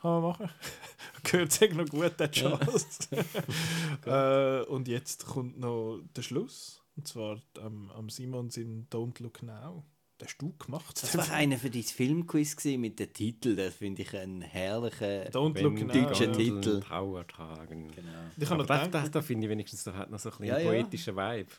[0.00, 0.50] Kann man machen.
[1.24, 3.08] Gehört sich noch gut, der Charles.
[4.06, 9.42] äh, und jetzt kommt noch der Schluss, und zwar am, am Simon in Don't Look
[9.42, 9.84] Now.
[10.20, 11.02] Den hast du gemacht?
[11.02, 13.56] Das war einer für dein Filmquiz mit dem Titel.
[13.56, 16.36] Das finde ich einen herrlichen Don't look now, deutschen ja.
[16.36, 16.80] Titel.
[16.80, 17.90] Power tragen.
[17.90, 18.08] Genau.
[18.36, 20.56] Ich Aber das, das, das finde ich wenigstens, das hat noch so ein bisschen Ja,
[20.56, 20.72] einen ja.
[20.72, 21.50] poetischen Vibe.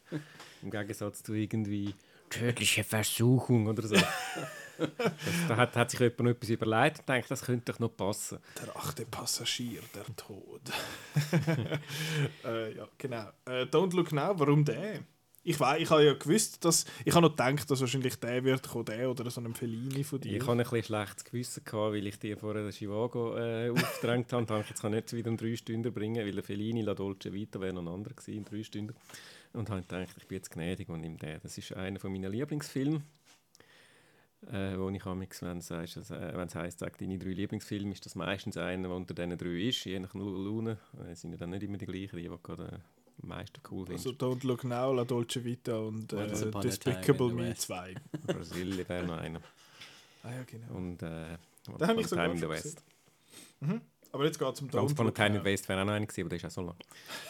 [0.62, 1.94] Im Gegensatz zu irgendwie
[2.30, 3.96] tödliche Versuchung oder so.
[4.78, 7.90] das, da hat, hat sich jemand noch etwas überlegt und denkt, das könnte doch noch
[7.90, 8.40] passen.
[8.62, 10.62] Der achte Passagier, der Tod.
[12.46, 13.30] äh, ja, genau.
[13.46, 15.02] Äh, Don't Look Now, warum der?
[15.48, 18.68] Ich weiß, ich habe ja gewusst, dass ich habe noch gedacht, dass wahrscheinlich der wird
[18.68, 20.38] kommen, der oder so ein Fellini von dir.
[20.38, 24.42] Ich hatte ein bisschen schlechtes Gewissen, gehabt, weil ich dir vorher Chivago äh, aufgedrängt habe.
[24.42, 26.96] Und dachte, jetzt kann ich nicht wieder um drei Stunden bringen, weil der Fellini La
[26.96, 28.96] Dolce Vita wäre noch ein anderer gewesen in drei Stunden.
[29.54, 31.40] Und habe gedacht, ich bin jetzt gnädig und nehme den.
[31.44, 33.04] Das ist einer von meinen Lieblingsfilmen.
[34.52, 38.04] Äh, wo ich amix, wenn es heisst, äh, wenn es sag deine drei Lieblingsfilme, ist
[38.04, 40.80] das meistens einer, der unter diesen drei ist, je nach Laune.
[41.12, 44.12] Es sind ja dann nicht immer die gleichen, die, gerade äh, am meisten cool also
[44.12, 44.22] findest.
[44.22, 46.28] Don't Look Now, La Dolce Vita und äh,
[46.62, 47.62] Despicable Me West.
[47.64, 47.96] 2.
[48.28, 49.40] Brasil wäre noch einer.
[50.24, 50.76] Ah ja, genau.
[50.76, 51.38] Und äh,
[51.80, 52.84] Den habe ich sogar Time in the West.
[53.60, 53.82] Mhm.
[54.12, 55.40] Aber jetzt geht es um Don't Look Time in Now.
[55.40, 56.76] the West wäre auch noch einer gewesen, aber der ist auch so lang.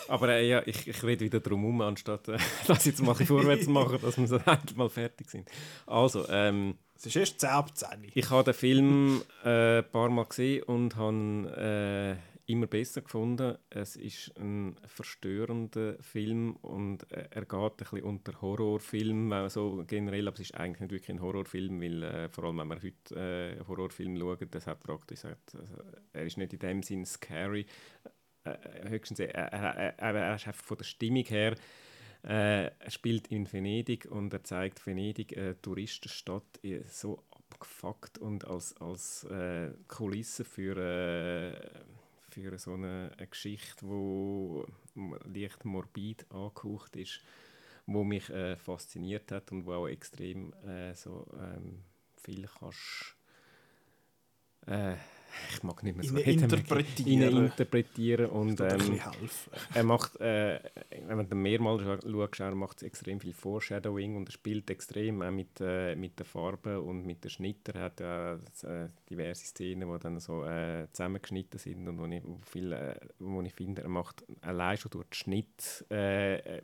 [0.07, 2.38] Aber äh, ja, ich, ich rede wieder drum herum, anstatt äh,
[2.68, 5.49] dass jetzt mal vorwärts machen, dass wir so endlich mal fertig sind.
[5.88, 8.12] Also, ähm, Es ist erst 10 ab 10.
[8.14, 13.57] ich habe den Film äh, ein paar Mal gesehen und habe äh, immer besser gefunden.
[13.69, 19.84] Es ist ein verstörender Film und äh, er geht ein bisschen unter Horrorfilm, äh, so
[19.88, 22.81] generell, aber es ist eigentlich nicht wirklich ein Horrorfilm, weil äh, vor allem, wenn man
[22.81, 25.57] heute äh, Horrorfilm schaut, das hat praktisch also,
[26.13, 27.65] er ist nicht in dem Sinn scary,
[28.43, 31.55] äh, höchstens, er, er, ist einfach von der Stimmung her
[32.23, 38.76] äh, er spielt in Venedig und er zeigt Venedig, eine Touristenstadt, so abgefuckt und als,
[38.77, 41.53] als äh, Kulisse für, äh,
[42.36, 47.22] für so eine, eine Geschichte, m- leicht morbid angehaucht ist,
[47.86, 51.84] wo mich äh, fasziniert hat und wo auch extrem äh, so ähm,
[52.18, 53.16] viel kannst
[54.68, 54.95] äh,
[55.49, 57.45] ich mag nicht mehr so interpretieren.
[57.45, 58.99] interpretieren und ähm,
[59.74, 60.60] er macht, äh,
[61.07, 62.02] wenn man den mehrmals scha-
[62.36, 66.26] schaut, er macht extrem viel Foreshadowing und er spielt extrem auch mit, äh, mit der
[66.26, 67.76] Farbe und mit den Schnitten.
[67.76, 72.24] Er hat ja äh, diverse Szenen, die dann so äh, zusammengeschnitten sind und wo ich,
[72.24, 76.62] wo viel, äh, wo ich finde, er macht allein schon durch den Schnitt äh, äh,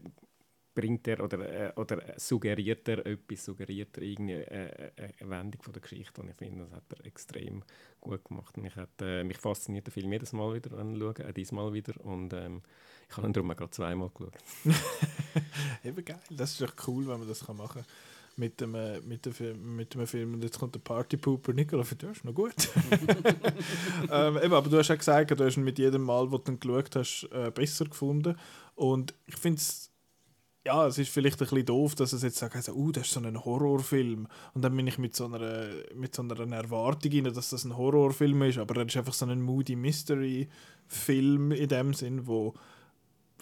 [0.74, 5.62] bringt er oder, äh, oder suggeriert er etwas, suggeriert er irgendeine äh, äh, eine Wendung
[5.62, 7.64] von der Geschichte und ich finde, das hat er extrem
[8.00, 8.58] gut gemacht.
[8.58, 11.74] Mich, hat, äh, mich fasziniert der Film jedes Mal wieder, wenn ich schaue, auch diesmal
[11.74, 12.62] wieder und ähm,
[13.10, 14.34] ich habe ihn darum auch gerade zweimal geschaut.
[15.84, 16.20] Eben geil.
[16.30, 17.92] Das ist echt cool, wenn man das kann machen kann.
[18.38, 20.36] Mit dem, äh, mit, dem Film, mit dem Film.
[20.36, 22.24] Und jetzt kommt der Partypooper Nicola für dich.
[22.24, 22.54] Noch gut.
[24.10, 26.54] ähm, eben, aber du hast ja gesagt, du hast ihn mit jedem Mal, wo du
[26.54, 28.38] ihn geschaut hast, äh, besser gefunden.
[28.76, 29.91] Und ich finde es.
[30.64, 33.20] Ja, es ist vielleicht ein bisschen doof, dass es jetzt sagt, uh, das ist so
[33.20, 34.28] ein Horrorfilm.
[34.54, 37.76] Und dann bin ich mit so einer, mit so einer Erwartung rein, dass das ein
[37.76, 38.60] Horrorfilm ist.
[38.60, 42.54] Aber er ist einfach so ein Moody Mystery-Film in dem Sinn, wo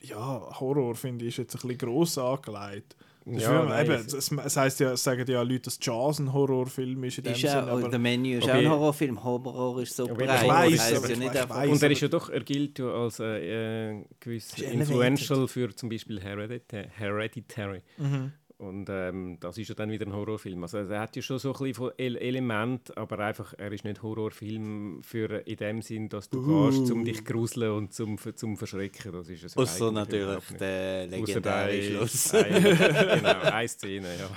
[0.01, 2.95] ja, Horror finde ich ist jetzt ein bisschen gross angelegt.
[3.25, 6.33] Das Ja, nein, eben, es- es, heisst ja, es sagen ja Leute, dass Jazz ein
[6.33, 9.23] Horrorfilm ist in dem Ist Sinn, ja, aber der Menü ist auch ein Horrorfilm.
[9.23, 10.41] Horror ist so breit.
[10.41, 11.55] ich weiss, aber ja ich nicht einfach...
[11.57, 11.69] weiss.
[11.69, 15.89] Und er ist ja doch, er gilt ja als äh, äh, gewiss influential für zum
[15.89, 17.81] Beispiel Heredita Hereditary.
[17.97, 18.31] Mhm.
[18.59, 20.61] Und ähm, das ist ja dann wieder ein Horrorfilm.
[20.63, 25.01] Also er hat ja schon so ein bisschen Element, aber einfach, er ist nicht Horrorfilm
[25.01, 26.69] für in dem Sinn, dass du Uh.
[26.69, 29.13] gehst, um dich gruseln und zum, zum Verschrecken.
[29.13, 32.33] Das ist es eigentlich natürlich der legendäre Schluss.
[32.33, 34.29] ein- genau, eine Szene, ja.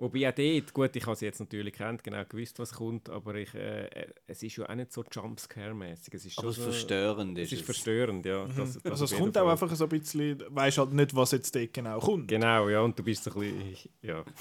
[0.00, 3.36] Wobei auch dort, gut, ich habe sie jetzt natürlich kennt, genau gewusst, was kommt, aber
[3.36, 6.14] ich, äh, äh, es ist ja auch nicht so Jumpscare-mäßig.
[6.14, 7.60] Es ist Aber es so, verstörend ist es.
[7.60, 8.44] ist verstörend, ja.
[8.56, 9.52] Das, das also auf es kommt auch Fall.
[9.52, 12.26] einfach so ein bisschen, weißt halt nicht, was jetzt dort genau kommt.
[12.28, 14.24] Genau, ja, und du bist so ein bisschen, ja.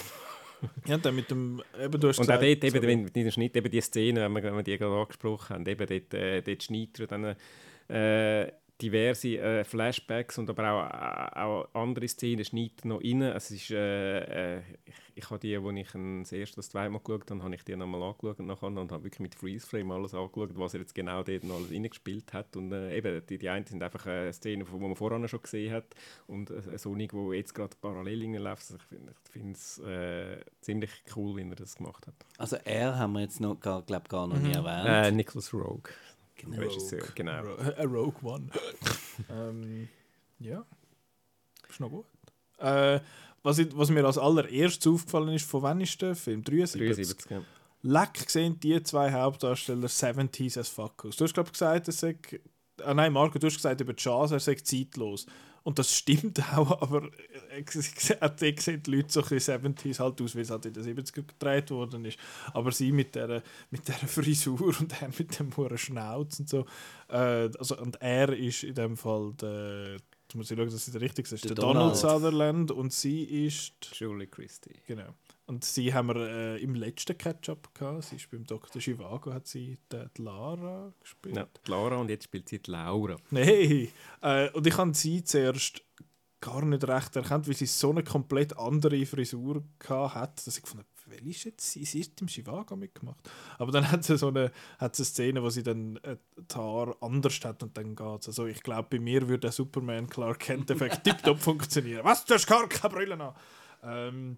[0.87, 3.07] Ja, und dann mit dem, eben du hast Und auch gesagt, dort, eben, so- wenn,
[3.09, 5.85] in der Schnitt, eben die Szene, wenn wir, wenn wir die gerade angesprochen haben, eben
[5.85, 7.35] dort, äh, dort schneidet er dann
[7.89, 8.51] äh,
[8.81, 10.71] diverse äh, Flashbacks und aber
[11.35, 11.35] auch,
[11.73, 13.21] auch andere Szenen schneidet noch rein.
[13.21, 16.99] Es ist, äh, äh, ich, ich habe die, als ich das erste, das zweite Mal
[16.99, 20.49] geschaut habe, habe ich die nochmal angeschaut nachher und habe wirklich mit Freeze-Frame alles angeschaut,
[20.55, 22.55] was er jetzt genau dort noch alles reingespielt hat.
[22.57, 25.71] Und äh, eben, die, die einen sind einfach äh, Szenen, die man vorher schon gesehen
[25.73, 25.85] hat
[26.27, 28.63] und äh, Sonic, die jetzt gerade parallel läuft.
[28.63, 32.15] Also ich finde ich finde es äh, ziemlich cool, wie er das gemacht hat.
[32.37, 34.65] Also er haben wir jetzt noch, gar, glaub, gar noch nie Mhm.
[34.65, 34.87] erwähnt.
[34.87, 35.91] Äh, Nicholas Rogue.
[36.43, 36.61] Genau.
[36.61, 37.55] Regisseur, genau.
[37.77, 38.47] A Rogue One.
[39.29, 39.89] ähm,
[40.39, 40.65] ja,
[41.69, 42.05] ist noch gut.
[42.59, 42.99] Äh,
[43.41, 46.43] was, ich, was mir als allererstes aufgefallen ist, von wann ist der Film?
[46.43, 46.79] 73?
[46.81, 47.43] 73, ja.
[47.81, 51.17] Leck sehen die zwei Hauptdarsteller 70s as fuck aus.
[51.17, 52.17] Du hast glaube gesagt, er sei,
[52.81, 55.25] ah nein Marco, du hast gesagt über Jazz, er sei zeitlos.
[55.63, 57.03] Und das stimmt auch, aber
[57.49, 57.63] äh,
[58.19, 60.83] er sieht die Leute so ein bisschen 70s halt aus, wie es halt in den
[60.83, 62.19] 70ern gedreht worden ist.
[62.53, 66.65] Aber sie mit der, mit der Frisur und er mit dem hohen Schnauz und so.
[67.09, 70.95] Äh, also, und er ist in dem Fall der, jetzt muss ich schauen, dass ich
[70.95, 71.97] richtig ist, der, Der Donald Donald.
[71.97, 73.73] Sutherland und sie ist...
[73.93, 74.75] Julie Christie.
[74.85, 75.13] Genau.
[75.45, 78.05] Und sie haben wir äh, im letzten Catch-up gehabt.
[78.05, 78.81] Sie ist beim Dr.
[78.81, 81.35] Chivago, hat sie die, Lara gespielt.
[81.35, 83.17] Ja, die Lara und jetzt spielt sie die Laura.
[83.29, 83.89] Nein.
[84.21, 85.83] Äh, und ich habe sie zuerst
[86.39, 90.85] gar nicht recht erkannt, weil sie so eine komplett andere Frisur hat, dass ich gefunden
[90.85, 91.85] habe, welche ist jetzt sie?
[91.85, 93.29] Sie ist im Chivago mitgemacht.
[93.57, 96.55] Aber dann hat sie so eine, hat sie eine Szene, wo sie dann äh, die
[96.55, 98.27] Haare anders hat und dann geht es.
[98.27, 102.03] Also ich glaube, bei mir würde der Superman Clark Kent-Effekt tiptop funktionieren.
[102.03, 102.25] Was?
[102.25, 103.35] Du hast gar keine Brille an!
[103.83, 104.37] Ähm,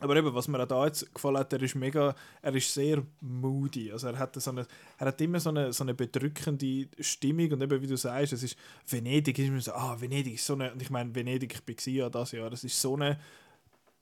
[0.00, 3.02] aber eben, was mir auch da jetzt gefallen hat, er ist mega, er ist sehr
[3.20, 3.90] moody.
[3.90, 4.66] Also er hat, so eine,
[4.98, 8.42] er hat immer so eine, so eine bedrückende Stimmung und eben wie du sagst, es
[8.42, 11.62] ist Venedig, ist immer so, ah, Venedig ist so eine, und ich meine, Venedig, ich
[11.62, 13.18] bin ja das Jahr, es ist so eine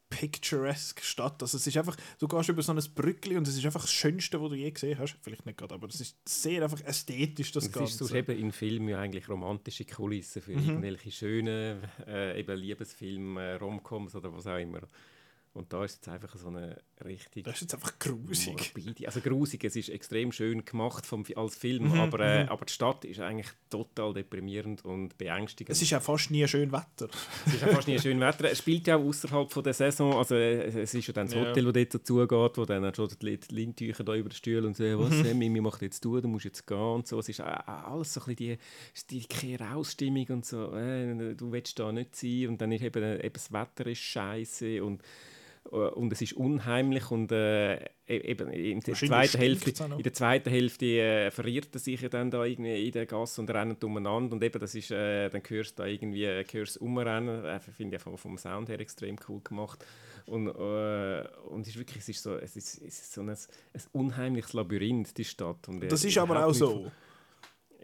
[0.09, 1.43] picturesque Stadt.
[1.43, 3.93] Also es ist einfach, du gehst über so ein Brückli und es ist einfach das
[3.93, 5.17] Schönste, was du je gesehen hast.
[5.21, 7.91] Vielleicht nicht gerade, aber es ist sehr einfach ästhetisch, das Das Ganze.
[7.93, 10.69] ist sonst eben in Filmen ja eigentlich romantische Kulissen für Mhm.
[10.69, 14.83] irgendwelche schönen äh, eben Liebesfilme, äh, Romcoms oder was auch immer.
[15.57, 17.45] Und da ist jetzt einfach so eine richtig.
[17.45, 18.75] Das ist jetzt einfach grusig.
[18.75, 19.07] Morbide.
[19.07, 22.51] Also grusig, es ist extrem schön gemacht vom, als Film, Mhm, aber, äh, mhm.
[22.51, 25.71] aber die Stadt ist eigentlich total deprimierend und beängstigend.
[25.71, 27.09] Es ist ja fast nie schön Wetter.
[27.47, 28.51] Es ist ja fast nie schön Wetter.
[28.51, 30.13] Es spielt ja auch außerhalb von der Saison.
[30.15, 31.47] Also äh, es ist ja dann das Ja.
[31.47, 34.85] Hotel, das dort dazugeht, wo dann schon die Lindtücher da über den Stuhl und so,
[34.99, 35.31] was Mhm.
[35.31, 35.39] mhm.
[35.39, 37.19] Mimi macht jetzt du, du musst jetzt gehen und so.
[37.19, 38.59] Es ist äh, alles so ein bisschen
[39.11, 43.03] die, die Kehr-Ausstimmung und so, äh, du willst da nicht sein und dann ist eben,
[43.21, 45.05] eben das Wetter ist scheiße und äh,
[45.71, 50.87] und es ist unheimlich und äh, eben in der zweiten Hälfte, in der zweiten Hälfte
[50.87, 54.45] äh, verirrt er sich ja dann da irgendwie in der Gasse und rennt umeinander und
[54.45, 58.03] eben das ist, äh, dann hörst du da irgendwie äh, hörst umrennen, äh, finde ich
[58.03, 59.85] vom, vom Sound her extrem cool gemacht
[60.27, 63.31] und, äh, und es ist wirklich, es ist so, es ist, es ist so ein,
[63.31, 63.37] ein
[63.93, 65.69] unheimliches Labyrinth, die Stadt.
[65.69, 66.91] Und, äh, Das ist aber auch so.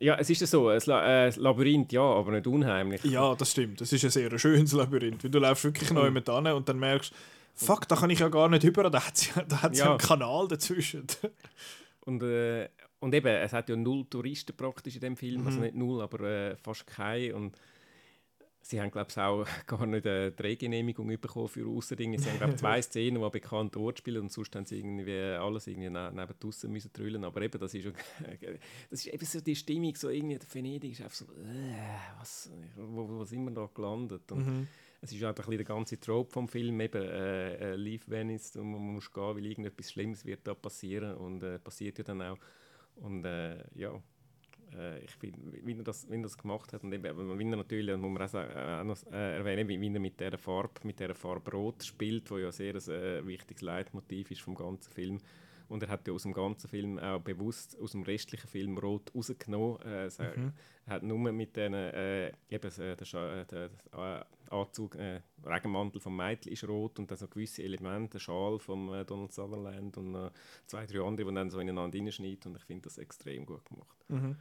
[0.01, 3.05] Ja, es ist ja so, ein La äh, Labyrinth, ja, aber nicht unheimlich.
[3.05, 3.81] Ja, das stimmt.
[3.81, 5.23] Das ist ein sehr schönes Labyrinth.
[5.23, 7.15] Weil du läufst wirklich neu mit an und dann merkst
[7.55, 9.85] fuck, da kann ich ja gar nicht über, da hat es ja, da hat's ja.
[9.87, 9.91] Ja.
[9.93, 11.07] einen Kanal dazwischen.
[12.05, 15.65] Und, äh, und eben, es hat ja null Touristen praktisch in dem Film, also Mhm.
[15.65, 17.37] nicht null, aber äh, fast keine.
[17.37, 17.57] Und
[18.61, 22.19] sie haben, glaube ich, auch gar nicht eine Drehgenehmigung bekommen für Außerdinge.
[22.19, 25.13] Sie haben, glaube zwei Szenen, die an bekannten Ort spielen und sonst haben sie irgendwie
[25.17, 27.23] alles irgendwie ne neben draussen müssen trüllen.
[27.23, 27.93] Aber eben, das ist, schon,
[28.91, 32.51] das ist eben so die Stimmung, so irgendwie, der Venedig ist einfach so, äh, was,
[32.77, 34.31] wo, wo sind wir da gelandet?
[34.33, 34.67] Und Mhm.
[35.05, 38.57] Es ist auch ein bisschen der ganze Trope vom Film, eben äh, äh, Leave Venice,
[38.57, 42.23] und man muss gehen, weil irgendetwas Schlimmes wird da passieren und äh, passiert ja dann
[42.23, 42.39] auch.
[42.95, 44.01] Und äh, ja,
[44.79, 47.45] äh, ich bin, wie er, das, wie er das gemacht hat und eben, aber wie
[47.45, 48.53] er natürlich, muss man auch, sagen,
[49.11, 52.53] äh, äh, erwähnen, wie, er mit dieser Farbe, mit dieser Farbe Rot spielt, wo ja
[52.53, 55.19] sehr ein äh, wichtiges Leitmotiv ist vom ganzen Film.
[55.73, 59.11] Und er hat ja aus dem ganzen Film auch bewusst aus dem restlichen Film Rot
[59.15, 59.81] rausgenommen.
[59.83, 60.53] Äh, äh, Mhm.
[60.85, 66.17] Er hat nur mit den, äh, eben, äh, der, äh, der Anzug, äh, Regenmantel vom
[66.17, 70.31] Mädchen ist rot und dann so gewisse Elemente, der Schal von äh, Donald Sutherland und
[70.67, 74.05] zwei, drei andere, die dann so ineinander reinschneiden und ich finde das extrem gut gemacht.
[74.09, 74.37] Mhm.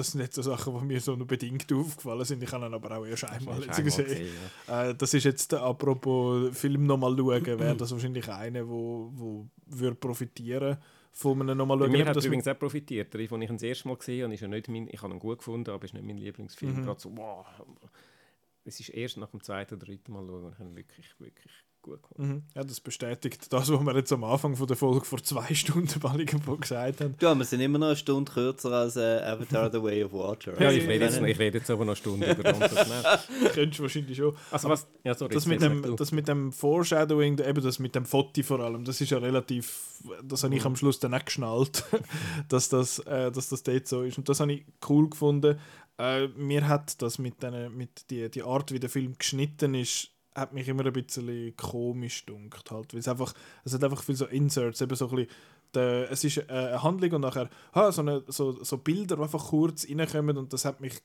[0.00, 2.42] Das sind jetzt so Sachen, die mir so nur bedingt aufgefallen sind.
[2.42, 4.06] Ich habe ihn aber auch erst einmal jetzt gesehen.
[4.06, 4.34] gesehen,
[4.66, 9.96] äh, das ist jetzt, apropos Film nochmal schauen, wäre das wahrscheinlich einer, wo, wo würde
[9.96, 10.78] profitieren
[11.12, 11.92] von einem nochmal schauen.
[11.92, 13.12] mir hat das er übrigens auch profitiert.
[13.12, 15.12] Der, den ich ihn das erste Mal gesehen habe, ist ja nicht mein, ich habe
[15.12, 16.80] ihn gut gefunden, aber ist nicht mein Lieblingsfilm.
[16.80, 16.84] Mhm.
[16.86, 17.44] Gerade so, wow.
[18.64, 21.52] Es ist erst nach dem zweiten oder dritten Mal schauen, ich ihn wirklich, wirklich
[21.82, 22.32] gut gefunden.
[22.32, 22.42] Mhm.
[22.54, 25.98] Ja, das bestätigt das, was wir jetzt am Anfang von der Folge vor zwei Stunden
[26.02, 27.14] mal irgendwo gesagt haben.
[27.20, 30.60] Ja, wir sind immer noch eine Stunde kürzer als äh, Avatar The Way of Water.
[30.60, 33.18] Ja, ich rede jetzt, ich rede jetzt aber noch eine Stunde über Schnell.
[33.54, 34.36] Könntest du wahrscheinlich schon.
[34.50, 38.04] Also was- ja, sorry, das, mit dem, das mit dem Foreshadowing, eben das mit dem
[38.04, 41.84] Foto vor allem, das ist ja relativ, das habe ich am Schluss dann auch geschnallt,
[42.48, 44.18] dass das, äh, dass das dort so ist.
[44.18, 45.58] Und das habe ich cool gefunden.
[45.98, 50.10] Äh, mir hat das mit, den, mit die, die Art, wie der Film geschnitten ist,
[50.40, 53.32] hat mich immer ein bisschen komisch dunkt halt, weil es einfach,
[53.64, 55.32] es hat einfach viel so Inserts, eben so ein bisschen
[55.74, 59.22] der, es ist äh, eine Handlung und nachher ha, so, eine, so, so Bilder, die
[59.22, 61.00] einfach kurz reinkommen und das hat mich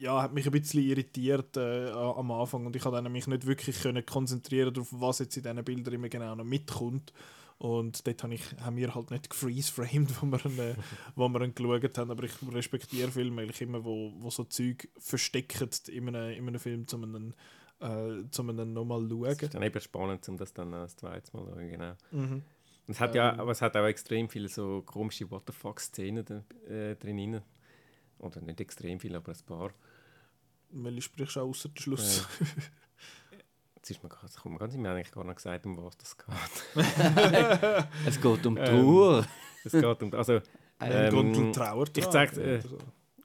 [0.00, 3.80] ja, hat mich ein bisschen irritiert äh, am Anfang und ich konnte mich nicht wirklich
[3.82, 7.12] können konzentrieren darauf, was jetzt in diesen Bildern immer genau noch mitkommt.
[7.58, 10.74] Und dort habe ich, haben wir halt nicht gefreeze-framed, wo wir, ihn, äh,
[11.14, 14.88] wo wir ihn geschaut haben, aber ich respektiere Filme eigentlich immer, wo, wo so Zeug
[14.98, 17.34] verstecken in einem, in einem Film, um einen,
[17.80, 19.50] äh, zum einen nochmal zu Es ist schauen.
[19.52, 21.92] dann eben spannend, um das dann äh, das zweite Mal zu schauen, genau.
[22.10, 22.32] Mhm.
[22.86, 23.40] Und es hat ja, Ähm.
[23.40, 27.40] aber es hat auch extrem viele so komische What-the-fuck-Szenen da- äh, drin.
[28.18, 29.70] Oder nicht extrem viele, aber ein paar.
[30.70, 32.26] welche sprichst du auch außer der Schluss?
[33.76, 36.16] Jetzt ist mir, das kommt mir ganz im eigentlich gar nicht gesagt, um was das
[36.16, 36.26] geht.
[38.06, 39.18] Es geht um Trauer.
[39.20, 39.24] Ähm,
[39.64, 40.40] es geht um, also,
[40.78, 42.62] Ein Grundel Trauer ich sage äh.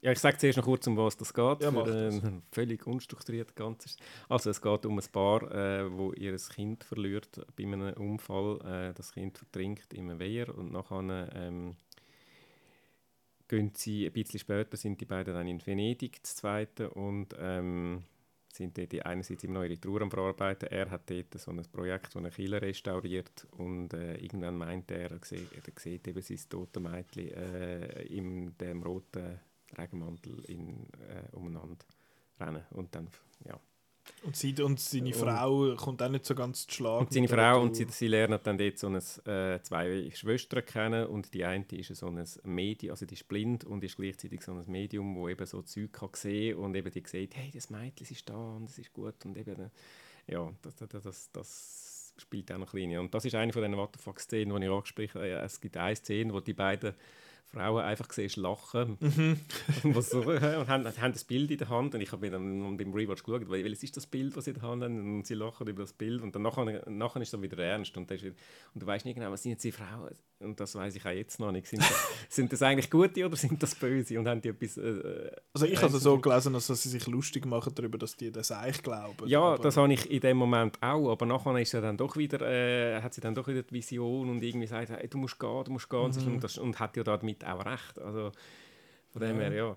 [0.06, 1.62] Ja, ich sage zuerst noch kurz, um was das geht.
[1.62, 2.20] Ja, für, äh,
[2.52, 3.96] völlig unstrukturiert Ganzes.
[4.28, 8.60] Also es geht um ein Paar, äh, wo ihr Kind verliert bei einem Unfall.
[8.60, 11.74] Äh, das Kind vertrinkt im Weiher und nachher ähm,
[13.48, 18.04] gehen sie, ein bisschen später sind die beiden dann in Venedig, das zweite, und ähm,
[18.52, 20.68] sind dort einerseits noch ihre Trauer am Verarbeiten.
[20.68, 25.10] Er hat dort so ein Projekt, wo er Killer restauriert und äh, irgendwann meint er,
[25.10, 29.40] er sieht, er sieht eben sein tote Mädchen äh, in dem roten
[29.76, 31.84] Regenmantel in, äh, umeinander
[32.40, 33.08] rennen und dann,
[33.44, 33.58] ja.
[34.22, 37.00] Und, sie, und seine Und- Frau kommt auch nicht so ganz zu Schlag.
[37.00, 41.06] Und seine Frau und sie, sie lernen dann dort so ein, äh, zwei Schwestern kennen
[41.08, 44.52] und die eine ist so ein Medium, also die ist blind und ist gleichzeitig so
[44.52, 48.06] ein Medium, wo eben so Zeug kann sehen und eben die sieht, hey, das Mädchen
[48.08, 49.70] ist da und es ist gut und eben, äh,
[50.28, 52.98] ja, das, das, das, das spielt auch noch ein bisschen.
[53.00, 55.30] Und das ist eine von diesen What the fuck Szenen, die ich angesprochen habe.
[55.30, 56.94] Es gibt eine Szene, wo die beiden
[57.56, 58.96] Frauen einfach siehst, lachen.
[59.00, 59.40] Mhm.
[59.94, 61.94] und, so, und haben, haben das Bild in der Hand.
[61.94, 64.50] Und ich habe mir dann beim Rewatch geschaut, weil welches ist das Bild, was sie
[64.50, 65.16] in der Hand haben.
[65.16, 66.22] Und sie lachen über das Bild.
[66.22, 67.96] Und dann nachher, nachher ist es dann wieder ernst.
[67.96, 68.32] Und, wieder,
[68.74, 70.14] und du weißt nicht genau, was sind jetzt die Frauen?
[70.38, 71.66] Und das weiß ich auch jetzt noch nicht.
[71.66, 74.18] Sind das, sind das eigentlich gute oder sind das böse?
[74.18, 74.76] Und haben die etwas...
[74.76, 78.16] Äh, Also ich äh, habe es so gelesen, dass sie sich lustig machen darüber, dass
[78.16, 79.26] die das eigentlich glauben.
[79.26, 82.40] ja, das habe ich in dem Moment auch, aber nachher ist er dann doch wieder,
[82.42, 85.64] äh, hat sie dann doch wieder die Vision und irgendwie sagt, hey, du musst gehen,
[85.64, 86.10] du musst gehen.
[86.10, 86.34] Mhm.
[86.34, 87.98] und, das, und hat ja damit auch recht.
[87.98, 88.32] Also
[89.12, 89.76] von dem her, ja.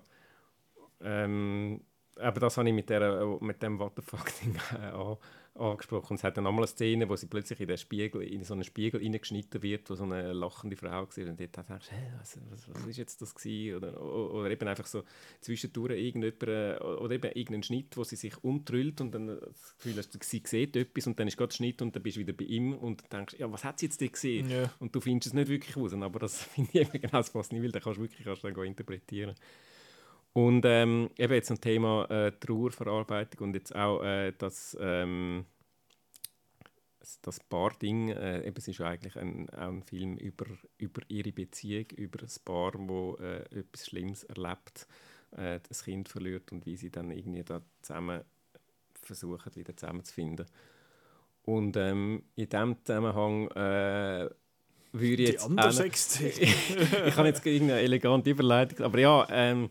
[1.02, 1.80] Ähm,
[2.16, 5.16] aber das habe ich mit, der, mit dem What the fuck-Ding äh, an,
[5.60, 6.10] angesprochen.
[6.10, 8.54] Und es hat dann einmal eine Szene, wo sie plötzlich in, den Spiegel, in so
[8.54, 11.02] einen Spiegel reingeschnitten wird, wo so eine lachende Frau war.
[11.02, 13.76] Und dort denkst du, hey, was, was, was ist jetzt das gewesen?
[13.76, 15.04] Oder, oder eben einfach so
[15.40, 20.22] zwischendurch irgendjemand, oder eben irgendein Schnitt, wo sie sich umtrüllt und dann das Gefühl hast,
[20.22, 22.72] sie sieht etwas und dann ist gerade Schnitt und dann bist du wieder bei ihm
[22.72, 24.50] und denkst, ja, was hat sie jetzt gesehen?
[24.50, 24.72] Ja.
[24.78, 25.92] Und du findest es nicht wirklich raus.
[25.92, 28.64] Aber das finde ich eben genau das Faszinierende, weil dann kannst du wirklich kannst dann
[28.64, 29.34] interpretieren.
[30.32, 35.44] Und ähm, eben jetzt zum Thema äh, Trauerverarbeitung und jetzt auch äh, das, ähm,
[37.22, 38.10] das- Paar-Ding.
[38.10, 40.46] Äh, eben, es ist eigentlich ein, auch ein Film über,
[40.78, 44.86] über ihre Beziehung, über ein Paar, wo äh, etwas Schlimmes erlebt,
[45.36, 48.20] äh, das Kind verliert und wie sie dann irgendwie da zusammen
[49.02, 50.46] versuchen, wieder zusammenzufinden.
[51.42, 54.28] Und ähm, in diesem Zusammenhang äh,
[54.92, 55.44] würde Die ich jetzt...
[55.44, 56.30] andere auch noch- Sexszene.
[57.08, 59.26] ich habe jetzt irgendeine elegante Überleitung, aber ja...
[59.28, 59.70] Ähm,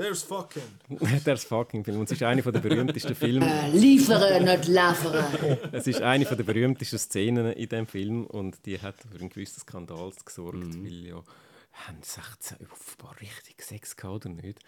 [0.00, 0.62] There's fucking.
[1.24, 1.98] There's fucking Film.
[2.00, 3.44] Und es ist einer der berühmtesten Filme.
[3.44, 5.58] Äh, liefere, nicht liefere.
[5.72, 9.60] es ist eine der berühmtesten Szenen in dem Film und die hat für einen gewissen
[9.60, 11.22] Skandal gesorgt, weil ja
[11.72, 14.60] haben 16 offenbar richtig Sex gehabt oder nicht.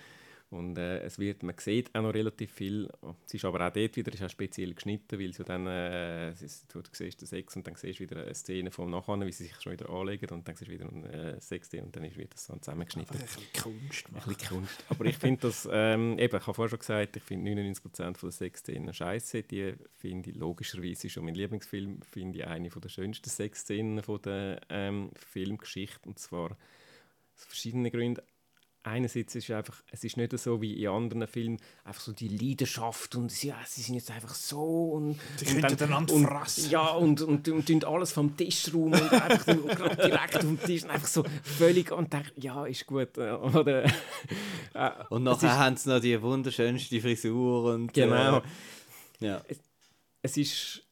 [0.52, 2.90] Und äh, es wird, man sieht auch noch relativ viel.
[3.26, 6.66] Es ist aber auch dort wieder ist auch speziell geschnitten, weil so dann, äh, ist,
[6.74, 9.44] du siehst den Sex und dann siehst du wieder eine Szene vom Nachher, wie sie
[9.44, 12.18] sich schon wieder anlegen und dann siehst du wieder eine äh, Sexszene und dann ist
[12.18, 13.16] wieder so zusammengeschnitten.
[13.16, 14.84] Ein bisschen Kunst Ein bisschen Kunst.
[14.90, 18.28] Aber ich finde das, ähm, eben, ich habe vorher schon gesagt, ich finde 99% von
[18.28, 19.44] der Sexszenen scheiße.
[19.44, 24.20] Die finde ich logischerweise schon mein Lieblingsfilm, finde ich eine von der schönsten Sexszenen von
[24.20, 26.06] der ähm, Filmgeschichte.
[26.06, 28.20] Und zwar aus verschiedenen Gründen.
[28.84, 32.26] Einerseits ist es einfach, es ist nicht so wie in anderen Filmen, einfach so die
[32.26, 36.26] Leidenschaft und sie, ja, sie sind jetzt einfach so und, Sie und könnten einander und,
[36.26, 36.68] fressen.
[36.68, 39.44] Ja, und, und, und, und alles vom Tischraum und einfach
[40.04, 43.16] direkt dem Tisch und einfach so völlig und denke, ja, ist gut.
[43.18, 43.90] äh, Oder, äh,
[45.10, 48.38] Und nachher ist- haben sie noch die wunderschönste Frisur und Genau.
[48.38, 48.42] Äh,
[49.20, 49.42] ja.
[49.46, 49.58] Es,
[50.22, 50.82] es ist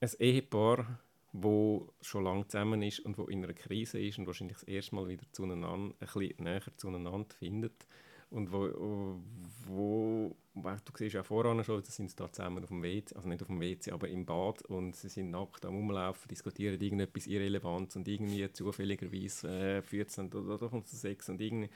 [0.00, 1.00] ein Ehepaar,
[1.36, 4.94] wo schon lange zusammen ist und wo in einer Krise ist und wahrscheinlich das erste
[4.94, 7.86] Mal wieder zueinander, ein bisschen näher zueinander findet.
[8.30, 9.20] Und wo,
[9.66, 13.28] wo, du siehst ja voran schon, da sind sie da zusammen auf dem WC, also
[13.28, 17.26] nicht auf dem WC, aber im Bad und sie sind nackt am Rumlaufen, diskutieren irgendetwas
[17.26, 21.70] Irrelevantes und irgendwie zufälligerweise äh, führt es dann, da, da kommt zu Sex und irgendwie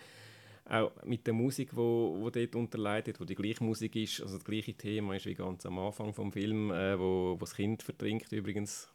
[0.66, 4.44] auch mit der Musik, wo, wo dort unterleitet, wo die gleiche Musik ist, also das
[4.44, 8.30] gleiche Thema ist wie ganz am Anfang vom Film, äh, wo, wo das Kind vertrinkt
[8.32, 8.88] übrigens.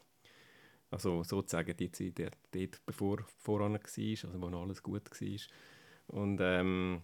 [0.93, 5.39] Also sozusagen die Zeit dort, dort bevor voran war, also wo noch alles gut war.
[6.07, 7.01] Und ähm,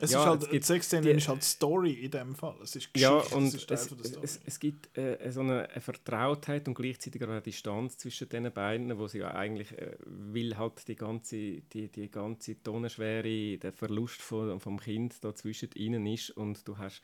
[0.00, 2.56] Es ja, ist halt, es gibt die Sexszene die- ist halt Story in dem Fall.
[2.62, 4.02] Es ist Geschichte, ja, es und es, Story.
[4.22, 8.52] es, es gibt äh, so eine, eine Vertrautheit und gleichzeitig auch eine Distanz zwischen den
[8.52, 13.72] beiden, wo sie ja eigentlich, äh, weil halt die ganze, die, die ganze Tonnenschwere, der
[13.72, 17.00] Verlust von, vom Kind da zwischen ihnen ist und du hast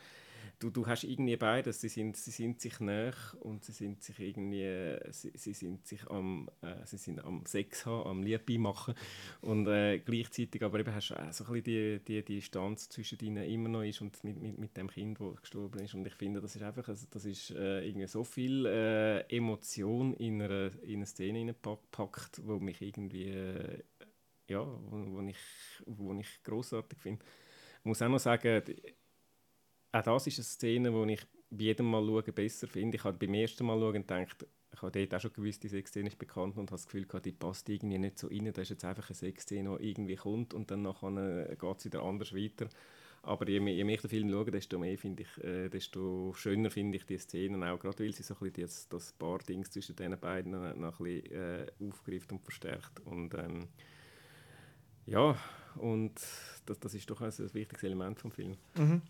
[0.60, 1.80] du, du hast irgendwie beides.
[1.80, 6.08] Sie sind, sie sind sich näher und sie sind sich irgendwie, sie, sie sind sich
[6.08, 8.94] am, äh, sie sind am Sex haben, am Liebe machen
[9.40, 12.88] und äh, gleichzeitig aber eben hast du auch so ein bisschen die, die, die Distanz
[12.88, 16.06] zwischen ihnen immer noch ist und mit, mit, mit dem Kind, das gestorben ist und
[16.06, 20.42] ich finde, das ist einfach, also das ist äh, irgendwie so viel äh, Emotion in
[20.42, 23.82] eine, in eine Szene packt, wo mich irgendwie, äh,
[24.48, 25.38] ja, wo, wo ich,
[25.86, 27.24] wo ich großartig finde.
[27.78, 28.62] Ich muss auch noch sagen,
[29.92, 32.96] auch das ist eine Szene, die ich bei jedem Mal schauen besser finde.
[32.96, 36.08] Ich habe beim ersten Mal schauen gedacht, ich habe dort auch schon gewusst, die Sexszene
[36.08, 38.52] ist bekannt und habe das Gefühl gehabt, die passt irgendwie nicht so rein.
[38.52, 42.02] Da ist jetzt einfach eine Sexszene, die irgendwie kommt und dann nachher geht es wieder
[42.02, 42.68] anders weiter.
[43.22, 46.32] Aber je mehr, je mehr ich den Film schaue, desto mehr finde ich, äh, desto
[46.34, 49.64] schöner finde ich die Szenen auch, gerade weil sie so ein bisschen das, das Paar-Ding
[49.70, 53.00] zwischen den beiden noch ein bisschen äh, aufgreift und verstärkt.
[53.00, 53.68] Und ähm,
[55.04, 55.36] ja,
[55.76, 56.14] und
[56.64, 58.56] das, das ist doch ein, ein wichtiges Element vom Film.
[58.76, 59.02] Mhm.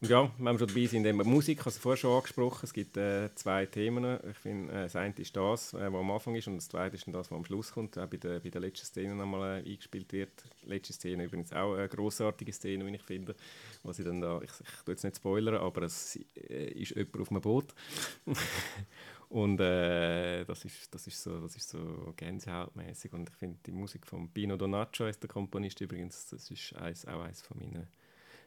[0.00, 2.96] Ja, wenn wir schon dabei sind, eben Musik, hast du vorher schon angesprochen, es gibt
[2.96, 4.20] äh, zwei Themen.
[4.30, 6.94] Ich finde, äh, das eine ist das, äh, was am Anfang ist, und das zweite
[6.94, 9.68] ist das, was am Schluss kommt, auch bei der, bei der letzten Szene nochmal äh,
[9.68, 10.44] eingespielt wird.
[10.62, 13.34] Die letzte Szene übrigens auch eine grossartige Szene, wie ich finde,
[13.82, 16.14] wo sie dann da, ich, ich tue jetzt nicht spoilern, aber es
[16.48, 17.74] äh, ist jemand auf einem Boot.
[19.30, 23.72] und äh, das, ist, das, ist so, das ist so gänsehautmäßig und ich finde die
[23.72, 27.88] Musik von Pino Donaggio, ist der Komponist übrigens, das ist eins, auch eines von meinen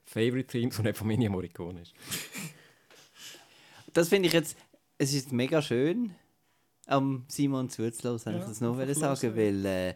[0.05, 1.93] Favorite Themes und nicht von Ennio Morricone ist.
[3.93, 4.57] Das finde ich jetzt,
[4.97, 6.15] es ist mega schön,
[6.88, 9.93] am Simon zuzuhören, ja, ich das noch sagen, weil äh,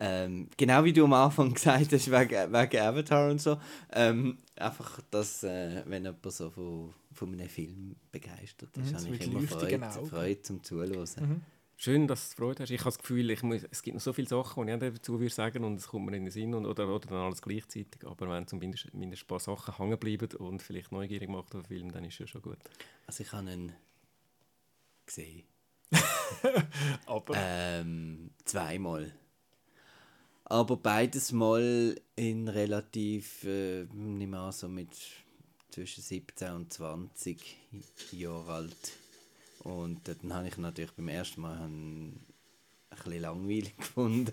[0.00, 3.58] ähm, genau wie du am Anfang gesagt hast, wegen, wegen Avatar und so,
[3.92, 9.16] ähm, einfach, dass, äh, wenn jemand so von, von einem Film begeistert ist, mhm, habe
[9.16, 11.06] ich immer Freude, Freude zum Zuhören.
[11.18, 11.40] Mhm.
[11.80, 12.70] Schön, dass du Freude hast.
[12.70, 15.20] Ich habe das Gefühl, ich muss, es gibt noch so viele Sachen, die ich dazu
[15.20, 18.04] würde sagen und es kommt mir in den Sinn und, oder, oder dann alles gleichzeitig.
[18.04, 21.68] Aber wenn zumindest mindestens ein paar Sachen hängen bleiben und vielleicht neugierig macht auf den
[21.68, 22.58] Film, dann ist es schon gut.
[23.06, 23.72] Also ich habe ihn
[25.06, 25.44] gesehen.
[27.06, 27.34] Aber?
[27.36, 29.14] Ähm, zweimal.
[30.46, 34.96] Aber beides Mal in relativ, äh, nicht mehr so mit
[35.70, 37.56] zwischen 17 und 20
[38.10, 38.92] Jahren alt.
[39.68, 42.24] Und dann habe ich natürlich beim ersten Mal ein
[42.90, 44.32] bisschen langweilig gefunden.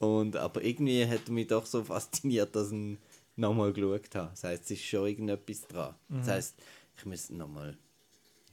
[0.00, 2.98] und, aber irgendwie hat mich doch so fasziniert, dass ich
[3.36, 4.30] nochmal geschaut habe.
[4.30, 5.94] Das heisst, es ist schon irgendetwas dran.
[6.08, 6.18] Mhm.
[6.18, 6.56] Das heisst,
[6.96, 7.78] ich muss nochmal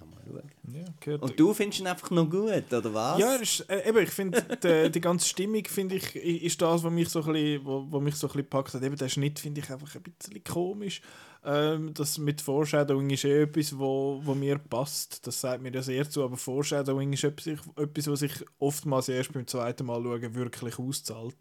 [0.05, 0.51] mal schauen.
[0.73, 3.19] Ja, und du findest ihn einfach noch gut, oder was?
[3.19, 6.91] Ja, ist, äh, eben, ich finde, die, die, ganze Stimmung finde ich, ist das, was
[6.91, 8.83] mich so ein bisschen, wo, wo mich so ein bisschen packt hat.
[8.83, 11.01] Eben, der Schnitt finde ich einfach ein bisschen komisch.
[11.43, 15.25] Ähm, das mit Foreshadowing ist eh etwas, wo, wo mir passt.
[15.25, 19.33] Das sagt mir ja sehr zu, aber Foreshadowing ist etwas, etwas was sich oftmals erst
[19.33, 21.35] beim zweiten Mal schauen wirklich auszahlt.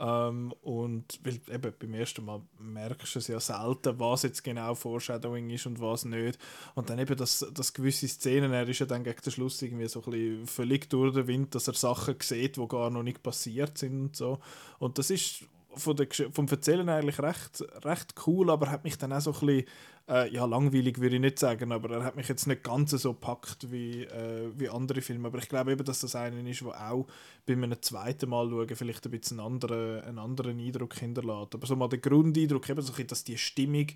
[0.00, 4.74] Ähm, und weil eben beim ersten Mal merkst du es ja selten, was jetzt genau
[4.74, 6.38] Foreshadowing ist und was nicht.
[6.74, 9.88] Und dann eben, dass, dass gewisse Szenen, er ist ja dann gegen den Schluss irgendwie
[9.88, 13.22] so ein bisschen völlig durch den Wind, dass er Sachen sieht, die gar noch nicht
[13.22, 14.38] passiert sind und so.
[14.78, 19.12] Und das ist von der, vom Erzählen eigentlich recht, recht cool, aber hat mich dann
[19.12, 19.64] auch so ein bisschen,
[20.08, 23.12] äh, ja, langweilig würde ich nicht sagen, aber er hat mich jetzt nicht ganz so
[23.12, 25.28] packt wie, äh, wie andere Filme.
[25.28, 27.06] Aber ich glaube eben, dass das einer ist, der auch
[27.46, 31.54] bei einem zweiten Mal schauen vielleicht ein bisschen einen anderen, einen anderen Eindruck hinterlässt.
[31.54, 33.86] Aber so mal der Grundeindruck, eben so ein bisschen, dass die Stimmung,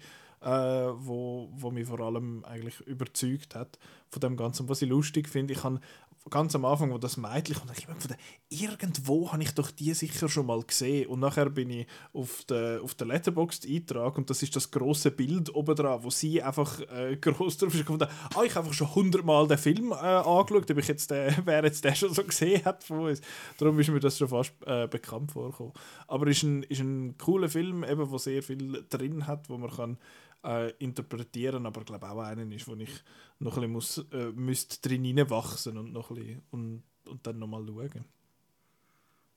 [0.41, 3.79] äh, wo, wo mich vor allem eigentlich überzeugt hat
[4.09, 5.55] von dem Ganzen, was ich lustig finde.
[5.55, 5.81] Ich habe
[6.31, 10.29] ganz am Anfang, wo das Mädchen kommt, ich gedacht, irgendwo habe ich doch die sicher
[10.29, 11.09] schon mal gesehen.
[11.09, 15.11] Und nachher bin ich auf der, auf der Letterboxd eintrag und das ist das große
[15.11, 17.89] Bild oben dran, wo sie einfach äh, groß drauf ist.
[17.91, 21.63] Ah, ich habe einfach schon hundertmal den Film äh, angeschaut, ob ich jetzt den, wer
[21.65, 23.21] jetzt den schon so gesehen hat von uns.
[23.59, 25.73] Darum ist mir das schon fast äh, bekannt vorgekommen.
[26.07, 29.71] Aber ist ein, ist ein cooler Film, eben, wo sehr viel drin hat, wo man
[29.71, 29.99] kann
[30.45, 32.91] äh, interpretieren, aber ich glaube auch einen ist, wo ich
[33.39, 37.39] noch ein bisschen muss, äh, müsste drin hineinwachsen und noch ein bisschen, und, und dann
[37.39, 38.05] nochmal schauen.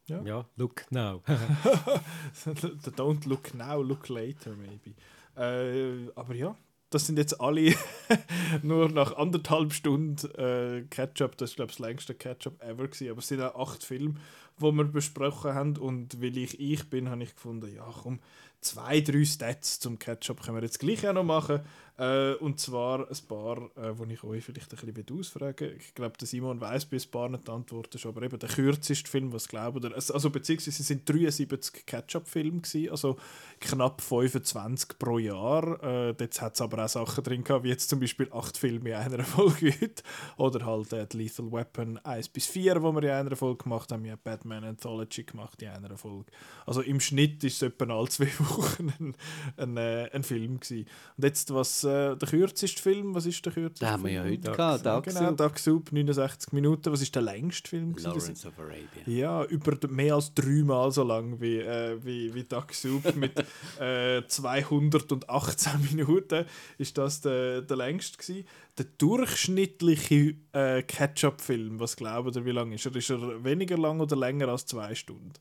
[0.08, 0.22] Ja.
[0.24, 1.22] ja, look now.
[2.46, 4.96] Don't look now, look later maybe.
[5.36, 6.56] Äh, aber ja,
[6.90, 7.74] das sind jetzt alle
[8.64, 11.38] nur nach anderthalb Stunden äh, Catch-up.
[11.38, 13.10] Das ist, glaube ich, das längste Catch-up ever gewesen.
[13.10, 14.16] Aber es sind auch acht Filme,
[14.60, 15.78] die wir besprochen haben.
[15.78, 18.20] Und weil ich ich bin, habe ich gefunden, ja komm,
[18.62, 21.62] zwei, drei Stats zum Catch-up können wir jetzt gleich auch noch machen.
[21.98, 26.16] Äh, und zwar ein paar, äh, wo ich euch vielleicht ein bisschen ausfragen Ich glaube,
[26.18, 29.34] der Simon weiß bis ein paar nicht die Antworten schon, aber eben der kürzeste Film,
[29.34, 33.18] was glaubt oder Also beziehungsweise es sind 73 Catch-up-Filme gewesen, also
[33.60, 35.84] knapp 25 pro Jahr.
[35.84, 38.90] Äh, dort hat es aber auch Sachen drin gehabt, wie jetzt zum Beispiel acht Filme
[38.90, 40.04] in einer Folge heute.
[40.38, 43.92] Oder halt äh, die Lethal Weapon 1 bis 4, wo wir in einer Folge gemacht
[43.92, 44.04] haben.
[44.04, 46.32] Wir haben Batman Anthology gemacht in einer Folge.
[46.68, 49.16] Also im Schnitt ist es etwa alle zwei Wochen ein,
[49.58, 50.88] ein, äh, ein Film gewesen.
[51.18, 54.24] Und jetzt was äh, der kürzeste Film, was ist der kürzeste Den haben wir ja
[54.24, 55.32] heute gehabt, Dark Genau.
[55.32, 56.92] Dark Soup, 69 Minuten.
[56.92, 57.96] Was ist der längste Film?
[57.98, 59.04] Lawrence of Arabia.
[59.06, 63.34] ja, über mehr als dreimal so lang wie, äh, wie, wie Soup mit
[63.80, 66.46] äh, 218 Minuten
[66.78, 68.48] ist das der, der längste gewesen.
[68.78, 72.96] Der durchschnittliche äh, Ketchup-Film, was glaubt ihr, wie lang ist er?
[72.96, 75.34] Ist er weniger lang oder länger als zwei Stunden?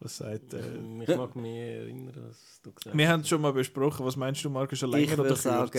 [0.00, 0.60] Was sagt äh,
[1.02, 4.06] Ich mag mich erinnern, dass du gesagt Wir haben es schon mal besprochen.
[4.06, 4.50] Was meinst du,
[4.82, 5.50] er länger Ich oder würde kürzer?
[5.50, 5.70] sagen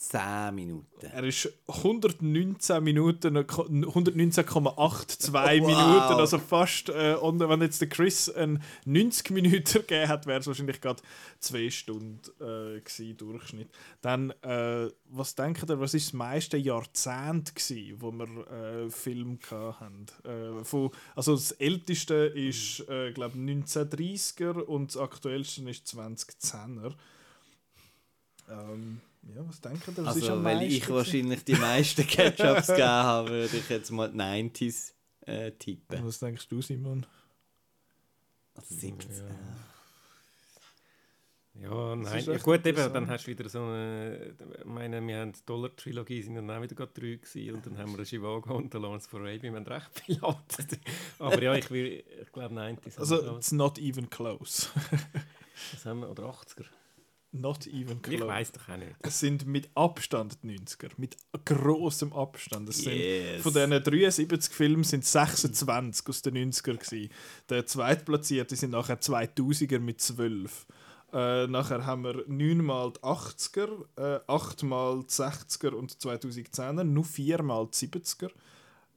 [0.00, 1.06] 110 Minuten.
[1.06, 5.66] Er ist 119 Minuten, 119,82 Wow.
[5.66, 10.46] Minuten, also fast, äh, wenn jetzt der Chris einen 90 Minuten gegeben hat, wäre es
[10.46, 11.02] wahrscheinlich gerade
[11.40, 13.68] 2 Stunden äh, gewesen, Durchschnitt.
[14.00, 19.38] Dann, äh, was denkt ihr, was ist das meiste Jahrzehnt gewesen, wo wir äh, Film
[19.50, 20.06] hatten?
[20.24, 26.94] Äh, von, also das älteste ist, äh, glaube 1930er und das aktuellste ist 2010er.
[28.48, 29.96] Ähm, ja, was denkt ihr?
[30.04, 30.94] Was ist Also, weil ich gewesen?
[30.94, 34.92] wahrscheinlich die meisten Ketchups gegeben habe, würde ich jetzt mal die 90s
[35.26, 36.04] äh, tippen.
[36.06, 37.06] Was denkst du, Simon?
[38.54, 39.10] Also 17.
[41.54, 42.18] Ja, Das nein.
[42.20, 44.34] ist Ja, gut, eben, dann hast du wieder so eine.
[44.58, 47.76] Ich meine, wir haben die Dollar-Trilogie, sind dann auch wieder gerade drei gewesen, und dann
[47.76, 49.50] haben wir den Chivago und den Lawrence for Arabia.
[49.52, 50.66] Wir haben recht viel Altes.
[51.18, 52.58] Aber ja, ich, will- ich glaube 90s.
[52.58, 53.36] haben wir Also, drauf.
[53.38, 54.68] it's not even close.
[55.72, 56.10] Was haben wir?
[56.10, 56.64] Oder 80er?
[57.32, 58.22] Not even close.
[58.22, 58.92] Ich weiß doch auch nicht.
[59.00, 60.90] Es sind mit Abstand die 90er.
[60.96, 62.68] Mit großem Abstand.
[62.68, 63.42] Es sind, Yes.
[63.42, 67.10] Von diesen 73 Filmen sind 26 aus den 90er gewesen.
[67.48, 70.66] Der zweitplatzierte sind nachher 2000er mit 12.
[71.12, 76.84] Äh, nachher haben wir 9 mal die 80er, äh, 8 mal die 60er und 2010er,
[76.84, 78.30] nur 4 mal die 70er.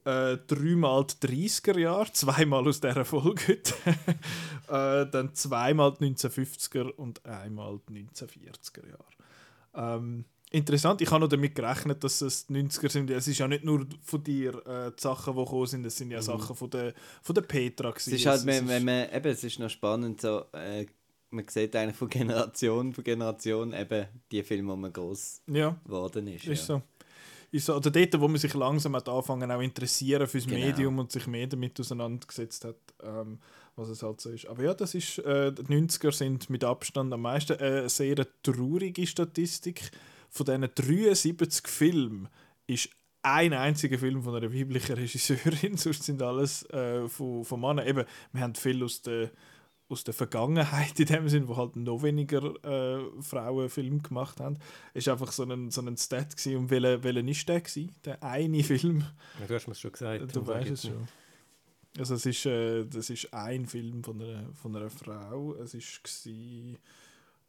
[0.06, 3.73] Äh, dreimal die 30er Jahre, zweimal aus dieser Folge heute.
[4.67, 9.95] äh, dann zweimal die 1950er und einmal die 1940er Jahre.
[9.98, 13.09] Ähm, interessant, ich habe noch damit gerechnet, dass es die 90er sind.
[13.09, 16.11] Es ist ja nicht nur von dir äh, die Sachen, die gekommen sind, es sind
[16.11, 17.93] ja Sachen von der, von der Petra.
[17.95, 20.85] Es ist halt, wenn, wenn man, eben, es ist noch spannend, so, äh,
[21.33, 25.75] man sieht eigentlich von Generation zu Generation eben die Filme, wo man groß Ja.
[25.83, 26.45] geworden ist.
[26.45, 26.75] Ist ja.
[26.75, 26.82] so.
[27.53, 27.75] Ist so.
[27.75, 30.65] Oder dort, wo man sich langsam hat anfangen auch interessieren fürs Genau.
[30.65, 33.38] Medium und sich mehr damit auseinandergesetzt hat, ähm,
[33.75, 34.48] was es halt so ist.
[34.48, 38.25] Aber ja, das ist, äh, die 90er sind mit Abstand am meisten äh, eine sehr
[38.41, 39.91] traurige Statistik.
[40.32, 42.27] Von diesen 73 Filmen
[42.65, 42.90] ist
[43.22, 47.85] ein einziger Film von einer weiblichen Regisseurin, sonst sind alles äh, von, von Männern.
[47.88, 49.30] Eben, wir haben viel aus der
[49.93, 54.57] aus der Vergangenheit in dem Sinn, wo halt noch weniger äh, Frauen Film gemacht haben.
[54.93, 56.57] Es war einfach so ein, so ein Stat gewesen.
[56.57, 57.95] und welcher welcher ist der gewesen?
[58.03, 59.03] Der eine Film.
[59.39, 60.35] Ja, du hast mir schon gesagt.
[60.35, 61.07] Du weißt es schon.
[61.97, 65.53] Also es ist, äh, das ist ein Film von einer, von einer Frau.
[65.55, 66.77] Es ist gsi,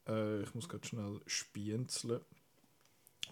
[0.06, 2.20] äh, ich muss gerade schnell spienzeln.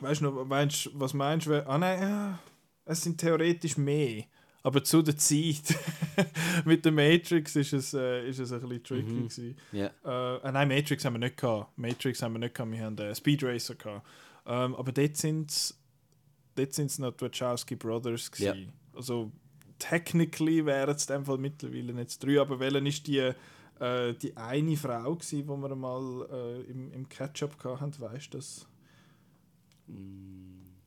[0.00, 1.68] Weißt du noch, meinst, was meinst du?
[1.68, 2.38] Ah nein, ja,
[2.86, 4.24] es sind theoretisch mehr.
[4.62, 5.74] Aber zu der Zeit
[6.64, 9.10] mit der Matrix ist es, äh, ist es ein bisschen tricky.
[9.10, 9.28] Mhm.
[9.28, 9.56] gewesen.
[9.72, 9.90] Ja.
[10.04, 11.76] Äh, äh, nein, Matrix haben wir nicht gehabt.
[11.76, 12.70] Matrix haben wir nicht gehabt.
[12.70, 14.06] Wir haben äh, Speed Racer gehabt.
[14.46, 15.78] Ähm, aber dort sind es
[16.54, 18.72] dort sind's noch die Wachowski Brothers gewesen.
[18.94, 19.32] Also
[19.78, 23.32] technically wären es in dem Fall mittlerweile nicht drei, aber welchen ist die
[23.80, 28.66] äh, die eine Frau die wir mal äh, im, im Catch-up hatten, weißt du das?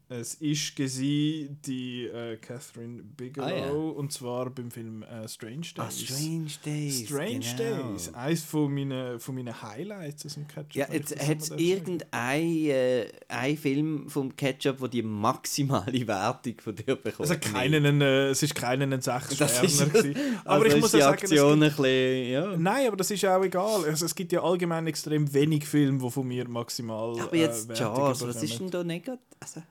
[0.08, 3.72] Es ist gesi die äh, Catherine Bigelow Ah, ja.
[3.72, 5.74] und zwar beim Film äh, Strange Days.
[5.78, 7.92] Ah, Strange Days, Strange genau.
[7.92, 10.76] Days, eins von meinen, von meinen Highlights aus dem Catch-up.
[10.76, 16.76] Ja, jetzt hat es irgendein äh, ein Film vom Ketchup, wo die maximale Wertung von
[16.76, 17.22] dir bekommt.
[17.22, 20.16] Also keinen, äh, es ist keinen ein Das Sechssterner gewesen.
[20.46, 22.58] Aber also ich muss die ja sagen, es Aktion gibt, ein bisschen, ja.
[22.58, 23.86] Nein, aber das ist auch egal.
[23.86, 27.80] Also, es gibt ja allgemein extrem wenig Filme, die von mir maximal Aber jetzt äh,
[27.80, 29.26] Wertungen was ist denn da negativ?
[29.40, 29.64] Also,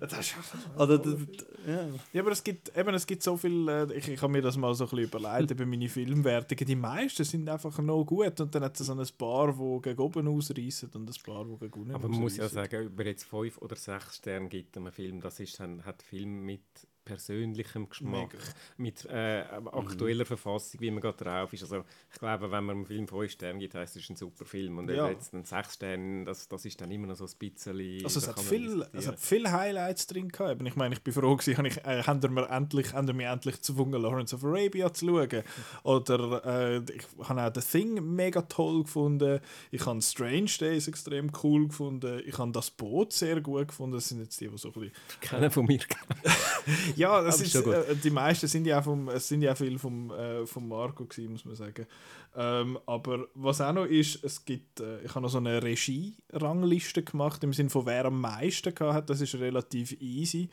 [0.00, 0.34] Das ist
[0.76, 1.14] Oder das,
[1.66, 1.86] ja.
[2.12, 4.56] Ja, aber es gibt, eben, es gibt so viel, äh, ich, ich habe mir das
[4.56, 8.54] mal so ein bisschen überlegt, eben meine Filmwertungen, die meisten sind einfach noch gut und
[8.54, 11.80] dann hat es so ein paar, die gegen oben ausreißen und ein paar, die gegen
[11.80, 14.92] unten Aber man muss ja sagen, ob er jetzt fünf oder sechs Sterne gibt einem
[14.92, 16.62] Film, das ist, dann, hat Film mit
[17.10, 18.44] persönlichem Geschmack, Mega.
[18.76, 21.62] mit äh, aktueller Verfassung, wie man gerade drauf ist.
[21.62, 24.44] Also ich glaube, wenn man einem Film 5 Sterne gibt, heisst es ist ein super
[24.44, 24.78] Film.
[24.78, 25.08] Und Ja.
[25.10, 28.04] jetzt einen 6 Sterne, das, das ist dann immer noch so ein bisschen...
[28.04, 30.62] Also es hat, viel, es hat viele Highlights drin gehabt.
[30.64, 34.00] Ich meine, ich bin froh gewesen, ich, äh, haben, wir endlich, haben wir endlich gezwungen,
[34.00, 35.42] Lawrence of Arabia zu schauen.
[35.82, 39.40] Oder äh, ich habe auch The Thing mega toll gefunden.
[39.72, 42.22] Ich habe Strange Days extrem cool gefunden.
[42.24, 43.96] Ich habe Das Boot sehr gut gefunden.
[43.96, 44.92] Das sind jetzt die, die so ein bisschen...
[45.20, 45.80] Kennen von mir.
[47.00, 47.74] ja, das ist, gut.
[47.74, 51.04] äh, die meisten sind ja auch vom, es sind ja viel vom, äh, vom Marco
[51.04, 51.86] gewesen, muss man sagen.
[52.36, 57.02] Ähm, aber was auch noch ist, es gibt, äh, ich habe noch so eine Regie-Rangliste
[57.02, 60.48] gemacht, im Sinne von wer am meisten gehabt hat, das ist relativ easy.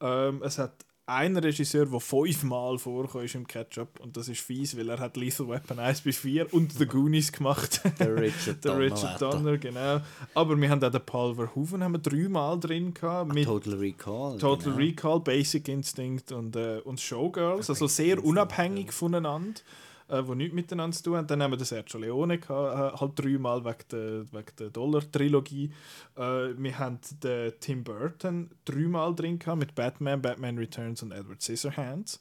[0.00, 0.84] Ähm, es hat
[1.14, 5.16] einen Regisseur, der fünfmal vorkommt ist im Ketchup und das ist fies, weil er hat
[5.16, 7.80] Lethal Weapon 1 bis 4 und The Goonies gemacht.
[7.98, 9.30] Der Richard Der Donner, Richard Alter.
[9.30, 10.00] Donner, genau.
[10.34, 13.32] Aber wir haben auch den Paul Verhoeven haben wir dreimal drin gehabt.
[13.32, 14.38] Mit Total Recall.
[14.38, 14.76] Total genau.
[14.76, 19.60] Recall, Basic Instinct und, äh, und Showgirls, also sehr unabhängig voneinander,
[20.12, 21.26] äh, die nichts miteinander zu tun haben.
[21.26, 25.72] Dann haben wir den Sergio Leone gehabt, äh, halt dreimal wegen der, wegen der Dollar-Trilogie.
[26.16, 31.42] Äh, wir haben den Tim Burton dreimal drin gehabt mit Batman, Batman Returns und Edward
[31.42, 32.20] Scissorhands.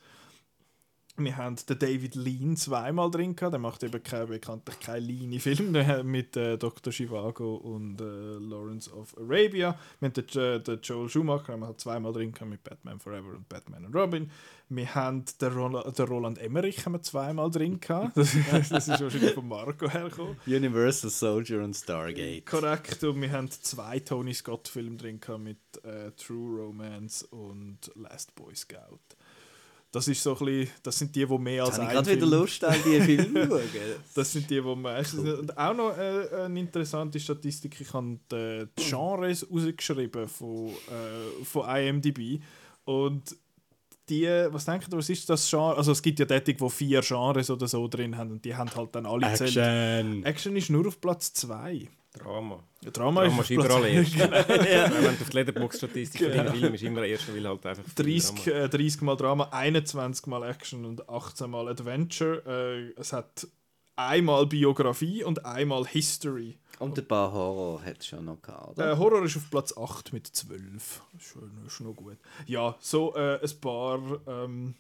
[1.18, 3.54] Wir haben den David Lean zweimal drin gehabt.
[3.54, 6.92] Der macht eben kein, bekanntlich keinen Lean-Film mit äh, Dr.
[6.92, 9.78] Chivago und äh, Lawrence of Arabia.
[10.00, 13.30] Wir haben den, den Joel Schumacher haben wir halt zweimal drin gehabt mit Batman Forever
[13.36, 14.32] und Batman und Robin.
[14.70, 18.16] Wir haben den, Rola, den Roland Emmerich haben wir zweimal drin gehabt.
[18.22, 20.38] Das, das ist wahrscheinlich von Marco hergekommen.
[20.46, 22.46] Universal Soldier und Stargate.
[22.46, 28.34] Korrekt, und wir haben zwei Tony Scott-Filme drin gehabt mit äh, True Romance und Last
[28.36, 29.00] Boy Scout.
[29.92, 32.04] Das ist so ein bisschen, das sind die, die mehr als Jetzt habe ich ein
[32.06, 33.62] gerade wieder Lust, all diese Filme zu schauen.
[34.16, 35.40] Das sind die, die meistens sind.
[35.40, 41.44] Und auch noch äh, eine interessante Statistik, ich habe die, die Genres rausgeschrieben von, äh,
[41.44, 42.42] von IMDb
[42.86, 43.36] und
[44.08, 45.76] die, was denkt ihr, was ist das Genre?
[45.78, 48.74] Also es gibt ja dort, die vier Genres oder so drin haben und die haben
[48.76, 49.46] halt dann alle Action.
[49.48, 50.26] gezählt.
[50.26, 51.88] Action ist nur auf Platz 2.
[52.14, 52.64] Drama.
[52.84, 54.14] Ja, Drama ist auf ist überall erst.
[54.16, 54.32] Genau.
[54.48, 56.44] Wenn du auf die Letterbox-Statistik von Genau.
[56.44, 60.28] deinem Film ist immer erst, weil halt einfach viel 30, äh, 30 Mal Drama, 21
[60.28, 62.44] Mal Action und 18 Mal Adventure.
[62.46, 63.48] Äh, es hat
[63.96, 66.58] einmal Biografie und einmal History.
[66.80, 68.92] Und ein paar Horror hat es schon noch gehabt, oder?
[68.94, 71.02] Äh, Horror ist auf Platz 8 mit 12.
[71.18, 72.18] Ist schon, ist noch gut.
[72.48, 74.76] Ja, so äh, ein, paar, ähm,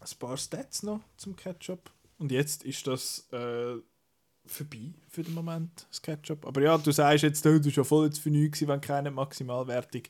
[0.00, 1.90] ein paar Stats noch zum Ketchup.
[2.18, 3.74] Und jetzt ist das äh,
[4.46, 6.46] vorbei für den Moment, das Ketchup.
[6.46, 9.10] Aber ja, du sagst jetzt, du bist ja voll jetzt für nichts gewesen, wenn keine
[9.10, 10.02] Maximalwertung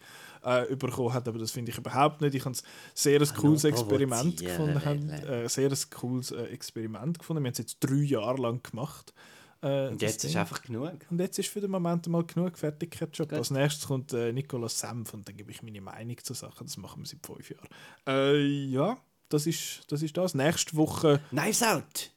[0.43, 1.29] äh, bekommen hat.
[1.29, 2.35] Aber das finde ich überhaupt nicht.
[2.35, 2.61] Ich habe ein
[2.95, 4.85] sehr ein cooles Experiment gefunden.
[4.85, 5.09] wollen.
[5.11, 7.43] Äh, sehr ein cooles äh, Experiment gefunden.
[7.43, 9.13] Wir haben es jetzt drei Jahre lang gemacht.
[9.63, 10.41] Äh, Und jetzt ist Ding.
[10.41, 10.93] einfach genug.
[11.11, 13.33] Und jetzt ist für den Moment mal genug fertig Ketchup.
[13.33, 16.65] Als nächstes kommt äh, Nicolas Senf und dann gebe ich meine Meinung zur Sache.
[16.65, 17.69] Das machen wir seit fünf Jahren.
[18.07, 18.99] Äh, ja,
[19.29, 20.35] das ist, das ist das.
[20.35, 21.21] Nächste Woche.
[21.31, 22.11] Knives Out!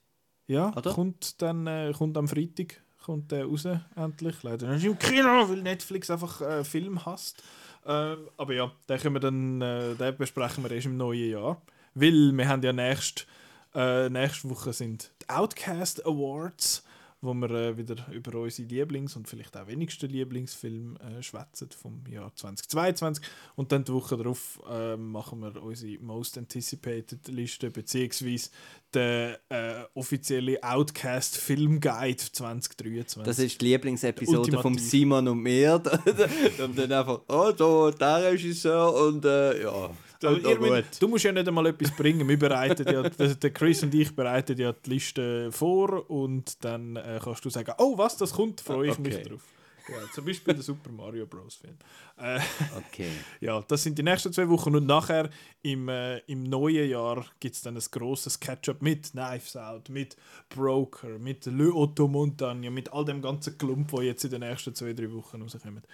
[0.49, 0.93] Ja, Oder?
[0.93, 4.41] kommt dann äh, kommt am Freitag kommt der raus, endlich.
[4.41, 7.43] Leider nicht im Kino, weil Netflix einfach äh, Film hasst.
[7.85, 11.61] Äh, aber ja, den, können wir dann, äh, den besprechen wir erst im neuen Jahr.
[11.93, 13.27] Weil wir haben ja nächst,
[13.75, 16.83] äh, nächste Woche sind die Outcast Awards,
[17.21, 22.01] wo wir äh, wieder über unsere Lieblings- und vielleicht auch wenigsten Lieblingsfilme äh, schwätzen vom
[22.07, 23.25] Jahr 2022.
[23.55, 28.49] Und dann die Woche darauf äh, machen wir unsere Most Anticipated Liste, beziehungsweise
[28.93, 33.23] den äh, offizielle Outcast Film Guide 2023.
[33.23, 34.77] Das ist die Lieblingsepisode von.
[34.77, 35.75] Simon und mir.
[36.63, 39.91] und dann einfach, oh, da, der Regisseur und äh, ja.
[40.27, 42.27] Also, müsst- du musst ja nicht einmal etwas bringen.
[42.27, 46.95] Wir bereiten ja, der der Chris und ich bereiten ja die Liste vor und dann
[46.97, 49.29] äh, kannst du sagen, oh was, das kommt, freue ich mich Okay.
[49.29, 49.41] drauf.
[49.87, 51.55] Ja, zum Beispiel der Super Mario Bros.
[51.55, 51.75] Film.
[52.17, 52.39] Äh,
[52.77, 53.09] Okay.
[53.41, 55.31] ja, das sind die nächsten zwei Wochen und nachher
[55.63, 60.15] im, äh, im neuen Jahr gibt es dann ein grosses Catch-up mit Knives Out, mit
[60.49, 64.75] Broker, mit Le Otto Montagne, mit all dem ganzen Klump, wo jetzt in den nächsten
[64.75, 65.87] zwei, drei Wochen rauskommt.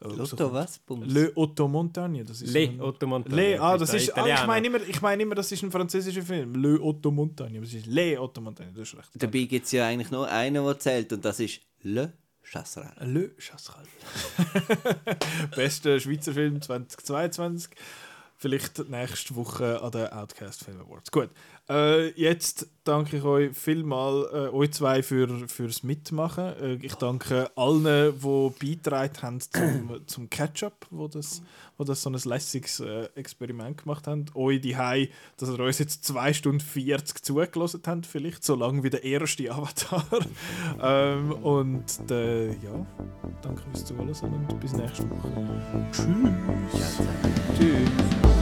[0.00, 0.78] Äh, Lotto was?
[0.80, 1.12] Bums?
[1.12, 4.46] Le Otto Montagne, das ist Le ein- Otto Montagne, Le, ah, das ist ah, ich
[4.46, 6.54] meine immer, ich meine immer, das ist ein französischer Film.
[6.54, 9.10] Le Otto Montagne, aber es ist Le Otto Montagne, das ist recht.
[9.14, 12.94] Dabei gibt es ja eigentlich nur einen, der zählt und das ist Le Chasseral.
[13.00, 13.84] Le Chasseral.
[15.56, 17.70] Bester Schweizer Film 2022.
[18.38, 21.10] Vielleicht nächste Woche an den Outcast Film Awards.
[21.10, 21.30] Gut,
[21.68, 26.44] äh, jetzt danke ich euch vielmal, äh, euch zwei, für, fürs Mitmachen.
[26.44, 31.42] Äh, ich danke allen, die beigetragen haben zum, zum Catch-up, wo das,
[31.76, 34.26] wo das so ein lässiges äh, Experiment gemacht haben.
[34.34, 34.76] Euch die
[35.36, 39.50] dass ihr uns jetzt 2 Stunden 40 zugelassen habt, vielleicht so lange wie der erste
[39.50, 40.04] Avatar.
[40.82, 42.86] ähm, und äh, ja,
[43.42, 45.88] danke fürs Zuhören und bis nächste Woche.
[45.92, 46.98] Tschüss.
[47.58, 48.35] Tschüss.